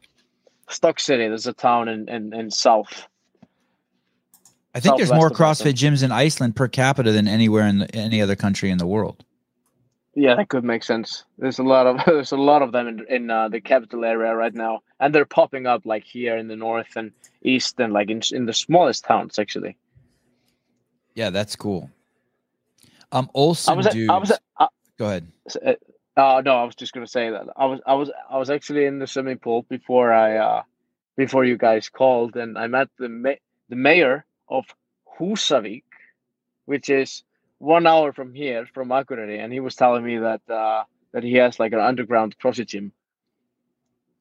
Stokkseyri, 0.70 1.30
there's 1.30 1.48
a 1.48 1.54
town 1.54 1.88
in 1.88 2.08
in, 2.10 2.34
in 2.34 2.52
south. 2.52 3.08
I 4.76 4.80
think 4.80 4.98
there's 4.98 5.12
more 5.12 5.32
CrossFit 5.32 5.74
gyms 5.74 6.04
in 6.04 6.12
Iceland 6.12 6.56
per 6.56 6.68
capita 6.68 7.12
than 7.12 7.28
anywhere 7.28 7.66
in 7.66 7.80
the, 7.80 7.96
any 7.96 8.22
other 8.22 8.36
country 8.36 8.70
in 8.70 8.78
the 8.78 8.86
world. 8.86 9.26
Yeah, 10.16 10.36
that 10.36 10.50
could 10.50 10.64
make 10.64 10.84
sense. 10.84 11.24
There's 11.38 11.60
a 11.60 11.64
lot 11.64 11.88
of 11.88 11.98
there's 12.06 12.32
a 12.32 12.38
lot 12.38 12.62
of 12.62 12.72
them 12.72 12.88
in 12.88 13.06
in 13.10 13.30
uh, 13.30 13.50
the 13.50 13.62
capital 13.62 14.04
area 14.04 14.36
right 14.36 14.54
now, 14.54 14.82
and 15.00 15.14
they're 15.14 15.26
popping 15.26 15.68
up 15.68 15.86
like 15.86 16.04
here 16.04 16.38
in 16.38 16.48
the 16.48 16.56
north 16.56 16.96
and 16.96 17.12
east, 17.42 17.80
and 17.80 17.94
like 17.94 18.10
in 18.10 18.22
in 18.32 18.46
the 18.46 18.54
smallest 18.54 19.06
towns 19.06 19.40
actually. 19.40 19.78
Yeah, 21.16 21.30
that's 21.30 21.56
cool. 21.56 21.90
Um, 23.12 23.30
Olsen 23.34 23.74
I 23.74 23.76
was 23.76 23.88
at, 23.88 23.94
dudes. 23.94 24.10
I 24.10 24.18
was 24.18 24.32
at, 24.32 24.42
uh, 24.58 24.68
go 24.98 25.06
ahead. 25.08 25.28
Uh, 25.66 25.74
uh, 26.16 26.42
no, 26.44 26.56
I 26.56 26.64
was 26.64 26.76
just 26.76 26.94
gonna 26.94 27.08
say 27.08 27.30
that 27.30 27.48
I 27.56 27.66
was 27.66 27.80
I 27.86 27.94
was 27.94 28.12
I 28.30 28.38
was 28.38 28.50
actually 28.50 28.86
in 28.86 29.00
the 29.00 29.08
swimming 29.08 29.38
pool 29.38 29.66
before 29.70 30.12
I 30.12 30.38
uh 30.38 30.64
before 31.18 31.46
you 31.46 31.58
guys 31.58 31.90
called, 31.90 32.36
and 32.36 32.58
I 32.58 32.68
met 32.68 32.90
the 32.98 33.10
ma- 33.10 33.42
the 33.70 33.76
mayor 33.76 34.26
of 34.48 34.66
Husavik, 35.20 35.84
which 36.66 36.90
is 36.90 37.24
one 37.60 37.86
hour 37.88 38.12
from 38.14 38.34
here 38.34 38.68
from 38.74 38.90
Akureyri, 38.90 39.40
and 39.40 39.54
he 39.54 39.60
was 39.60 39.76
telling 39.76 40.04
me 40.04 40.18
that 40.18 40.42
uh 40.50 40.84
that 41.14 41.24
he 41.24 41.34
has 41.36 41.60
like 41.60 41.74
an 41.74 41.80
underground 41.80 42.36
CrossFit 42.40 42.68
gym, 42.68 42.92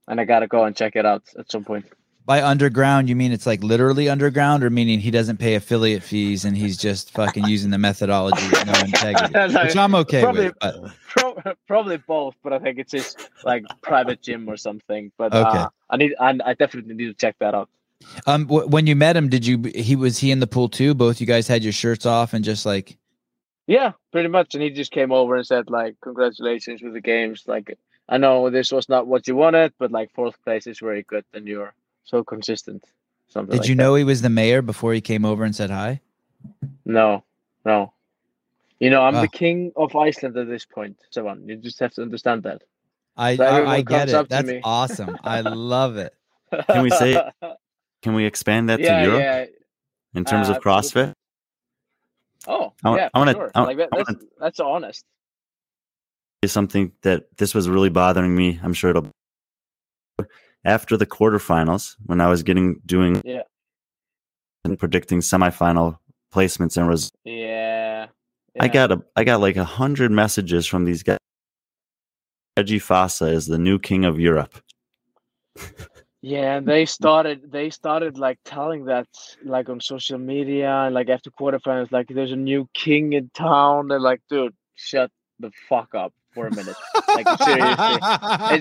and 0.07 0.21
I 0.21 0.25
gotta 0.25 0.47
go 0.47 0.65
and 0.65 0.77
check 0.77 0.97
it 0.97 1.07
out 1.07 1.23
at 1.39 1.51
some 1.51 1.65
point. 1.65 1.87
By 2.27 2.43
underground, 2.43 3.09
you 3.09 3.17
mean 3.17 3.33
it's 3.33 3.47
like 3.47 3.63
literally 3.63 4.11
underground, 4.11 4.63
or 4.63 4.69
meaning 4.69 5.01
he 5.01 5.11
doesn't 5.11 5.39
pay 5.39 5.55
affiliate 5.55 6.03
fees 6.03 6.45
and 6.45 6.55
he's 6.55 6.77
just 6.77 7.11
fucking 7.13 7.47
using 7.47 7.71
the 7.71 7.79
methodology 7.79 8.45
with 8.51 8.67
no 8.67 8.73
integrity, 8.81 9.57
which 9.65 9.75
I'm 9.77 9.95
okay 9.95 10.23
Probably- 10.23 10.45
with. 10.49 10.59
But 10.61 10.75
Pro- 11.09 11.55
probably 11.67 11.97
both, 11.97 12.35
but 12.43 12.53
I 12.53 12.59
think 12.59 12.79
it's 12.79 12.93
his 12.93 13.17
like 13.45 13.65
private 13.81 14.21
gym 14.21 14.47
or 14.49 14.59
something. 14.59 15.11
But 15.17 15.33
Okay. 15.35 15.59
uh, 15.59 15.69
I 15.89 15.97
need 15.97 16.15
I, 16.21 16.39
I 16.45 16.53
definitely 16.55 16.95
need 16.95 17.07
to 17.07 17.15
check 17.15 17.37
that 17.39 17.55
out. 17.55 17.71
um, 18.27 18.45
w- 18.45 18.67
when 18.69 18.87
you 18.87 18.95
met 18.95 19.17
him, 19.17 19.31
did 19.31 19.47
you? 19.47 19.63
He 19.75 19.97
was 19.97 20.19
he 20.19 20.31
in 20.31 20.41
the 20.41 20.47
pool 20.47 20.69
too? 20.69 20.93
Both 20.95 21.23
you 21.23 21.27
guys 21.27 21.49
had 21.49 21.63
your 21.65 21.73
shirts 21.73 22.05
off 22.05 22.35
and 22.35 22.45
just 22.45 22.67
like 22.67 22.99
Yeah, 23.69 23.93
pretty 24.13 24.29
much. 24.29 24.55
And 24.55 24.63
he 24.63 24.71
just 24.71 24.91
came 24.91 25.13
over 25.13 25.37
and 25.37 25.47
said, 25.47 25.69
like, 25.71 25.95
congratulations 26.01 26.83
with 26.83 26.95
the 26.95 27.03
games. 27.03 27.45
Like, 27.47 27.79
I 28.09 28.17
know 28.17 28.49
this 28.51 28.73
was 28.73 28.89
not 28.89 29.07
what 29.07 29.29
you 29.29 29.37
wanted, 29.37 29.75
but 29.79 29.93
like 29.93 30.11
fourth 30.15 30.43
place 30.43 30.67
is 30.67 30.79
very 30.81 31.03
good 31.03 31.25
and 31.35 31.47
you're 31.47 31.75
so 32.05 32.25
consistent. 32.25 32.83
Something 33.29 33.53
Did 33.53 33.61
like 33.61 33.69
you 33.69 33.75
that. 33.77 33.83
know 33.83 33.95
he 33.95 34.05
was 34.05 34.23
the 34.23 34.31
mayor 34.31 34.63
before 34.63 34.95
he 34.95 35.03
came 35.03 35.27
over 35.27 35.45
and 35.45 35.55
said 35.55 35.69
hi? 35.71 36.01
No, 36.87 37.23
no. 37.67 37.93
You 38.81 38.89
know, 38.89 39.03
I'm 39.03 39.15
Wow. 39.15 39.21
the 39.21 39.29
king 39.29 39.73
of 39.77 39.95
Iceland 39.95 40.37
at 40.39 40.49
this 40.49 40.65
point, 40.65 40.97
Sevan. 41.15 41.47
You 41.47 41.57
just 41.57 41.79
have 41.81 41.93
to 41.95 42.03
understand 42.03 42.45
that. 42.45 42.63
I 43.19 43.37
So 43.37 43.45
I, 43.45 43.71
I 43.75 43.81
get 43.83 44.09
it. 44.09 44.29
That's 44.31 44.53
awesome. 44.65 45.19
I 45.23 45.41
love 45.77 45.99
it. 45.99 46.15
Can 46.71 46.83
we 46.83 46.91
say- 46.91 47.21
Can 48.03 48.15
we 48.15 48.25
expand 48.25 48.69
that 48.71 48.79
yeah, 48.81 49.01
to 49.01 49.05
Europe 49.05 49.21
yeah. 49.21 49.45
in 50.15 50.25
terms 50.25 50.49
uh, 50.49 50.53
of 50.55 50.63
CrossFit? 50.63 51.13
Oh, 52.47 52.73
I 52.85 52.91
wa- 52.91 52.97
yeah, 52.97 53.09
I 53.13 53.19
wanna- 53.19 53.33
sure. 53.33 53.51
I 53.55 53.63
like 53.63 53.77
that, 53.79 53.89
I 53.93 53.97
that's, 54.07 54.25
that's 54.39 54.61
honest. 54.61 55.05
Is 56.43 56.53
something 56.53 56.93
that 57.03 57.25
this 57.37 57.55
was 57.55 57.69
really 57.69 57.89
bothering 57.91 58.35
me. 58.35 58.61
I'm 58.63 58.73
sure 58.73 58.91
it'll. 58.91 59.11
After 60.65 60.97
the 60.97 61.07
quarterfinals, 61.07 61.97
when 62.07 62.21
I 62.21 62.29
was 62.29 62.43
getting 62.43 62.81
doing 62.87 63.21
Yeah. 63.25 63.43
and 64.65 64.79
predicting 64.79 65.21
semifinal 65.21 65.99
placements 66.33 66.77
and 66.77 66.89
results, 66.89 67.13
Yeah. 67.25 68.07
I 68.61 68.69
got 68.69 68.93
a 68.93 69.03
I 69.17 69.25
got 69.25 69.41
like 69.41 69.57
a 69.57 69.65
hundred 69.65 70.11
messages 70.13 70.67
from 70.67 70.85
these 70.85 71.03
guys. 71.03 71.19
Reggie 72.57 72.81
Fassa 72.81 73.33
is 73.33 73.47
the 73.47 73.59
new 73.59 73.79
king 73.79 74.05
of 74.05 74.19
Europe. 74.21 74.61
Yeah, 76.21 76.57
and 76.57 76.67
they 76.67 76.85
started 76.85 77.53
they 77.53 77.71
started 77.71 78.19
like 78.19 78.39
telling 78.45 78.87
that 78.87 79.07
like 79.45 79.69
on 79.69 79.81
social 79.81 80.19
media 80.19 80.69
and 80.69 80.95
like 80.95 81.09
after 81.09 81.31
quarterfinals, 81.31 81.93
like 81.93 82.09
there's 82.09 82.33
a 82.33 82.37
new 82.37 82.69
king 82.75 83.13
in 83.13 83.31
town. 83.35 83.89
They're 83.89 84.01
like, 84.01 84.21
dude, 84.29 84.55
shut 84.75 85.13
the 85.39 85.53
fuck 85.69 85.95
up 85.95 86.13
for 86.35 86.49
a 86.49 86.51
minute. 86.55 86.75
Like 87.15 87.29
seriously. 87.45 88.61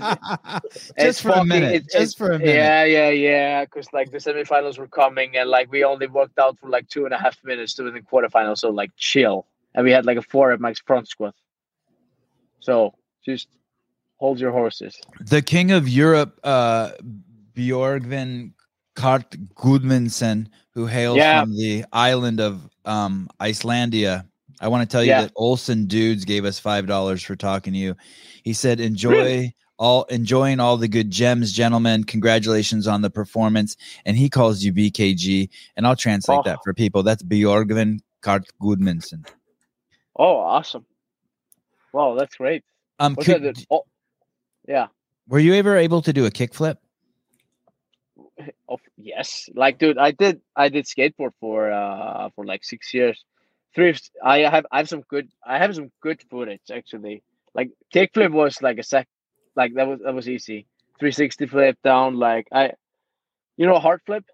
just 0.72 0.94
It's 0.98 1.20
for 1.22 1.32
a 1.32 1.44
minute. 1.44 1.74
it's- 1.74 1.92
just 1.92 1.96
it's- 1.96 2.14
for 2.14 2.32
a 2.34 2.38
minute. 2.40 2.54
Yeah, 2.54 2.84
yeah, 2.84 3.10
yeah. 3.10 3.66
Because 3.66 3.92
like 3.92 4.12
the 4.12 4.20
semifinals 4.20 4.78
were 4.78 4.88
coming, 4.88 5.36
and 5.36 5.50
like 5.50 5.72
we 5.72 5.84
only 5.84 6.06
worked 6.08 6.38
out 6.38 6.60
for 6.60 6.70
like 6.70 6.88
two 6.90 7.06
and 7.06 7.14
a 7.14 7.18
half 7.18 7.38
minutes 7.44 7.74
to 7.76 7.84
the 7.90 8.00
quarterfinals. 8.02 8.60
So 8.60 8.70
like 8.70 8.92
chill, 8.98 9.48
and 9.74 9.84
we 9.84 9.92
had 9.92 10.06
like 10.06 10.18
a 10.18 10.22
four 10.22 10.52
at 10.52 10.60
max 10.62 10.80
front 10.80 11.08
squat. 11.08 11.34
So 12.60 12.94
just 13.26 13.48
hold 14.18 14.40
your 14.40 14.52
horses. 14.52 15.00
The 15.22 15.42
king 15.42 15.72
of 15.72 15.88
Europe, 15.90 16.40
uh, 16.44 16.92
Bjorgvin 17.58 18.54
Karl 18.96 19.20
Gudmundsson, 19.56 20.48
who 20.74 20.86
hails 20.86 21.18
Yeah. 21.18 21.42
from 21.42 21.56
the 21.56 21.84
island 21.92 22.40
of 22.40 22.70
um, 22.86 23.28
Icelandia. 23.42 24.26
I 24.62 24.68
want 24.68 24.88
to 24.88 24.92
tell 24.92 25.04
you 25.04 25.10
Yeah. 25.10 25.22
that 25.24 25.32
Olson 25.36 25.86
Dudes 25.88 26.24
gave 26.26 26.46
us 26.46 26.60
five 26.60 26.88
dollars 26.88 27.22
for 27.24 27.36
talking 27.36 27.74
to 27.74 27.80
you. 27.80 27.96
He 28.44 28.54
said, 28.54 28.80
"Enjoy 28.80 29.52
all, 29.78 30.04
enjoying 30.06 30.60
all 30.60 30.78
the 30.78 30.88
good 30.88 31.12
gems, 31.12 31.52
gentlemen. 31.52 32.04
Congratulations 32.04 32.88
on 32.88 33.02
the 33.02 33.10
performance." 33.10 33.76
And 34.06 34.16
he 34.18 34.30
calls 34.30 34.64
you 34.64 34.72
BKG, 34.74 35.50
and 35.76 35.86
I'll 35.86 35.96
translate 35.96 36.40
Oh. 36.40 36.44
that 36.46 36.60
for 36.64 36.74
people. 36.74 37.04
That's 37.04 37.22
Bjorgvin 37.24 38.00
Karl 38.22 38.40
Gudmundsson. 38.62 39.28
Oh, 40.16 40.38
awesome! 40.38 40.86
Wow, 41.94 42.16
that's 42.18 42.36
great. 42.36 42.64
Um, 43.00 43.16
could- 43.16 43.44
that? 43.44 43.64
Oh, 43.70 43.84
yeah. 44.68 44.88
were 45.28 45.40
you 45.40 45.54
ever 45.54 45.76
able 45.78 46.02
to 46.02 46.12
do 46.14 46.26
a 46.26 46.32
kickflip? 46.32 46.78
Oh, 48.70 48.80
yes. 48.98 49.50
Like, 49.56 49.80
dude, 49.80 49.98
I 49.98 50.12
did. 50.12 50.42
I 50.56 50.70
did 50.70 50.86
skateboard 50.86 51.32
for 51.40 51.72
uh 51.72 52.30
for 52.36 52.46
like 52.46 52.64
six 52.64 52.94
years. 52.94 53.24
Three. 53.74 53.96
I 54.24 54.40
have. 54.40 54.66
I 54.72 54.78
have 54.78 54.90
some 54.90 55.04
good. 55.10 55.30
I 55.46 55.58
have 55.58 55.74
some 55.74 55.92
good 56.02 56.22
footage 56.30 56.70
actually. 56.72 57.24
Like 57.54 57.72
kickflip 57.94 58.32
was 58.32 58.62
like 58.62 58.78
a 58.78 58.84
sec. 58.84 59.08
Like 59.56 59.74
that 59.76 59.88
was 59.88 60.00
that 60.04 60.14
was 60.14 60.28
easy. 60.28 60.68
360 61.00 61.48
flip 61.48 61.78
down. 61.84 62.18
Like 62.18 62.48
I. 62.52 62.74
You 63.56 63.66
know, 63.66 63.80
hard 63.80 64.02
flip. 64.06 64.26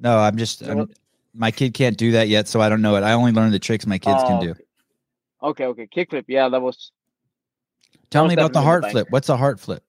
No, 0.00 0.18
I'm 0.18 0.36
just 0.36 0.62
I'm, 0.62 0.88
my 1.34 1.50
kid 1.50 1.74
can't 1.74 1.96
do 1.96 2.12
that 2.12 2.28
yet, 2.28 2.48
so 2.48 2.60
I 2.60 2.68
don't 2.68 2.82
know 2.82 2.96
it. 2.96 3.02
I 3.02 3.12
only 3.12 3.32
learned 3.32 3.54
the 3.54 3.58
tricks 3.58 3.86
my 3.86 3.98
kids 3.98 4.22
can 4.24 4.38
Oh, 4.38 4.40
do. 4.40 4.54
Okay, 5.42 5.66
okay. 5.66 5.86
Kickflip. 5.86 6.24
Yeah, 6.26 6.48
that 6.48 6.60
was 6.60 6.90
Tell 8.10 8.26
me 8.26 8.34
about 8.34 8.52
the 8.52 8.62
heart 8.62 8.90
flip. 8.90 9.08
What's 9.10 9.28
a 9.28 9.36
heart 9.36 9.60
flip? 9.60 9.84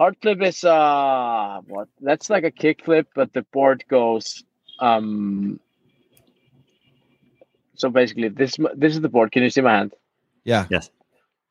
Hard 0.00 0.16
flip 0.22 0.40
is 0.42 0.64
uh 0.64 1.60
what? 1.66 1.88
That's 2.00 2.30
like 2.30 2.44
a 2.44 2.50
kickflip, 2.50 3.06
but 3.14 3.32
the 3.32 3.42
board 3.52 3.84
goes 3.88 4.42
um. 4.78 5.60
So 7.76 7.90
basically, 7.90 8.28
this 8.28 8.56
this 8.74 8.94
is 8.94 9.00
the 9.00 9.08
board. 9.08 9.32
Can 9.32 9.42
you 9.42 9.50
see 9.50 9.62
my 9.62 9.76
hand? 9.76 9.92
Yeah. 10.44 10.66
Yes 10.70 10.90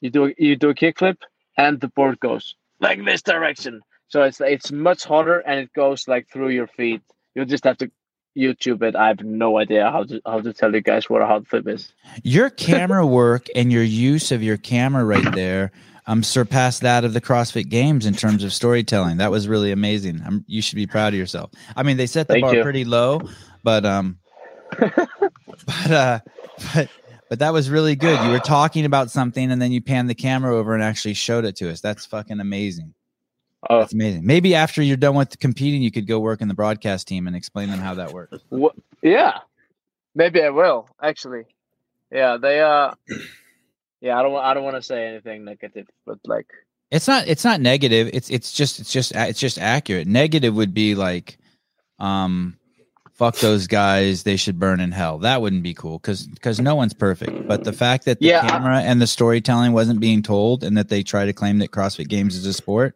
you 0.01 0.09
do 0.09 0.33
you 0.37 0.55
do 0.55 0.69
a 0.69 0.75
kickflip 0.75 1.17
and 1.57 1.79
the 1.79 1.87
board 1.87 2.19
goes 2.19 2.55
like 2.79 3.03
this 3.05 3.21
direction 3.21 3.81
so 4.07 4.23
it's 4.23 4.41
it's 4.41 4.71
much 4.71 5.03
harder 5.03 5.39
and 5.39 5.59
it 5.59 5.73
goes 5.73 6.07
like 6.07 6.27
through 6.31 6.49
your 6.49 6.67
feet 6.67 7.01
you 7.35 7.45
just 7.45 7.63
have 7.63 7.77
to 7.77 7.91
YouTube 8.37 8.83
it. 8.83 8.95
I 8.95 9.07
have 9.07 9.21
no 9.21 9.57
idea 9.57 9.91
how 9.91 10.03
to 10.03 10.21
how 10.25 10.39
to 10.39 10.53
tell 10.53 10.73
you 10.73 10.81
guys 10.81 11.09
what 11.09 11.21
a 11.21 11.25
hot 11.25 11.47
flip 11.47 11.67
is. 11.67 11.91
Your 12.23 12.49
camera 12.49 13.05
work 13.05 13.47
and 13.55 13.71
your 13.71 13.83
use 13.83 14.31
of 14.31 14.43
your 14.43 14.55
camera 14.55 15.03
right 15.03 15.33
there 15.33 15.71
um 16.09 16.23
surpassed 16.23 16.81
that 16.81 17.05
of 17.05 17.13
the 17.13 17.21
CrossFit 17.21 17.69
Games 17.69 18.05
in 18.05 18.15
terms 18.15 18.43
of 18.43 18.51
storytelling. 18.51 19.17
That 19.17 19.31
was 19.31 19.47
really 19.47 19.71
amazing. 19.71 20.21
I'm, 20.25 20.43
you 20.47 20.61
should 20.61 20.75
be 20.75 20.87
proud 20.87 21.13
of 21.13 21.19
yourself. 21.19 21.51
I 21.75 21.83
mean, 21.83 21.97
they 21.97 22.07
set 22.07 22.27
the 22.27 22.33
Thank 22.33 22.45
bar 22.45 22.55
you. 22.55 22.63
pretty 22.63 22.83
low, 22.83 23.21
but 23.63 23.85
um, 23.85 24.17
but 24.79 25.91
uh, 25.91 26.19
but 26.73 26.89
but 27.29 27.39
that 27.39 27.53
was 27.53 27.69
really 27.69 27.95
good. 27.95 28.19
You 28.25 28.31
were 28.31 28.39
talking 28.39 28.85
about 28.85 29.11
something 29.11 29.51
and 29.51 29.61
then 29.61 29.71
you 29.71 29.81
panned 29.81 30.09
the 30.09 30.15
camera 30.15 30.55
over 30.55 30.73
and 30.73 30.81
actually 30.83 31.13
showed 31.13 31.45
it 31.45 31.55
to 31.57 31.69
us. 31.69 31.79
That's 31.79 32.05
fucking 32.07 32.39
amazing. 32.39 32.95
Oh, 33.69 33.79
That's 33.81 33.93
amazing. 33.93 34.25
Maybe 34.25 34.55
after 34.55 34.81
you're 34.81 34.97
done 34.97 35.15
with 35.15 35.37
competing, 35.37 35.81
you 35.83 35.91
could 35.91 36.07
go 36.07 36.19
work 36.19 36.41
in 36.41 36.47
the 36.47 36.53
broadcast 36.55 37.07
team 37.07 37.27
and 37.27 37.35
explain 37.35 37.69
them 37.69 37.79
how 37.79 37.93
that 37.95 38.13
works. 38.13 38.39
wha- 38.49 38.71
yeah. 39.03 39.39
Maybe 40.15 40.41
I 40.41 40.49
will 40.49 40.89
actually. 41.03 41.43
Yeah, 42.11 42.37
they 42.37 42.61
uh. 42.61 42.93
Yeah, 44.01 44.17
I 44.17 44.23
don't. 44.23 44.35
I 44.35 44.53
don't 44.53 44.63
want 44.63 44.75
to 44.77 44.81
say 44.81 45.07
anything 45.07 45.43
negative, 45.43 45.87
but 46.05 46.17
like, 46.25 46.47
It's 46.91 47.07
not. 47.07 47.27
It's 47.27 47.43
not 47.43 47.59
negative. 47.61 48.09
It's 48.13 48.29
it's 48.29 48.51
just 48.53 48.79
it's 48.79 48.91
just 48.91 49.11
it's 49.15 49.39
just 49.39 49.57
accurate. 49.59 50.07
Negative 50.07 50.55
would 50.55 50.73
be 50.73 50.95
like, 50.95 51.37
um, 51.99 52.57
fuck 53.13 53.35
those 53.37 53.67
guys. 53.67 54.23
They 54.23 54.37
should 54.37 54.57
burn 54.57 54.79
in 54.79 54.91
hell. 54.93 55.17
That 55.19 55.41
wouldn't 55.41 55.63
be 55.63 55.73
cool 55.73 55.99
because 55.99 56.25
because 56.27 56.61
no 56.61 56.75
one's 56.75 56.93
perfect. 56.93 57.45
But 57.47 57.65
the 57.65 57.73
fact 57.73 58.05
that 58.05 58.19
the 58.19 58.27
Yeah, 58.27 58.41
I- 58.43 58.47
camera 58.49 58.79
and 58.79 59.01
the 59.01 59.07
storytelling 59.07 59.73
wasn't 59.73 59.99
being 59.99 60.23
told, 60.23 60.63
and 60.63 60.77
that 60.77 60.87
they 60.87 61.03
try 61.03 61.25
to 61.25 61.33
claim 61.33 61.57
that 61.59 61.71
CrossFit 61.71 62.07
Games 62.07 62.35
is 62.37 62.45
a 62.45 62.53
sport, 62.53 62.95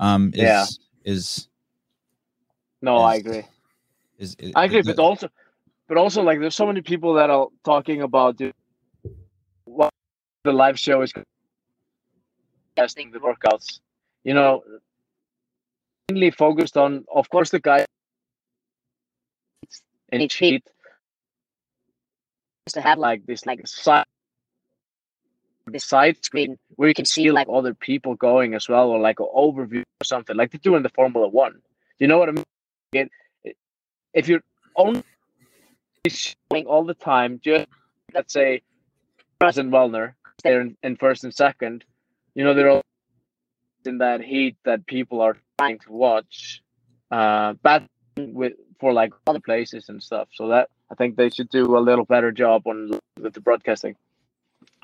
um, 0.00 0.32
is 0.34 0.40
Yeah. 0.42 0.66
is 1.04 1.48
no, 2.82 2.96
I 2.98 3.14
agree. 3.16 3.44
is, 4.18 4.34
is 4.38 4.52
I 4.54 4.64
agree, 4.66 4.80
is- 4.80 4.86
but 4.86 4.98
also, 4.98 5.28
but 5.88 5.96
also, 5.96 6.22
like, 6.22 6.40
there's 6.40 6.54
so 6.54 6.66
many 6.66 6.82
people 6.82 7.14
that 7.14 7.30
are 7.30 7.48
talking 7.64 8.02
about 8.02 8.38
what 8.40 8.54
the 10.44 10.52
live 10.52 10.78
show 10.78 11.02
is 11.02 11.12
testing 12.76 13.10
the 13.10 13.18
workouts. 13.18 13.80
You 14.24 14.34
know, 14.34 14.62
mainly 16.10 16.30
focused 16.30 16.76
on, 16.76 17.04
of 17.12 17.28
course, 17.30 17.50
the 17.50 17.60
guy 17.60 17.84
in 20.10 20.20
each 20.20 20.34
heat 20.34 20.64
to 22.68 22.80
have 22.80 22.98
like 22.98 23.26
this, 23.26 23.44
like 23.46 23.66
side 23.66 24.04
this 25.66 25.84
side 25.84 26.22
screen 26.24 26.58
where 26.74 26.88
you 26.88 26.94
can 26.94 27.04
see 27.04 27.30
like 27.30 27.46
other 27.50 27.72
people 27.74 28.14
going 28.16 28.54
as 28.54 28.68
well, 28.68 28.90
or 28.90 28.98
like 29.00 29.20
an 29.20 29.26
overview 29.34 29.82
or 29.82 30.04
something, 30.04 30.36
like 30.36 30.50
they 30.50 30.58
do 30.58 30.76
in 30.76 30.82
the 30.82 30.88
Formula 30.88 31.28
One. 31.28 31.60
You 31.98 32.08
know 32.08 32.18
what 32.18 32.28
I 32.28 32.32
mean? 32.32 32.44
It, 32.92 33.10
it- 33.44 33.56
if 34.12 34.28
you're 34.28 34.42
only 34.76 35.02
showing 36.08 36.66
all 36.66 36.84
the 36.84 36.94
time, 36.94 37.40
just 37.42 37.66
let's 38.14 38.32
say 38.32 38.62
and 39.40 39.72
Vellner, 39.72 40.14
they're 40.42 40.60
in, 40.60 40.76
in 40.82 40.96
first 40.96 41.24
and 41.24 41.34
second. 41.34 41.84
You 42.34 42.44
know, 42.44 42.54
they're 42.54 42.70
all 42.70 42.82
in 43.84 43.98
that 43.98 44.22
heat 44.22 44.56
that 44.64 44.86
people 44.86 45.20
are 45.20 45.36
trying 45.58 45.78
to 45.80 45.92
watch. 45.92 46.62
Uh, 47.10 47.54
bad 47.54 47.86
with 48.16 48.54
for 48.80 48.92
like 48.92 49.12
other 49.26 49.40
places 49.40 49.88
and 49.88 50.02
stuff. 50.02 50.28
So 50.32 50.48
that 50.48 50.70
I 50.90 50.94
think 50.94 51.16
they 51.16 51.30
should 51.30 51.48
do 51.48 51.76
a 51.76 51.80
little 51.80 52.04
better 52.04 52.32
job 52.32 52.66
on 52.66 52.98
with 53.20 53.34
the 53.34 53.40
broadcasting. 53.40 53.96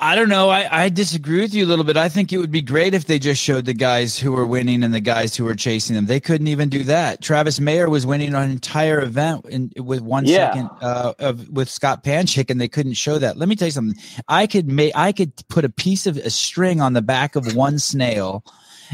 I 0.00 0.14
don't 0.14 0.28
know. 0.28 0.48
I, 0.48 0.84
I 0.84 0.88
disagree 0.90 1.40
with 1.40 1.52
you 1.52 1.64
a 1.64 1.66
little 1.66 1.84
bit. 1.84 1.96
I 1.96 2.08
think 2.08 2.32
it 2.32 2.38
would 2.38 2.52
be 2.52 2.62
great 2.62 2.94
if 2.94 3.06
they 3.06 3.18
just 3.18 3.42
showed 3.42 3.64
the 3.64 3.74
guys 3.74 4.16
who 4.16 4.30
were 4.30 4.46
winning 4.46 4.84
and 4.84 4.94
the 4.94 5.00
guys 5.00 5.34
who 5.34 5.44
were 5.44 5.56
chasing 5.56 5.96
them. 5.96 6.06
They 6.06 6.20
couldn't 6.20 6.46
even 6.46 6.68
do 6.68 6.84
that. 6.84 7.20
Travis 7.20 7.58
Mayer 7.58 7.90
was 7.90 8.06
winning 8.06 8.32
an 8.32 8.48
entire 8.48 9.00
event 9.00 9.44
in, 9.46 9.72
with 9.76 10.00
one 10.00 10.24
Yeah. 10.24 10.52
second 10.52 10.70
uh, 10.80 11.14
of 11.18 11.48
with 11.48 11.68
Scott 11.68 12.04
Panchik, 12.04 12.48
and 12.48 12.60
they 12.60 12.68
couldn't 12.68 12.92
show 12.94 13.18
that. 13.18 13.38
Let 13.38 13.48
me 13.48 13.56
tell 13.56 13.66
you 13.66 13.72
something. 13.72 14.00
I 14.28 14.46
could 14.46 14.68
make 14.68 14.92
I 14.94 15.10
could 15.10 15.32
put 15.48 15.64
a 15.64 15.68
piece 15.68 16.06
of 16.06 16.16
a 16.16 16.30
string 16.30 16.80
on 16.80 16.92
the 16.92 17.02
back 17.02 17.34
of 17.34 17.56
one 17.56 17.80
snail, 17.80 18.44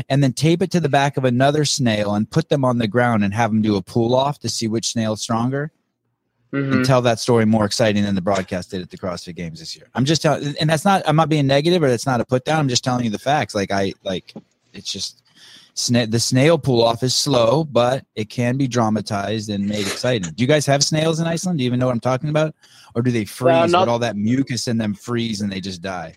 and 0.08 0.22
then 0.22 0.32
tape 0.32 0.62
it 0.62 0.70
to 0.70 0.80
the 0.80 0.88
back 0.88 1.18
of 1.18 1.24
another 1.26 1.66
snail 1.66 2.14
and 2.14 2.30
put 2.30 2.48
them 2.48 2.64
on 2.64 2.78
the 2.78 2.88
ground 2.88 3.24
and 3.24 3.34
have 3.34 3.50
them 3.50 3.60
do 3.60 3.76
a 3.76 3.82
pull 3.82 4.14
off 4.14 4.38
to 4.38 4.48
see 4.48 4.68
which 4.68 4.88
snail's 4.92 5.20
stronger 5.20 5.70
Mhm. 6.54 6.72
and 6.72 6.84
tell 6.84 7.02
that 7.02 7.18
story 7.18 7.44
more 7.44 7.64
exciting 7.64 8.04
than 8.04 8.14
the 8.14 8.22
broadcast 8.22 8.70
did 8.70 8.80
at 8.80 8.90
the 8.90 8.96
CrossFit 8.98 9.34
Games 9.34 9.58
this 9.58 9.74
year. 9.76 9.88
I'm 9.94 10.04
just 10.04 10.22
telling, 10.22 10.54
and 10.60 10.70
that's 10.70 10.84
not. 10.84 11.02
I'm 11.06 11.16
not 11.16 11.28
being 11.28 11.46
negative 11.46 11.82
or 11.82 11.88
that's 11.88 12.06
not 12.06 12.20
a 12.20 12.24
put 12.24 12.44
down. 12.44 12.60
I'm 12.60 12.68
just 12.68 12.84
telling 12.84 13.04
you 13.04 13.10
the 13.10 13.18
facts. 13.18 13.54
Like 13.54 13.70
I 13.72 13.92
like, 14.04 14.32
it's 14.72 14.92
just 14.92 15.22
sna- 15.74 16.10
the 16.10 16.20
snail 16.20 16.56
pull 16.58 16.82
off 16.84 17.02
is 17.02 17.14
slow, 17.14 17.64
but 17.64 18.04
it 18.14 18.30
can 18.30 18.56
be 18.56 18.68
dramatized 18.68 19.50
and 19.50 19.66
made 19.68 19.80
exciting. 19.86 20.32
Do 20.32 20.42
you 20.42 20.46
guys 20.48 20.64
have 20.66 20.84
snails 20.84 21.18
in 21.18 21.26
Iceland? 21.26 21.58
Do 21.58 21.64
you 21.64 21.68
even 21.68 21.80
know 21.80 21.86
what 21.86 21.92
I'm 21.92 22.00
talking 22.00 22.28
about, 22.30 22.54
or 22.94 23.02
do 23.02 23.10
they 23.10 23.24
freeze 23.24 23.72
not- 23.72 23.80
with 23.80 23.88
all 23.88 23.98
that 23.98 24.16
mucus 24.16 24.68
in 24.68 24.78
them 24.78 24.94
freeze 24.94 25.40
and 25.40 25.50
they 25.50 25.60
just 25.60 25.82
die? 25.82 26.16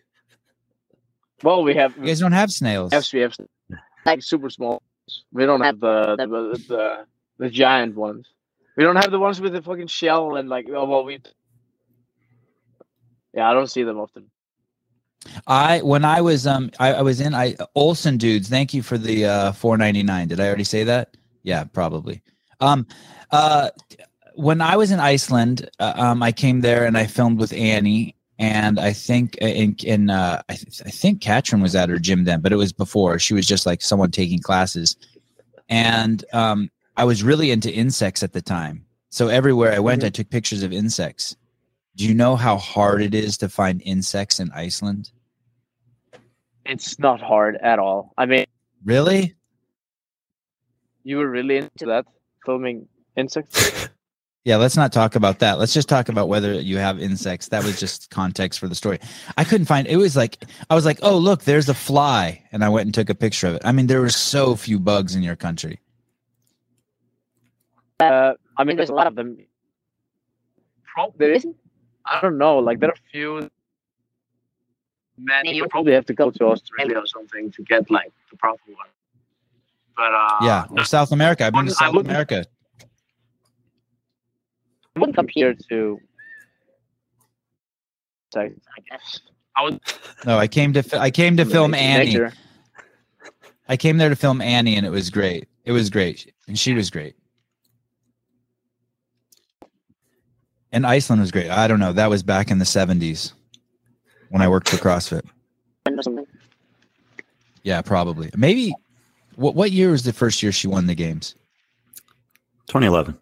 Well, 1.44 1.64
we 1.64 1.74
have 1.76 1.96
You 1.98 2.06
guys 2.06 2.20
don't 2.20 2.32
have 2.32 2.52
snails. 2.52 2.92
Yes, 2.92 3.14
we 3.14 3.22
have 3.22 3.36
like 4.06 4.22
super 4.24 4.50
small. 4.50 4.82
We 5.32 5.46
don't 5.46 5.62
have 5.62 5.80
the 5.80 6.16
the, 6.18 6.64
the 6.68 7.06
the 7.40 7.50
giant 7.50 7.96
ones. 7.96 8.28
We 8.78 8.84
don't 8.84 8.96
have 8.96 9.12
the 9.12 9.20
ones 9.20 9.42
with 9.42 9.54
the 9.54 9.62
fucking 9.62 9.88
shell 9.88 10.38
and 10.38 10.48
like 10.48 10.68
oh 10.70 10.86
well 10.86 11.04
we. 11.04 11.20
Yeah, 13.34 13.50
I 13.50 13.54
don't 13.54 13.70
see 13.70 13.84
them 13.84 13.98
often. 13.98 14.30
I 15.48 15.82
when 15.82 16.06
I 16.06 16.22
was 16.22 16.48
um 16.48 16.72
I, 16.80 16.94
I 16.94 17.02
was 17.02 17.20
in 17.20 17.36
I 17.36 17.56
Olson 17.76 18.18
dudes. 18.18 18.48
Thank 18.48 18.74
you 18.74 18.84
for 18.84 18.98
the 18.98 19.26
uh 19.26 19.52
4.99. 19.52 20.28
Did 20.30 20.40
I 20.40 20.48
already 20.48 20.64
say 20.64 20.84
that? 20.86 21.18
Yeah, 21.44 21.64
probably. 21.66 22.22
Um, 22.60 22.88
uh, 23.32 23.70
when 24.36 24.62
I 24.62 24.76
was 24.76 24.92
in 24.92 25.00
Iceland, 25.00 25.70
uh, 25.80 25.94
um, 25.96 26.22
I 26.22 26.32
came 26.32 26.62
there 26.62 26.86
and 26.86 26.98
I 26.98 27.08
filmed 27.08 27.40
with 27.40 27.54
Annie, 27.54 28.16
and 28.38 28.80
I 28.80 28.94
think 28.94 29.36
in 29.38 29.76
in 29.84 30.10
uh, 30.10 30.42
I, 30.50 30.54
th- 30.54 30.82
I 30.86 30.90
think 30.90 31.22
Katrin 31.22 31.62
was 31.62 31.76
at 31.76 31.90
her 31.90 31.98
gym 31.98 32.24
then, 32.26 32.42
but 32.42 32.52
it 32.52 32.58
was 32.58 32.72
before. 32.72 33.18
She 33.18 33.34
was 33.34 33.48
just 33.48 33.66
like 33.66 33.82
someone 33.82 34.12
taking 34.12 34.40
classes, 34.40 34.96
and 35.70 36.24
um, 36.34 36.70
I 36.98 37.04
was 37.06 37.24
really 37.24 37.52
into 37.52 37.72
insects 37.72 38.24
at 38.24 38.34
the 38.34 38.42
time. 38.42 38.86
So 39.10 39.28
everywhere 39.28 39.72
I 39.72 39.80
went, 39.80 40.02
mm-hmm. 40.02 40.08
I 40.08 40.10
took 40.10 40.30
pictures 40.30 40.64
of 40.64 40.74
insects. 40.74 41.38
Do 41.96 42.06
you 42.06 42.14
know 42.14 42.36
how 42.36 42.58
hard 42.58 43.02
it 43.02 43.14
is 43.16 43.38
to 43.38 43.50
find 43.50 43.82
insects 43.84 44.40
in 44.40 44.52
Iceland? 44.52 45.12
It's 46.66 47.00
not 47.00 47.22
hard 47.22 47.58
at 47.58 47.80
all. 47.80 48.14
I 48.18 48.26
mean, 48.26 48.46
Really? 48.84 49.36
you 51.04 51.18
were 51.18 51.30
really 51.30 51.58
into 51.58 51.86
that 51.86 52.06
filming 52.46 52.88
insects. 53.16 53.90
Yeah, 54.44 54.56
let's 54.56 54.78
not 54.78 54.94
talk 54.94 55.16
about 55.16 55.40
that. 55.40 55.60
Let's 55.60 55.74
just 55.74 55.90
talk 55.90 56.08
about 56.08 56.30
whether 56.30 56.54
you 56.54 56.78
have 56.78 57.02
insects. 57.02 57.50
That 57.50 57.66
was 57.66 57.78
just 57.78 58.10
context 58.12 58.62
for 58.62 58.70
the 58.70 58.76
story. 58.76 58.98
I 59.36 59.44
couldn't 59.44 59.66
find 59.66 59.86
it 59.88 59.98
was 59.98 60.16
like 60.16 60.42
I 60.70 60.76
was 60.76 60.86
like, 60.86 61.00
"Oh, 61.02 61.18
look, 61.18 61.44
there's 61.44 61.68
a 61.68 61.74
fly." 61.74 62.42
And 62.54 62.64
I 62.64 62.70
went 62.70 62.86
and 62.86 62.94
took 62.94 63.10
a 63.10 63.14
picture 63.14 63.48
of 63.48 63.56
it. 63.56 63.62
I 63.66 63.74
mean, 63.74 63.88
there 63.88 64.00
were 64.00 64.08
so 64.08 64.56
few 64.56 64.80
bugs 64.80 65.16
in 65.16 65.22
your 65.22 65.36
country. 65.36 65.82
Uh, 68.00 68.34
I 68.58 68.64
mean, 68.64 68.78
there's 68.78 68.90
a 68.90 68.94
lot 68.94 69.08
of 69.08 69.16
them. 69.16 69.38
Pro- 70.94 71.14
there 71.18 71.32
isn't. 71.32 71.56
I 72.06 72.22
don't 72.22 72.38
know. 72.38 72.60
Like 72.60 72.80
there 72.80 72.90
are 72.90 72.94
a 72.94 73.12
few. 73.12 73.50
Man, 75.20 75.46
you 75.46 75.68
probably 75.68 75.94
have 75.94 76.06
to 76.06 76.14
go 76.14 76.30
to 76.30 76.46
Australia 76.46 77.00
or 77.00 77.08
something 77.08 77.52
to 77.52 77.64
get 77.64 77.90
like 77.90 78.12
the 78.30 78.38
proper 78.38 78.62
one. 78.68 78.88
But 79.96 80.14
uh, 80.14 80.38
yeah, 80.42 80.66
or 80.70 80.86
South 80.86 81.12
America. 81.12 81.46
I've 81.46 81.54
been 81.54 81.66
to 81.66 81.72
South 81.72 81.94
wouldn't- 81.94 82.12
America. 82.12 82.46
I 84.96 85.00
wouldn't 85.00 85.16
come 85.16 85.28
here 85.28 85.56
to. 85.70 86.00
So, 88.34 88.42
I 88.42 88.52
guess 88.90 89.20
I 89.56 89.64
would. 89.64 89.80
No, 90.26 90.38
I 90.38 90.48
came 90.48 90.74
to 90.74 90.84
fi- 90.84 90.98
I 90.98 91.12
came 91.12 91.38
to 91.38 91.46
film 91.46 91.74
Annie. 91.74 92.06
Nature. 92.06 92.34
I 93.70 93.78
came 93.78 93.98
there 93.98 94.10
to 94.10 94.16
film 94.16 94.42
Annie 94.42 94.76
and 94.76 94.86
it 94.86 94.90
was 94.90 95.10
great. 95.10 95.48
It 95.66 95.72
was 95.72 95.90
great. 95.90 96.34
And 96.48 96.58
she 96.58 96.74
was 96.74 96.90
great. 96.90 97.16
And 100.72 100.86
Iceland 100.86 101.22
was 101.22 101.32
great. 101.32 101.50
I 101.50 101.68
don't 101.68 101.80
know. 101.80 101.94
That 101.94 102.10
was 102.10 102.24
back 102.24 102.52
in 102.52 102.60
the 102.60 102.66
70s 102.66 103.34
when 104.30 104.42
I 104.42 104.48
worked 104.48 104.70
for 104.70 104.78
CrossFit. 104.78 105.26
Yeah, 107.64 107.82
probably. 107.82 108.30
Maybe 108.36 108.74
what 109.36 109.56
what 109.56 109.72
year 109.72 109.92
was 109.92 110.04
the 110.04 110.14
first 110.14 110.42
year 110.42 110.52
she 110.52 110.68
won 110.68 110.88
the 110.88 110.96
games? 110.96 111.36
2011. 112.68 113.18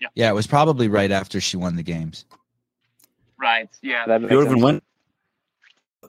Yeah, 0.00 0.08
Yeah, 0.14 0.30
it 0.30 0.34
was 0.34 0.46
probably 0.46 0.88
right 0.88 1.10
after 1.10 1.40
she 1.40 1.56
won 1.56 1.76
the 1.76 1.82
games. 1.82 2.24
Right. 3.38 3.68
Yeah. 3.82 4.06
That 4.06 4.22
makes 4.22 4.32
Jorgen, 4.32 4.62
when 4.62 4.82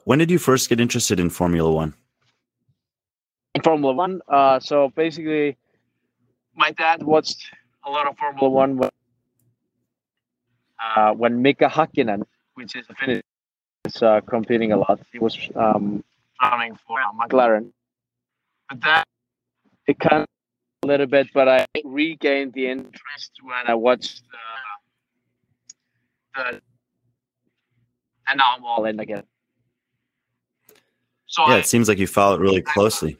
when 0.04 0.18
did 0.18 0.30
you 0.30 0.38
first 0.38 0.68
get 0.68 0.80
interested 0.80 1.20
in 1.20 1.30
Formula 1.30 1.70
One? 1.70 1.94
in 3.54 3.62
Formula 3.62 3.92
One. 3.92 4.20
Uh, 4.28 4.58
so 4.60 4.90
basically, 4.96 5.56
my 6.54 6.70
dad 6.72 7.02
watched 7.02 7.44
a 7.84 7.90
lot 7.90 8.06
of 8.06 8.16
Formula 8.16 8.48
One 8.48 8.76
when, 8.76 8.90
uh, 10.82 11.12
when 11.12 11.40
Mika 11.42 11.66
Hakkinen, 11.66 12.24
which 12.54 12.76
is 12.76 12.86
a 12.90 12.94
Finnish, 12.94 13.22
was 13.84 14.02
uh, 14.02 14.20
competing 14.22 14.72
a 14.72 14.76
lot. 14.76 15.00
He 15.12 15.18
was 15.18 15.38
um, 15.54 16.04
running 16.42 16.76
for 16.86 17.00
uh, 17.00 17.12
McLaren. 17.12 17.72
But 18.68 18.80
that 18.82 19.04
it 19.86 19.98
kind 19.98 20.22
of 20.22 20.28
a 20.82 20.86
little 20.86 21.06
bit, 21.06 21.28
but 21.34 21.48
I 21.48 21.66
regained 21.84 22.52
the 22.54 22.68
interest 22.68 23.32
when 23.42 23.66
I 23.66 23.74
watched 23.74 24.22
the, 26.34 26.42
the 26.42 26.60
and 28.28 28.38
now 28.38 28.54
I'm 28.56 28.64
all 28.64 28.84
in 28.84 29.00
again. 29.00 29.24
So 31.26 31.42
Yeah, 31.48 31.54
I 31.54 31.58
it 31.58 31.66
seems 31.66 31.88
like 31.88 31.98
you 31.98 32.06
follow 32.06 32.36
it 32.36 32.40
really 32.40 32.62
closely. 32.62 33.18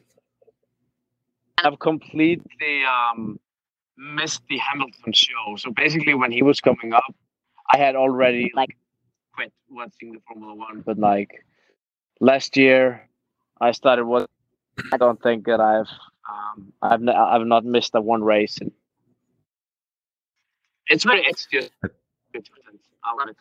I've 1.57 1.79
completely 1.79 2.83
um, 2.83 3.39
missed 3.97 4.41
the 4.49 4.57
Hamilton 4.57 5.13
show. 5.13 5.55
So 5.57 5.71
basically, 5.71 6.13
when 6.13 6.31
he 6.31 6.41
was 6.41 6.59
coming 6.59 6.93
up, 6.93 7.15
I 7.73 7.77
had 7.77 7.95
already 7.95 8.51
like 8.55 8.77
quit 9.33 9.51
watching 9.69 10.13
the 10.13 10.19
Formula 10.27 10.53
One. 10.53 10.81
But 10.85 10.99
like 10.99 11.43
last 12.21 12.55
year, 12.55 13.09
I 13.59 13.71
started 13.71 14.05
what 14.05 14.29
I 14.93 14.97
don't 14.97 15.21
think 15.21 15.47
that 15.47 15.59
I've 15.59 15.89
um, 16.29 16.71
I've 16.81 17.01
n- 17.01 17.09
I've 17.09 17.45
not 17.47 17.65
missed 17.65 17.95
a 17.95 18.01
one 18.01 18.23
race. 18.23 18.59
And 18.59 18.71
it's 20.87 21.03
very 21.03 21.25
it's 21.25 21.47
just. 21.51 21.71
I 21.83 23.13
love 23.15 23.29
it. 23.29 23.37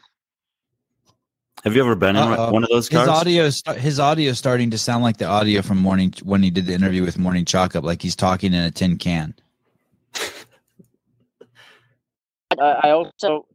Have 1.64 1.76
you 1.76 1.82
ever 1.82 1.94
been 1.94 2.16
in 2.16 2.22
Uh-oh. 2.22 2.50
one 2.50 2.64
of 2.64 2.70
those 2.70 2.88
His 2.88 3.06
audio, 3.06 3.44
is 3.44 3.62
his 3.76 4.00
audio 4.00 4.30
is 4.30 4.38
starting 4.38 4.70
to 4.70 4.78
sound 4.78 5.04
like 5.04 5.18
the 5.18 5.26
audio 5.26 5.62
from 5.62 5.78
morning 5.78 6.12
when 6.24 6.42
he 6.42 6.50
did 6.50 6.66
the 6.66 6.74
interview 6.74 7.04
with 7.04 7.18
Morning 7.18 7.44
Chalk 7.44 7.76
Up, 7.76 7.84
like 7.84 8.02
he's 8.02 8.16
talking 8.16 8.52
in 8.52 8.62
a 8.62 8.70
tin 8.72 8.98
can. 8.98 9.34
I, 12.58 12.80
I 12.82 12.90
also 12.90 13.46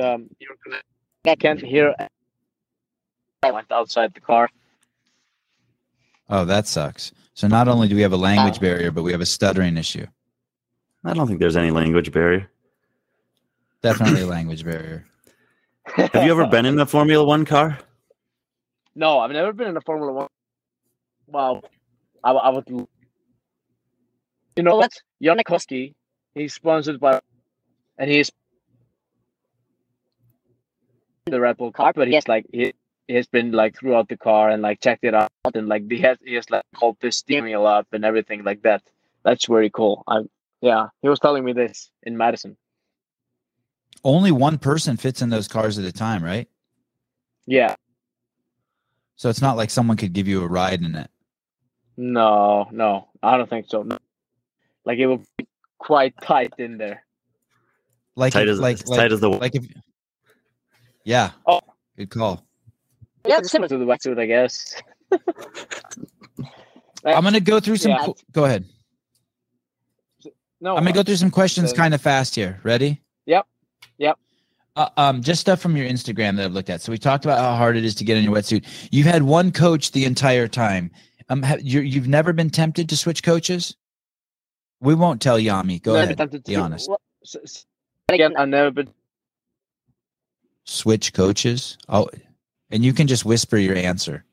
um, 0.00 0.28
I 1.26 1.34
can't 1.36 1.60
hear. 1.60 1.94
I 3.42 3.50
went 3.50 3.70
outside 3.70 4.14
the 4.14 4.20
car. 4.20 4.48
Oh, 6.28 6.44
that 6.44 6.66
sucks. 6.66 7.12
So 7.34 7.48
not 7.48 7.68
only 7.68 7.88
do 7.88 7.96
we 7.96 8.02
have 8.02 8.12
a 8.12 8.16
language 8.16 8.58
Uh, 8.58 8.60
barrier, 8.60 8.90
but 8.90 9.02
we 9.02 9.12
have 9.12 9.20
a 9.20 9.26
stuttering 9.26 9.76
issue. 9.76 10.06
I 11.04 11.12
don't 11.12 11.26
think 11.26 11.40
there's 11.40 11.56
any 11.56 11.70
language 11.70 12.12
barrier. 12.12 12.50
Definitely 13.82 14.22
a 14.22 14.26
language 14.26 14.64
barrier. 14.64 15.04
Have 15.86 16.24
you 16.24 16.30
ever 16.30 16.46
been 16.46 16.64
in 16.64 16.78
a 16.80 16.86
Formula 16.86 17.22
One 17.24 17.44
car? 17.44 17.78
No, 18.94 19.18
I've 19.18 19.30
never 19.32 19.52
been 19.52 19.68
in 19.68 19.76
a 19.76 19.82
Formula 19.82 20.12
One. 20.12 20.28
Wow, 21.26 21.60
I, 22.22 22.30
I 22.32 22.48
would. 22.50 22.64
You 24.56 24.62
know 24.62 24.76
what? 24.76 24.92
Jonne 25.22 25.42
Koski, 25.46 25.94
he's 26.34 26.54
sponsored 26.54 27.00
by, 27.00 27.20
and 27.98 28.10
he's 28.10 28.30
the 31.26 31.40
Red 31.40 31.56
Bull 31.56 31.72
car, 31.72 31.92
but 31.94 32.08
he's 32.08 32.28
like 32.28 32.46
he, 32.52 32.74
he 33.08 33.14
has 33.14 33.26
been 33.26 33.52
like 33.52 33.76
throughout 33.78 34.08
the 34.08 34.16
car 34.16 34.50
and 34.50 34.62
like 34.62 34.80
checked 34.80 35.04
it 35.04 35.14
out 35.14 35.30
and 35.54 35.68
like 35.68 35.90
he 35.90 35.98
has 36.00 36.18
he 36.24 36.34
has 36.34 36.48
like 36.50 36.64
called 36.76 36.96
the 37.00 37.10
steering 37.10 37.44
wheel 37.44 37.66
up 37.66 37.86
and 37.92 38.04
everything 38.04 38.44
like 38.44 38.62
that. 38.62 38.82
That's 39.22 39.46
very 39.46 39.70
cool. 39.70 40.04
I 40.06 40.20
yeah, 40.60 40.88
he 41.02 41.08
was 41.08 41.20
telling 41.20 41.44
me 41.44 41.52
this 41.52 41.90
in 42.02 42.16
Madison. 42.16 42.56
Only 44.02 44.32
one 44.32 44.58
person 44.58 44.96
fits 44.98 45.22
in 45.22 45.30
those 45.30 45.48
cars 45.48 45.78
at 45.78 45.84
a 45.86 45.92
time, 45.92 46.22
right? 46.22 46.48
Yeah, 47.46 47.74
So 49.16 49.28
it's 49.28 49.40
not 49.42 49.56
like 49.56 49.68
someone 49.70 49.96
could 49.98 50.12
give 50.14 50.26
you 50.26 50.42
a 50.42 50.46
ride 50.48 50.82
in 50.82 50.94
it. 50.94 51.10
no, 51.98 52.68
no, 52.70 53.08
I 53.22 53.36
don't 53.36 53.48
think 53.48 53.66
so. 53.68 53.82
No. 53.82 53.98
Like 54.86 54.98
it 54.98 55.06
will 55.06 55.22
be 55.38 55.46
quite 55.78 56.14
tight 56.22 56.54
in 56.58 56.78
there. 56.78 57.04
Like, 58.16 58.32
Tight 58.32 58.48
as 58.48 58.60
like, 58.60 58.76
as 58.82 58.88
like, 58.88 58.98
tight 58.98 59.12
as 59.12 59.20
the 59.20 59.28
like 59.28 59.54
if, 59.54 59.66
yeah. 61.04 61.30
Oh. 61.46 61.60
good 61.96 62.10
call. 62.10 62.44
Yeah, 63.26 63.38
it's 63.38 63.50
similar 63.50 63.68
to 63.68 63.78
the 63.78 63.84
wetsuit, 63.84 64.18
I 64.18 64.26
guess. 64.26 64.82
I'm 67.04 67.22
gonna 67.22 67.40
go 67.40 67.60
through 67.60 67.76
some. 67.76 67.92
Yeah. 67.92 68.06
go 68.32 68.44
ahead. 68.44 68.64
no, 70.60 70.76
I'm 70.76 70.82
gonna 70.84 70.92
go 70.92 71.02
through 71.02 71.16
some 71.16 71.30
questions 71.30 71.70
the- 71.70 71.76
kind 71.76 71.94
of 71.94 72.00
fast 72.00 72.34
here. 72.34 72.60
Ready? 72.62 73.00
Yep. 73.26 73.46
Yep. 73.98 74.18
Uh, 74.76 74.88
um, 74.96 75.22
just 75.22 75.40
stuff 75.40 75.60
from 75.60 75.76
your 75.76 75.86
Instagram 75.86 76.36
that 76.36 76.46
I've 76.46 76.52
looked 76.52 76.70
at. 76.70 76.82
So 76.82 76.90
we 76.90 76.98
talked 76.98 77.24
about 77.24 77.38
how 77.38 77.54
hard 77.54 77.76
it 77.76 77.84
is 77.84 77.94
to 77.96 78.04
get 78.04 78.16
in 78.16 78.24
your 78.24 78.34
wetsuit. 78.34 78.66
You've 78.90 79.06
had 79.06 79.22
one 79.22 79.52
coach 79.52 79.92
the 79.92 80.04
entire 80.04 80.48
time. 80.48 80.90
Um, 81.28 81.42
have, 81.42 81.62
you 81.62 81.80
you've 81.80 82.08
never 82.08 82.32
been 82.32 82.50
tempted 82.50 82.88
to 82.88 82.96
switch 82.96 83.22
coaches? 83.22 83.76
We 84.80 84.94
won't 84.94 85.22
tell 85.22 85.38
Jami. 85.38 85.78
Go 85.78 85.94
ahead. 85.96 86.44
Be 86.44 86.56
honest. 86.56 86.88
Well, 86.88 87.00
s- 87.22 87.36
s- 87.42 87.66
Again, 88.10 88.36
I've 88.36 88.48
never 88.48 88.70
been. 88.70 88.88
Switch 90.64 91.12
coaches. 91.12 91.78
Oh, 91.88 92.08
and 92.70 92.84
you 92.84 92.92
can 92.92 93.06
just 93.06 93.24
whisper 93.24 93.56
your 93.56 93.76
answer. 93.76 94.24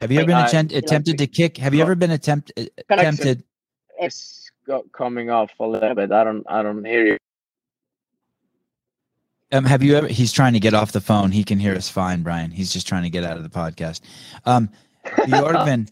Have 0.00 0.10
you 0.10 0.18
ever 0.20 0.28
been 0.28 0.36
I- 0.36 0.46
attempt, 0.46 0.72
attempted 0.72 1.18
to 1.18 1.26
kick? 1.26 1.58
Have 1.58 1.74
you 1.74 1.82
ever 1.82 1.94
been 1.94 2.10
attempt, 2.10 2.52
uh, 2.56 2.64
Connection. 2.88 3.44
It's 3.98 4.50
got 4.66 4.90
coming 4.92 5.28
off 5.28 5.50
a 5.60 5.66
little 5.66 5.94
bit. 5.94 6.10
I 6.10 6.24
don't. 6.24 6.44
I 6.48 6.62
don't 6.62 6.84
hear 6.84 7.06
you. 7.06 7.18
Um, 9.52 9.64
have 9.64 9.82
you 9.82 9.96
ever? 9.96 10.06
He's 10.06 10.32
trying 10.32 10.52
to 10.54 10.60
get 10.60 10.74
off 10.74 10.92
the 10.92 11.00
phone. 11.00 11.32
He 11.32 11.44
can 11.44 11.58
hear 11.58 11.74
us 11.74 11.88
fine, 11.88 12.22
Brian. 12.22 12.50
He's 12.50 12.72
just 12.72 12.86
trying 12.86 13.02
to 13.02 13.10
get 13.10 13.24
out 13.24 13.36
of 13.36 13.42
the 13.42 13.50
podcast. 13.50 14.00
Um, 14.46 14.70
Bjorgvin, 15.04 15.90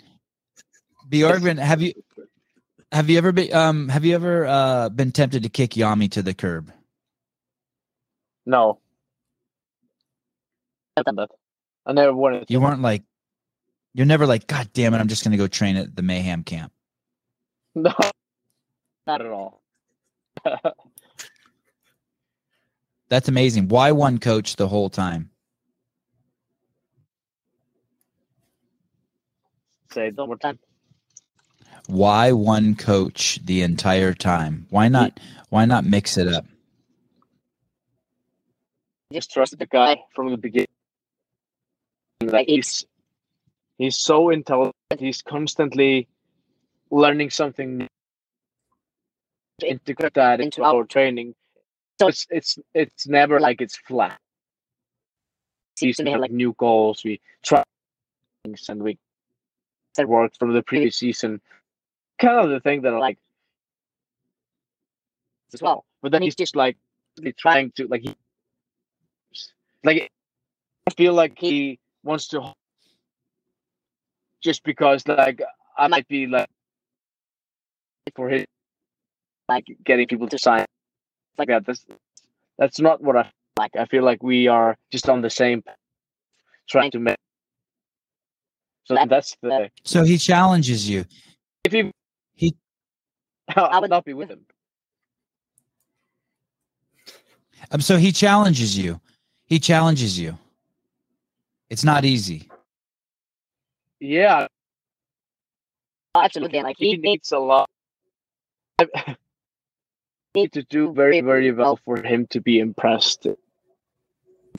Bjorgvin, 1.10 1.59
have 1.59 1.82
you 1.82 1.93
have 2.93 3.10
you 3.10 3.19
ever 3.19 3.32
been 3.32 3.52
um 3.52 3.89
have 3.89 4.05
you 4.05 4.15
ever 4.15 4.47
uh 4.47 4.89
been 4.89 5.12
tempted 5.12 5.43
to 5.43 5.48
kick 5.48 5.73
Jami 5.73 6.09
to 6.09 6.23
the 6.23 6.32
curb? 6.32 6.73
No. 8.49 8.81
I've 10.97 11.05
done 11.05 11.16
that. 11.16 11.29
I 11.87 11.93
never 11.93 12.15
wanted 12.15 12.49
to. 12.49 12.53
You 12.53 12.61
weren't 12.61 12.81
like, 12.81 13.03
you're 13.95 14.07
never 14.07 14.27
like, 14.27 14.47
God 14.47 14.70
damn 14.73 14.95
it, 14.95 14.99
I'm 14.99 15.09
just 15.09 15.23
gonna 15.23 15.37
go 15.37 15.47
train 15.47 15.77
at 15.77 15.95
the 15.95 16.03
Mayhem 16.03 16.43
camp. 16.43 16.73
No. 17.75 17.95
Not 19.07 19.20
at 19.20 19.29
all. 19.29 19.62
That's 23.09 23.29
amazing. 23.29 23.69
Why 23.69 23.93
one 23.93 24.19
coach 24.19 24.57
the 24.57 24.66
whole 24.66 24.91
time? 24.91 25.31
Say 29.93 30.09
it 30.09 30.16
one 30.16 30.29
more 30.29 30.37
time. 30.39 30.59
Why 31.87 32.33
one 32.33 32.75
coach 32.75 33.39
the 33.45 33.62
entire 33.62 34.12
time? 34.12 34.66
Why 34.70 34.89
not? 34.89 35.20
Why 35.51 35.65
not 35.66 35.85
mix 35.85 36.19
it 36.19 36.27
up? 36.29 36.45
Just 39.12 39.32
trusted 39.32 39.59
the 39.59 39.66
guy 39.66 40.02
from 40.14 40.30
the 40.30 40.36
beginning. 40.36 40.68
Like 42.22 42.47
he's 42.47 42.85
he's 43.78 43.97
so 43.97 44.30
intelligent. 44.30 44.74
He's 44.98 45.22
constantly 45.22 46.09
learning 46.90 47.30
something 47.30 47.78
new. 47.78 47.86
To 49.60 49.68
integrate 49.68 50.14
that 50.14 50.40
into 50.40 50.62
our 50.62 50.85
training. 50.85 51.35
So 52.01 52.09
it's 52.09 52.26
it's 52.30 52.59
it's 52.74 53.06
never 53.06 53.40
like 53.40 53.60
it's 53.60 53.76
flat. 53.76 54.18
To 55.78 55.93
have 56.10 56.20
like 56.20 56.30
new 56.30 56.55
goals. 56.59 57.02
We 57.05 57.20
try 57.43 57.62
things 58.44 58.68
and 58.68 58.82
we 58.82 58.98
that 59.97 60.09
worked 60.09 60.39
from 60.39 60.52
the 60.52 60.62
previous 60.62 60.97
season. 60.97 61.40
Kind 62.18 62.44
of 62.44 62.51
the 62.51 62.60
thing 62.60 62.82
that 62.82 62.93
I 62.93 62.98
like 62.98 63.18
as 65.55 65.62
well. 65.62 65.85
But 66.02 66.12
then 66.12 66.22
he's 66.22 66.36
just 66.36 66.55
like 66.55 66.76
trying 67.39 67.72
to 67.76 67.86
like 67.86 68.02
he, 68.02 68.14
like 69.85 70.11
I 70.87 70.91
feel 70.97 71.15
like 71.15 71.39
he 71.39 71.79
wants 72.03 72.29
to 72.29 72.55
just 74.43 74.63
because 74.65 75.07
like 75.07 75.41
I 75.77 75.89
might 75.89 76.09
be 76.09 76.27
like 76.27 76.49
for 78.17 78.29
his 78.29 78.47
like 79.49 79.65
getting 79.85 80.07
people 80.07 80.29
to 80.29 80.39
sign 80.39 80.65
like 81.37 81.49
that. 81.49 81.67
That's 81.67 81.85
that's 82.59 82.81
not 82.81 83.03
what 83.03 83.17
I 83.17 83.31
like. 83.59 83.77
I 83.77 83.87
feel 83.87 84.05
like 84.05 84.23
we 84.23 84.49
are 84.49 84.77
just 84.91 85.09
on 85.09 85.21
the 85.23 85.31
same 85.31 85.63
path, 85.63 85.77
trying 86.69 86.91
to 86.93 86.99
make. 86.99 87.17
So 88.85 88.97
that's 89.09 89.37
the 89.43 89.71
So 89.85 90.03
he 90.05 90.17
challenges 90.19 90.89
you. 90.89 91.05
if 91.65 91.73
he 91.73 91.91
He- 92.35 92.57
I 93.57 93.79
would 93.79 93.91
not 93.91 94.05
be 94.05 94.15
with 94.15 94.31
him. 94.31 94.47
Um, 97.71 97.81
so 97.81 97.99
he 97.99 98.13
challenges 98.13 98.79
you. 98.79 99.01
He 99.49 99.59
challenges 99.59 100.19
you. 100.19 100.39
It's 101.70 101.85
not 101.85 102.05
easy. 102.05 102.49
Yeah, 104.01 104.47
Absolutely. 106.15 106.62
Like 106.62 106.77
he 106.79 106.91
he 106.93 106.97
needs 106.97 107.33
a 107.33 107.39
lot. 107.39 107.69
need 110.35 110.53
to 110.53 110.62
do 110.65 110.93
very 110.93 111.20
very 111.20 111.51
well 111.53 111.77
for 111.85 112.01
him 112.03 112.27
to 112.29 112.41
be 112.41 112.59
impressed. 112.59 113.27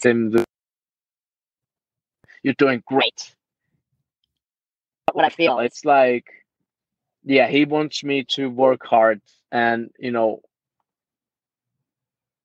Him. 0.04 0.32
the- 0.32 0.46
You're 2.44 2.54
doing 2.56 2.84
great. 2.86 3.36
what 5.14 5.26
I 5.26 5.30
feel. 5.30 5.60
It's 5.60 5.84
like, 5.86 6.26
yeah, 7.24 7.48
he 7.48 7.66
wants 7.66 8.04
me 8.04 8.24
to 8.36 8.50
work 8.50 8.86
hard 8.86 9.22
and 9.52 9.90
you 10.00 10.12
know 10.12 10.42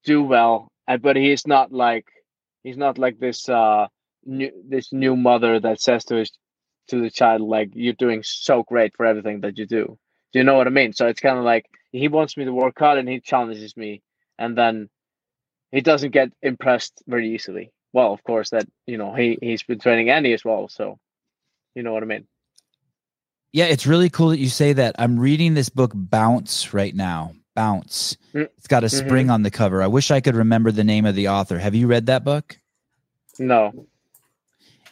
do 0.05 0.23
well, 0.23 0.69
uh, 0.89 0.97
but 0.97 1.17
he's 1.17 1.47
not 1.47 1.73
like 1.73 2.07
he's 2.65 2.77
not 2.77 2.99
like 2.99 3.21
this 3.21 3.49
uh 3.49 3.87
new 4.25 4.51
this 4.69 4.93
new 4.93 5.15
mother 5.15 5.61
that 5.61 5.81
says 5.81 6.05
to 6.07 6.17
his 6.17 6.33
to 6.89 7.01
the 7.01 7.11
child 7.11 7.41
like 7.41 7.71
you're 7.75 7.93
doing 7.93 8.23
so 8.25 8.63
great 8.63 8.97
for 8.97 9.07
everything 9.07 9.41
that 9.41 9.57
you 9.57 9.67
do. 9.67 9.99
Do 10.33 10.39
you 10.39 10.45
know 10.45 10.57
what 10.57 10.67
I 10.67 10.71
mean? 10.71 10.93
So 10.93 11.07
it's 11.07 11.21
kind 11.21 11.39
of 11.39 11.45
like 11.45 11.67
he 11.93 12.09
wants 12.09 12.37
me 12.37 12.45
to 12.45 12.53
work 12.53 12.79
hard 12.79 12.99
and 12.99 13.09
he 13.09 13.21
challenges 13.21 13.77
me, 13.77 14.03
and 14.39 14.59
then 14.59 14.89
he 15.71 15.81
doesn't 15.81 16.11
get 16.11 16.31
impressed 16.43 17.03
very 17.07 17.33
easily. 17.35 17.73
Well, 17.93 18.13
of 18.13 18.23
course, 18.25 18.51
that 18.51 18.67
you 18.87 18.99
know 18.99 19.15
he 19.15 19.39
he's 19.41 19.63
been 19.63 19.79
training 19.79 20.11
Annie 20.11 20.33
as 20.33 20.45
well, 20.45 20.69
so 20.69 20.99
you 21.75 21.83
know 21.83 21.93
what 21.93 22.03
I 22.03 22.07
mean. 22.07 22.27
Yeah, 23.53 23.67
it's 23.67 23.87
really 23.87 24.11
cool 24.11 24.31
that 24.31 24.41
you 24.41 24.49
say 24.49 24.73
that. 24.73 24.97
I'm 24.99 25.19
reading 25.19 25.55
this 25.55 25.69
book 25.69 25.93
Bounce 25.95 26.75
right 26.75 26.95
now. 26.95 27.35
Bounce. 27.55 28.17
Mm. 28.35 28.49
It's 28.59 28.67
got 28.67 28.85
a 28.85 28.89
Mhm. 28.89 29.07
spring 29.07 29.31
on 29.31 29.43
the 29.43 29.51
cover. 29.51 29.83
I 29.83 29.87
wish 29.87 30.11
I 30.11 30.21
could 30.21 30.35
remember 30.35 30.73
the 30.73 30.85
name 30.85 31.05
of 31.07 31.15
the 31.15 31.29
author. 31.29 31.59
Have 31.59 31.75
you 31.75 31.87
read 31.87 32.07
that 32.07 32.25
book? 32.25 32.59
No. 33.39 33.87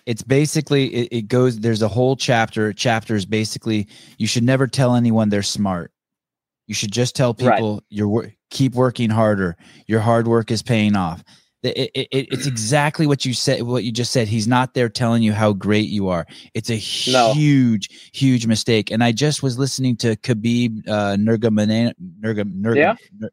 It's 0.07 0.23
basically 0.23 0.87
it, 0.95 1.09
it 1.13 1.23
goes 1.29 1.61
there's 1.61 1.83
a 1.83 1.89
whole 1.89 2.17
chapter. 2.17 2.73
Chapters 2.73 3.25
basically 3.25 3.89
you 4.19 4.27
should 4.27 4.43
never 4.45 4.67
tell 4.67 4.95
anyone 4.95 5.29
they're 5.29 5.43
smart. 5.43 5.93
You 6.67 6.75
should 6.75 6.93
just 6.93 7.15
tell 7.17 7.35
Right. 7.41 7.55
people 7.57 7.83
you're 7.89 8.09
wor- 8.09 8.33
keep 8.51 8.75
working 8.75 9.11
harder. 9.11 9.57
Your 9.87 10.01
hard 10.01 10.27
work 10.27 10.51
is 10.51 10.63
paying 10.63 10.97
off. 10.97 11.23
It, 11.63 11.91
it, 11.95 12.09
it, 12.11 12.29
it's 12.33 12.47
exactly 12.47 13.07
what 13.07 13.25
you 13.25 13.35
said. 13.35 13.63
What 13.63 13.85
you 13.85 13.93
just 13.93 14.11
said. 14.11 14.27
He's 14.27 14.49
not 14.49 14.75
there 14.75 14.89
telling 14.89 15.23
you 15.23 15.33
how 15.33 15.53
great 15.53 15.89
you 15.89 16.09
are. 16.09 16.27
It's 16.55 16.71
a 16.71 17.11
No. 17.13 17.33
huge, 17.35 18.11
huge 18.13 18.47
mistake. 18.47 18.91
And 18.91 19.05
I 19.05 19.13
just 19.13 19.43
was 19.45 19.59
listening 19.59 19.97
to 19.99 20.17
Khabib 20.17 20.89
uh, 20.89 21.17
Nurmagomedov. 21.17 22.77
Yeah. 22.77 22.95
Nur- 23.19 23.31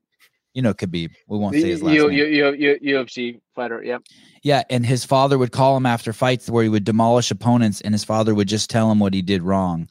you 0.53 0.61
know 0.63 0.73
Khabib. 0.73 1.11
We 1.27 1.37
won't 1.37 1.55
say 1.55 1.69
his 1.69 1.81
last 1.83 1.93
You, 1.93 2.07
name. 2.09 2.17
you, 2.17 2.25
you, 2.25 2.77
you, 2.81 2.97
UFC 2.97 3.39
fighter. 3.55 3.83
Yep. 3.83 4.01
Yeah, 4.43 4.63
and 4.69 4.85
his 4.85 5.05
father 5.05 5.37
would 5.37 5.51
call 5.51 5.77
him 5.77 5.85
after 5.85 6.11
fights 6.13 6.49
where 6.49 6.63
he 6.63 6.69
would 6.69 6.83
demolish 6.85 7.29
opponents, 7.29 7.81
and 7.81 7.93
his 7.93 8.03
father 8.03 8.33
would 8.33 8.47
just 8.47 8.69
tell 8.69 8.91
him 8.91 8.99
what 8.99 9.13
he 9.13 9.21
did 9.21 9.43
wrong. 9.43 9.89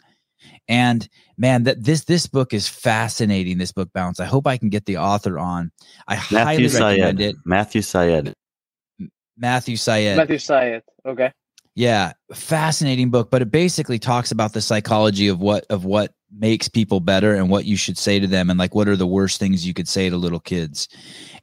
And 0.69 1.09
man, 1.37 1.65
that 1.65 1.85
this 1.85 2.05
this 2.05 2.27
book 2.27 2.53
is 2.53 2.69
fascinating. 2.69 3.59
This 3.59 3.73
book, 3.73 3.91
Bounce. 3.93 4.21
I 4.21 4.27
hope 4.27 4.47
I 4.47 4.59
can 4.59 4.69
get 4.69 4.87
the 4.87 4.99
author 4.99 5.39
on. 5.39 5.71
I 6.07 6.17
highly 6.17 6.65
Matthew 6.65 6.85
recommend 6.85 7.21
it. 7.21 7.37
Matthew 7.45 7.83
Syed. 7.83 8.35
Matthew 9.37 9.77
Syed. 9.77 10.17
Matthew 10.17 10.39
Syed. 10.39 10.83
Okay. 11.07 11.33
Yeah, 11.75 12.13
fascinating 12.35 13.11
book, 13.11 13.31
but 13.31 13.41
it 13.41 13.53
basically 13.53 14.01
talks 14.01 14.33
about 14.33 14.53
the 14.53 14.61
psychology 14.61 15.29
of 15.29 15.39
what 15.39 15.65
of 15.71 15.85
what 15.85 16.13
makes 16.37 16.69
people 16.69 16.99
better 16.99 17.35
and 17.35 17.49
what 17.49 17.67
you 17.67 17.77
should 17.77 17.97
say 17.97 18.19
to 18.19 18.27
them 18.27 18.51
and 18.51 18.59
like 18.59 18.75
what 18.75 18.89
are 18.89 18.97
the 18.97 19.07
worst 19.07 19.39
things 19.39 19.65
you 19.65 19.73
could 19.73 19.87
say 19.87 20.11
to 20.11 20.17
little 20.17 20.41
kids. 20.41 20.89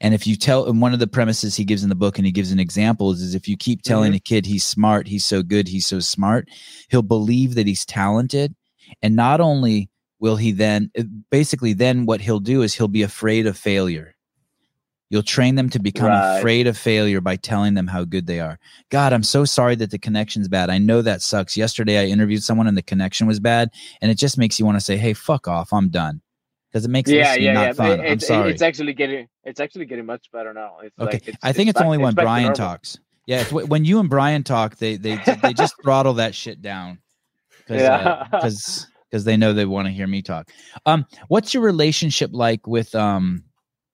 And 0.02 0.14
if 0.14 0.27
you 0.27 0.35
tell 0.35 0.65
and 0.65 0.81
one 0.81 0.93
of 0.93 0.99
the 0.99 1.07
premises 1.07 1.56
he 1.56 1.64
gives 1.64 1.84
in 1.84 1.89
the 1.89 1.95
book 1.95 2.18
and 2.18 2.26
he 2.26 2.34
gives 2.34 2.52
an 2.52 2.60
example 2.60 3.11
is, 3.11 3.22
is 3.22 3.34
if 3.34 3.47
you 3.47 3.56
keep 3.56 3.81
telling 3.81 4.11
mm-hmm. 4.11 4.18
a 4.18 4.19
kid 4.19 4.45
he's 4.45 4.65
smart, 4.65 5.07
he's 5.07 5.26
so 5.26 5.41
good, 5.41 5.69
he's 5.69 5.88
so 5.88 6.02
smart, 6.02 6.49
he'll 6.89 7.02
believe 7.02 7.56
that 7.56 7.65
he's 7.65 7.85
talented 7.85 8.53
and 9.01 9.15
not 9.15 9.41
only 9.41 9.89
will 10.19 10.35
he 10.38 10.51
then 10.51 10.89
eh, 10.95 11.03
basically 11.30 11.73
then 11.73 12.05
what 12.05 12.22
he'll 12.22 12.39
do 12.39 12.61
is 12.61 12.73
he'll 12.73 12.88
be 12.88 13.03
afraid 13.03 13.45
of 13.47 13.57
failure. 13.57 14.15
You'll 15.11 15.22
train 15.23 15.53
them 15.55 15.69
to 15.69 15.80
become 15.80 16.07
Right. 16.09 16.39
afraid 16.39 16.65
of 16.65 16.76
failure 16.77 17.22
by 17.22 17.35
telling 17.35 17.76
them 17.76 17.85
how 17.88 18.05
good 18.05 18.26
they 18.26 18.39
are. 18.39 18.57
God, 18.89 19.13
I'm 19.13 19.22
so 19.23 19.45
sorry 19.45 19.76
that 19.76 19.91
the 19.91 19.99
connection's 19.99 20.47
bad. 20.47 20.72
I 20.72 20.80
know 20.80 21.01
that 21.03 21.22
sucks. 21.22 21.55
Yesterday 21.55 21.99
I 21.99 22.05
interviewed 22.07 22.41
someone 22.43 22.65
and 22.67 22.76
the 22.76 22.81
connection 22.81 23.27
was 23.27 23.39
bad, 23.39 23.69
and 24.01 24.09
it 24.09 24.17
just 24.17 24.38
makes 24.38 24.59
you 24.59 24.65
want 24.65 24.77
to 24.77 24.84
say, 24.84 24.97
"Hey, 24.97 25.13
fuck 25.13 25.47
off, 25.47 25.72
I'm 25.72 25.89
done," 25.89 26.22
because 26.72 26.85
it 26.85 26.89
makes 26.89 27.11
Yeah, 27.11 27.35
yeah, 27.35 27.53
not 27.53 27.61
yeah. 27.67 27.73
fun. 27.73 27.91
It- 27.91 27.99
I'm 27.99 28.05
it's, 28.13 28.27
sorry. 28.27 28.51
it's 28.51 28.63
actually 28.63 28.93
getting 28.93 29.27
it's 29.43 29.59
actually 29.59 29.85
getting 29.85 30.07
much 30.07 30.26
better 30.34 30.53
now. 30.53 30.77
It's 30.81 30.97
okay, 30.99 31.11
like, 31.17 31.27
it's, 31.27 31.38
I 31.43 31.51
think 31.53 31.69
it's, 31.69 31.77
back- 31.77 31.85
only 31.85 31.99
when 31.99 32.15
back 32.15 32.23
Brian 32.26 32.53
talks. 32.55 32.97
Yeah, 33.27 33.41
it's 33.41 33.51
when 33.51 33.85
you 33.85 33.99
and 33.99 34.09
Brian 34.09 34.43
talk, 34.43 34.77
they 34.77 34.97
they 34.97 35.17
they 35.43 35.53
just 35.53 35.76
throttle 35.84 36.15
that 36.15 36.34
shit 36.34 36.63
down 36.63 36.97
because 37.66 37.82
Yeah. 37.82 38.28
because 38.32 38.88
because 39.10 39.24
they 39.26 39.38
know 39.38 39.54
they 39.54 39.66
want 39.66 39.88
to 39.88 39.92
hear 39.92 40.08
me 40.08 40.22
talk. 40.22 40.50
Um, 40.86 41.06
what's 41.28 41.54
your 41.54 41.64
relationship 41.64 42.32
like 42.34 42.68
with 42.68 42.94
um 42.96 43.44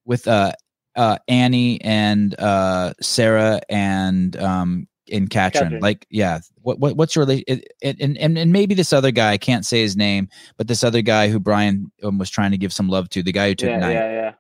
with 0.06 0.28
uh 0.28 0.54
uh 0.96 1.18
Annie 1.28 1.80
and 1.82 2.38
uh 2.40 2.94
Sarah 3.02 3.62
and 3.70 4.36
um 4.38 4.88
and 5.12 5.30
Katrin? 5.30 5.66
Katrin. 5.66 5.82
Like, 5.82 6.08
yeah, 6.10 6.40
what 6.62 6.80
what 6.80 6.96
what's 6.96 7.16
your 7.16 7.26
relation? 7.26 7.62
And, 7.84 8.18
and 8.18 8.38
and 8.38 8.52
maybe 8.52 8.74
this 8.74 8.94
other 8.94 9.12
guy, 9.12 9.32
I 9.32 9.38
can't 9.38 9.66
say 9.66 9.82
his 9.82 9.96
name, 9.96 10.28
but 10.58 10.68
this 10.68 10.84
other 10.84 11.02
guy 11.02 11.28
who 11.30 11.40
Brian 11.40 11.92
um, 12.04 12.18
was 12.18 12.30
trying 12.30 12.52
to 12.52 12.58
give 12.58 12.74
some 12.74 12.90
love 12.90 13.10
to, 13.10 13.24
the 13.24 13.32
guy 13.32 13.50
who 13.50 13.56
took 13.56 13.70
Yeah, 13.70 13.80
nine, 13.80 13.94
yeah, 13.94 14.12
yeah, 14.12 14.34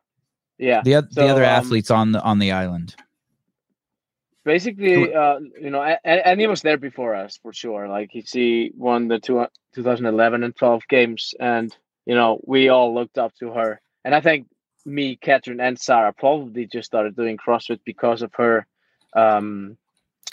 yeah. 0.57 0.81
the 0.83 1.07
the 1.11 1.11
So, 1.11 1.27
other 1.27 1.43
um, 1.43 1.49
athletes 1.49 1.91
on 1.91 2.11
the 2.11 2.21
on 2.21 2.39
the 2.39 2.51
island. 2.51 2.95
Basically, 4.43 5.13
uh, 5.13 5.39
you 5.59 5.69
know, 5.69 5.81
a- 5.81 5.99
a- 6.03 6.27
and 6.27 6.39
he 6.39 6.47
was 6.47 6.61
there 6.61 6.77
before 6.77 7.13
us 7.15 7.37
for 7.41 7.53
sure. 7.53 7.87
Like 7.87 8.09
he 8.11 8.21
she 8.21 8.71
won 8.75 9.07
the 9.07 9.19
two, 9.19 9.45
2011 9.75 10.43
and 10.43 10.55
12 10.55 10.83
games, 10.89 11.33
and 11.39 11.75
you 12.05 12.15
know, 12.15 12.39
we 12.45 12.69
all 12.69 12.93
looked 12.93 13.17
up 13.19 13.33
to 13.35 13.51
her. 13.51 13.79
And 14.03 14.15
I 14.15 14.21
think 14.21 14.47
me, 14.85 15.15
Catherine, 15.15 15.59
and 15.59 15.79
Sarah 15.79 16.11
probably 16.13 16.65
just 16.65 16.87
started 16.87 17.15
doing 17.15 17.37
CrossFit 17.37 17.81
because 17.85 18.23
of 18.23 18.33
her 18.35 18.65
um, 19.15 19.77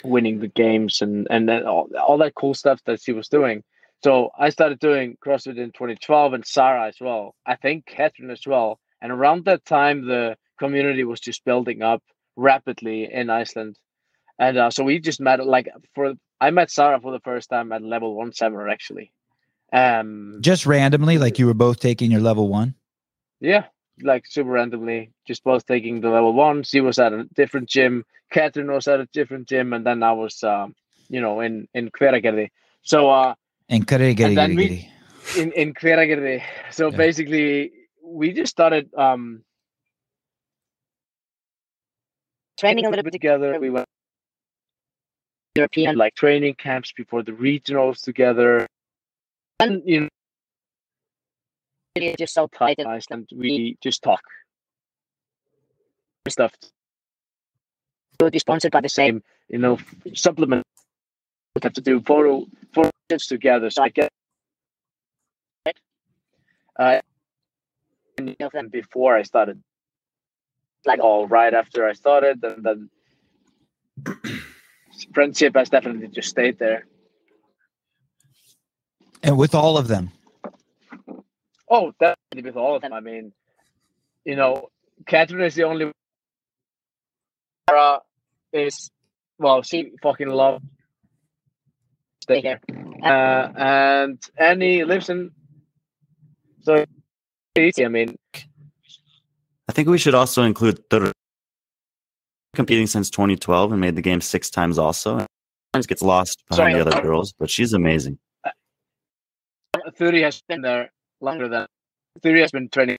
winning 0.03 0.39
the 0.39 0.47
games 0.47 1.01
and 1.01 1.27
and 1.29 1.47
then 1.47 1.65
all, 1.67 1.89
all 2.01 2.17
that 2.19 2.33
cool 2.35 2.53
stuff 2.55 2.81
that 2.85 3.01
she 3.01 3.13
was 3.13 3.27
doing. 3.27 3.63
So 4.03 4.31
I 4.39 4.49
started 4.49 4.79
doing 4.79 5.17
CrossFit 5.23 5.57
in 5.57 5.71
2012, 5.71 6.33
and 6.33 6.45
Sarah 6.45 6.87
as 6.87 6.95
well. 7.01 7.35
I 7.45 7.55
think 7.57 7.85
Catherine 7.85 8.31
as 8.31 8.47
well. 8.47 8.79
And 9.01 9.11
around 9.11 9.45
that 9.45 9.65
time, 9.65 10.07
the 10.07 10.37
community 10.57 11.03
was 11.03 11.19
just 11.19 11.45
building 11.45 11.81
up 11.83 12.01
rapidly 12.35 13.11
in 13.11 13.29
Iceland. 13.29 13.77
And 14.39 14.57
uh, 14.57 14.71
so 14.71 14.83
we 14.83 14.99
just 14.99 15.19
met 15.21 15.45
like 15.45 15.67
for 15.93 16.13
I 16.41 16.51
met 16.51 16.71
Sarah 16.71 16.99
for 17.01 17.11
the 17.11 17.19
first 17.19 17.49
time 17.49 17.71
at 17.73 17.83
level 17.83 18.15
one 18.15 18.33
seminar 18.33 18.69
actually. 18.69 19.11
Um 19.73 20.39
Just 20.41 20.65
randomly, 20.65 21.17
like 21.17 21.37
you 21.39 21.45
were 21.45 21.53
both 21.53 21.79
taking 21.79 22.11
your 22.11 22.21
level 22.21 22.47
one. 22.47 22.75
yeah, 23.41 23.65
like 24.01 24.25
super 24.27 24.49
randomly, 24.51 25.11
just 25.27 25.43
both 25.43 25.65
taking 25.65 26.01
the 26.01 26.09
level 26.09 26.33
one. 26.33 26.63
She 26.63 26.81
was 26.81 26.99
at 26.99 27.13
a 27.13 27.25
different 27.35 27.69
gym, 27.69 28.05
Catherine 28.31 28.71
was 28.71 28.87
at 28.87 28.99
a 28.99 29.07
different 29.13 29.47
gym, 29.47 29.73
and 29.73 29.85
then 29.85 30.03
I 30.03 30.13
was 30.13 30.43
um, 30.43 30.75
you 31.09 31.21
know, 31.21 31.41
in 31.41 31.67
in 31.73 31.89
Hveragerði. 31.91 32.49
So 32.83 33.09
uh 33.09 33.33
And 33.69 33.85
giddy, 33.85 34.13
giddy, 34.15 34.29
And 34.29 34.37
then 34.37 34.55
giddy, 34.55 34.89
we- 35.35 35.41
in 35.41 35.51
in 35.51 35.73
Hveragerði. 35.73 36.41
So 36.71 36.89
Yeah. 36.89 36.97
basically 36.97 37.71
we 38.03 38.33
just 38.33 38.51
started 38.51 38.89
um 38.95 39.43
Training 42.57 42.85
a 42.85 42.89
little 42.89 43.03
bit 43.03 43.13
together. 43.13 43.59
We 43.59 43.69
went 43.69 43.87
European. 45.55 45.95
like 45.97 46.15
training 46.15 46.55
camps 46.55 46.91
before 46.91 47.23
the 47.23 47.31
regionals 47.31 48.01
together. 48.01 48.67
And 49.59 49.81
you 49.85 50.01
know 50.01 50.09
It's 51.95 52.17
just 52.17 52.33
so 52.33 52.47
tight 52.47 52.79
and 52.79 53.27
we 53.35 53.77
just 53.81 54.03
talk 54.03 54.21
stuff 56.29 56.53
would 58.21 58.33
be 58.33 58.39
sponsored 58.39 58.71
by 58.71 58.81
the 58.81 58.89
same. 58.89 59.23
you 59.47 59.57
know, 59.57 59.79
supplement. 60.13 60.63
We 61.55 61.61
have 61.63 61.73
to 61.73 61.81
do 61.81 62.01
photo 62.01 62.45
photos 62.73 63.27
together. 63.27 63.69
So 63.69 63.83
I 63.83 63.89
get 63.89 64.09
uh, 66.77 67.01
and 68.17 68.71
before 68.71 69.15
I 69.17 69.23
started, 69.23 69.61
like 70.85 70.99
all 70.99 71.27
right 71.27 71.53
after 71.53 71.87
I 71.87 71.93
started, 71.93 72.43
and 72.43 72.63
then 72.63 72.89
friendship 75.13 75.55
has 75.55 75.69
definitely 75.69 76.07
just 76.07 76.29
stayed 76.29 76.59
there. 76.59 76.85
And 79.23 79.37
with 79.37 79.53
all 79.53 79.77
of 79.77 79.87
them. 79.87 80.11
Oh, 81.69 81.93
definitely 81.99 82.49
with 82.49 82.55
all 82.55 82.75
of 82.75 82.81
them. 82.81 82.93
I 82.93 82.99
mean, 82.99 83.31
you 84.25 84.35
know, 84.35 84.69
Catherine 85.05 85.43
is 85.43 85.55
the 85.55 85.63
only. 85.63 85.91
Sarah 87.69 87.99
is, 88.53 88.89
well, 89.37 89.61
she 89.61 89.91
fucking 90.01 90.29
loves 90.29 90.63
stay 92.29 92.41
here. 92.41 92.61
Uh, 93.03 93.49
and 93.55 94.21
Annie 94.37 94.83
lives 94.83 95.09
in. 95.09 95.31
So 96.61 96.85
easy. 97.57 97.85
I 97.85 97.87
mean, 97.87 98.15
I 99.67 99.71
think 99.71 99.87
we 99.87 99.97
should 99.97 100.13
also 100.13 100.43
include 100.43 100.83
the 100.89 101.11
competing 102.55 102.87
since 102.87 103.09
2012 103.09 103.71
and 103.71 103.81
made 103.81 103.95
the 103.95 104.01
game 104.01 104.21
six 104.21 104.49
times 104.49 104.77
also. 104.77 105.25
Sometimes 105.73 105.87
gets 105.87 106.01
lost 106.01 106.43
behind 106.49 106.73
Sorry. 106.73 106.73
the 106.73 106.81
other 106.81 106.97
uh, 106.97 107.01
girls, 107.01 107.33
but 107.37 107.49
she's 107.49 107.73
amazing. 107.73 108.17
Uh, 108.43 108.51
Thuri 109.91 110.23
has 110.23 110.41
been 110.47 110.61
there 110.61 110.91
longer 111.21 111.47
than 111.47 111.67
Thuri 112.21 112.41
has 112.41 112.51
been 112.51 112.69
training 112.69 112.97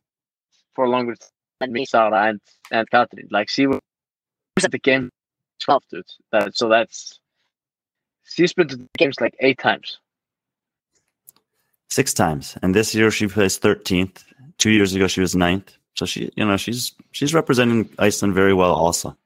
for 0.74 0.88
longer 0.88 1.16
than 1.58 1.72
me, 1.72 1.84
Sarah, 1.84 2.28
and 2.28 2.40
and 2.70 2.88
Catherine. 2.90 3.28
Like 3.30 3.48
she 3.48 3.66
was 3.66 3.80
at 4.62 4.70
the 4.70 4.78
game 4.78 5.10
twelve, 5.58 5.82
dude. 5.90 6.04
That, 6.30 6.56
so 6.56 6.68
that's 6.68 7.18
she's 8.24 8.52
been 8.52 8.68
to 8.68 8.76
the 8.76 8.86
games 8.98 9.20
like 9.20 9.34
eight 9.40 9.58
times. 9.58 9.98
Six 11.88 12.14
times. 12.14 12.56
And 12.62 12.72
this 12.72 12.94
year 12.94 13.10
she 13.10 13.26
placed 13.26 13.62
13th. 13.62 14.22
Two 14.58 14.70
years 14.70 14.94
ago 14.94 15.08
she 15.08 15.20
was 15.20 15.34
ninth. 15.34 15.76
So 15.96 16.06
she, 16.06 16.30
you 16.36 16.44
know, 16.44 16.56
she's 16.56 16.94
she's 17.10 17.34
representing 17.34 17.90
Iceland 17.98 18.34
very 18.34 18.54
well 18.54 18.72
also. 18.72 19.16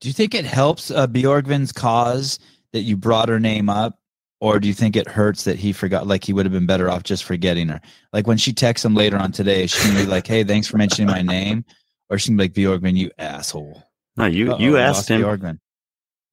Do 0.00 0.08
you 0.08 0.14
think 0.14 0.34
it 0.34 0.44
helps 0.44 0.90
uh, 0.90 1.06
Bjorgvin's 1.06 1.72
cause 1.72 2.38
that 2.72 2.82
you 2.82 2.96
brought 2.96 3.28
her 3.28 3.40
name 3.40 3.68
up 3.68 3.98
or 4.40 4.60
do 4.60 4.68
you 4.68 4.74
think 4.74 4.96
it 4.96 5.08
hurts 5.08 5.44
that 5.44 5.58
he 5.58 5.72
forgot? 5.72 6.06
Like 6.06 6.24
he 6.24 6.32
would 6.32 6.44
have 6.46 6.52
been 6.52 6.66
better 6.66 6.90
off 6.90 7.02
just 7.02 7.24
forgetting 7.24 7.68
her. 7.68 7.80
Like 8.12 8.26
when 8.26 8.36
she 8.36 8.52
texts 8.52 8.84
him 8.84 8.94
later 8.94 9.16
on 9.16 9.32
today, 9.32 9.66
she 9.66 9.88
gonna 9.88 10.00
be 10.00 10.06
like, 10.06 10.26
"Hey, 10.26 10.44
thanks 10.44 10.66
for 10.66 10.76
mentioning 10.76 11.10
my 11.10 11.22
name," 11.22 11.64
or 12.10 12.18
she 12.18 12.30
gonna 12.30 12.36
be 12.36 12.44
like, 12.44 12.52
"Bjorkman, 12.80 12.96
you 12.96 13.10
asshole." 13.18 13.82
No, 14.16 14.26
you 14.26 14.52
Uh-oh, 14.52 14.58
you 14.58 14.76
asked 14.76 15.08
him 15.08 15.22
Bjorkman. 15.22 15.58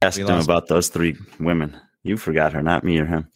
asked 0.02 0.18
him 0.18 0.40
about 0.40 0.68
those 0.68 0.90
three 0.90 1.15
women. 1.40 1.76
You 2.03 2.18
forgot 2.18 2.53
her, 2.53 2.61
not 2.61 2.84
me 2.84 2.99
or 2.99 3.06
him. 3.06 3.27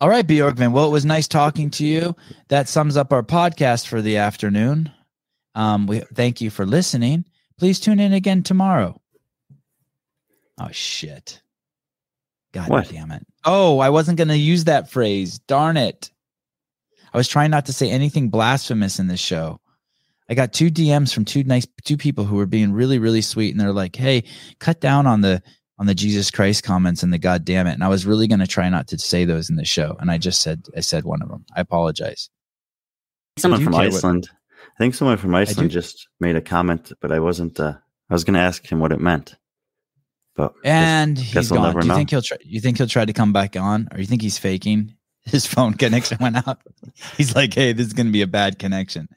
All 0.00 0.08
right, 0.10 0.26
Bjorkman. 0.26 0.72
Well, 0.72 0.86
it 0.86 0.92
was 0.92 1.04
nice 1.04 1.28
talking 1.28 1.70
to 1.70 1.86
you. 1.86 2.14
That 2.48 2.68
sums 2.68 2.96
up 2.96 3.12
our 3.12 3.22
podcast 3.22 3.86
for 3.86 4.02
the 4.02 4.18
afternoon. 4.18 4.92
Um, 5.54 5.86
we 5.86 6.00
thank 6.14 6.40
you 6.40 6.50
for 6.50 6.66
listening. 6.66 7.24
Please 7.58 7.80
tune 7.80 8.00
in 8.00 8.12
again 8.12 8.42
tomorrow. 8.42 9.00
Oh 10.58 10.68
shit. 10.70 11.40
God 12.52 12.68
What? 12.68 12.88
damn 12.88 13.10
it. 13.10 13.26
Oh, 13.44 13.78
I 13.80 13.90
wasn't 13.90 14.18
gonna 14.18 14.34
use 14.34 14.64
that 14.64 14.90
phrase. 14.90 15.38
Darn 15.40 15.76
it. 15.76 16.10
I 17.12 17.16
was 17.16 17.28
trying 17.28 17.50
not 17.50 17.66
to 17.66 17.72
say 17.72 17.90
anything 17.90 18.28
blasphemous 18.28 18.98
in 18.98 19.06
this 19.08 19.20
show. 19.20 19.60
I 20.28 20.34
got 20.34 20.52
two 20.52 20.70
DMs 20.70 21.12
from 21.12 21.24
two 21.24 21.44
nice 21.44 21.66
two 21.84 21.96
people 21.96 22.24
who 22.24 22.36
were 22.36 22.46
being 22.46 22.72
really, 22.72 22.98
really 22.98 23.20
sweet, 23.22 23.50
and 23.52 23.60
they're 23.60 23.72
like, 23.72 23.94
"Hey, 23.96 24.24
cut 24.58 24.80
down 24.80 25.06
on 25.06 25.20
the 25.20 25.42
on 25.78 25.86
the 25.86 25.94
Jesus 25.94 26.30
Christ 26.30 26.62
comments 26.64 27.02
and 27.02 27.12
the 27.12 27.18
God 27.18 27.44
damn 27.44 27.66
it." 27.66 27.72
And 27.74 27.84
I 27.84 27.88
was 27.88 28.06
really 28.06 28.26
going 28.26 28.40
to 28.40 28.46
try 28.46 28.68
not 28.68 28.86
to 28.88 28.98
say 28.98 29.24
those 29.24 29.50
in 29.50 29.56
the 29.56 29.64
show, 29.64 29.96
and 30.00 30.10
I 30.10 30.18
just 30.18 30.40
said 30.40 30.64
I 30.76 30.80
said 30.80 31.04
one 31.04 31.20
of 31.22 31.28
them. 31.28 31.44
I 31.56 31.60
apologize. 31.60 32.30
Someone 33.38 33.62
from 33.64 33.72
care 33.74 33.82
what- 33.82 33.94
Iceland. 33.94 34.28
I 34.62 34.78
think 34.78 34.94
someone 34.94 35.18
from 35.18 35.34
Iceland 35.34 35.70
just 35.70 36.08
made 36.20 36.36
a 36.36 36.40
comment, 36.40 36.92
but 37.00 37.12
I 37.12 37.20
wasn't. 37.20 37.60
Uh, 37.60 37.74
I 38.10 38.14
was 38.14 38.24
going 38.24 38.34
to 38.34 38.40
ask 38.40 38.64
him 38.70 38.80
what 38.80 38.92
it 38.92 39.00
meant, 39.00 39.36
but 40.36 40.54
And 40.64 41.16
guess 41.16 41.32
he's 41.32 41.50
we'll 41.50 41.62
gone. 41.62 41.74
Do 41.74 41.80
you 41.80 41.88
know. 41.88 41.96
think 41.96 42.10
he'll 42.10 42.22
try? 42.22 42.38
You 42.42 42.60
think 42.60 42.78
he'll 42.78 42.86
try 42.86 43.04
to 43.04 43.12
come 43.12 43.32
back 43.32 43.56
on, 43.56 43.88
or 43.92 44.00
you 44.00 44.06
think 44.06 44.22
he's 44.22 44.38
faking? 44.38 44.94
His 45.24 45.46
phone 45.46 45.74
connection 45.74 46.18
went 46.20 46.46
out. 46.46 46.60
He's 47.16 47.34
like, 47.34 47.54
"Hey, 47.54 47.72
this 47.72 47.86
is 47.86 47.94
going 47.94 48.06
to 48.08 48.12
be 48.12 48.20
a 48.20 48.26
bad 48.26 48.58
connection." 48.58 49.08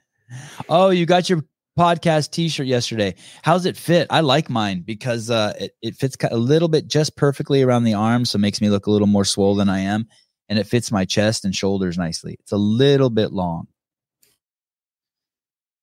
Oh, 0.69 0.89
you 0.89 1.05
got 1.05 1.29
your 1.29 1.43
podcast 1.77 2.31
T-shirt 2.31 2.65
yesterday. 2.65 3.15
How's 3.41 3.65
it 3.65 3.75
fit? 3.75 4.07
I 4.09 4.21
like 4.21 4.49
mine 4.49 4.83
because 4.85 5.29
uh, 5.29 5.53
it 5.59 5.71
it 5.81 5.95
fits 5.95 6.15
a 6.31 6.37
little 6.37 6.69
bit 6.69 6.87
just 6.87 7.17
perfectly 7.17 7.61
around 7.61 7.83
the 7.83 7.93
arms, 7.95 8.31
so 8.31 8.37
it 8.37 8.39
makes 8.39 8.61
me 8.61 8.69
look 8.69 8.87
a 8.87 8.91
little 8.91 9.07
more 9.07 9.25
swollen 9.25 9.57
than 9.57 9.69
I 9.69 9.79
am, 9.79 10.07
and 10.47 10.57
it 10.57 10.65
fits 10.67 10.93
my 10.93 11.03
chest 11.03 11.43
and 11.43 11.53
shoulders 11.53 11.97
nicely. 11.97 12.37
It's 12.39 12.53
a 12.53 12.57
little 12.57 13.09
bit 13.09 13.33
long. 13.33 13.67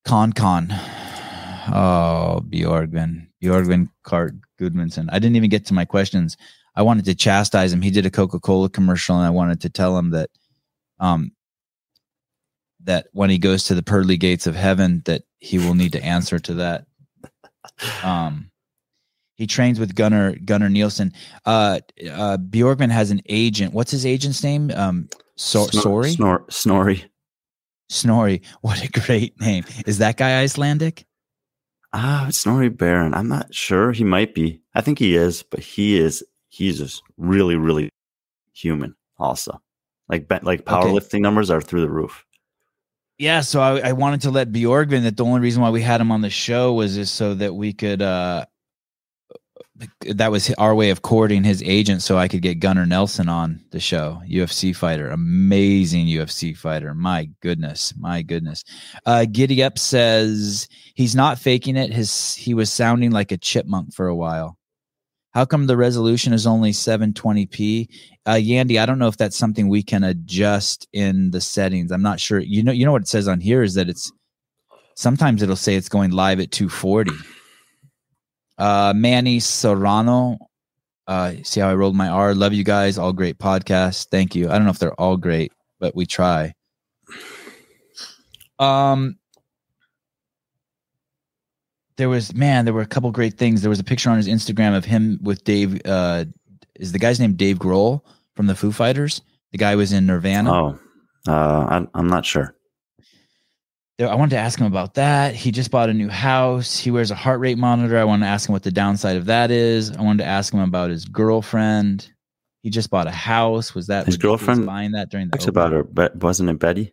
Con 0.05 0.32
con. 0.32 0.69
Oh, 1.66 2.43
Bjorgvin. 2.47 3.28
Bjorgvin 3.43 3.89
Karl 4.02 4.32
Gudmundsson. 4.60 5.09
I 5.10 5.18
didn't 5.18 5.36
even 5.36 5.51
get 5.51 5.66
to 5.66 5.74
my 5.74 5.85
questions. 5.85 6.36
I 6.76 6.82
wanted 6.82 7.05
to 7.06 7.14
chastise 7.14 7.72
him. 7.72 7.82
He 7.82 7.90
did 7.90 8.06
a 8.06 8.10
Coca-Cola 8.10 8.68
commercial 8.68 9.16
and 9.16 9.24
I 9.24 9.31
wanted 9.31 9.60
to 9.62 9.70
tell 9.70 9.97
him 9.97 10.10
that 10.10 10.31
um 11.01 11.32
that 12.85 13.06
when 13.12 13.31
he 13.31 13.39
goes 13.39 13.64
to 13.64 13.74
the 13.74 13.82
pearly 13.82 14.16
gates 14.16 14.47
of 14.47 14.55
heaven 14.55 15.02
that 15.06 15.22
he 15.39 15.59
will 15.59 15.74
need 15.74 15.93
to 15.93 16.05
answer 16.05 16.39
to 16.39 16.55
that. 16.55 16.86
Um 18.02 18.51
he 19.36 19.47
trains 19.47 19.81
with 19.81 19.94
Gunnar 19.94 20.36
Gunnar 20.44 20.68
Nelson. 20.68 21.12
Uh 21.44 21.81
uh 22.10 22.36
Bjorgman 22.39 22.90
has 22.90 23.10
an 23.10 23.20
agent. 23.28 23.72
What's 23.72 23.90
his 23.90 24.06
agent's 24.06 24.43
name? 24.43 24.70
Um 24.74 25.09
so, 25.36 25.66
Snor- 25.66 25.82
sorry? 25.82 26.10
Snor- 26.10 26.52
Snorri. 26.52 27.05
Snorri. 27.89 28.43
What 28.60 28.82
a 28.85 28.89
great 28.89 29.40
name. 29.40 29.64
Is 29.86 29.98
that 29.98 30.16
guy 30.16 30.43
Icelandic? 30.43 31.06
Ah, 31.96 32.26
it's 32.26 32.38
Snorri 32.38 32.70
Baron. 32.70 33.14
I'm 33.14 33.28
not 33.28 33.54
sure. 33.54 33.92
He 33.92 34.02
might 34.02 34.34
be. 34.34 34.60
I 34.74 34.80
think 34.80 34.98
he 34.98 35.14
is, 35.14 35.44
but 35.44 35.60
he 35.60 35.96
is. 35.96 36.24
He's 36.48 36.78
just 36.78 37.02
really, 37.16 37.54
really 37.54 37.88
human. 38.52 38.96
Also, 39.16 39.62
like 40.08 40.26
like 40.42 40.64
powerlifting 40.64 41.20
numbers 41.20 41.50
are 41.50 41.60
through 41.60 41.82
the 41.82 41.88
roof. 41.88 42.26
Yeah, 43.16 43.42
so 43.42 43.60
I, 43.60 43.90
I 43.90 43.92
wanted 43.92 44.22
to 44.22 44.32
let 44.32 44.50
Bjorgvin 44.50 45.04
that 45.04 45.16
the 45.16 45.24
only 45.24 45.40
reason 45.40 45.62
why 45.62 45.70
we 45.70 45.82
had 45.82 46.00
him 46.00 46.10
on 46.10 46.20
the 46.20 46.30
show 46.30 46.72
was 46.72 46.96
just 46.96 47.14
so 47.14 47.32
that 47.34 47.54
we 47.54 47.72
could 47.72 48.02
uh 48.02 48.46
that 50.01 50.31
was 50.31 50.52
our 50.55 50.74
way 50.74 50.90
of 50.90 51.02
courting 51.02 51.44
his 51.44 51.62
agent 51.64 52.02
so 52.02 52.18
I 52.18 52.28
could 52.28 52.43
get 52.43 52.60
Gunnar 52.60 52.86
Nelson 52.86 53.28
on 53.28 53.64
the 53.70 53.81
show. 53.81 54.20
UFC 54.28 54.74
fighter, 54.74 55.09
amazing 55.09 56.06
UFC 56.06 56.56
fighter. 56.56 56.94
My 56.94 57.28
goodness, 57.40 57.94
my 57.98 58.22
goodness. 58.22 58.62
Uh 59.06 59.26
Giddy 59.31 59.62
Up 59.62 59.78
says 59.78 60.68
he's 60.94 61.14
not 61.14 61.39
faking 61.39 61.76
it. 61.76 61.93
His 61.93 62.35
he 62.35 62.55
was 62.55 62.72
sounding 62.72 63.10
like 63.10 63.32
a 63.32 63.36
chipmunk 63.36 63.94
for 63.94 64.06
a 64.06 64.16
while. 64.16 64.59
How 65.35 65.44
come 65.44 65.66
the 65.66 65.76
resolution 65.76 66.32
is 66.32 66.47
only 66.47 66.70
720p? 66.70 67.89
Uh, 68.24 68.35
Yandy, 68.35 68.81
I 68.81 68.86
don't 68.86 69.01
know 69.01 69.09
if 69.09 69.16
that's 69.16 69.36
something 69.36 69.68
we 69.68 69.82
can 69.82 70.05
adjust 70.05 70.86
in 70.93 71.32
the 71.32 71.40
settings. 71.40 71.90
I'm 71.90 72.02
not 72.02 72.20
sure. 72.20 72.39
You 72.39 72.62
know, 72.62 72.70
you 72.70 72.86
know 72.86 72.93
what 72.93 73.02
it 73.02 73.09
says 73.09 73.26
on 73.26 73.40
here 73.40 73.64
is 73.64 73.74
that 73.74 73.89
it's 73.89 74.12
sometimes 74.94 75.43
it'll 75.43 75.56
say 75.56 75.74
it's 75.74 75.89
going 75.89 76.12
live 76.12 76.39
at 76.39 76.52
240. 76.52 77.10
Uh, 78.59 78.93
Manny 78.94 79.40
Serrano, 79.40 80.39
uh, 81.06 81.35
see 81.43 81.60
how 81.60 81.68
I 81.68 81.74
rolled 81.74 81.97
my 81.97 82.09
R. 82.09 82.35
Love 82.35 82.52
you 82.52 82.64
guys. 82.64 82.98
All 82.98 83.12
great 83.12 83.39
podcasts. 83.39 84.06
Thank 84.09 84.35
you. 84.35 84.48
I 84.48 84.52
don't 84.52 84.64
know 84.64 84.70
if 84.70 84.78
they're 84.78 85.01
all 85.01 85.16
great, 85.16 85.52
but 85.81 85.94
we 85.94 86.06
try. 86.06 86.55
Um, 88.59 89.18
there 91.97 92.09
was 92.09 92.35
man, 92.35 92.64
there 92.64 92.74
were 92.74 92.81
a 92.81 92.86
couple 92.86 93.10
great 93.10 93.35
things. 93.35 93.60
There 93.62 93.70
was 93.70 93.81
a 93.81 93.85
picture 93.85 94.10
on 94.10 94.16
his 94.16 94.28
Instagram 94.28 94.76
of 94.76 94.85
him 94.85 95.18
with 95.22 95.44
Dave. 95.44 95.81
Uh, 95.85 96.24
is 96.76 96.93
the 96.93 96.98
guy's 96.98 97.20
name 97.20 97.35
Dave 97.35 97.59
Grohl 97.59 98.01
from 98.35 98.47
the 98.47 98.55
Foo 98.55 98.72
Fighters? 98.72 99.22
The 99.52 99.59
guy 99.59 99.76
was 99.76 99.93
in 99.93 100.06
Nirvana. 100.06 100.52
Oh, 100.52 100.78
uh, 101.28 101.66
I'm, 101.68 101.89
I'm 101.94 102.09
not 102.09 102.24
sure. 102.26 102.56
I 104.00 104.14
wanted 104.16 104.30
to 104.30 104.38
ask 104.38 104.58
him 104.58 104.66
about 104.66 104.94
that. 104.94 105.36
He 105.36 105.52
just 105.52 105.70
bought 105.70 105.88
a 105.88 105.94
new 105.94 106.08
house. 106.08 106.76
He 106.76 106.90
wears 106.90 107.12
a 107.12 107.14
heart 107.14 107.38
rate 107.38 107.58
monitor. 107.58 107.96
I 107.96 108.02
wanted 108.04 108.24
to 108.24 108.30
ask 108.30 108.48
him 108.48 108.52
what 108.52 108.64
the 108.64 108.72
downside 108.72 109.16
of 109.16 109.26
that 109.26 109.52
is. 109.52 109.92
I 109.92 110.02
wanted 110.02 110.24
to 110.24 110.28
ask 110.28 110.52
him 110.52 110.60
about 110.60 110.90
his 110.90 111.04
girlfriend. 111.04 112.10
He 112.62 112.70
just 112.70 112.90
bought 112.90 113.06
a 113.06 113.12
house. 113.12 113.74
Was 113.74 113.86
that 113.88 114.06
His 114.06 114.16
girlfriend 114.16 114.66
buying 114.66 114.92
that 114.92 115.10
during 115.10 115.28
the 115.28 115.32
Talks 115.32 115.46
about 115.46 115.70
her, 115.72 115.84
but 115.84 116.16
wasn't 116.16 116.50
it 116.50 116.58
Betty? 116.58 116.92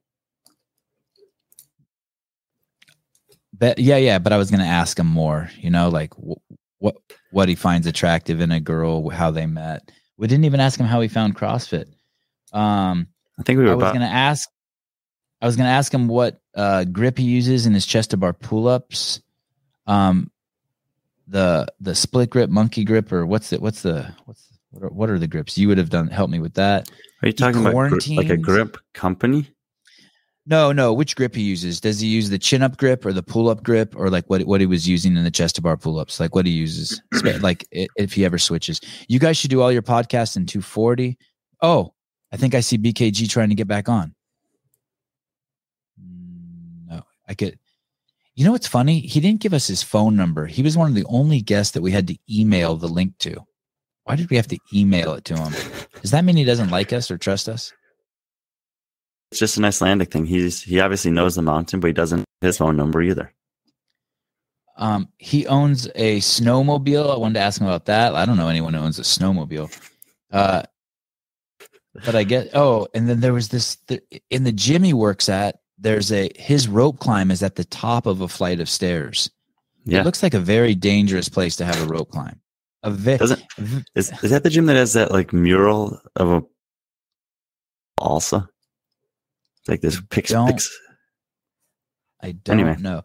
But 3.58 3.80
yeah, 3.80 3.98
yeah. 3.98 4.20
But 4.20 4.34
I 4.34 4.38
was 4.38 4.52
going 4.52 4.62
to 4.62 4.68
ask 4.68 5.00
him 5.00 5.08
more. 5.08 5.50
You 5.58 5.70
know, 5.70 5.90
like 5.90 6.14
wh- 6.16 6.54
what 6.80 6.98
what 7.32 7.50
he 7.50 7.56
finds 7.56 7.88
attractive 7.88 8.42
in 8.42 8.52
a 8.52 8.60
girl, 8.60 9.10
how 9.10 9.32
they 9.32 9.46
met. 9.46 9.90
We 10.18 10.28
didn't 10.28 10.46
even 10.46 10.60
ask 10.60 10.80
him 10.80 10.86
how 10.86 11.02
he 11.02 11.08
found 11.08 11.36
CrossFit. 11.36 11.86
Um, 12.54 13.08
I 13.40 13.44
think 13.44 13.58
we 13.58 13.64
were 13.64 13.72
I 13.72 13.76
was 13.76 13.82
about. 13.84 13.96
going 13.96 14.08
to 14.08 14.14
ask. 14.14 14.50
I 15.42 15.46
was 15.48 15.56
going 15.56 15.66
to 15.68 15.72
ask 15.72 15.94
him 15.94 16.08
what 16.08 16.40
uh, 16.56 16.84
grip 16.86 17.18
he 17.18 17.24
uses 17.24 17.66
in 17.66 17.74
his 17.74 17.86
chest 17.86 18.12
to 18.12 18.18
bar 18.18 18.34
pull 18.34 18.68
ups. 18.68 19.22
Um, 19.88 20.32
the 21.28 21.68
the 21.80 21.96
split 21.96 22.30
grip, 22.30 22.50
monkey 22.50 22.84
grip, 22.84 23.12
or 23.12 23.26
what's 23.26 23.54
it? 23.54 23.62
What's 23.62 23.82
the 23.82 24.14
what's 24.26 24.48
what 24.72 24.84
are, 24.84 24.90
what 24.90 25.10
are 25.10 25.18
the 25.20 25.28
grips? 25.28 25.58
You 25.58 25.68
would 25.70 25.78
have 25.78 25.90
done 25.90 26.08
help 26.08 26.30
me 26.30 26.40
with 26.40 26.54
that. 26.56 26.90
Are 27.24 27.28
you 27.28 27.34
talking 27.34 27.62
about 27.62 27.74
like 28.18 28.30
a 28.30 28.38
grip 28.38 28.78
company? 28.94 29.50
No, 30.46 30.72
no. 30.72 30.92
Which 30.92 31.16
grip 31.16 31.36
he 31.36 31.44
uses? 31.44 31.80
Does 31.80 32.00
he 32.00 32.08
use 32.08 32.30
the 32.30 32.40
chin 32.40 32.64
up 32.64 32.78
grip 32.78 33.06
or 33.06 33.14
the 33.14 33.22
pull 33.24 33.48
up 33.50 33.64
grip, 33.64 33.96
or 33.96 34.10
like 34.10 34.26
what 34.30 34.42
what 34.44 34.60
he 34.60 34.68
was 34.68 34.88
using 34.88 35.16
in 35.16 35.24
the 35.24 35.32
chest 35.32 35.56
to 35.56 35.62
bar 35.62 35.78
pull 35.78 36.00
ups? 36.00 36.20
Like 36.20 36.36
what 36.36 36.46
he 36.46 36.52
uses, 36.52 37.02
like 37.42 37.66
if 37.72 38.14
he 38.14 38.26
ever 38.26 38.38
switches. 38.38 38.82
You 39.08 39.20
guys 39.20 39.38
should 39.38 39.52
do 39.52 39.62
all 39.62 39.72
your 39.72 39.84
podcasts 39.84 40.36
in 40.36 40.46
240. 40.46 41.18
Oh, 41.62 41.94
I 42.32 42.38
think 42.38 42.56
I 42.56 42.60
see 42.60 42.78
BKG 42.78 43.30
trying 43.30 43.50
to 43.50 43.56
get 43.56 43.68
back 43.68 43.88
on. 43.88 44.16
Mm, 46.02 46.88
No, 46.90 47.04
I 47.32 47.34
could. 47.34 47.58
You 48.36 48.44
know 48.44 48.52
what's 48.52 48.68
funny? 48.68 49.00
He 49.00 49.22
didn't 49.22 49.40
give 49.40 49.54
us 49.54 49.68
his 49.68 49.82
phone 49.82 50.18
number. 50.18 50.48
He 50.48 50.62
was 50.62 50.78
one 50.78 50.90
of 50.90 50.96
the 50.96 51.06
only 51.06 51.42
guests 51.42 51.72
that 51.74 51.82
we 51.82 51.92
had 51.92 52.08
to 52.08 52.18
email 52.30 52.76
the 52.76 52.90
link 52.90 53.18
to. 53.20 53.46
Why 54.04 54.18
did 54.18 54.30
we 54.30 54.36
have 54.36 54.48
to 54.50 54.58
email 54.74 55.14
it 55.14 55.24
to 55.26 55.38
him? 55.38 55.54
Does 56.02 56.12
that 56.12 56.26
mean 56.26 56.36
he 56.36 56.44
doesn't 56.44 56.72
like 56.72 56.92
us 56.92 57.10
or 57.10 57.18
trust 57.18 57.48
us? 57.48 57.72
It's 59.32 59.40
just 59.40 59.56
an 59.56 59.64
Icelandic 59.64 60.12
thing. 60.12 60.26
He's 60.26 60.62
he 60.62 60.82
obviously 60.82 61.12
knows 61.12 61.36
the 61.36 61.42
mountain, 61.42 61.80
but 61.80 61.88
he 61.88 61.94
doesn't 61.94 62.26
his 62.42 62.58
phone 62.58 62.76
number 62.76 63.02
either. 63.02 63.34
Um, 64.76 65.08
he 65.18 65.48
owns 65.48 65.88
a 65.96 66.20
snowmobile. 66.20 67.14
I 67.14 67.18
wanted 67.18 67.36
to 67.36 67.46
ask 67.46 67.62
him 67.62 67.68
about 67.68 67.86
that. 67.86 68.14
I 68.14 68.26
don't 68.26 68.36
know 68.36 68.50
anyone 68.50 68.74
who 68.74 68.82
owns 68.82 69.00
a 69.00 69.04
snowmobile. 69.04 69.74
Uh, 70.32 70.64
but 72.06 72.16
I 72.16 72.24
get 72.24 72.50
oh, 72.54 72.88
and 72.94 73.08
then 73.08 73.22
there 73.22 73.34
was 73.34 73.48
this 73.48 73.76
the, 73.88 74.02
in 74.30 74.44
the 74.44 74.52
gym 74.52 74.84
he 74.84 74.94
works 74.94 75.30
at. 75.30 75.61
There's 75.82 76.12
a 76.12 76.30
his 76.36 76.68
rope 76.68 77.00
climb 77.00 77.32
is 77.32 77.42
at 77.44 77.56
the 77.56 77.66
top 77.66 78.06
of 78.06 78.22
a 78.22 78.28
flight 78.28 78.60
of 78.60 78.70
stairs. 78.70 79.30
Yeah. 79.84 80.02
It 80.02 80.06
looks 80.06 80.22
like 80.22 80.36
a 80.36 80.40
very 80.40 80.76
dangerous 80.76 81.28
place 81.28 81.56
to 81.58 81.66
have 81.66 81.82
a 81.82 81.88
rope 81.88 82.12
climb. 82.12 82.40
A 82.84 82.92
Doesn't 82.92 83.42
is 83.96 84.12
is 84.24 84.30
that 84.32 84.44
the 84.44 84.50
gym 84.50 84.68
that 84.68 84.76
has 84.76 84.94
that 84.94 85.12
like 85.12 85.34
mural 85.34 86.00
of 86.16 86.32
a 86.32 86.44
balsa? 87.98 88.48
Like 89.68 89.82
this 89.82 90.00
pix. 90.10 90.32
I 92.24 92.32
don't 92.32 92.60
Anyway. 92.60 92.78
know. 92.80 93.02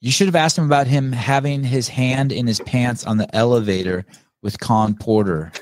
You 0.00 0.10
should 0.10 0.26
have 0.26 0.36
asked 0.36 0.58
him 0.58 0.64
about 0.66 0.86
him 0.86 1.12
having 1.12 1.62
his 1.64 1.88
hand 1.88 2.30
in 2.32 2.46
his 2.46 2.60
pants 2.60 3.04
on 3.06 3.16
the 3.16 3.34
elevator 3.34 4.04
with 4.42 4.58
Khan 4.60 4.94
Porter. 4.94 5.52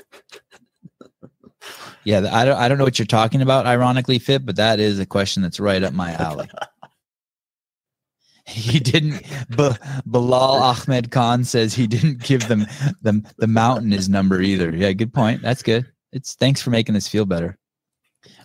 Yeah, 2.05 2.29
I 2.31 2.45
don't 2.45 2.57
I 2.57 2.67
don't 2.67 2.77
know 2.77 2.83
what 2.83 2.99
you're 2.99 3.05
talking 3.05 3.41
about, 3.41 3.65
ironically 3.65 4.19
fit, 4.19 4.45
but 4.45 4.55
that 4.57 4.79
is 4.79 4.99
a 4.99 5.05
question 5.05 5.41
that's 5.41 5.59
right 5.59 5.81
up 5.81 5.93
my 5.93 6.13
alley. 6.13 6.47
he 8.45 8.79
didn't 8.79 9.23
B- 9.57 9.71
Bilal 10.05 10.61
Ahmed 10.61 11.09
Khan 11.11 11.43
says 11.43 11.73
he 11.73 11.87
didn't 11.87 12.21
give 12.21 12.47
them 12.47 12.67
the, 13.01 13.23
the 13.37 13.47
mountain 13.47 13.91
his 13.91 14.07
number 14.07 14.39
either. 14.39 14.69
Yeah, 14.69 14.91
good 14.93 15.13
point. 15.13 15.41
That's 15.41 15.63
good. 15.63 15.87
It's 16.11 16.35
thanks 16.35 16.61
for 16.61 16.69
making 16.69 16.95
us 16.95 17.07
feel 17.07 17.25
better. 17.25 17.57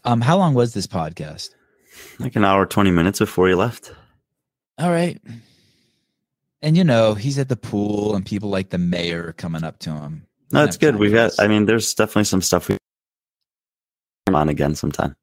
Um, 0.05 0.23
how 0.23 0.39
long 0.39 0.55
was 0.55 0.73
this 0.73 0.87
podcast? 0.87 1.51
Like 2.19 2.37
an 2.37 2.45
hour, 2.45 2.65
20 2.65 2.91
minutes 2.91 3.19
before 3.19 3.49
you 3.49 3.57
left. 3.57 3.93
All 4.79 4.91
right. 4.91 5.21
And 6.63 6.77
you 6.77 6.85
know, 6.85 7.15
he's 7.15 7.39
at 7.39 7.51
the 7.51 7.57
pool 7.57 8.15
and 8.15 8.25
people 8.25 8.49
like 8.49 8.71
the 8.71 8.79
mayor 8.79 9.35
coming 9.37 9.65
up 9.65 9.79
to 9.81 9.91
him. 9.91 10.27
No, 10.53 10.61
Don't 10.61 10.69
it's 10.69 10.77
good. 10.77 10.97
We 10.97 11.09
for 11.09 11.15
got. 11.15 11.33
I 11.39 11.47
mean, 11.47 11.67
there's 11.67 11.95
definitely 11.95 12.25
some 12.25 12.43
stuff 12.43 12.69
we 12.69 12.77
on 14.41 14.49
again 14.49 14.75
sometime. 14.75 15.15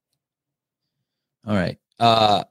All 1.45 1.55
right. 1.55 1.77
Uh 1.99 2.43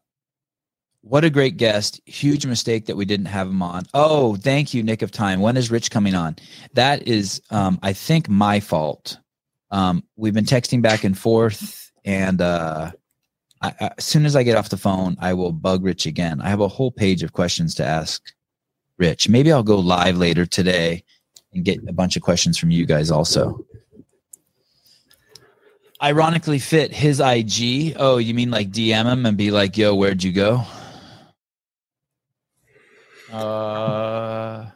what 1.02 1.24
a 1.24 1.30
great 1.30 1.56
guest. 1.56 2.00
Huge 2.06 2.46
mistake 2.46 2.86
that 2.86 2.96
we 2.96 3.04
didn't 3.04 3.26
have 3.26 3.46
him 3.46 3.62
on. 3.62 3.84
Oh, 3.94 4.34
thank 4.34 4.74
you, 4.74 4.82
Nick 4.82 5.02
of 5.02 5.12
Time. 5.12 5.40
When 5.40 5.56
is 5.56 5.70
Rich 5.70 5.92
coming 5.92 6.16
on? 6.16 6.36
That 6.74 7.06
is 7.06 7.40
um 7.50 7.78
I 7.82 7.92
think 7.92 8.28
my 8.28 8.60
fault. 8.60 9.18
Um 9.70 10.02
we've 10.16 10.34
been 10.34 10.44
texting 10.44 10.82
back 10.82 11.04
and 11.04 11.16
forth 11.16 11.92
and 12.04 12.40
uh 12.40 12.90
I, 13.62 13.74
I, 13.80 13.90
as 13.96 14.04
soon 14.04 14.26
as 14.26 14.36
I 14.36 14.42
get 14.42 14.56
off 14.56 14.68
the 14.68 14.76
phone, 14.76 15.16
I 15.20 15.32
will 15.32 15.52
bug 15.52 15.82
Rich 15.82 16.06
again. 16.06 16.40
I 16.40 16.48
have 16.50 16.60
a 16.60 16.68
whole 16.68 16.90
page 16.90 17.22
of 17.22 17.32
questions 17.32 17.74
to 17.76 17.84
ask 17.84 18.22
Rich. 18.98 19.28
Maybe 19.28 19.52
I'll 19.52 19.62
go 19.62 19.78
live 19.78 20.18
later 20.18 20.44
today 20.44 21.04
and 21.52 21.64
get 21.64 21.78
a 21.88 21.92
bunch 21.92 22.16
of 22.16 22.22
questions 22.22 22.58
from 22.58 22.70
you 22.70 22.86
guys 22.86 23.10
also. 23.10 23.64
Ironically 26.02 26.58
fit 26.58 26.92
his 26.92 27.20
IG. 27.20 27.94
Oh, 27.98 28.18
you 28.18 28.34
mean 28.34 28.50
like 28.50 28.70
DM 28.70 29.10
him 29.10 29.24
and 29.24 29.36
be 29.36 29.50
like, 29.50 29.78
"Yo, 29.78 29.94
where'd 29.94 30.22
you 30.22 30.32
go?" 30.32 30.62
Uh 33.32 34.66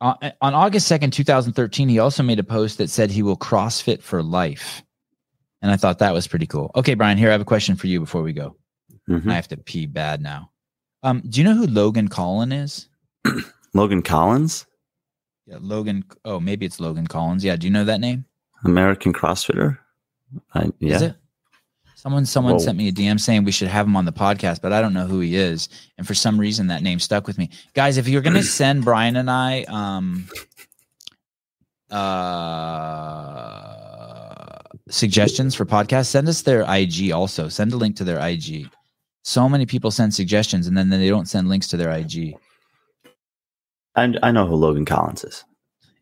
on 0.00 0.16
on 0.40 0.54
August 0.54 0.90
2nd, 0.90 1.12
2013, 1.12 1.88
he 1.88 1.98
also 1.98 2.22
made 2.22 2.38
a 2.38 2.44
post 2.44 2.78
that 2.78 2.90
said 2.90 3.10
he 3.10 3.22
will 3.22 3.36
CrossFit 3.36 4.02
for 4.02 4.22
life. 4.22 4.82
And 5.62 5.70
I 5.70 5.76
thought 5.76 5.98
that 6.00 6.12
was 6.12 6.26
pretty 6.26 6.46
cool. 6.46 6.70
Okay, 6.76 6.94
Brian, 6.94 7.16
here 7.16 7.28
I 7.28 7.32
have 7.32 7.40
a 7.40 7.44
question 7.46 7.76
for 7.76 7.86
you 7.86 8.00
before 8.00 8.22
we 8.22 8.32
go. 8.32 8.56
Mhm. 9.08 9.30
I 9.30 9.34
have 9.34 9.48
to 9.48 9.56
pee 9.56 9.86
bad 9.86 10.20
now. 10.20 10.50
Um, 11.02 11.22
do 11.28 11.40
you 11.40 11.44
know 11.44 11.54
who 11.54 11.66
Logan 11.66 12.08
Collin 12.08 12.52
is? 12.52 12.88
Logan 13.74 14.02
Collins, 14.02 14.66
Yeah, 15.46 15.58
Logan. 15.60 16.04
Oh, 16.24 16.40
maybe 16.40 16.64
it's 16.66 16.80
Logan 16.80 17.06
Collins. 17.06 17.44
Yeah, 17.44 17.56
do 17.56 17.66
you 17.66 17.72
know 17.72 17.84
that 17.84 18.00
name? 18.00 18.24
American 18.64 19.12
CrossFitter. 19.12 19.78
I, 20.54 20.70
yeah. 20.78 20.96
Is 20.96 21.02
it? 21.02 21.16
Someone 21.94 22.26
someone 22.26 22.54
Whoa. 22.54 22.58
sent 22.58 22.76
me 22.76 22.88
a 22.88 22.92
DM 22.92 23.18
saying 23.18 23.44
we 23.44 23.52
should 23.52 23.68
have 23.68 23.86
him 23.86 23.96
on 23.96 24.04
the 24.04 24.12
podcast, 24.12 24.60
but 24.60 24.74
I 24.74 24.82
don't 24.82 24.92
know 24.92 25.06
who 25.06 25.20
he 25.20 25.36
is. 25.36 25.70
And 25.96 26.06
for 26.06 26.12
some 26.12 26.38
reason 26.38 26.66
that 26.66 26.82
name 26.82 26.98
stuck 26.98 27.26
with 27.26 27.38
me. 27.38 27.48
Guys, 27.72 27.96
if 27.96 28.06
you're 28.08 28.20
gonna 28.20 28.42
send 28.42 28.84
Brian 28.84 29.16
and 29.16 29.30
I 29.30 29.62
um 29.64 30.28
uh 31.90 32.94
suggestions 34.90 35.54
for 35.54 35.64
podcasts, 35.64 36.08
send 36.08 36.28
us 36.28 36.42
their 36.42 36.66
IG 36.68 37.10
also. 37.10 37.48
Send 37.48 37.72
a 37.72 37.76
link 37.76 37.96
to 37.96 38.04
their 38.04 38.18
IG. 38.26 38.68
So 39.22 39.48
many 39.48 39.64
people 39.64 39.90
send 39.90 40.12
suggestions 40.12 40.66
and 40.66 40.76
then 40.76 40.90
they 40.90 41.08
don't 41.08 41.26
send 41.26 41.48
links 41.48 41.68
to 41.68 41.78
their 41.78 41.90
IG. 41.90 42.36
I, 43.96 44.14
I 44.22 44.30
know 44.30 44.46
who 44.46 44.56
Logan 44.56 44.84
Collins 44.84 45.24
is. 45.24 45.44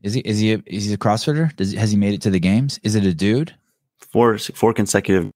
Is 0.03 0.15
he 0.15 0.21
is 0.21 0.39
he 0.39 0.55
a, 0.55 0.63
is 0.67 0.87
he 0.87 0.95
a 0.95 0.99
CrossFitter? 0.99 1.55
Does 1.57 1.73
has 1.75 1.91
he 1.91 1.97
made 1.97 2.15
it 2.15 2.23
to 2.23 2.31
the 2.31 2.41
games? 2.41 2.81
Is 2.83 2.95
it 2.95 3.05
a 3.05 3.15
dude? 3.15 3.55
Four 3.99 4.39
four 4.39 4.73
consecutive 4.75 5.31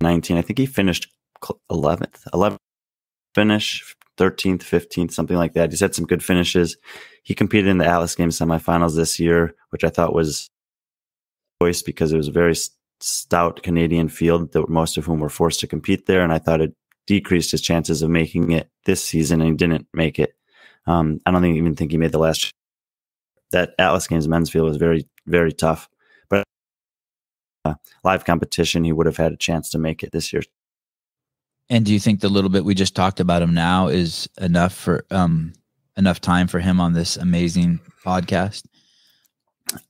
19. 0.00 0.36
I 0.36 0.42
think 0.42 0.58
he 0.58 0.66
finished 0.66 1.08
11th, 1.70 2.24
11th 2.32 2.58
finish, 3.34 3.96
13th, 4.18 4.60
15th, 4.60 5.12
something 5.12 5.36
like 5.36 5.54
that. 5.54 5.70
He's 5.70 5.80
had 5.80 5.94
some 5.94 6.06
good 6.06 6.22
finishes. 6.22 6.76
He 7.22 7.34
competed 7.34 7.68
in 7.68 7.78
the 7.78 7.86
Atlas 7.86 8.14
Games 8.14 8.38
semifinals 8.38 8.94
this 8.94 9.18
year, 9.18 9.54
which 9.70 9.84
I 9.84 9.88
thought 9.88 10.14
was 10.14 10.50
choice 11.60 11.82
because 11.82 12.12
it 12.12 12.16
was 12.16 12.28
a 12.28 12.32
very 12.32 12.54
stout 13.00 13.62
Canadian 13.62 14.08
field 14.08 14.52
that 14.52 14.68
most 14.68 14.96
of 14.96 15.04
whom 15.04 15.20
were 15.20 15.28
forced 15.28 15.60
to 15.60 15.66
compete 15.66 16.06
there. 16.06 16.22
And 16.22 16.32
I 16.32 16.38
thought 16.38 16.60
it 16.60 16.74
decreased 17.06 17.50
his 17.50 17.60
chances 17.60 18.02
of 18.02 18.10
making 18.10 18.52
it 18.52 18.70
this 18.84 19.04
season 19.04 19.40
and 19.40 19.50
he 19.50 19.56
didn't 19.56 19.86
make 19.92 20.18
it. 20.18 20.34
Um, 20.86 21.20
I 21.24 21.30
don't 21.30 21.42
think, 21.42 21.56
even 21.56 21.74
think 21.76 21.90
he 21.90 21.98
made 21.98 22.12
the 22.12 22.18
last. 22.18 22.52
That 23.52 23.74
Atlas 23.78 24.08
Games 24.08 24.26
men's 24.26 24.50
field 24.50 24.68
was 24.68 24.78
very, 24.78 25.06
very 25.26 25.52
tough. 25.52 25.88
But 26.28 26.44
uh, 27.64 27.74
live 28.02 28.24
competition, 28.24 28.84
he 28.84 28.92
would 28.92 29.06
have 29.06 29.16
had 29.16 29.32
a 29.32 29.36
chance 29.36 29.70
to 29.70 29.78
make 29.78 30.02
it 30.02 30.12
this 30.12 30.32
year. 30.32 30.42
And 31.70 31.84
do 31.84 31.92
you 31.92 32.00
think 32.00 32.20
the 32.20 32.28
little 32.28 32.50
bit 32.50 32.64
we 32.64 32.74
just 32.74 32.94
talked 32.94 33.20
about 33.20 33.42
him 33.42 33.54
now 33.54 33.88
is 33.88 34.28
enough 34.40 34.74
for 34.74 35.04
um 35.10 35.52
enough 35.96 36.20
time 36.20 36.48
for 36.48 36.58
him 36.58 36.80
on 36.80 36.92
this 36.92 37.16
amazing 37.16 37.80
podcast? 38.04 38.64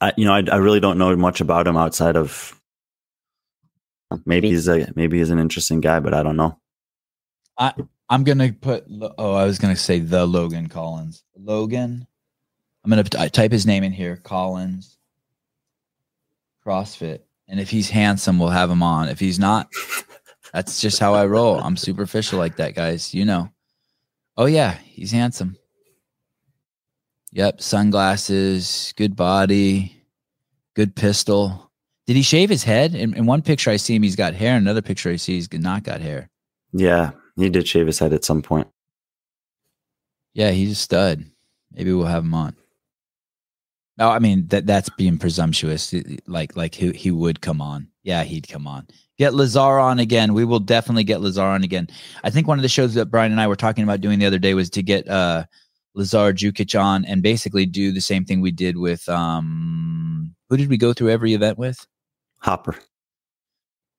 I, 0.01 0.13
you 0.17 0.25
know, 0.25 0.35
I, 0.35 0.45
I 0.51 0.57
really 0.57 0.81
don't 0.81 0.99
know 0.99 1.15
much 1.17 1.41
about 1.41 1.67
him 1.67 1.77
outside 1.77 2.17
of 2.17 2.61
maybe 4.25 4.51
he's 4.51 4.69
a 4.69 4.93
maybe 4.95 5.19
he's 5.19 5.31
an 5.31 5.39
interesting 5.39 5.81
guy, 5.81 6.01
but 6.01 6.15
I 6.15 6.23
don't 6.23 6.37
know. 6.37 6.59
I'm 8.15 8.23
gonna 8.23 8.53
put. 8.53 8.85
Oh, 9.19 9.33
I 9.33 9.45
was 9.45 9.59
gonna 9.59 9.75
say 9.75 9.99
the 9.99 10.25
Logan 10.25 10.69
Collins. 10.69 11.25
Logan. 11.37 12.07
I'm 12.85 12.91
gonna 12.91 13.03
type 13.03 13.51
his 13.51 13.67
name 13.67 13.83
in 13.83 13.91
here. 13.91 14.19
Collins. 14.19 14.99
CrossFit, 16.65 17.23
and 17.49 17.59
if 17.59 17.71
he's 17.71 17.91
handsome, 17.91 18.39
we'll 18.39 18.51
have 18.51 18.71
him 18.71 18.85
on. 18.85 19.09
If 19.09 19.19
he's 19.19 19.41
not, 19.41 19.69
that's 20.53 20.81
just 20.81 21.01
how 21.01 21.13
I 21.13 21.27
roll. 21.27 21.59
I'm 21.59 21.77
superficial 21.77 22.39
like 22.39 22.55
that, 22.59 22.77
guys. 22.77 23.13
You 23.13 23.25
know. 23.25 23.51
Oh 24.37 24.47
yeah, 24.47 24.79
he's 24.85 25.11
handsome. 25.11 25.57
Yep, 27.33 27.63
sunglasses, 27.63 28.95
good 28.97 29.17
body, 29.17 30.01
good 30.75 30.95
pistol. 30.95 31.73
Did 32.07 32.15
he 32.15 32.23
shave 32.23 32.49
his 32.49 32.63
head? 32.63 32.95
In, 32.95 33.15
in 33.15 33.27
one 33.27 33.43
picture, 33.43 33.71
I 33.71 33.77
see 33.77 33.97
him. 33.97 34.05
He's 34.05 34.15
got 34.15 34.35
hair. 34.35 34.53
In 34.53 34.63
another 34.63 34.83
picture, 34.83 35.11
I 35.11 35.17
see 35.17 35.35
he's 35.35 35.53
not 35.53 35.83
got 35.83 36.01
hair. 36.01 36.31
Yeah, 36.73 37.11
he 37.37 37.51
did 37.51 37.67
shave 37.67 37.87
his 37.87 37.99
head 37.99 38.13
at 38.13 38.25
some 38.25 38.43
point. 38.43 38.69
Yeah, 40.35 40.51
he's 40.51 40.73
a 40.73 40.75
stud. 40.75 41.25
Maybe 41.73 41.93
we'll 41.93 42.07
have 42.07 42.25
him 42.25 42.35
on. 42.35 42.57
No, 43.97 44.11
I 44.11 44.19
mean 44.19 44.49
that 44.49 44.67
that's 44.67 44.89
being 44.91 45.19
presumptuous. 45.19 45.95
Like 46.27 46.57
like 46.57 46.75
he 46.75 46.91
he 46.93 47.11
would 47.11 47.41
come 47.41 47.61
on. 47.61 47.89
Yeah, 48.03 48.25
he'd 48.25 48.49
come 48.49 48.67
on. 48.67 48.89
Get 49.19 49.35
Lazar 49.35 49.79
on 49.79 50.01
again. 50.01 50.35
We 50.35 50.45
will 50.45 50.59
definitely 50.59 51.05
get 51.05 51.21
Lazar 51.21 51.43
on 51.43 51.63
again. 51.63 51.89
I 52.25 52.31
think 52.31 52.49
one 52.49 52.59
of 52.59 52.63
the 52.63 52.69
shows 52.69 52.95
that 52.95 53.07
Brian 53.07 53.31
and 53.31 53.41
I 53.41 53.47
were 53.47 53.55
talking 53.57 53.85
about 53.85 54.01
doing 54.01 54.19
the 54.19 54.27
other 54.27 54.41
day 54.41 54.55
was 54.55 54.69
to 54.71 54.83
get 54.83 55.09
uh 55.09 55.45
Lazar 55.95 56.33
Jukic 56.33 56.79
on 56.79 57.05
and 57.05 57.23
basically 57.23 57.67
do 57.67 57.93
the 57.93 58.01
same 58.01 58.25
thing 58.25 58.41
we 58.41 58.51
did 58.51 58.77
with 58.77 59.09
um 59.09 60.35
who 60.49 60.57
did 60.57 60.69
we 60.69 60.77
go 60.77 60.93
through 60.93 61.11
every 61.11 61.33
event 61.33 61.59
with? 61.59 61.87
Hopper. 62.41 62.77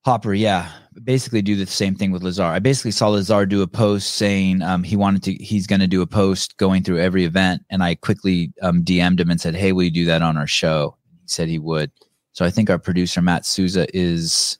Hopper, 0.06 0.36
yeah. 0.36 0.72
Basically 1.03 1.41
do 1.41 1.56
the 1.56 1.65
same 1.65 1.95
thing 1.95 2.11
with 2.11 2.22
Lazar. 2.22 2.44
I 2.44 2.60
basically 2.60 2.91
saw 2.91 3.07
Lazar 3.07 3.48
do 3.48 3.64
a 3.64 3.68
post 3.68 4.14
saying 4.14 4.61
um, 4.61 4.84
he 4.84 4.95
wanted 4.95 5.23
to 5.23 5.34
he's 5.34 5.65
gonna 5.65 5.88
do 5.88 6.03
a 6.03 6.07
post 6.07 6.57
going 6.57 6.84
through 6.84 6.99
every 6.99 7.26
event 7.26 7.64
and 7.72 7.84
I 7.84 7.95
quickly 7.95 8.53
um, 8.61 8.84
DM'd 8.84 9.19
him 9.19 9.32
and 9.32 9.41
said, 9.41 9.56
Hey, 9.56 9.72
will 9.72 9.84
you 9.84 9.91
do 9.91 10.06
that 10.06 10.22
on 10.22 10.38
our 10.38 10.45
show? 10.45 10.95
He 11.22 11.27
said 11.27 11.48
he 11.48 11.57
would. 11.57 11.91
So 12.34 12.45
I 12.45 12.52
think 12.52 12.69
our 12.69 12.77
producer 12.77 13.19
Matt 13.19 13.48
Souza 13.48 13.88
is 13.98 14.60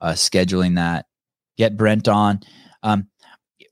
uh, 0.00 0.12
scheduling 0.12 0.76
that. 0.76 1.06
Get 1.58 1.76
Brent 1.76 2.08
on. 2.08 2.40
Um, 2.82 3.06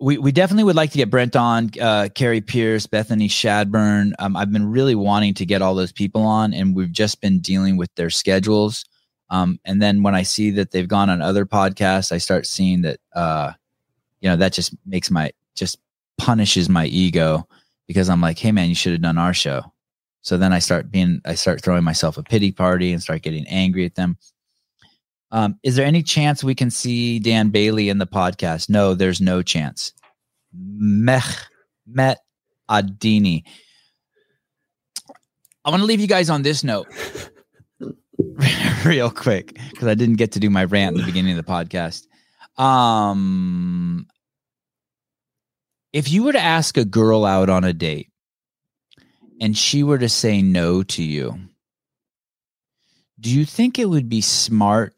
we, 0.00 0.18
we 0.18 0.30
definitely 0.30 0.64
would 0.64 0.76
like 0.76 0.90
to 0.90 0.98
get 0.98 1.10
Brent 1.10 1.36
on, 1.36 1.70
uh, 1.80 2.08
Kari 2.14 2.42
Pearce, 2.42 2.86
Bethany 2.86 3.28
Shadburn. 3.28 4.12
Um, 4.18 4.36
I've 4.36 4.52
been 4.52 4.70
really 4.70 4.94
wanting 4.94 5.32
to 5.34 5.46
get 5.46 5.62
all 5.62 5.74
those 5.74 5.90
people 5.90 6.22
on, 6.22 6.52
and 6.52 6.76
we've 6.76 6.92
just 6.92 7.22
been 7.22 7.40
dealing 7.40 7.78
with 7.78 7.92
their 7.94 8.10
schedules. 8.10 8.84
Um, 9.30 9.60
and 9.64 9.80
then 9.82 10.02
when 10.02 10.14
I 10.14 10.22
see 10.22 10.50
that 10.52 10.70
they've 10.70 10.88
gone 10.88 11.10
on 11.10 11.20
other 11.20 11.44
podcasts, 11.44 12.12
I 12.12 12.18
start 12.18 12.46
seeing 12.46 12.82
that, 12.82 12.98
uh, 13.14 13.52
you 14.20 14.28
know, 14.28 14.36
that 14.36 14.52
just 14.52 14.74
makes 14.86 15.10
my, 15.10 15.32
just 15.54 15.78
punishes 16.16 16.68
my 16.68 16.86
ego 16.86 17.46
because 17.86 18.08
I'm 18.08 18.20
like, 18.20 18.38
hey, 18.38 18.52
man, 18.52 18.68
you 18.68 18.74
should 18.74 18.92
have 18.92 19.02
done 19.02 19.18
our 19.18 19.34
show. 19.34 19.72
So 20.22 20.36
then 20.36 20.52
I 20.52 20.58
start 20.58 20.90
being, 20.90 21.20
I 21.24 21.34
start 21.34 21.62
throwing 21.62 21.84
myself 21.84 22.18
a 22.18 22.22
pity 22.22 22.52
party 22.52 22.92
and 22.92 23.02
start 23.02 23.22
getting 23.22 23.46
angry 23.48 23.84
at 23.84 23.94
them. 23.94 24.16
Um, 25.30 25.58
is 25.62 25.76
there 25.76 25.86
any 25.86 26.02
chance 26.02 26.42
we 26.42 26.54
can 26.54 26.70
see 26.70 27.18
Dan 27.18 27.50
Bailey 27.50 27.90
in 27.90 27.98
the 27.98 28.06
podcast? 28.06 28.70
No, 28.70 28.94
there's 28.94 29.20
no 29.20 29.42
chance. 29.42 29.92
Meh, 30.52 31.20
Met 31.86 32.18
Adini. 32.70 33.44
I 35.64 35.70
want 35.70 35.82
to 35.82 35.86
leave 35.86 36.00
you 36.00 36.06
guys 36.06 36.30
on 36.30 36.42
this 36.42 36.64
note 36.64 36.88
real 38.84 39.10
quick 39.10 39.58
because 39.70 39.88
I 39.88 39.94
didn't 39.94 40.16
get 40.16 40.32
to 40.32 40.40
do 40.40 40.50
my 40.50 40.64
rant 40.64 40.96
in 40.96 41.00
the 41.00 41.06
beginning 41.06 41.38
of 41.38 41.44
the 41.44 41.52
podcast. 41.52 42.06
Um, 42.60 44.06
if 45.92 46.10
you 46.10 46.24
were 46.24 46.32
to 46.32 46.40
ask 46.40 46.76
a 46.76 46.84
girl 46.84 47.24
out 47.24 47.48
on 47.48 47.64
a 47.64 47.72
date 47.72 48.10
and 49.40 49.56
she 49.56 49.82
were 49.82 49.98
to 49.98 50.08
say 50.08 50.42
no 50.42 50.82
to 50.82 51.02
you, 51.02 51.38
do 53.20 53.30
you 53.30 53.44
think 53.44 53.78
it 53.78 53.88
would 53.88 54.08
be 54.08 54.20
smart 54.20 54.94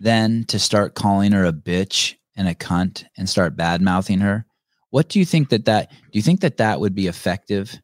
then 0.00 0.44
to 0.44 0.58
start 0.58 0.94
calling 0.94 1.32
her 1.32 1.44
a 1.44 1.52
bitch 1.52 2.14
and 2.36 2.48
a 2.48 2.54
cunt 2.54 3.04
and 3.16 3.28
start 3.28 3.56
bad 3.56 3.80
mouthing 3.82 4.20
her? 4.20 4.46
What 4.90 5.08
do 5.08 5.18
you 5.18 5.24
think 5.24 5.48
that 5.48 5.64
that 5.64 5.90
do 5.90 6.18
you 6.18 6.22
think 6.22 6.40
that 6.40 6.58
that 6.58 6.80
would 6.80 6.94
be 6.94 7.06
effective? 7.06 7.80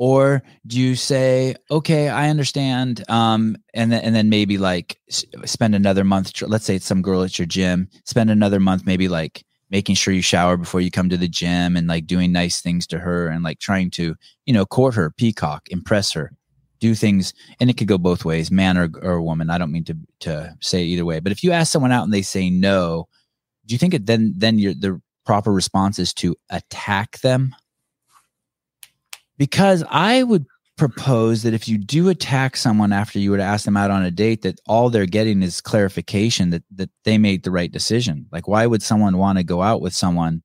Or 0.00 0.42
do 0.66 0.80
you 0.80 0.96
say, 0.96 1.56
okay, 1.70 2.08
I 2.08 2.30
understand, 2.30 3.04
um, 3.10 3.54
and 3.74 3.92
then 3.92 4.00
and 4.02 4.14
then 4.14 4.30
maybe 4.30 4.56
like 4.56 4.98
spend 5.10 5.74
another 5.74 6.04
month. 6.04 6.40
Let's 6.40 6.64
say 6.64 6.76
it's 6.76 6.86
some 6.86 7.02
girl 7.02 7.22
at 7.22 7.38
your 7.38 7.44
gym. 7.44 7.86
Spend 8.06 8.30
another 8.30 8.60
month, 8.60 8.86
maybe 8.86 9.08
like 9.08 9.44
making 9.68 9.96
sure 9.96 10.14
you 10.14 10.22
shower 10.22 10.56
before 10.56 10.80
you 10.80 10.90
come 10.90 11.10
to 11.10 11.18
the 11.18 11.28
gym, 11.28 11.76
and 11.76 11.86
like 11.86 12.06
doing 12.06 12.32
nice 12.32 12.62
things 12.62 12.86
to 12.86 12.98
her, 12.98 13.28
and 13.28 13.44
like 13.44 13.58
trying 13.58 13.90
to, 13.90 14.14
you 14.46 14.54
know, 14.54 14.64
court 14.64 14.94
her, 14.94 15.10
peacock, 15.10 15.68
impress 15.68 16.12
her, 16.12 16.32
do 16.78 16.94
things. 16.94 17.34
And 17.60 17.68
it 17.68 17.76
could 17.76 17.86
go 17.86 17.98
both 17.98 18.24
ways, 18.24 18.50
man 18.50 18.78
or 18.78 18.88
or 19.02 19.20
woman. 19.20 19.50
I 19.50 19.58
don't 19.58 19.70
mean 19.70 19.84
to 19.84 19.98
to 20.20 20.56
say 20.62 20.82
either 20.82 21.04
way, 21.04 21.20
but 21.20 21.30
if 21.30 21.44
you 21.44 21.52
ask 21.52 21.70
someone 21.70 21.92
out 21.92 22.04
and 22.04 22.12
they 22.14 22.22
say 22.22 22.48
no, 22.48 23.06
do 23.66 23.74
you 23.74 23.78
think 23.78 23.92
it 23.92 24.06
then 24.06 24.32
then 24.34 24.58
your 24.58 24.72
the 24.72 24.98
proper 25.26 25.52
response 25.52 25.98
is 25.98 26.14
to 26.14 26.36
attack 26.48 27.20
them? 27.20 27.54
Because 29.40 29.82
I 29.88 30.22
would 30.22 30.44
propose 30.76 31.44
that 31.44 31.54
if 31.54 31.66
you 31.66 31.78
do 31.78 32.10
attack 32.10 32.58
someone 32.58 32.92
after 32.92 33.18
you 33.18 33.34
to 33.34 33.42
ask 33.42 33.64
them 33.64 33.74
out 33.74 33.90
on 33.90 34.04
a 34.04 34.10
date, 34.10 34.42
that 34.42 34.60
all 34.66 34.90
they're 34.90 35.06
getting 35.06 35.42
is 35.42 35.62
clarification 35.62 36.50
that 36.50 36.62
that 36.74 36.90
they 37.04 37.16
made 37.16 37.42
the 37.42 37.50
right 37.50 37.72
decision. 37.72 38.26
Like, 38.30 38.46
why 38.46 38.66
would 38.66 38.82
someone 38.82 39.16
want 39.16 39.38
to 39.38 39.44
go 39.44 39.62
out 39.62 39.80
with 39.80 39.94
someone 39.94 40.42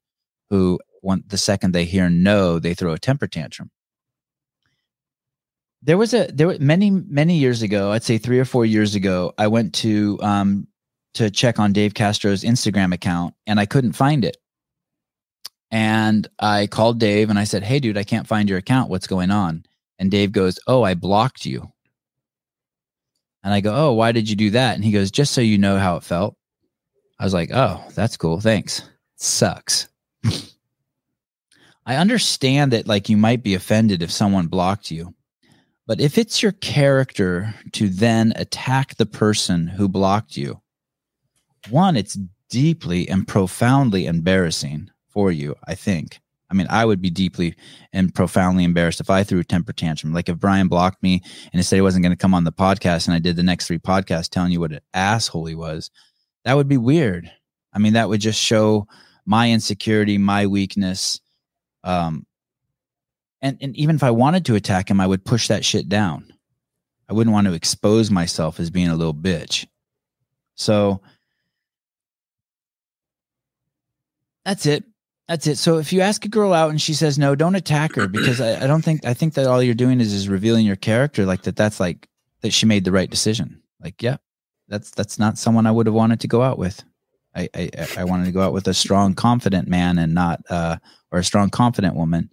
who, 0.49 0.79
the 1.27 1.37
second 1.37 1.73
they 1.73 1.83
hear 1.83 2.09
no, 2.09 2.57
they 2.57 2.73
throw 2.73 2.93
a 2.93 2.97
temper 2.97 3.27
tantrum? 3.27 3.69
There 5.81 5.97
was 5.97 6.13
a 6.13 6.27
there 6.33 6.47
were 6.47 6.57
many 6.61 6.89
many 6.89 7.35
years 7.37 7.63
ago, 7.63 7.91
I'd 7.91 8.03
say 8.03 8.17
three 8.17 8.39
or 8.39 8.45
four 8.45 8.65
years 8.65 8.95
ago, 8.95 9.33
I 9.37 9.47
went 9.47 9.75
to 9.75 10.17
um 10.21 10.67
to 11.15 11.29
check 11.29 11.59
on 11.59 11.73
Dave 11.73 11.95
Castro's 11.95 12.43
Instagram 12.43 12.93
account 12.93 13.33
and 13.45 13.59
I 13.59 13.65
couldn't 13.65 13.91
find 13.91 14.23
it. 14.23 14.37
And 15.71 16.27
I 16.39 16.67
called 16.67 16.99
Dave 16.99 17.29
and 17.29 17.39
I 17.39 17.43
said, 17.43 17.63
Hey, 17.63 17.79
dude, 17.79 17.97
I 17.97 18.03
can't 18.03 18.27
find 18.27 18.47
your 18.47 18.57
account. 18.57 18.89
What's 18.89 19.07
going 19.07 19.31
on? 19.31 19.65
And 19.99 20.11
Dave 20.11 20.31
goes, 20.31 20.59
Oh, 20.67 20.83
I 20.83 20.93
blocked 20.93 21.45
you. 21.45 21.71
And 23.43 23.53
I 23.53 23.61
go, 23.61 23.73
Oh, 23.75 23.93
why 23.93 24.11
did 24.11 24.29
you 24.29 24.35
do 24.35 24.51
that? 24.51 24.75
And 24.75 24.85
he 24.85 24.91
goes, 24.91 25.11
Just 25.11 25.33
so 25.33 25.41
you 25.41 25.57
know 25.57 25.77
how 25.77 25.95
it 25.97 26.03
felt. 26.03 26.35
I 27.19 27.23
was 27.23 27.33
like, 27.33 27.51
Oh, 27.53 27.83
that's 27.95 28.17
cool. 28.17 28.39
Thanks. 28.39 28.83
sucks. 29.15 29.87
I 31.87 31.97
understand 31.97 32.73
that, 32.73 32.87
like, 32.87 33.09
you 33.09 33.17
might 33.17 33.43
be 33.43 33.53
offended 33.53 34.01
if 34.01 34.09
someone 34.09 34.47
blocked 34.47 34.89
you. 34.89 35.13
But 35.87 36.01
if 36.01 36.17
it's 36.17 36.41
your 36.41 36.53
character 36.53 37.53
to 37.73 37.89
then 37.89 38.33
attack 38.35 38.95
the 38.95 39.05
person 39.05 39.67
who 39.67 39.87
blocked 39.87 40.35
you, 40.35 40.61
one, 41.69 41.95
it's 41.95 42.17
deeply 42.49 43.07
and 43.07 43.27
profoundly 43.27 44.07
embarrassing 44.07 44.89
for 45.15 45.31
you, 45.31 45.55
I 45.65 45.73
think. 45.73 46.19
I 46.51 46.53
mean, 46.53 46.67
I 46.69 46.85
would 46.85 47.01
be 47.01 47.09
deeply 47.09 47.55
and 47.93 48.13
profoundly 48.13 48.65
embarrassed 48.65 48.99
if 48.99 49.09
I 49.09 49.23
threw 49.23 49.39
a 49.39 49.43
temper 49.43 49.73
tantrum. 49.73 50.13
Like 50.13 50.29
if 50.29 50.37
Brian 50.37 50.67
blocked 50.67 51.01
me 51.01 51.21
and 51.23 51.53
he 51.53 51.63
said 51.63 51.77
he 51.77 51.81
wasn't 51.81 52.03
going 52.03 52.15
to 52.15 52.21
come 52.21 52.35
on 52.35 52.43
the 52.43 52.51
podcast 52.51 53.07
and 53.07 53.15
I 53.15 53.19
did 53.19 53.35
the 53.35 53.43
next 53.43 53.65
three 53.65 53.79
podcasts 53.79 54.29
telling 54.29 54.51
you 54.51 54.59
what 54.59 54.73
an 54.73 54.81
asshole 54.93 55.45
he 55.45 55.55
was, 55.55 55.89
that 56.43 56.53
would 56.53 56.67
be 56.67 56.77
weird. 56.77 57.31
I 57.73 57.79
mean, 57.79 57.93
that 57.93 58.09
would 58.09 58.21
just 58.21 58.39
show 58.39 58.87
my 59.25 59.49
insecurity, 59.49 60.17
my 60.17 60.45
weakness. 60.45 61.19
Um, 61.83 62.27
and, 63.41 63.57
and 63.61 63.75
even 63.75 63.95
if 63.95 64.03
I 64.03 64.11
wanted 64.11 64.45
to 64.45 64.55
attack 64.55 64.91
him, 64.91 65.01
I 65.01 65.07
would 65.07 65.25
push 65.25 65.47
that 65.47 65.65
shit 65.65 65.89
down. 65.89 66.31
I 67.09 67.13
wouldn't 67.13 67.33
want 67.33 67.47
to 67.47 67.53
expose 67.53 68.11
myself 68.11 68.59
as 68.59 68.69
being 68.69 68.89
a 68.89 68.95
little 68.95 69.13
bitch. 69.13 69.65
So 70.55 71.01
that's 74.43 74.65
it. 74.65 74.83
That's 75.27 75.47
it. 75.47 75.57
So 75.57 75.79
if 75.79 75.91
you 75.91 76.01
ask 76.01 76.23
a 76.25 76.29
girl 76.29 76.53
out 76.53 76.69
and 76.69 76.79
she 76.79 76.93
says 76.93 77.17
no, 77.17 77.33
don't 77.33 77.55
attack 77.55 77.95
her 77.95 78.07
because 78.07 78.39
I, 78.39 78.63
I 78.63 78.67
don't 78.67 78.83
think 78.83 79.05
I 79.05 79.13
think 79.15 79.33
that 79.33 79.47
all 79.47 79.61
you're 79.61 79.73
doing 79.73 79.99
is 79.99 80.13
is 80.13 80.29
revealing 80.29 80.65
your 80.65 80.75
character, 80.75 81.25
like 81.25 81.43
that. 81.43 81.55
That's 81.55 81.79
like 81.79 82.07
that 82.41 82.53
she 82.53 82.65
made 82.67 82.85
the 82.85 82.91
right 82.91 83.09
decision. 83.09 83.61
Like, 83.81 84.03
yeah, 84.03 84.17
that's 84.67 84.91
that's 84.91 85.17
not 85.17 85.37
someone 85.39 85.65
I 85.65 85.71
would 85.71 85.87
have 85.87 85.95
wanted 85.95 86.19
to 86.21 86.27
go 86.27 86.43
out 86.43 86.59
with. 86.59 86.83
I 87.35 87.49
I, 87.55 87.69
I 87.97 88.03
wanted 88.03 88.25
to 88.25 88.31
go 88.31 88.41
out 88.41 88.53
with 88.53 88.67
a 88.67 88.73
strong, 88.73 89.15
confident 89.15 89.67
man 89.67 89.97
and 89.97 90.13
not 90.13 90.41
uh 90.49 90.77
or 91.11 91.19
a 91.19 91.23
strong, 91.23 91.49
confident 91.49 91.95
woman, 91.95 92.29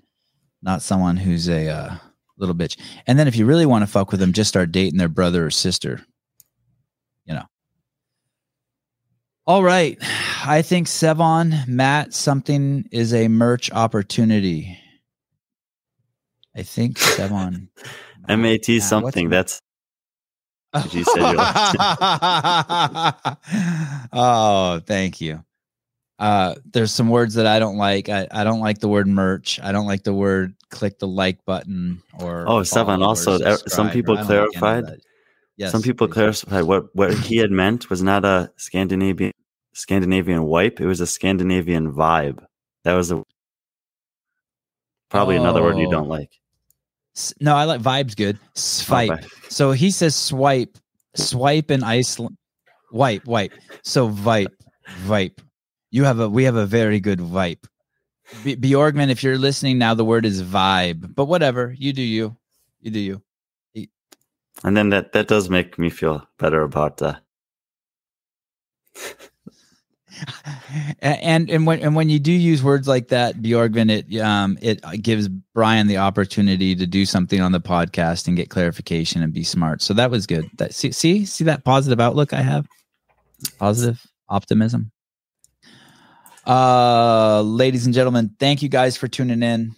not 0.60 0.82
someone 0.82 1.16
who's 1.16 1.48
a 1.48 1.68
uh, 1.68 1.96
little 2.36 2.54
bitch. 2.54 2.78
And 3.06 3.18
then 3.18 3.28
if 3.28 3.36
you 3.36 3.46
really 3.46 3.66
want 3.66 3.82
to 3.82 3.90
fuck 3.90 4.10
with 4.10 4.20
them, 4.20 4.32
just 4.32 4.48
start 4.48 4.72
dating 4.72 4.98
their 4.98 5.08
brother 5.08 5.46
or 5.46 5.50
sister. 5.50 6.04
You 7.24 7.34
know. 7.34 7.44
All 9.46 9.62
right. 9.62 9.98
I 10.46 10.62
think 10.62 10.86
Sevon, 10.86 11.66
Matt, 11.66 12.14
something 12.14 12.88
is 12.92 13.12
a 13.12 13.28
merch 13.28 13.72
opportunity. 13.72 14.78
I 16.54 16.62
think 16.62 16.98
Sevon. 16.98 17.68
MAT 18.28 18.68
Matt, 18.68 18.82
something. 18.82 19.30
That's 19.30 19.60
You 20.92 21.02
said 21.04 21.20
oh, 24.12 24.80
thank 24.86 25.20
you. 25.20 25.42
Uh, 26.20 26.54
there's 26.72 26.92
some 26.92 27.08
words 27.08 27.34
that 27.34 27.46
I 27.46 27.58
don't 27.58 27.78
like. 27.78 28.08
I, 28.08 28.28
I 28.30 28.44
don't 28.44 28.60
like 28.60 28.78
the 28.78 28.88
word 28.88 29.08
merch. 29.08 29.58
I 29.60 29.72
don't 29.72 29.86
like 29.88 30.04
the 30.04 30.14
word 30.14 30.54
click 30.70 31.00
the 31.00 31.08
like 31.08 31.44
button 31.44 32.00
or 32.20 32.44
Oh, 32.46 32.60
Sevon. 32.60 33.04
also, 33.04 33.38
some 33.66 33.90
people 33.90 34.16
clarified. 34.16 34.84
Like 34.84 35.00
any 35.58 35.66
of 35.66 35.72
clarified- 35.72 35.72
that. 35.72 35.72
Yes, 35.72 35.72
some 35.72 35.82
people 35.82 36.08
clarified 36.08 36.64
what 36.64 36.94
what 36.94 37.14
he 37.14 37.36
had 37.36 37.50
meant 37.50 37.90
was 37.90 38.02
not 38.02 38.24
a 38.24 38.50
Scandinavian 38.56 39.32
Scandinavian 39.74 40.44
wipe. 40.44 40.80
It 40.80 40.86
was 40.86 41.00
a 41.00 41.06
Scandinavian 41.06 41.92
vibe. 41.92 42.44
That 42.84 42.94
was 42.94 43.10
a 43.12 43.22
probably 45.10 45.36
another 45.36 45.62
word 45.62 45.78
you 45.78 45.88
Oh. 45.88 45.90
don't 45.90 46.08
like. 46.08 46.30
No, 47.40 47.54
I 47.54 47.64
like 47.64 47.82
vibes 47.82 48.16
good. 48.16 48.38
Oh, 48.42 48.48
Swipe. 48.54 49.10
vibe. 49.10 49.52
So 49.52 49.72
he 49.72 49.90
says 49.90 50.14
swipe, 50.16 50.78
swipe 51.14 51.70
in 51.70 51.82
Iceland, 51.84 52.36
wipe, 52.90 53.26
wipe. 53.26 53.52
So 53.82 54.08
vipe, 54.08 54.54
vipe. 55.00 55.40
You 55.90 56.04
have 56.04 56.20
a, 56.20 56.28
we 56.28 56.44
have 56.44 56.56
a 56.56 56.64
very 56.64 57.00
good 57.00 57.18
vibe. 57.18 57.58
B- 58.44 58.56
Bjorgman, 58.56 59.10
if 59.10 59.22
you're 59.22 59.36
listening 59.36 59.76
now, 59.76 59.92
the 59.92 60.06
word 60.06 60.24
is 60.24 60.42
vibe, 60.42 61.14
but 61.14 61.26
whatever. 61.26 61.74
You 61.76 61.92
do 61.92 62.00
you, 62.00 62.34
you 62.80 62.90
do 62.90 62.98
you. 62.98 63.22
And 64.64 64.76
then 64.76 64.90
that 64.90 65.12
that 65.12 65.28
does 65.28 65.50
make 65.50 65.78
me 65.78 65.90
feel 65.90 66.26
better 66.38 66.62
about 66.62 67.02
uh, 67.02 67.16
A- 71.02 71.04
and 71.04 71.50
and 71.50 71.66
when 71.66 71.80
and 71.80 71.94
when 71.96 72.08
you 72.08 72.18
do 72.18 72.32
use 72.32 72.62
words 72.62 72.86
like 72.86 73.08
that, 73.08 73.36
Bjorgman, 73.36 73.90
it 73.90 74.20
um 74.20 74.58
it 74.60 74.80
gives 75.02 75.28
Brian 75.28 75.86
the 75.86 75.96
opportunity 75.98 76.74
to 76.74 76.86
do 76.86 77.04
something 77.06 77.40
on 77.40 77.52
the 77.52 77.60
podcast 77.60 78.28
and 78.28 78.36
get 78.36 78.50
clarification 78.50 79.22
and 79.22 79.32
be 79.32 79.44
smart. 79.44 79.82
So 79.82 79.94
that 79.94 80.10
was 80.10 80.26
good. 80.26 80.48
That 80.58 80.74
see 80.74 80.92
see 80.92 81.24
see 81.24 81.44
that 81.44 81.64
positive 81.64 82.00
outlook 82.00 82.32
I 82.32 82.42
have, 82.42 82.66
positive 83.58 84.04
optimism. 84.28 84.92
Uh, 86.46 87.40
ladies 87.42 87.86
and 87.86 87.94
gentlemen, 87.94 88.34
thank 88.38 88.62
you 88.62 88.68
guys 88.68 88.96
for 88.96 89.08
tuning 89.08 89.42
in. 89.42 89.74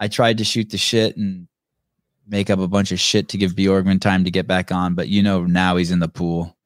I 0.00 0.08
tried 0.08 0.38
to 0.38 0.44
shoot 0.44 0.70
the 0.70 0.78
shit 0.78 1.16
and 1.16 1.48
make 2.26 2.50
up 2.50 2.58
a 2.58 2.68
bunch 2.68 2.92
of 2.92 3.00
shit 3.00 3.28
to 3.28 3.38
give 3.38 3.52
Bjorgman 3.52 4.00
time 4.00 4.24
to 4.24 4.30
get 4.30 4.46
back 4.46 4.72
on, 4.72 4.94
but 4.94 5.08
you 5.08 5.22
know 5.22 5.44
now 5.44 5.76
he's 5.76 5.90
in 5.90 6.00
the 6.00 6.08
pool 6.08 6.56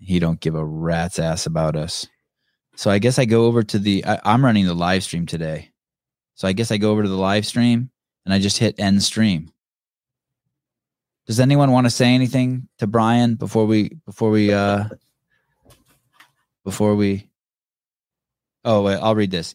he 0.00 0.18
don't 0.18 0.40
give 0.40 0.54
a 0.54 0.64
rat's 0.64 1.18
ass 1.18 1.46
about 1.46 1.76
us. 1.76 2.06
So 2.76 2.90
I 2.90 2.98
guess 2.98 3.18
I 3.18 3.24
go 3.24 3.46
over 3.46 3.62
to 3.64 3.78
the 3.78 4.04
I, 4.04 4.20
I'm 4.24 4.44
running 4.44 4.66
the 4.66 4.74
live 4.74 5.02
stream 5.02 5.26
today. 5.26 5.70
So 6.34 6.46
I 6.46 6.52
guess 6.52 6.70
I 6.70 6.76
go 6.76 6.92
over 6.92 7.02
to 7.02 7.08
the 7.08 7.16
live 7.16 7.46
stream 7.46 7.90
and 8.24 8.32
I 8.32 8.38
just 8.38 8.58
hit 8.58 8.78
end 8.78 9.02
stream. 9.02 9.50
Does 11.26 11.40
anyone 11.40 11.72
want 11.72 11.86
to 11.86 11.90
say 11.90 12.14
anything 12.14 12.68
to 12.78 12.86
Brian 12.86 13.34
before 13.34 13.66
we 13.66 13.96
before 14.06 14.30
we 14.30 14.52
uh 14.52 14.84
before 16.64 16.94
we 16.94 17.28
Oh, 18.64 18.82
wait, 18.82 18.96
I'll 18.96 19.14
read 19.14 19.30
this. 19.30 19.54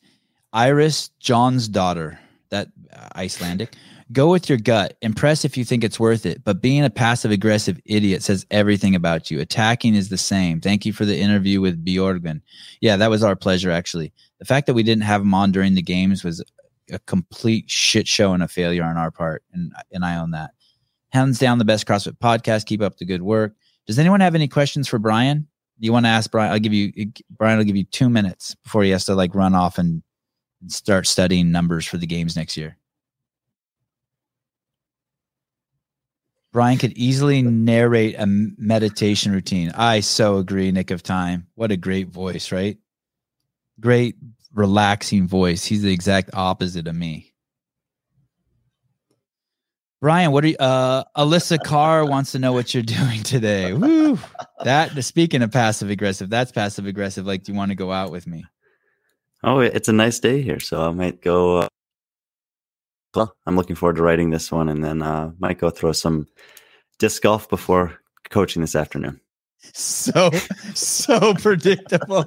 Iris 0.53 1.09
John's 1.19 1.67
daughter, 1.67 2.19
that 2.49 2.69
uh, 2.91 3.09
Icelandic. 3.15 3.75
Go 4.11 4.29
with 4.29 4.49
your 4.49 4.57
gut. 4.57 4.97
Impress 5.01 5.45
if 5.45 5.57
you 5.57 5.63
think 5.63 5.83
it's 5.83 5.99
worth 5.99 6.25
it. 6.25 6.43
But 6.43 6.61
being 6.61 6.83
a 6.83 6.89
passive 6.89 7.31
aggressive 7.31 7.79
idiot 7.85 8.21
says 8.23 8.45
everything 8.51 8.95
about 8.95 9.31
you. 9.31 9.39
Attacking 9.39 9.95
is 9.95 10.09
the 10.09 10.17
same. 10.17 10.59
Thank 10.59 10.85
you 10.85 10.93
for 10.93 11.05
the 11.05 11.17
interview 11.17 11.61
with 11.61 11.83
Bjorgman. 11.83 12.41
Yeah, 12.81 12.97
that 12.97 13.09
was 13.09 13.23
our 13.23 13.35
pleasure, 13.35 13.71
actually. 13.71 14.11
The 14.39 14.45
fact 14.45 14.67
that 14.67 14.73
we 14.73 14.83
didn't 14.83 15.03
have 15.03 15.21
him 15.21 15.33
on 15.33 15.51
during 15.51 15.75
the 15.75 15.81
games 15.81 16.23
was 16.23 16.43
a 16.91 16.99
complete 16.99 17.69
shit 17.69 18.07
show 18.07 18.33
and 18.33 18.43
a 18.43 18.47
failure 18.47 18.83
on 18.83 18.97
our 18.97 19.11
part. 19.11 19.43
And, 19.53 19.71
and 19.91 20.03
I 20.03 20.17
own 20.17 20.31
that. 20.31 20.51
Hands 21.11 21.37
down, 21.37 21.59
the 21.59 21.65
best 21.65 21.87
CrossFit 21.87 22.17
podcast. 22.17 22.65
Keep 22.65 22.81
up 22.81 22.97
the 22.97 23.05
good 23.05 23.21
work. 23.21 23.55
Does 23.87 23.99
anyone 23.99 24.19
have 24.19 24.35
any 24.35 24.47
questions 24.47 24.87
for 24.87 24.99
Brian? 24.99 25.47
Do 25.79 25.85
you 25.85 25.93
want 25.93 26.05
to 26.05 26.09
ask 26.09 26.29
Brian? 26.29 26.51
I'll 26.51 26.59
give 26.59 26.73
you, 26.73 26.91
Brian 27.31 27.57
will 27.57 27.65
give 27.65 27.75
you 27.75 27.85
two 27.85 28.09
minutes 28.09 28.55
before 28.63 28.83
he 28.83 28.91
has 28.91 29.05
to 29.05 29.15
like 29.15 29.33
run 29.35 29.55
off 29.55 29.77
and 29.77 30.03
start 30.67 31.07
studying 31.07 31.51
numbers 31.51 31.85
for 31.85 31.97
the 31.97 32.07
games 32.07 32.35
next 32.35 32.57
year. 32.57 32.77
Brian 36.53 36.77
could 36.77 36.93
easily 36.93 37.41
narrate 37.41 38.15
a 38.17 38.27
meditation 38.27 39.31
routine. 39.31 39.71
I 39.75 40.01
so 40.01 40.37
agree, 40.37 40.71
Nick 40.71 40.91
of 40.91 41.01
Time. 41.01 41.47
What 41.55 41.71
a 41.71 41.77
great 41.77 42.09
voice, 42.09 42.51
right? 42.51 42.77
Great, 43.79 44.15
relaxing 44.53 45.27
voice. 45.27 45.65
He's 45.65 45.81
the 45.81 45.91
exact 45.91 46.29
opposite 46.33 46.87
of 46.87 46.95
me. 46.95 47.33
Brian, 49.99 50.31
what 50.31 50.43
are 50.43 50.49
you, 50.49 50.57
uh, 50.59 51.03
Alyssa 51.17 51.57
Carr 51.63 52.05
wants 52.05 52.33
to 52.33 52.39
know 52.39 52.53
what 52.53 52.71
you're 52.71 52.83
doing 52.83 53.23
today. 53.23 53.73
Woo! 53.73 54.19
That, 54.63 55.03
speaking 55.03 55.41
of 55.41 55.51
passive 55.51 55.89
aggressive, 55.89 56.29
that's 56.29 56.51
passive 56.51 56.85
aggressive. 56.85 57.25
Like, 57.25 57.43
do 57.43 57.51
you 57.51 57.57
want 57.57 57.69
to 57.71 57.75
go 57.75 57.91
out 57.91 58.11
with 58.11 58.27
me? 58.27 58.45
Oh, 59.43 59.59
it's 59.59 59.89
a 59.89 59.93
nice 59.93 60.19
day 60.19 60.43
here, 60.43 60.59
so 60.59 60.87
I 60.87 60.91
might 60.91 61.21
go. 61.21 61.57
Uh, 61.57 61.67
well, 63.15 63.35
I'm 63.45 63.55
looking 63.55 63.75
forward 63.75 63.97
to 63.97 64.03
writing 64.03 64.29
this 64.29 64.51
one, 64.51 64.69
and 64.69 64.83
then 64.83 65.01
uh, 65.01 65.31
might 65.39 65.59
go 65.59 65.69
throw 65.69 65.91
some 65.91 66.27
disc 66.99 67.21
golf 67.21 67.49
before 67.49 67.99
coaching 68.29 68.61
this 68.61 68.75
afternoon. 68.75 69.19
So, 69.73 70.29
so 70.73 71.33
predictable. 71.39 72.25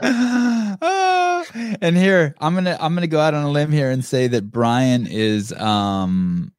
uh, 0.00 1.44
and 1.80 1.96
here, 1.96 2.34
I'm 2.40 2.54
gonna 2.54 2.76
I'm 2.80 2.94
gonna 2.94 3.06
go 3.06 3.20
out 3.20 3.34
on 3.34 3.44
a 3.44 3.50
limb 3.50 3.70
here 3.70 3.90
and 3.90 4.04
say 4.04 4.26
that 4.28 4.50
Brian 4.50 5.06
is 5.06 5.52
um 5.52 6.52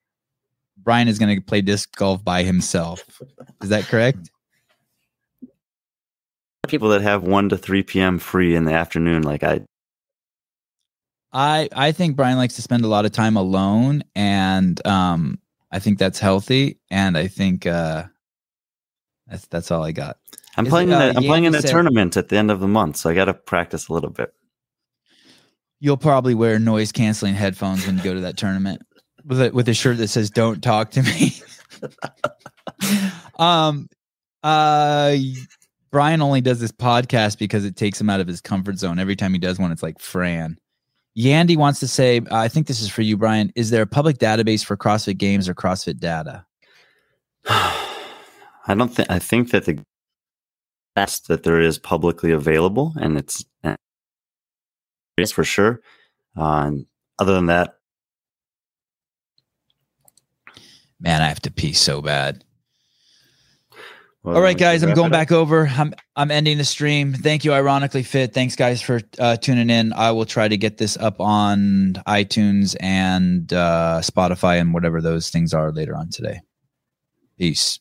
Brian 0.78 1.08
is 1.08 1.20
gonna 1.20 1.42
play 1.42 1.62
disc 1.62 1.94
golf 1.96 2.24
by 2.24 2.44
himself. 2.44 3.22
Is 3.62 3.70
that 3.70 3.86
correct? 3.86 4.32
People 6.68 6.90
that 6.90 7.02
have 7.02 7.24
one 7.24 7.50
to 7.50 7.58
three 7.58 7.84
p.m. 7.84 8.18
free 8.18 8.56
in 8.56 8.66
the 8.66 8.74
afternoon, 8.74 9.24
like 9.24 9.44
I 9.44 9.62
I 11.34 11.70
I 11.74 11.92
think 11.92 12.16
Brian 12.16 12.38
likes 12.38 12.56
to 12.56 12.62
spend 12.62 12.84
a 12.84 12.88
lot 12.88 13.06
of 13.06 13.12
time 13.12 13.38
alone, 13.38 14.04
and 14.16 14.86
um, 14.86 15.40
I 15.72 15.80
think 15.80 15.98
that's 15.98 16.20
healthy. 16.20 16.80
And 16.90 17.18
I 17.18 17.28
think 17.28 17.66
uh, 17.66 18.06
that's 19.28 19.48
that's 19.48 19.72
all 19.72 19.84
I 19.84 19.92
got. 19.92 20.18
I'm 20.58 20.66
Is 20.66 20.70
playing. 20.70 20.90
it, 20.90 20.96
in 20.96 21.02
uh, 21.02 21.06
a, 21.06 21.18
I'm 21.18 21.24
playing 21.24 21.46
in 21.46 21.56
a 21.56 21.62
said- 21.62 21.72
tournament 21.72 22.18
at 22.18 22.30
the 22.30 22.38
end 22.38 22.52
of 22.52 22.60
the 22.60 22.68
month, 22.68 22.98
so 22.98 23.10
I 23.10 23.16
got 23.16 23.26
to 23.26 23.34
practice 23.34 23.88
a 23.88 23.94
little 23.94 24.10
bit. 24.10 24.34
You'll 25.80 25.98
probably 25.98 26.36
wear 26.36 26.60
noise 26.60 26.92
canceling 26.92 27.34
headphones 27.34 27.88
when 27.88 27.98
you 27.98 28.04
go 28.04 28.14
to 28.14 28.20
that 28.22 28.38
tournament 28.38 28.82
with 29.26 29.42
a, 29.42 29.50
with 29.52 29.68
a 29.70 29.74
shirt 29.74 29.98
that 29.98 30.10
says 30.10 30.30
"Don't 30.30 30.62
talk 30.62 30.92
to 30.92 31.02
me." 31.04 31.34
um, 33.40 33.88
uh, 34.44 35.16
Brian 35.92 36.22
only 36.22 36.42
does 36.42 36.60
this 36.60 36.72
podcast 36.72 37.38
because 37.40 37.66
it 37.66 37.76
takes 37.76 38.00
him 38.00 38.10
out 38.10 38.20
of 38.20 38.28
his 38.28 38.42
comfort 38.42 38.78
zone. 38.78 39.00
Every 39.00 39.16
time 39.16 39.34
he 39.34 39.40
does 39.40 39.60
one, 39.60 39.72
it's 39.72 39.84
like 39.84 40.00
Fran. 40.00 40.58
Yandy 41.18 41.58
wants 41.58 41.80
to 41.82 41.88
say, 41.88 42.22
I 42.32 42.48
think 42.48 42.68
this 42.68 42.82
is 42.82 42.90
for 42.90 43.02
you, 43.02 43.18
Brian. 43.18 43.52
Is 43.56 43.70
there 43.70 43.82
a 43.82 43.88
public 43.88 44.18
database 44.18 44.64
for 44.64 44.78
CrossFit 44.78 45.18
games 45.18 45.50
or 45.50 45.54
CrossFit 45.54 46.00
data? 46.00 46.46
I 47.48 48.76
don't 48.76 48.90
think. 48.90 49.10
I 49.10 49.20
think 49.20 49.52
that 49.52 49.66
the 49.66 49.84
best 50.96 51.28
that 51.28 51.44
there 51.44 51.60
is 51.60 51.80
publicly 51.80 52.32
available, 52.32 52.94
and 53.00 53.18
it's 53.18 53.44
it's 55.18 55.32
for 55.32 55.44
sure. 55.44 55.82
Uh, 56.38 56.64
and 56.68 56.86
other 57.20 57.34
than 57.34 57.48
that, 57.48 57.76
Man, 61.02 61.24
I 61.24 61.28
have 61.28 61.42
to 61.42 61.52
pee 61.52 61.74
so 61.74 62.00
bad. 62.00 62.44
Well, 64.24 64.36
All 64.36 64.42
right, 64.42 64.58
guys, 64.58 64.84
I'm 64.84 64.94
going 64.94 65.12
back 65.12 65.32
over. 65.32 65.68
I'm 65.68 65.94
I'm 66.16 66.30
ending 66.30 66.60
the 66.60 66.64
stream. 66.64 67.14
Thank 67.14 67.44
you, 67.44 67.54
ironically 67.54 68.04
fit. 68.04 68.34
Thanks, 68.34 68.56
guys, 68.56 68.82
for 68.82 69.02
uh, 69.18 69.38
tuning 69.38 69.70
in. 69.70 69.94
I 69.94 70.12
will 70.12 70.26
try 70.26 70.48
to 70.48 70.58
get 70.58 70.78
this 70.78 70.96
up 70.96 71.20
on 71.20 71.94
iTunes 72.08 72.76
and 72.80 73.52
uh, 73.52 74.02
Spotify 74.04 74.62
and 74.62 74.74
whatever 74.74 75.02
those 75.02 75.30
things 75.30 75.54
are 75.54 75.72
later 75.72 75.96
on 75.96 76.10
today. 76.10 76.42
Peace. 77.38 77.81